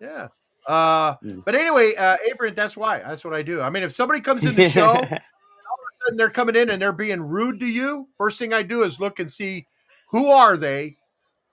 Yeah. 0.00 0.28
Uh, 0.68 1.16
Mm. 1.24 1.42
but 1.44 1.54
anyway, 1.54 1.94
uh, 1.96 2.18
Abraham, 2.30 2.54
that's 2.54 2.76
why. 2.76 2.98
That's 2.98 3.24
what 3.24 3.32
I 3.34 3.42
do. 3.42 3.62
I 3.62 3.70
mean, 3.70 3.82
if 3.82 3.92
somebody 3.92 4.20
comes 4.20 4.44
in 4.44 4.54
the 4.54 4.68
show, 4.68 4.92
and 4.92 4.96
all 4.96 5.08
of 5.08 5.10
a 5.10 6.04
sudden 6.04 6.16
they're 6.18 6.30
coming 6.30 6.56
in 6.56 6.70
and 6.70 6.80
they're 6.80 6.92
being 6.92 7.22
rude 7.22 7.58
to 7.60 7.66
you, 7.66 8.06
first 8.18 8.38
thing 8.38 8.52
I 8.52 8.62
do 8.62 8.82
is 8.82 9.00
look 9.00 9.18
and 9.18 9.32
see 9.32 9.66
who 10.10 10.26
are 10.30 10.56
they, 10.58 10.96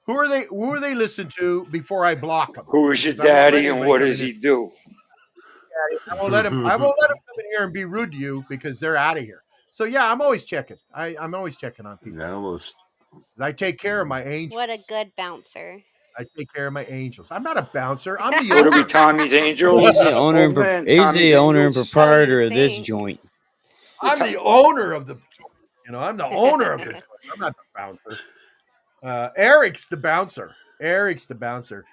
who 0.05 0.17
are 0.17 0.27
they, 0.27 0.43
who 0.49 0.71
are 0.73 0.79
they 0.81 0.93
listening 0.93 1.31
to 1.37 1.65
before 1.71 2.05
I 2.05 2.13
block 2.15 2.55
them. 2.55 2.65
Who 2.67 2.91
is 2.91 3.05
your 3.05 3.13
Because 3.13 3.25
I 3.25 3.31
won't 3.31 3.35
let 3.35 3.51
daddy 3.51 3.67
and 3.67 3.79
what 3.79 3.99
come 3.99 4.07
does 4.07 4.21
in 4.21 4.27
he 4.27 4.33
do? 4.33 4.71
I 6.11 6.15
won't 6.15 6.31
let 6.31 6.45
him. 6.45 6.65
I 6.65 6.75
won't 6.75 6.95
let 6.99 7.09
him 7.09 7.17
come 7.17 7.39
in 7.39 7.51
here 7.51 7.63
and 7.63 7.73
be 7.73 7.85
rude 7.85 8.11
to 8.11 8.17
you 8.17 8.45
because 8.49 8.79
they're 8.79 8.97
out 8.97 9.17
of 9.17 9.23
here. 9.23 9.43
So 9.69 9.85
yeah, 9.85 10.11
I'm 10.11 10.21
always 10.21 10.43
checking. 10.43 10.77
I, 10.93 11.15
I'm 11.19 11.33
always 11.33 11.57
checking 11.57 11.85
on 11.85 11.97
people. 11.97 12.21
Analyst. 12.21 12.75
And 13.35 13.45
I 13.45 13.51
take 13.51 13.79
care 13.79 14.01
of 14.01 14.07
my 14.07 14.23
angels. 14.23 14.55
What 14.55 14.69
a 14.69 14.77
good 14.87 15.11
bouncer. 15.15 15.81
I 16.17 16.25
take 16.37 16.53
care 16.53 16.67
of 16.67 16.73
my 16.73 16.85
angels. 16.85 17.29
I'm 17.31 17.43
not 17.43 17.57
a 17.57 17.69
bouncer. 17.73 18.19
I'm 18.19 18.31
the 18.31 18.53
What 18.53 18.67
are 18.67 18.77
we. 18.77 18.85
Tommy's 18.85 19.33
Angels? 19.33 19.81
He's 19.81 19.97
the 19.97 20.13
owner 20.13 20.45
and 20.45 20.53
pro- 20.53 20.85
he's 20.85 20.97
Tommy's 20.97 21.13
the 21.13 21.35
owner 21.35 21.65
and 21.65 21.75
proprietor 21.75 22.41
of 22.41 22.51
this 22.51 22.79
joint. 22.79 23.19
I'm 24.01 24.19
the 24.19 24.39
owner 24.39 24.93
of 24.93 25.07
the. 25.07 25.17
You 25.85 25.91
know, 25.91 25.99
I'm 25.99 26.17
the 26.17 26.25
owner 26.25 26.73
of 26.73 26.79
the. 26.79 26.95
I'm 27.33 27.39
not 27.39 27.55
the 27.55 27.63
bouncer. 27.75 28.19
Uh, 29.03 29.29
Eric's 29.35 29.87
the 29.87 29.97
bouncer. 29.97 30.55
Eric's 30.81 31.25
the 31.25 31.35
bouncer. 31.35 31.85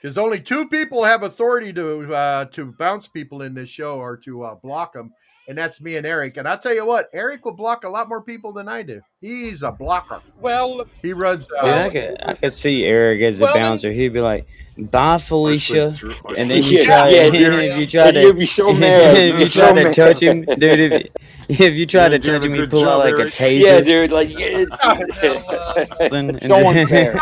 Because 0.00 0.16
only 0.16 0.40
two 0.40 0.68
people 0.68 1.04
have 1.04 1.22
authority 1.22 1.72
to 1.74 2.14
uh, 2.14 2.44
to 2.46 2.72
bounce 2.72 3.08
people 3.08 3.42
in 3.42 3.54
this 3.54 3.68
show 3.68 3.98
or 3.98 4.16
to 4.18 4.44
uh, 4.44 4.54
block 4.56 4.92
them, 4.94 5.12
and 5.50 5.58
that's 5.58 5.80
me 5.82 5.96
and 5.96 6.06
Eric. 6.06 6.36
And 6.38 6.46
I'll 6.48 6.56
tell 6.58 6.72
you 6.72 6.86
what, 6.86 7.10
Eric 7.12 7.44
will 7.44 7.52
block 7.52 7.82
a 7.84 7.88
lot 7.88 8.08
more 8.08 8.22
people 8.22 8.52
than 8.52 8.68
I 8.68 8.82
do. 8.82 9.02
He's 9.20 9.62
a 9.62 9.72
blocker. 9.72 10.20
Well, 10.40 10.84
He 11.02 11.12
runs. 11.12 11.50
Uh, 11.50 11.66
Yeah, 11.66 11.84
I 11.84 11.90
could 11.90 12.16
I 12.24 12.34
could 12.34 12.52
see 12.54 12.84
Eric 12.86 13.20
as 13.20 13.40
a 13.40 13.44
Well, 13.44 13.54
then- 13.54 13.62
bouncer. 13.62 13.90
He'd 13.92 14.12
be 14.12 14.20
like, 14.20 14.46
"Bye, 14.78 15.18
Felicia," 15.18 15.90
sleep 15.92 15.98
through. 16.00 16.30
I 16.30 16.34
and 16.40 16.48
then 16.50 16.62
you 16.62 16.78
Yeah, 16.78 16.84
try 16.84 17.08
yeah, 17.10 17.22
to 17.24 17.30
dude. 17.32 17.54
if 17.64 17.78
you 17.80 17.86
try 17.88 18.04
And 18.06 18.14
to 18.14 18.20
you'll 18.22 18.32
be 18.34 18.46
so 18.46 18.72
mad. 18.72 19.16
if 19.16 19.38
You'll 19.40 19.50
so 19.50 19.60
try 19.60 19.72
to 19.74 19.84
mad. 19.84 19.94
touch 19.94 20.22
him, 20.22 20.42
dude. 20.44 20.92
If, 20.92 21.06
if 21.60 21.74
you 21.74 21.84
try 21.84 22.02
Yeah, 22.02 22.08
to 22.10 22.18
touch 22.20 22.28
have 22.28 22.44
him, 22.44 22.52
a 22.52 22.56
you 22.56 22.60
good 22.62 22.70
pull 22.70 22.88
out 22.88 23.04
job, 23.04 23.18
like 23.18 23.26
a 23.26 23.30
taser. 23.30 23.60
Yeah, 23.60 23.80
dude. 23.80 24.12
Like 24.12 24.28
it's, 24.32 24.70
well, 26.12 26.28
it's 26.30 26.46
so 26.46 26.54
unfair. 26.68 27.18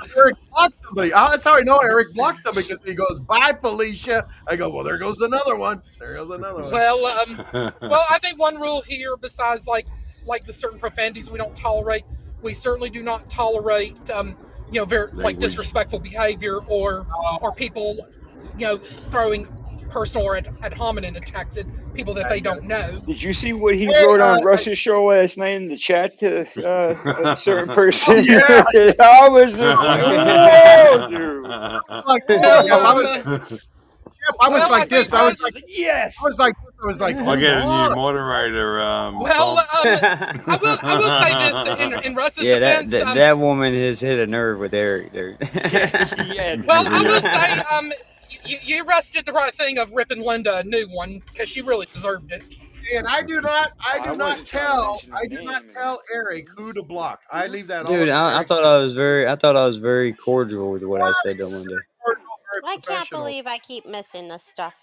That's 0.00 0.14
know 0.14 0.22
when 0.22 0.26
Eric 0.26 0.36
blocks 0.54 0.82
somebody. 0.82 1.12
Oh, 1.12 1.30
that's 1.30 1.44
how 1.44 1.56
I 1.56 1.60
know 1.60 1.78
Eric 1.78 2.14
blocks 2.14 2.42
somebody 2.42 2.66
because 2.66 2.82
he 2.84 2.94
goes, 2.94 3.20
"Bye, 3.20 3.56
Felicia." 3.60 4.26
I 4.46 4.56
go, 4.56 4.68
"Well, 4.70 4.84
there 4.84 4.98
goes 4.98 5.20
another 5.20 5.56
one. 5.56 5.82
There 5.98 6.14
goes 6.14 6.30
another 6.30 6.62
one." 6.64 6.72
well, 6.72 7.06
um, 7.06 7.44
well, 7.82 8.06
I 8.08 8.18
think 8.20 8.38
one 8.38 8.60
rule 8.60 8.82
here, 8.86 9.16
besides 9.16 9.66
like 9.66 9.86
like 10.26 10.46
the 10.46 10.52
certain 10.52 10.78
profanities 10.78 11.30
we 11.30 11.38
don't 11.38 11.54
tolerate, 11.56 12.04
we 12.42 12.54
certainly 12.54 12.90
do 12.90 13.02
not 13.02 13.28
tolerate, 13.28 14.10
um, 14.10 14.36
you 14.70 14.80
know, 14.80 14.84
very 14.84 15.10
like 15.12 15.38
disrespectful 15.38 15.98
behavior 15.98 16.58
or 16.68 17.06
or 17.40 17.52
people, 17.52 17.96
you 18.58 18.66
know, 18.66 18.76
throwing 19.10 19.46
personal 19.88 20.26
or 20.26 20.36
ad, 20.36 20.48
ad 20.62 20.72
hominem 20.74 21.16
attacks 21.16 21.56
at 21.56 21.66
people 21.94 22.14
that 22.14 22.28
they 22.28 22.40
don't 22.40 22.64
know. 22.64 23.02
Did 23.06 23.22
you 23.22 23.32
see 23.32 23.52
what 23.52 23.74
he 23.76 23.86
Hey, 23.86 24.04
wrote 24.04 24.20
uh, 24.20 24.38
on 24.38 24.44
Russ's 24.44 24.78
show 24.78 25.04
last 25.06 25.38
night 25.38 25.54
in 25.54 25.68
the 25.68 25.76
chat 25.76 26.18
to 26.20 26.40
uh, 26.66 27.32
a 27.32 27.36
certain 27.36 27.74
person? 27.74 28.22
yeah. 28.24 28.64
I 29.00 29.28
was 29.28 29.54
just 29.56 29.82
like, 29.82 30.00
whoa, 30.04 31.08
dude. 31.08 31.42
like, 32.06 32.28
Well, 32.28 32.66
yeah, 32.66 32.76
I 32.76 32.94
was, 32.94 33.06
I 33.26 33.28
was 33.28 33.60
well, 34.40 34.52
I 34.62 34.68
like 34.70 34.88
this. 34.88 35.12
I 35.12 35.22
was 35.24 35.38
like, 35.40 35.52
yes. 35.68 36.16
I 36.20 36.24
was 36.24 36.38
like, 36.38 36.54
I 36.82 36.86
was 36.86 37.00
like, 37.00 37.16
I 37.16 37.36
get 37.36 37.58
a 37.58 37.62
"Oh, 37.62 37.88
new 37.90 37.94
moderator. 37.94 38.80
Um, 38.80 39.20
well, 39.20 39.58
um, 39.58 39.66
I 39.84 40.58
will 40.60 40.78
I 40.82 40.96
will 40.96 41.76
say 41.76 41.88
this 41.88 41.94
in, 42.04 42.04
in 42.10 42.14
Russ's 42.14 42.44
yeah, 42.44 42.58
that 42.58 42.84
defense. 42.88 42.92
that, 42.92 43.06
um, 43.08 43.16
that 43.16 43.38
woman 43.38 43.74
has 43.74 44.00
hit 44.00 44.18
a 44.18 44.26
nerve 44.26 44.58
with 44.58 44.72
Eric 44.74 45.12
there. 45.12 45.36
yeah, 45.40 46.56
Well, 46.66 46.86
I 46.88 47.02
will 47.02 47.20
say, 47.20 47.76
um, 47.76 47.92
you, 48.44 48.58
you 48.62 48.84
Russ 48.84 49.10
did 49.10 49.26
the 49.26 49.32
right 49.32 49.54
thing 49.54 49.78
of 49.78 49.90
ripping 49.92 50.20
Linda 50.24 50.58
a 50.58 50.64
new 50.64 50.86
one 50.90 51.20
because 51.32 51.48
she 51.48 51.62
really 51.62 51.86
deserved 51.92 52.32
it. 52.32 52.42
And 52.94 53.06
I 53.08 53.22
do 53.22 53.40
not, 53.40 53.72
I 53.80 53.98
do 54.04 54.10
I 54.10 54.14
not 54.14 54.28
wasn't 54.28 54.46
trying 54.46 54.64
to 54.66 54.66
tell, 54.68 54.90
mention 54.92 55.10
her 55.12 55.16
I 55.16 55.26
do 55.26 55.42
not 55.42 55.64
name. 55.64 55.74
tell 55.74 56.02
Eric 56.12 56.48
who 56.54 56.72
to 56.74 56.82
block. 56.82 57.20
I 57.32 57.46
leave 57.46 57.66
that 57.68 57.86
all. 57.86 57.92
Dude, 57.92 58.08
up 58.10 58.12
to 58.12 58.12
I, 58.12 58.30
I 58.32 58.36
Eric. 58.36 58.48
thought 58.48 58.64
I 58.64 58.78
was 58.78 58.92
very, 58.94 59.26
I 59.26 59.36
thought 59.36 59.56
I 59.56 59.64
was 59.66 59.78
very 59.78 60.12
cordial 60.12 60.70
with 60.72 60.82
what 60.84 61.00
I 61.00 61.12
said 61.24 61.38
to 61.38 61.46
Linda. 61.46 61.70
Very 61.70 62.16
I 62.62 62.72
can't 62.72 62.84
professional. 62.84 63.20
believe 63.22 63.46
I 63.46 63.56
keep 63.58 63.86
missing 63.86 64.28
this 64.28 64.42
stuff. 64.44 64.74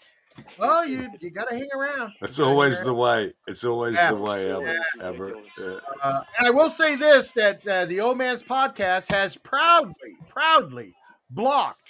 Well, 0.58 0.86
you 0.88 1.10
you 1.20 1.30
gotta 1.30 1.54
hang 1.56 1.68
around. 1.76 2.14
It's 2.22 2.38
You 2.38 2.46
gotta 2.46 2.50
hang 2.50 2.52
always 2.54 2.76
around. 2.78 2.86
the 2.88 2.94
way. 2.94 3.34
It's 3.48 3.64
always 3.66 3.96
Yeah. 3.96 4.12
the 4.14 4.18
way, 4.18 4.48
Yeah. 4.48 4.54
Albert. 4.56 4.78
Yeah. 4.98 5.04
Albert. 5.06 5.38
Yeah. 5.60 5.66
Uh, 6.02 6.24
and 6.40 6.48
I 6.48 6.50
will 6.50 6.70
say 6.70 6.96
this: 6.96 7.32
that 7.34 7.68
uh, 7.68 7.86
the 7.86 8.00
Old 8.00 8.18
Man's 8.18 8.42
Podcast 8.42 9.12
has 9.12 9.36
proudly, 9.38 10.16
proudly 10.30 10.96
blocked 11.30 11.81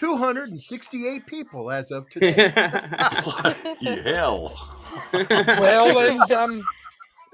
268 0.00 1.26
people 1.26 1.70
as 1.70 1.90
of 1.90 2.08
today. 2.10 2.50
Bloody 3.22 4.02
hell. 4.02 4.72
Well, 5.12 5.98
and 6.10 6.32
um, 6.32 6.64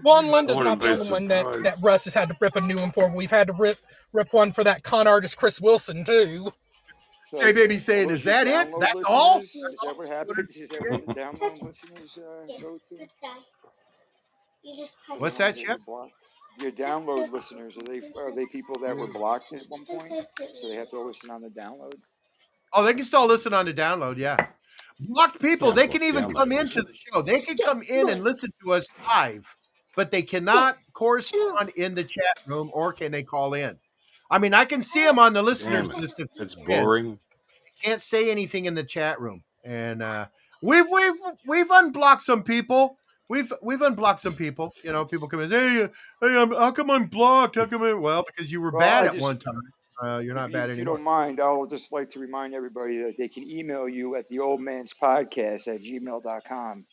well, 0.03 0.19
and 0.19 0.29
Linda's 0.29 0.57
wouldn't 0.57 0.81
the 0.81 0.91
only 0.91 1.11
one 1.11 1.29
that, 1.29 1.63
that 1.63 1.77
Russ 1.81 2.05
has 2.05 2.15
had 2.15 2.29
to 2.29 2.37
rip 2.41 2.57
a 2.57 2.61
new 2.61 2.77
one 2.77 2.91
for. 2.91 3.09
We've 3.09 3.31
had 3.31 3.47
to 3.47 3.53
rip 3.55 3.79
rip 4.13 4.33
one 4.33 4.53
for 4.53 4.65
that 4.65 4.83
con 4.83 5.07
artist 5.07 5.37
Chris 5.37 5.61
Wilson 5.61 6.05
too. 6.05 6.51
So, 7.35 7.39
J 7.39 7.53
Baby 7.53 7.79
saying, 7.79 8.11
"Is 8.11 8.25
that 8.25 8.47
it? 8.47 8.53
download 8.71 8.81
That's 8.81 9.05
all?" 9.07 9.41
Is 9.41 9.53
that 9.53 9.97
what 9.97 10.09
happens? 10.09 10.57
Is 10.57 10.69
that 10.71 10.91
what 10.91 11.07
the 11.07 11.15
download 11.15 11.63
listeners 11.63 12.19
uh, 12.19 12.61
go 12.61 12.79
to? 12.89 13.09
What's 15.19 15.39
that, 15.39 15.55
They 15.55 15.63
Chip? 15.63 15.81
Your 16.61 16.73
download 16.73 17.31
listeners 17.33 17.77
are 17.77 17.83
they 17.83 18.01
are 18.19 18.35
they 18.35 18.47
people 18.47 18.77
that 18.81 18.97
were 18.97 19.13
blocked 19.13 19.53
at 19.53 19.63
one 19.69 19.85
point, 19.85 20.27
so 20.37 20.69
they 20.69 20.75
have 20.77 20.91
to 20.91 21.01
listen 21.01 21.31
on 21.31 21.43
the 21.43 21.49
download? 21.49 21.95
Oh, 22.73 22.83
they 22.85 22.95
can 22.95 23.05
still 23.05 23.27
listen 23.27 23.53
on 23.53 23.65
the 23.67 23.73
download. 23.75 24.17
Yeah, 24.17 24.37
blocked 25.01 25.41
people. 25.41 25.73
They 25.73 25.89
can 25.89 26.03
even 26.03 26.25
download, 26.25 26.35
come 26.35 26.53
into 26.53 26.83
the 26.83 26.93
show. 26.95 27.23
They 27.23 27.41
can 27.41 27.57
come 27.57 27.83
in 27.83 28.09
and 28.09 28.23
listen 28.23 28.51
to 28.65 28.73
us 28.73 28.87
live, 29.07 29.45
but 29.95 30.11
they 30.11 30.23
cannot 30.23 30.77
correspond 30.93 31.71
in 31.77 31.95
the 31.95 32.05
chat 32.05 32.39
room, 32.47 32.71
or 32.73 32.93
can 32.93 33.13
they 33.13 33.23
call 33.23 33.55
in? 33.55 33.77
I 34.31 34.39
mean, 34.39 34.53
I 34.55 34.65
can 34.65 34.83
see 34.83 35.05
them 35.05 35.19
on 35.19 35.33
the 35.33 35.43
listeners 35.43 35.89
Damn 35.89 35.99
list. 36.01 36.19
If 36.21 36.29
It's 36.37 36.55
they 36.57 36.63
come 36.63 36.71
in. 36.73 36.83
boring. 36.83 37.19
can't 37.83 38.01
say 38.01 38.31
anything 38.31 38.65
in 38.65 38.75
the 38.75 38.85
chat 38.85 39.21
room. 39.21 39.43
And 39.65 40.03
uh, 40.03 40.27
we've 40.63 40.89
we've 40.91 41.15
we've 41.47 41.71
unblocked 41.71 42.23
some 42.23 42.43
people. 42.43 42.97
We've 43.29 43.53
we've 43.63 43.83
unblocked 43.83 44.21
some 44.21 44.35
people. 44.35 44.73
You 44.85 44.93
know, 44.93 45.05
people 45.05 45.29
come 45.29 45.41
in. 45.41 45.51
Hey, 45.51 45.83
uh, 45.85 45.89
hey, 46.21 46.37
I'm, 46.37 46.51
how 46.53 46.71
come 46.73 46.91
I'm 46.91 47.07
blocked? 47.07 47.57
How 47.57 47.67
come? 47.67 47.83
I, 47.83 47.93
well, 47.93 48.25
because 48.25 48.51
you 48.53 48.61
were 48.61 48.71
Well, 48.71 48.81
bad 48.81 49.05
I 49.05 49.07
at 49.07 49.13
just- 49.15 49.23
one 49.23 49.39
time. 49.39 49.61
Uh, 50.03 50.19
you're 50.19 50.35
not 50.35 50.51
if, 50.51 50.53
bad 50.53 50.67
you, 50.69 50.73
if 50.75 50.79
you 50.79 50.85
don't 50.85 51.03
mind, 51.03 51.41
I'll 51.41 51.67
just 51.67 51.91
like 51.93 52.11
to 52.11 52.19
remind 52.19 52.55
everybody 52.55 52.99
that 52.99 53.15
they 53.19 53.29
can 53.29 53.45
email 53.49 53.89
you 53.89 54.17
at 54.17 54.29
the 54.29 54.41
old 54.41 54.61
man's 54.61 54.93
podcast 54.93 55.69
at 55.69 55.81
gmail.com. 55.83 56.85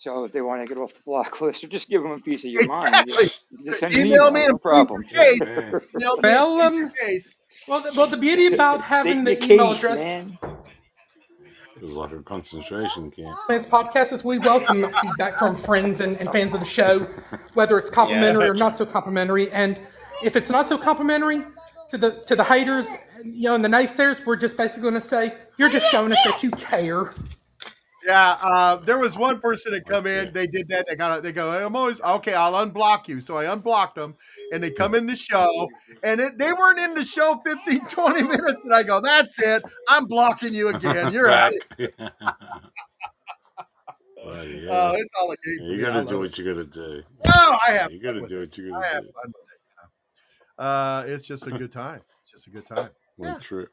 So 0.00 0.24
if 0.24 0.32
they 0.32 0.40
want 0.40 0.66
to 0.66 0.74
get 0.74 0.82
off 0.82 0.94
the 0.94 1.02
block 1.06 1.40
list 1.40 1.62
or 1.62 1.68
just 1.68 1.88
give 1.88 2.02
them 2.02 2.10
a 2.10 2.18
piece 2.18 2.44
of 2.44 2.50
your 2.50 2.66
mind, 2.66 2.88
Exactly. 2.88 3.14
just, 3.24 3.44
just 3.64 3.80
send 3.80 3.94
an 3.94 4.06
Email 4.06 4.28
email, 4.28 4.30
me 4.32 4.46
no 4.48 4.58
problem. 4.58 5.04
case. 5.04 5.38
Man. 5.40 5.80
Email 6.00 6.16
me 6.16 6.22
and 6.22 6.22
Well, 6.24 6.46
prove 6.70 6.74
your 6.74 6.90
case. 6.90 7.38
Well, 7.68 7.80
the, 7.82 7.92
well, 7.96 8.06
the 8.08 8.16
beauty 8.16 8.46
about 8.46 8.80
having 8.80 9.22
the 9.22 9.36
State 9.36 9.48
your 9.50 9.54
email 9.54 9.68
case, 9.68 9.78
address 9.78 10.04
man. 10.04 10.38
It 11.76 11.86
was 11.86 11.94
like 11.94 12.12
a 12.12 12.22
concentration 12.22 13.12
camp. 13.12 13.36
Man's 13.48 13.66
podcast 13.66 14.12
is 14.12 14.24
we 14.24 14.40
welcome 14.40 14.86
feedback 15.00 15.38
from 15.38 15.54
friends 15.54 16.00
and, 16.00 16.16
and 16.16 16.28
fans 16.30 16.54
of 16.54 16.60
the 16.60 16.66
show, 16.66 17.00
whether 17.54 17.78
it's 17.78 17.90
complimentary 17.90 18.48
or 18.48 18.54
not 18.54 18.76
so 18.76 18.84
complimentary. 18.84 19.50
And 19.52 19.80
if 20.24 20.34
it's 20.34 20.50
not 20.50 20.66
so 20.66 20.76
complimentary 20.78 21.42
to 21.90 21.98
the 21.98 22.10
to 22.26 22.36
the 22.36 22.44
haters, 22.44 22.90
you 23.24 23.48
know, 23.48 23.54
and 23.54 23.64
the 23.64 23.68
naysayers, 23.68 24.24
we're 24.24 24.36
just 24.36 24.56
basically 24.56 24.82
going 24.82 24.94
to 24.94 25.00
say 25.00 25.34
you're 25.58 25.68
just 25.68 25.90
showing 25.90 26.12
us 26.12 26.22
that 26.24 26.42
you 26.42 26.50
care. 26.50 27.12
Yeah, 28.04 28.36
uh, 28.42 28.76
there 28.76 28.98
was 28.98 29.16
one 29.16 29.40
person 29.40 29.72
that 29.72 29.86
come 29.86 30.08
in. 30.08 30.32
They 30.32 30.48
did 30.48 30.68
that. 30.68 30.88
They 30.88 30.96
got. 30.96 31.22
They 31.22 31.32
go. 31.32 31.50
I'm 31.50 31.76
always 31.76 32.00
okay. 32.00 32.34
I'll 32.34 32.54
unblock 32.54 33.06
you. 33.06 33.20
So 33.20 33.36
I 33.36 33.52
unblocked 33.52 33.94
them, 33.94 34.16
and 34.52 34.62
they 34.62 34.70
come 34.70 34.96
in 34.96 35.06
the 35.06 35.14
show, 35.14 35.68
and 36.02 36.20
it, 36.20 36.36
they 36.36 36.52
weren't 36.52 36.80
in 36.80 36.94
the 36.94 37.04
show 37.04 37.40
15, 37.46 37.86
20 37.88 38.22
minutes. 38.22 38.64
And 38.64 38.74
I 38.74 38.82
go, 38.82 39.00
"That's 39.00 39.40
it. 39.40 39.62
I'm 39.88 40.06
blocking 40.06 40.52
you 40.52 40.68
again. 40.68 41.12
You're 41.12 41.30
out." 41.30 41.52
Back. 41.78 41.92
Bloody 44.22 44.68
Oh, 44.70 44.92
it's 44.92 45.12
all 45.20 45.30
a 45.30 45.36
game. 45.36 45.70
You 45.70 45.80
gotta 45.80 46.04
do 46.04 46.18
what 46.18 46.36
you 46.38 46.44
gotta 46.44 46.64
do. 46.64 47.02
No, 47.26 47.56
I 47.66 47.72
have. 47.72 47.92
You 47.92 48.00
gotta 48.00 48.26
do 48.26 48.40
what 48.40 48.56
you 48.56 48.70
gotta 48.70 48.86
have 48.86 49.04
do. 49.04 49.10
Fun 50.62 50.96
with 51.06 51.08
it. 51.08 51.12
Uh, 51.12 51.14
it's 51.16 51.26
just 51.26 51.46
a 51.46 51.50
good 51.50 51.72
time. 51.72 52.00
It's 52.22 52.32
just 52.32 52.46
a 52.46 52.50
good 52.50 52.66
time. 52.66 52.90
Well, 53.16 53.38
true. 53.40 53.66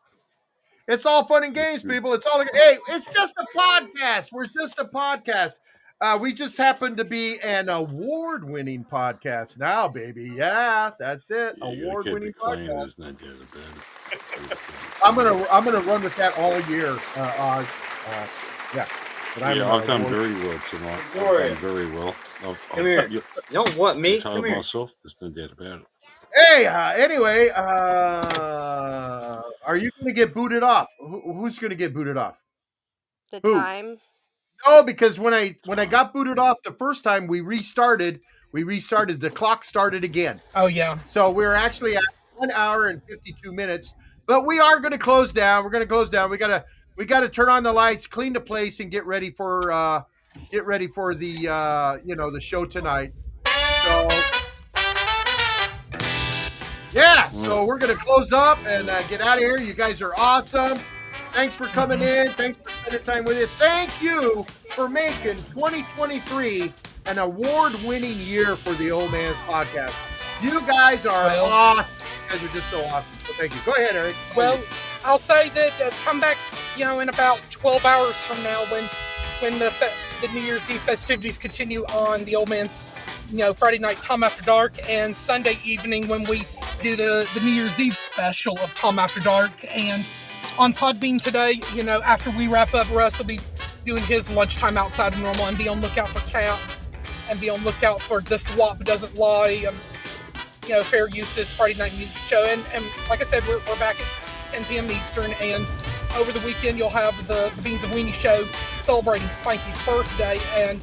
It's 0.88 1.06
all 1.06 1.24
fun 1.26 1.44
and 1.44 1.54
games, 1.54 1.84
people. 1.84 2.14
It's 2.14 2.26
all 2.26 2.44
hey, 2.54 2.78
it's 2.90 3.14
just 3.14 3.36
a 3.38 3.46
podcast. 3.58 4.32
We're 4.32 4.46
just 4.48 4.80
a 4.80 4.86
podcast. 4.86 5.60
Uh, 6.02 6.18
we 6.20 6.34
just 6.34 6.58
happen 6.58 6.96
to 6.96 7.04
be 7.04 7.40
an 7.42 7.68
award-winning 7.68 8.86
podcast 8.90 9.60
now, 9.60 9.88
baby. 9.88 10.32
Yeah, 10.34 10.92
that's 10.98 11.30
it. 11.30 11.56
Yeah, 11.62 11.72
you 11.72 11.86
gotta 11.86 12.04
keep 12.04 12.14
award-winning 12.14 12.34
podcast. 12.34 12.96
There's 12.96 12.98
no 12.98 13.12
doubt 13.12 13.36
about 13.36 14.52
it. 14.52 14.58
I'm 15.06 15.14
gonna 15.16 15.46
I'm 15.52 15.64
gonna 15.66 15.82
run 15.82 16.02
with 16.04 16.16
that 16.16 16.38
all 16.40 16.60
year, 16.62 16.98
uh, 17.18 17.34
Oz. 17.38 17.68
Uh, 18.08 18.28
yeah, 18.76 18.88
but 19.36 19.44
I'm, 19.44 19.58
Yeah, 19.58 19.70
uh, 19.72 19.76
I've 19.78 19.86
done 19.88 20.02
award- 20.02 20.14
very 20.16 20.34
well 20.48 20.60
tonight. 20.70 21.00
I've 21.14 21.14
done 21.14 21.56
very 21.58 21.90
well. 21.92 22.16
I've, 22.44 22.58
Come 22.70 22.80
I've, 22.80 22.86
here. 22.86 23.08
you- 23.10 23.24
Don't 23.52 23.76
what 23.78 24.00
me? 24.00 24.20
tired 24.20 24.36
Come 24.36 24.46
here. 24.46 24.56
myself. 24.56 24.94
There's 25.04 25.16
no 25.22 25.30
doubt 25.30 25.52
about 25.52 25.82
it. 25.82 25.86
Hey, 26.34 26.66
uh, 26.66 26.92
anyway, 26.92 27.50
uh, 27.50 29.42
are 29.66 29.76
you 29.76 29.90
gonna 30.00 30.14
get 30.14 30.34
booted 30.34 30.64
off? 30.64 30.88
Who, 31.00 31.34
who's 31.34 31.60
gonna 31.60 31.76
get 31.76 31.94
booted 31.94 32.18
off? 32.18 32.38
The 33.32 33.40
Who? 33.44 33.54
time. 33.56 33.98
No, 34.66 34.84
because 34.84 35.20
when 35.20 35.34
I 35.34 35.56
when 35.66 35.80
I 35.80 35.86
got 35.86 36.14
booted 36.14 36.40
off 36.40 36.58
the 36.64 36.74
first 36.74 37.04
time, 37.04 37.28
we 37.28 37.42
restarted. 37.42 38.22
We 38.52 38.64
restarted. 38.64 39.22
The 39.22 39.30
clock 39.30 39.64
started 39.64 40.04
again. 40.04 40.42
Oh 40.56 40.68
yeah, 40.68 40.98
So 41.06 41.32
we're 41.32 41.54
actually 41.54 41.96
at 41.96 42.04
one 42.36 42.52
hour 42.52 42.88
and 42.88 43.02
fifty 43.04 43.36
two 43.44 43.52
minutes. 43.52 43.96
But 44.26 44.46
we 44.46 44.60
are 44.60 44.80
going 44.80 44.92
to 44.92 45.00
close 45.00 45.34
down. 45.34 45.64
We're 45.64 45.72
going 45.72 45.84
to 45.84 45.88
close 45.88 46.10
down. 46.10 46.30
We 46.30 46.38
gotta 46.38 46.64
we 46.98 47.06
gotta 47.06 47.30
turn 47.30 47.50
on 47.50 47.64
the 47.64 47.72
lights, 47.72 48.06
clean 48.06 48.34
the 48.34 48.42
place, 48.42 48.80
and 48.80 48.92
get 48.92 49.06
ready 49.06 49.32
for 49.32 49.72
uh, 49.72 50.04
get 50.52 50.66
ready 50.66 50.88
for 50.88 51.16
the 51.16 51.48
uh, 51.48 51.98
you 52.04 52.16
know 52.16 52.30
the 52.30 52.42
show 52.42 52.66
tonight. 52.66 53.14
So 53.84 54.10
yeah, 56.92 57.30
so 57.30 57.66
we're 57.66 57.78
going 57.78 57.96
to 57.96 58.02
close 58.04 58.32
up 58.32 58.58
and 58.66 58.90
uh, 58.90 59.02
get 59.04 59.22
out 59.22 59.38
of 59.38 59.44
here. 59.44 59.58
You 59.60 59.74
guys 59.74 60.02
are 60.02 60.14
awesome. 60.18 60.80
Thanks 61.34 61.56
for 61.56 61.66
coming 61.68 62.02
in. 62.02 62.30
Thanks 62.30 62.58
for 62.58 62.70
spending 62.70 63.04
time 63.04 63.24
with 63.26 63.38
us. 63.38 63.50
Thank 63.52 64.02
you 64.02 64.46
for 64.72 64.90
making 64.90 65.36
2023 65.54 66.74
an 67.06 67.20
award-winning 67.20 68.18
year 68.18 68.56
for 68.56 68.74
the 68.74 68.90
Old 68.92 69.12
Man's 69.12 69.38
Podcast. 69.42 69.94
You 70.42 70.62
guys 70.62 71.06
are 71.06 71.26
Well- 71.26 71.46
awesome. 71.46 72.00
You 72.00 72.36
guys 72.40 72.44
are 72.50 72.54
just 72.54 72.70
so 72.70 72.84
awesome. 72.86 73.16
So 73.26 73.34
thank 73.34 73.54
you. 73.54 73.60
Go 73.66 73.74
ahead, 73.74 73.96
Eric. 73.96 74.16
Well, 74.36 74.60
I'll 75.06 75.20
say 75.20 75.50
that 75.50 75.74
uh, 75.82 75.90
come 76.06 76.20
back, 76.20 76.38
you 76.78 76.86
know, 76.86 77.00
in 77.02 77.10
about 77.10 77.42
12 77.50 77.86
hours 77.86 78.16
from 78.26 78.42
now 78.44 78.64
when 78.72 78.84
when 79.42 79.58
the 79.58 79.72
fe- 79.72 79.94
the 80.26 80.34
New 80.34 80.42
Year's 80.42 80.70
Eve 80.70 80.82
festivities 80.82 81.38
continue 81.38 81.86
on 81.86 82.26
the 82.26 82.36
old 82.36 82.50
man's, 82.50 82.80
you 83.30 83.38
know, 83.38 83.54
Friday 83.54 83.80
night 83.80 83.98
Tom 83.98 84.24
After 84.24 84.44
Dark 84.44 84.78
and 84.90 85.16
Sunday 85.16 85.58
evening 85.64 86.08
when 86.08 86.24
we 86.26 86.44
do 86.82 86.96
the 86.96 87.30
the 87.34 87.42
New 87.42 87.52
Year's 87.52 87.80
Eve 87.80 87.96
special 87.96 88.58
of 88.60 88.74
Tom 88.76 89.00
After 89.00 89.20
Dark 89.20 89.52
and 89.76 90.08
on 90.58 90.74
Podbean 90.74 91.22
today, 91.22 91.62
you 91.74 91.84
know, 91.84 92.02
after 92.04 92.32
we 92.32 92.48
wrap 92.48 92.74
up, 92.74 92.90
Russ 92.92 93.18
will 93.18 93.26
be 93.26 93.40
doing 93.86 94.04
his 94.04 94.30
lunchtime 94.30 94.78
outside 94.78 95.14
of 95.14 95.20
normal 95.20 95.46
and 95.46 95.58
be 95.58 95.70
on 95.70 95.80
lookout 95.82 96.10
for 96.10 96.20
cats 96.30 96.90
and 97.30 97.40
be 97.40 97.50
on 97.50 97.64
lookout 97.64 98.02
for 98.02 98.22
the 98.22 98.38
swap 98.38 98.84
doesn't 98.84 99.16
lie. 99.16 99.64
Um, 99.68 99.76
you 100.68 100.76
know, 100.76 100.84
fair 100.84 101.08
uses 101.10 101.54
Friday 101.54 101.78
night 101.80 101.94
music 101.94 102.22
show. 102.22 102.46
And, 102.48 102.64
and 102.74 102.84
like 103.10 103.22
I 103.22 103.24
said, 103.24 103.44
we're, 103.48 103.60
we're 103.68 103.80
back 103.80 104.00
at 104.00 104.50
10 104.50 104.66
p.m. 104.66 104.92
Eastern. 104.92 105.32
And 105.42 105.66
over 106.18 106.32
the 106.32 106.46
weekend, 106.46 106.78
you'll 106.78 106.90
have 106.90 107.16
the, 107.28 107.52
the 107.56 107.62
Beans 107.62 107.84
of 107.84 107.90
Weenie 107.92 108.14
show 108.14 108.46
celebrating 108.80 109.28
Spanky's 109.30 109.84
birthday 109.86 110.38
and 110.56 110.82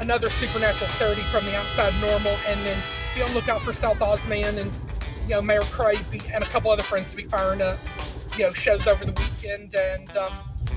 another 0.00 0.30
supernatural 0.30 0.88
Saturday 0.88 1.22
from 1.22 1.44
the 1.44 1.56
outside 1.56 1.92
normal. 2.00 2.36
And 2.46 2.60
then 2.60 2.78
be 3.14 3.22
on 3.22 3.32
lookout 3.34 3.62
for 3.62 3.72
South 3.72 3.98
Ozman 3.98 4.58
and, 4.58 4.70
you 5.24 5.34
know, 5.34 5.42
Mayor 5.42 5.62
Crazy 5.62 6.20
and 6.32 6.42
a 6.42 6.46
couple 6.46 6.70
other 6.70 6.82
friends 6.82 7.10
to 7.10 7.16
be 7.16 7.24
firing 7.24 7.62
up, 7.62 7.78
you 8.36 8.44
know, 8.44 8.52
shows 8.52 8.86
over 8.86 9.04
the 9.04 9.12
weekend. 9.12 9.74
And, 9.74 10.16
um, 10.16 10.32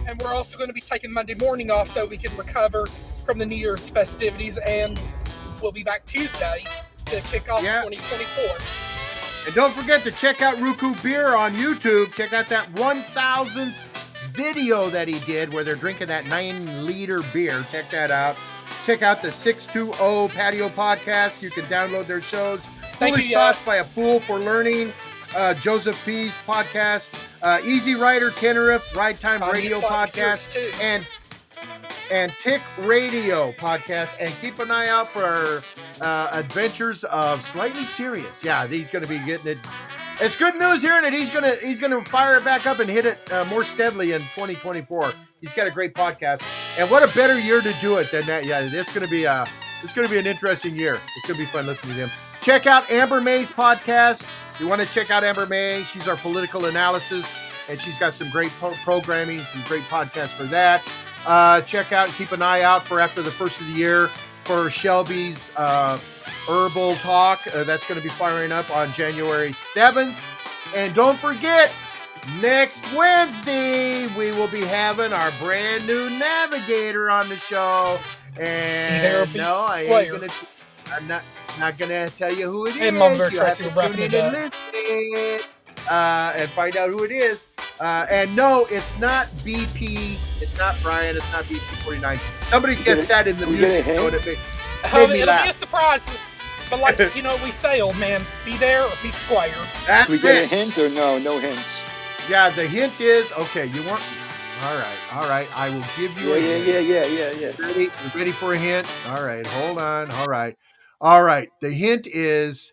and 0.08 0.20
we're 0.22 0.34
also 0.34 0.58
going 0.58 0.70
to 0.70 0.74
be 0.74 0.82
taking 0.82 1.12
Monday 1.12 1.36
morning 1.36 1.70
off 1.72 1.88
so 1.88 2.06
we 2.06 2.18
can 2.18 2.36
recover 2.36 2.88
from 3.26 3.38
the 3.38 3.46
New 3.46 3.56
Year's 3.56 3.90
festivities. 3.90 4.58
And 4.60 5.00
we'll 5.62 5.72
be 5.72 5.84
back 5.84 6.06
Tuesday 6.06 6.64
to 7.06 7.22
kick 7.22 7.52
off 7.52 7.64
Yeah. 7.64 7.84
2024. 7.84 8.58
And 9.46 9.56
don't 9.56 9.74
forget 9.74 10.04
to 10.04 10.12
check 10.12 10.42
out 10.42 10.58
Ruku 10.58 11.02
Beer 11.02 11.36
on 11.36 11.54
YouTube. 11.56 12.14
Check 12.14 12.32
out 12.34 12.48
that 12.50 12.68
1000th 12.76 13.74
video 14.34 14.90
that 14.90 15.08
he 15.08 15.20
did 15.26 15.52
where 15.54 15.64
they're 15.64 15.76
drinking 15.76 16.08
that 16.08 16.28
9 16.30 16.86
liter 16.86 17.22
beer. 17.34 17.66
Check 17.72 17.90
that 17.90 18.12
out. 18.12 18.36
Check 18.86 19.02
out 19.04 19.22
the 19.22 19.32
620 19.32 20.30
Patio 20.34 20.70
Podcast. 20.70 21.42
You 21.42 21.50
can 21.50 21.64
download 21.66 22.06
their 22.08 22.22
shows. 22.22 22.60
Thank 22.96 23.16
Foolish 23.16 23.30
you, 23.30 23.38
yeah. 23.38 23.52
Thoughts 23.52 23.66
by 23.66 23.78
a 23.78 23.84
Fool 23.84 24.20
for 24.20 24.40
Learning. 24.40 24.92
uh, 25.36 25.54
Joseph 25.54 26.04
P's 26.06 26.42
podcast, 26.44 27.12
uh, 27.42 27.60
Easy 27.64 27.96
Rider 27.96 28.32
Tenerife 28.32 28.96
Ride 28.96 29.20
Time 29.20 29.42
Radio 29.52 29.80
podcast, 29.80 30.58
and 30.82 31.08
and 32.12 32.32
Tick 32.34 32.62
Radio 32.80 33.52
podcast. 33.54 34.18
And 34.20 34.34
keep 34.42 34.60
an 34.60 34.72
eye 34.72 34.88
out 34.88 35.08
for 35.10 35.24
our 35.24 35.62
uh, 36.02 36.30
adventures 36.34 37.04
of 37.06 37.42
Slightly 37.42 37.84
Serious. 37.84 38.44
Yeah, 38.44 38.68
he's 38.68 38.92
going 38.92 39.04
to 39.04 39.10
be 39.10 39.20
getting 39.20 39.48
it. 39.54 39.58
It's 40.24 40.36
good 40.36 40.54
news 40.54 40.84
hearing 40.84 41.04
it. 41.04 41.14
He's 41.14 41.32
gonna 41.32 41.56
he's 41.56 41.80
gonna 41.80 42.06
fire 42.06 42.36
it 42.36 42.46
back 42.46 42.68
up 42.68 42.78
and 42.78 42.88
hit 42.88 43.08
it 43.08 43.32
uh, 43.32 43.44
more 43.46 43.64
steadily 43.64 44.12
in 44.12 44.20
2024. 44.22 45.14
He's 45.40 45.52
got 45.56 45.68
a 45.68 45.72
great 45.72 45.96
podcast, 45.96 46.44
and 46.78 46.88
what 46.92 47.02
a 47.02 47.12
better 47.16 47.40
year 47.40 47.60
to 47.60 47.74
do 47.82 47.98
it 47.98 48.12
than 48.12 48.28
that. 48.28 48.46
Yeah, 48.46 48.62
it's 48.62 48.94
gonna 48.94 49.08
be 49.08 49.26
uh 49.26 49.48
it's 49.82 49.94
gonna 49.94 50.08
be 50.08 50.20
an 50.20 50.28
interesting 50.28 50.76
year. 50.76 51.00
It's 51.18 51.28
gonna 51.28 51.40
be 51.40 51.48
fun 51.48 51.66
listening 51.66 51.96
to 51.96 52.02
him. 52.02 52.10
Check 52.40 52.68
out 52.68 52.90
Amber 52.92 53.20
May's 53.20 53.52
podcast. 53.52 54.26
If 54.54 54.60
you 54.60 54.68
want 54.68 54.82
to 54.82 54.88
check 54.94 55.10
out 55.10 55.24
Amber 55.24 55.48
May, 55.48 55.82
she's 55.82 56.08
our 56.08 56.18
political 56.18 56.66
analysis, 56.66 57.34
and 57.68 57.82
she's 57.82 57.98
got 57.98 58.14
some 58.14 58.30
great 58.30 58.52
pro- 58.60 58.74
programming, 58.84 59.40
some 59.40 59.64
great 59.68 59.84
podcasts 59.84 60.38
for 60.38 60.44
that. 60.44 60.88
Uh, 61.26 61.62
check 61.62 61.92
out, 61.94 62.10
and 62.10 62.16
keep 62.16 62.32
an 62.32 62.44
eye 62.44 62.62
out 62.62 62.84
for 62.84 63.00
after 63.00 63.24
the 63.24 63.32
first 63.32 63.60
of 63.60 63.66
the 63.66 63.74
year 63.74 64.06
for 64.44 64.70
Shelby's 64.70 65.50
uh, 65.58 65.98
Herbal 66.48 66.96
Talk. 66.96 67.42
Uh, 67.54 67.64
that's 67.64 67.88
going 67.88 68.00
to 68.00 68.04
be 68.04 68.12
firing 68.14 68.52
up 68.52 68.70
on 68.76 68.92
January 68.94 69.50
7th. 69.50 70.16
And 70.76 70.94
don't 70.96 71.18
forget, 71.18 71.74
next 72.42 72.82
Wednesday, 72.96 74.08
we 74.18 74.32
will 74.32 74.48
be 74.50 74.62
having 74.62 75.14
our 75.14 75.32
brand 75.40 75.86
new 75.88 76.10
navigator 76.18 77.10
on 77.12 77.30
the 77.30 77.38
show. 77.38 78.00
And 78.40 79.04
there, 79.04 79.28
no, 79.36 79.66
I 79.70 79.82
ain't 79.82 80.12
gonna, 80.12 80.28
I'm 80.94 81.08
not 81.08 81.24
not 81.60 81.78
gonna 81.78 82.10
tell 82.12 82.34
you 82.34 82.50
who 82.50 82.68
it 82.68 82.78
is. 82.78 82.82
And 82.82 82.98
Mama 82.98 83.18
Bear 83.18 83.32
You'll 83.32 83.46
have 83.46 83.58
to 83.58 83.70
tune 83.70 84.00
in 84.00 84.14
and 84.16 84.32
listen 84.32 84.52
uh, 85.90 86.34
and 86.36 86.50
find 86.52 86.78
out 86.78 86.90
who 86.90 87.04
it 87.04 87.12
is. 87.12 87.50
Uh, 87.80 88.06
and 88.10 88.36
no, 88.36 88.66
it's 88.70 88.98
not 89.00 89.28
BP. 89.44 90.18
It's 90.40 90.58
not 90.58 90.76
Brian. 90.82 91.16
It's 91.18 91.32
not 91.32 91.46
BP49. 91.46 92.20
Somebody 92.44 92.76
We 92.76 92.84
guessed 92.84 93.08
that 93.10 93.28
in 93.28 93.38
the 93.38 93.48
we 93.48 93.58
get 93.58 93.72
a 93.72 93.74
music. 93.74 93.86
so 93.96 94.10
hint? 94.10 94.14
it 94.14 94.26
made, 94.26 94.40
made 94.94 95.10
me 95.12 95.22
it'll 95.22 95.36
be 95.36 95.50
a 95.50 95.54
surprise. 95.54 96.08
But 96.72 96.80
like 96.80 96.98
you 97.16 97.22
know, 97.22 97.38
we 97.44 97.52
say, 97.52 97.82
old 97.82 97.98
man, 98.00 98.24
be 98.46 98.58
there 98.58 98.84
or 98.84 98.94
be 99.04 99.12
square. 99.12 99.52
That's 99.86 100.10
we 100.10 100.18
get 100.18 100.44
a 100.44 100.48
hint 100.48 100.78
or 100.80 100.90
no? 100.90 101.20
No 101.20 101.38
hints. 101.38 101.82
Yeah, 102.30 102.50
the 102.50 102.66
hint 102.66 103.00
is 103.02 103.32
okay. 103.34 103.66
You 103.68 103.84
want? 103.90 104.02
All 104.64 104.76
right, 104.76 104.98
all 105.14 105.30
right. 105.30 105.48
I 105.58 105.70
will 105.70 105.84
give 105.98 106.20
you 106.22 106.30
Yeah, 106.30 106.36
a 106.36 106.40
yeah, 106.40 106.58
hint. 106.58 106.88
yeah, 106.88 107.06
yeah, 107.06 107.32
yeah, 107.32 107.32
yeah. 107.60 107.68
Ready? 107.68 107.84
You 107.84 107.92
ready 108.16 108.32
for 108.32 108.54
a 108.54 108.58
hint? 108.58 108.88
All 109.10 109.24
right, 109.24 109.46
hold 109.46 109.80
on. 109.80 110.10
All 110.12 110.28
right, 110.28 110.56
all 111.02 111.24
right. 111.24 111.50
The 111.62 111.72
hint 111.72 112.08
is 112.08 112.72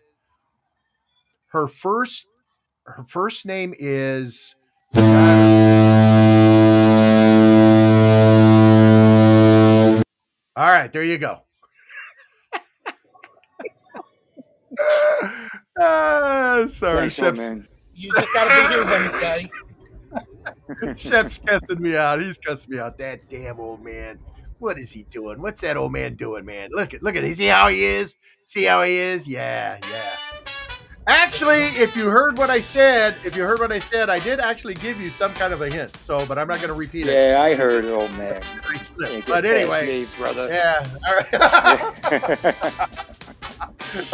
her 1.51 1.67
first. 1.67 2.27
Her 2.85 3.03
first 3.05 3.45
name 3.45 3.73
is. 3.77 4.55
All 10.55 10.67
right, 10.67 10.91
there 10.91 11.03
you 11.03 11.17
go. 11.17 11.43
Ah, 15.81 16.65
sorry, 16.67 17.09
Thanks, 17.09 17.15
Shep's, 17.15 17.39
man. 17.39 17.67
You 17.93 18.11
just 18.13 18.33
got 18.33 18.43
to 18.43 18.49
be 18.49 18.73
here 18.73 18.85
Wednesday. 18.85 19.49
Shep's 20.97 21.37
cussing 21.37 21.81
me 21.81 21.95
out. 21.95 22.21
He's 22.21 22.37
cussing 22.37 22.75
me 22.75 22.79
out. 22.79 22.97
That 22.97 23.21
damn 23.29 23.59
old 23.59 23.83
man. 23.83 24.19
What 24.59 24.77
is 24.77 24.91
he 24.91 25.03
doing? 25.03 25.41
What's 25.41 25.61
that 25.61 25.77
old 25.77 25.93
man 25.93 26.15
doing, 26.15 26.43
man? 26.45 26.69
Look 26.73 26.93
at 26.93 27.01
look 27.01 27.15
at. 27.15 27.23
Him. 27.23 27.33
See 27.33 27.45
how 27.45 27.69
he 27.69 27.83
is. 27.83 28.17
See 28.45 28.65
how 28.65 28.83
he 28.83 28.97
is. 28.97 29.27
Yeah, 29.27 29.79
yeah. 29.89 30.15
Actually, 31.07 31.63
if 31.69 31.95
you 31.95 32.07
heard 32.09 32.37
what 32.37 32.49
I 32.51 32.59
said, 32.59 33.15
if 33.25 33.35
you 33.35 33.43
heard 33.43 33.59
what 33.59 33.71
I 33.71 33.79
said, 33.79 34.09
I 34.09 34.19
did 34.19 34.39
actually 34.39 34.75
give 34.75 35.01
you 35.01 35.09
some 35.09 35.33
kind 35.33 35.53
of 35.53 35.61
a 35.61 35.69
hint. 35.69 35.95
So, 35.97 36.23
but 36.27 36.37
I'm 36.37 36.47
not 36.47 36.57
going 36.57 36.67
to 36.67 36.73
repeat 36.73 37.07
it. 37.07 37.13
Yeah, 37.13 37.41
I 37.41 37.55
heard 37.55 37.85
it, 37.85 37.89
old 37.91 38.11
man. 38.13 38.41
I 38.69 38.77
slipped. 38.77 39.11
Can't 39.11 39.25
get 39.25 39.33
But 39.33 39.45
anyway, 39.45 40.01
me, 40.01 40.07
brother. 40.17 40.47
yeah. 40.47 40.85
All 41.07 41.15
right. 41.15 41.33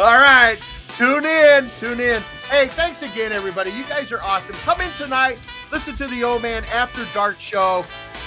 All 0.00 0.14
right. 0.14 0.58
Tune 0.96 1.26
in. 1.26 1.68
Tune 1.78 2.00
in. 2.00 2.22
Hey, 2.48 2.68
thanks 2.68 3.02
again, 3.02 3.30
everybody. 3.30 3.70
You 3.70 3.84
guys 3.84 4.12
are 4.12 4.22
awesome. 4.22 4.54
Come 4.56 4.80
in 4.80 4.90
tonight. 4.92 5.38
Listen 5.70 5.94
to 5.96 6.06
the 6.06 6.24
Old 6.24 6.40
Man 6.40 6.64
After 6.72 7.04
Dark 7.12 7.38
show. 7.38 7.84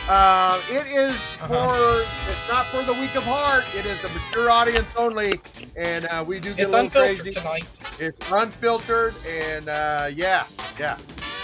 Uh, 0.08 0.62
it 0.70 0.86
is 0.88 1.34
for, 1.34 1.66
it's 2.28 2.48
not 2.48 2.66
for 2.68 2.84
the 2.84 2.94
weak 2.94 3.16
of 3.16 3.24
heart. 3.24 3.64
It 3.76 3.86
is 3.88 4.04
a 4.04 4.10
mature 4.10 4.52
audience 4.52 4.94
only. 4.96 5.42
And 5.76 6.06
uh, 6.08 6.24
we 6.28 6.40
do 6.40 6.54
get 6.54 6.66
It's 6.66 6.74
a 6.74 6.84
little 6.84 6.86
unfiltered 6.86 7.20
crazy. 7.22 7.32
tonight. 7.32 7.80
It's 8.00 8.32
unfiltered. 8.32 9.16
And 9.28 9.68
uh, 9.68 10.10
yeah, 10.14 10.46
yeah. 10.80 10.96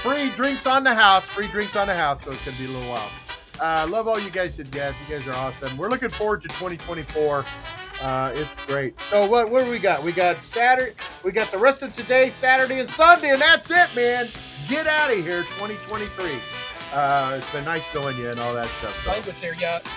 Free 0.04 0.30
drinks 0.32 0.68
on 0.68 0.84
the 0.84 0.94
house. 0.94 1.28
Free 1.28 1.48
drinks 1.48 1.76
on 1.76 1.88
the 1.88 1.96
house. 1.96 2.24
So 2.24 2.32
it 2.32 2.38
can 2.40 2.54
be 2.60 2.66
a 2.66 2.70
little 2.78 2.90
wild. 2.92 3.12
Uh, 3.60 3.88
love 3.90 4.08
all 4.08 4.20
you 4.20 4.30
guys 4.30 4.58
did, 4.58 4.70
guys. 4.70 4.94
You 5.10 5.18
guys 5.18 5.28
are 5.28 5.34
awesome. 5.36 5.76
We're 5.78 5.90
looking 5.90 6.10
forward 6.10 6.44
to 6.44 6.50
2024. 6.50 7.46
Uh, 8.02 8.32
it's 8.36 8.64
great. 8.66 9.00
So 9.02 9.28
what 9.28 9.50
what 9.50 9.64
do 9.66 9.72
we 9.72 9.80
got? 9.80 10.04
We 10.04 10.12
got 10.12 10.44
Saturday. 10.44 10.94
We 11.24 11.32
got 11.32 11.50
the 11.52 11.58
rest 11.58 11.82
of 11.82 11.94
today, 11.94 12.30
Saturday 12.30 12.80
and 12.80 12.90
Sunday, 12.90 13.32
and 13.32 13.42
that's 13.42 13.72
it, 13.72 13.94
man. 13.96 14.28
Get 14.68 14.86
out 14.88 15.12
of 15.12 15.18
here, 15.18 15.44
2023. 15.44 16.32
Uh, 16.94 17.36
it's 17.38 17.52
been 17.54 17.64
nice 17.66 17.94
knowing 17.94 18.18
you 18.18 18.30
and 18.30 18.40
all 18.40 18.54
that 18.54 18.68
stuff. 18.68 19.02
So, 19.04 19.12
Language 19.12 19.40
there 19.42 19.54
yet. 19.56 19.88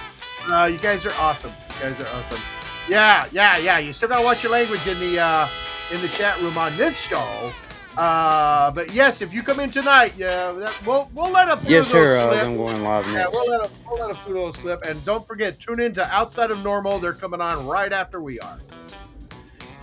uh, 0.51 0.65
you 0.67 0.79
guys 0.79 1.05
are 1.07 1.13
awesome. 1.19 1.53
You 1.77 1.91
guys 1.91 2.01
are 2.01 2.17
awesome. 2.17 2.41
Yeah, 2.89 3.27
yeah, 3.33 3.59
yeah. 3.59 3.79
You 3.79 3.93
still 3.93 4.09
gotta 4.09 4.25
watch 4.25 4.43
your 4.43 4.53
language 4.53 4.87
in 4.87 4.99
the 5.01 5.19
uh, 5.21 5.49
in 5.93 6.01
the 6.01 6.09
chat 6.09 6.41
room 6.41 6.57
on 6.57 6.75
this 6.77 6.99
show. 7.01 7.53
Uh, 7.99 8.71
but 8.71 8.93
yes, 8.95 9.21
if 9.21 9.33
you 9.35 9.43
come 9.43 9.59
in 9.61 9.71
tonight, 9.71 10.15
yeah, 10.17 10.53
that, 10.53 10.81
we'll 10.87 11.11
we'll 11.15 11.31
let 11.31 11.49
a 11.49 11.57
few 11.57 11.71
Yes, 11.77 11.87
of 11.89 11.93
those 11.95 12.09
sir. 12.09 12.19
Uh, 12.19 12.33
slip. 12.33 12.45
I'm 12.47 12.57
going 12.57 12.83
live 12.85 13.07
next. 13.07 13.15
Yeah, 13.17 13.27
we'll 13.33 13.51
let, 13.51 13.61
a, 13.67 13.71
we'll 13.89 13.99
let 14.07 14.11
a 14.11 14.15
few 14.15 14.39
of 14.39 14.45
those 14.45 14.57
slip. 14.57 14.85
And 14.85 15.05
don't 15.05 15.27
forget, 15.27 15.59
tune 15.59 15.81
in 15.81 15.93
to 15.95 16.07
Outside 16.15 16.51
of 16.53 16.63
Normal. 16.63 16.99
They're 17.01 17.13
coming 17.13 17.41
on 17.41 17.67
right 17.67 17.93
after 17.93 18.23
we 18.23 18.39
are. 18.41 18.59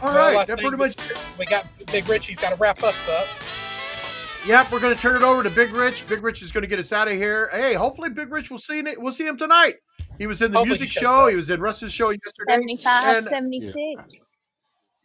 All 0.01 0.13
Well, 0.13 0.33
right, 0.35 0.47
that 0.47 0.59
pretty 0.59 0.77
much. 0.77 0.95
We 1.37 1.45
got 1.45 1.65
Big 1.91 2.07
Rich. 2.07 2.27
He's 2.27 2.39
got 2.39 2.51
to 2.51 2.55
wrap 2.55 2.83
us 2.83 3.07
up. 3.09 3.27
Yep, 4.47 4.71
we're 4.71 4.79
gonna 4.79 4.93
turn 4.95 5.15
it 5.15 5.23
over 5.23 5.41
to 5.43 5.49
Big 5.49 5.73
Rich. 5.73 6.07
Big 6.07 6.21
Rich 6.23 6.41
is 6.43 6.51
gonna 6.51 6.67
get 6.67 6.77
us 6.79 6.93
out 6.93 7.07
of 7.07 7.15
here. 7.15 7.49
Hey, 7.51 7.73
hopefully 7.73 8.09
Big 8.11 8.31
Rich 8.31 8.49
will 8.51 8.59
see 8.59 8.79
it. 8.79 9.01
We'll 9.01 9.11
see 9.11 9.25
him 9.25 9.37
tonight. 9.37 9.75
He 10.19 10.27
was 10.27 10.41
in 10.41 10.51
the 10.51 10.59
Hopefully 10.59 10.77
music 10.79 10.89
shows 10.89 11.01
show. 11.01 11.23
up. 11.25 11.29
He 11.31 11.35
was 11.35 11.49
in 11.49 11.59
Russ's 11.59 11.91
show 11.91 12.11
yesterday. 12.11 12.51
75, 12.53 13.17
And- 13.17 13.25
76. 13.25 13.75
Yeah, 13.75 14.19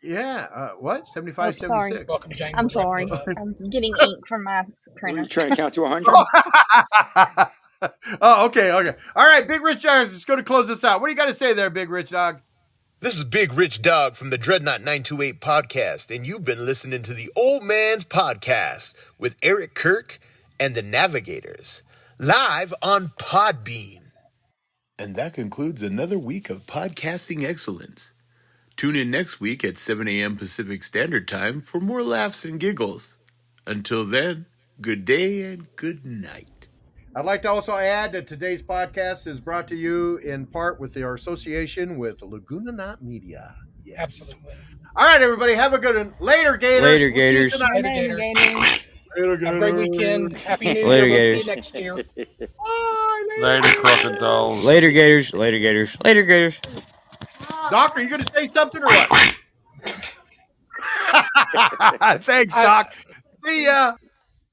uh, 0.05 0.69
what? 0.79 1.07
75, 1.07 1.49
Oh, 1.49 1.51
sorry. 1.53 1.83
76. 1.91 2.09
Welcome, 2.09 2.33
James. 2.35 2.55
I'm 2.57 2.71
sorry. 2.71 3.07
I'm 3.37 3.55
getting 3.71 3.95
ink 4.01 4.27
from 4.29 4.45
my 4.45 4.63
Were 4.63 4.95
printer. 4.97 5.23
you 5.23 5.29
trying 5.29 5.51
to 5.51 5.57
count 5.57 5.75
to 5.75 5.83
100? 5.83 6.05
oh, 8.21 8.47
okay, 8.47 8.73
okay. 8.73 8.95
All 9.17 9.25
right, 9.25 9.47
Big 9.47 9.63
Rich 9.63 9.81
Jones 9.83 10.13
is 10.13 10.25
going 10.25 10.39
to 10.39 10.45
close 10.45 10.69
this 10.69 10.85
out. 10.85 11.01
What 11.01 11.09
do 11.09 11.13
you 11.13 11.17
got 11.17 11.27
to 11.27 11.35
say 11.35 11.53
there, 11.53 11.71
Big 11.71 11.91
Rich 11.91 12.11
Dog? 12.11 12.41
This 13.01 13.17
is 13.17 13.25
Big 13.25 13.55
Rich 13.55 13.81
Dog 13.81 14.17
from 14.17 14.29
the 14.31 14.37
Dreadnought 14.37 14.81
928 14.81 15.41
podcast, 15.41 16.15
and 16.15 16.27
you've 16.27 16.45
been 16.45 16.67
listening 16.67 17.03
to 17.03 17.15
the 17.15 17.31
Old 17.35 17.63
Man's 17.65 18.05
Podcast 18.05 18.95
with 19.19 19.37
Eric 19.43 19.75
Kirk 19.75 20.19
and 20.59 20.75
the 20.75 20.83
Navigators, 20.83 21.83
live 22.19 22.75
on 22.83 23.13
Podbean. 23.19 23.97
And 24.99 25.15
that 25.17 25.33
concludes 25.33 25.83
another 25.83 26.19
week 26.19 26.51
of 26.51 26.67
podcasting 26.67 27.43
excellence. 27.49 28.15
Tune 28.81 28.97
in 28.97 29.11
next 29.11 29.43
week 29.43 29.63
at 29.63 29.77
7 29.77 30.09
a.m. 30.09 30.39
Pacific 30.39 30.83
Standard 30.83 31.29
Time 31.29 31.61
for 31.61 31.81
more 31.81 32.03
laughs 32.03 32.47
and 32.47 32.59
giggles. 32.59 33.19
Until 33.67 34.07
then, 34.07 34.47
good 34.81 35.05
day 35.05 35.43
and 35.53 35.69
good 35.77 36.07
night. 36.07 36.67
I'd 37.15 37.27
like 37.27 37.43
to 37.43 37.51
also 37.51 37.75
add 37.75 38.13
that 38.13 38.27
today's 38.27 38.63
podcast 38.63 39.27
is 39.27 39.39
brought 39.39 39.69
to 39.69 39.77
you 39.77 40.17
in 40.25 40.47
part 40.47 40.81
with 40.81 40.97
our 40.97 41.13
association 41.13 41.99
with 41.99 42.21
Lagoonanaut 42.21 43.03
Media. 43.03 43.55
Yes. 43.85 43.99
Absolutely. 43.99 44.55
All 44.97 45.05
right, 45.05 45.21
everybody, 45.21 45.53
have 45.53 45.75
a 45.75 45.79
good 45.79 45.97
one. 45.97 46.15
Later, 46.19 46.57
Gators. 46.57 46.81
Later, 46.81 47.13
We'll 47.13 47.21
see 47.21 47.27
you 47.27 47.33
Gators. 47.35 47.53
tonight. 47.53 47.85
Later, 47.85 47.89
Later, 47.91 48.17
Gators. 48.17 48.87
Later, 49.15 49.45
Have 49.45 49.57
a 49.57 49.59
great 49.59 49.75
weekend. 49.75 50.39
Happy 50.39 50.73
New 50.73 50.87
Later, 50.87 51.07
Year. 51.07 51.35
We'll 51.35 51.35
see 51.35 51.51
you 51.51 51.55
next 51.55 51.79
year. 51.79 51.97
Bye, 52.17 53.25
later. 53.29 53.47
Later, 53.47 53.81
crocodiles. 53.83 54.65
Later, 54.65 54.91
Gators. 54.91 55.35
Later, 55.35 55.59
Gators. 55.59 55.95
Later, 56.03 56.23
Gators. 56.23 56.59
Doc, 57.71 57.97
are 57.97 58.03
you 58.03 58.09
going 58.09 58.23
to 58.23 58.33
say 58.37 58.47
something 58.47 58.83
or 58.83 58.87
what? 58.87 59.37
Thanks, 62.25 62.55
Doc. 62.55 62.95
See 63.45 63.65
ya. 63.65 63.93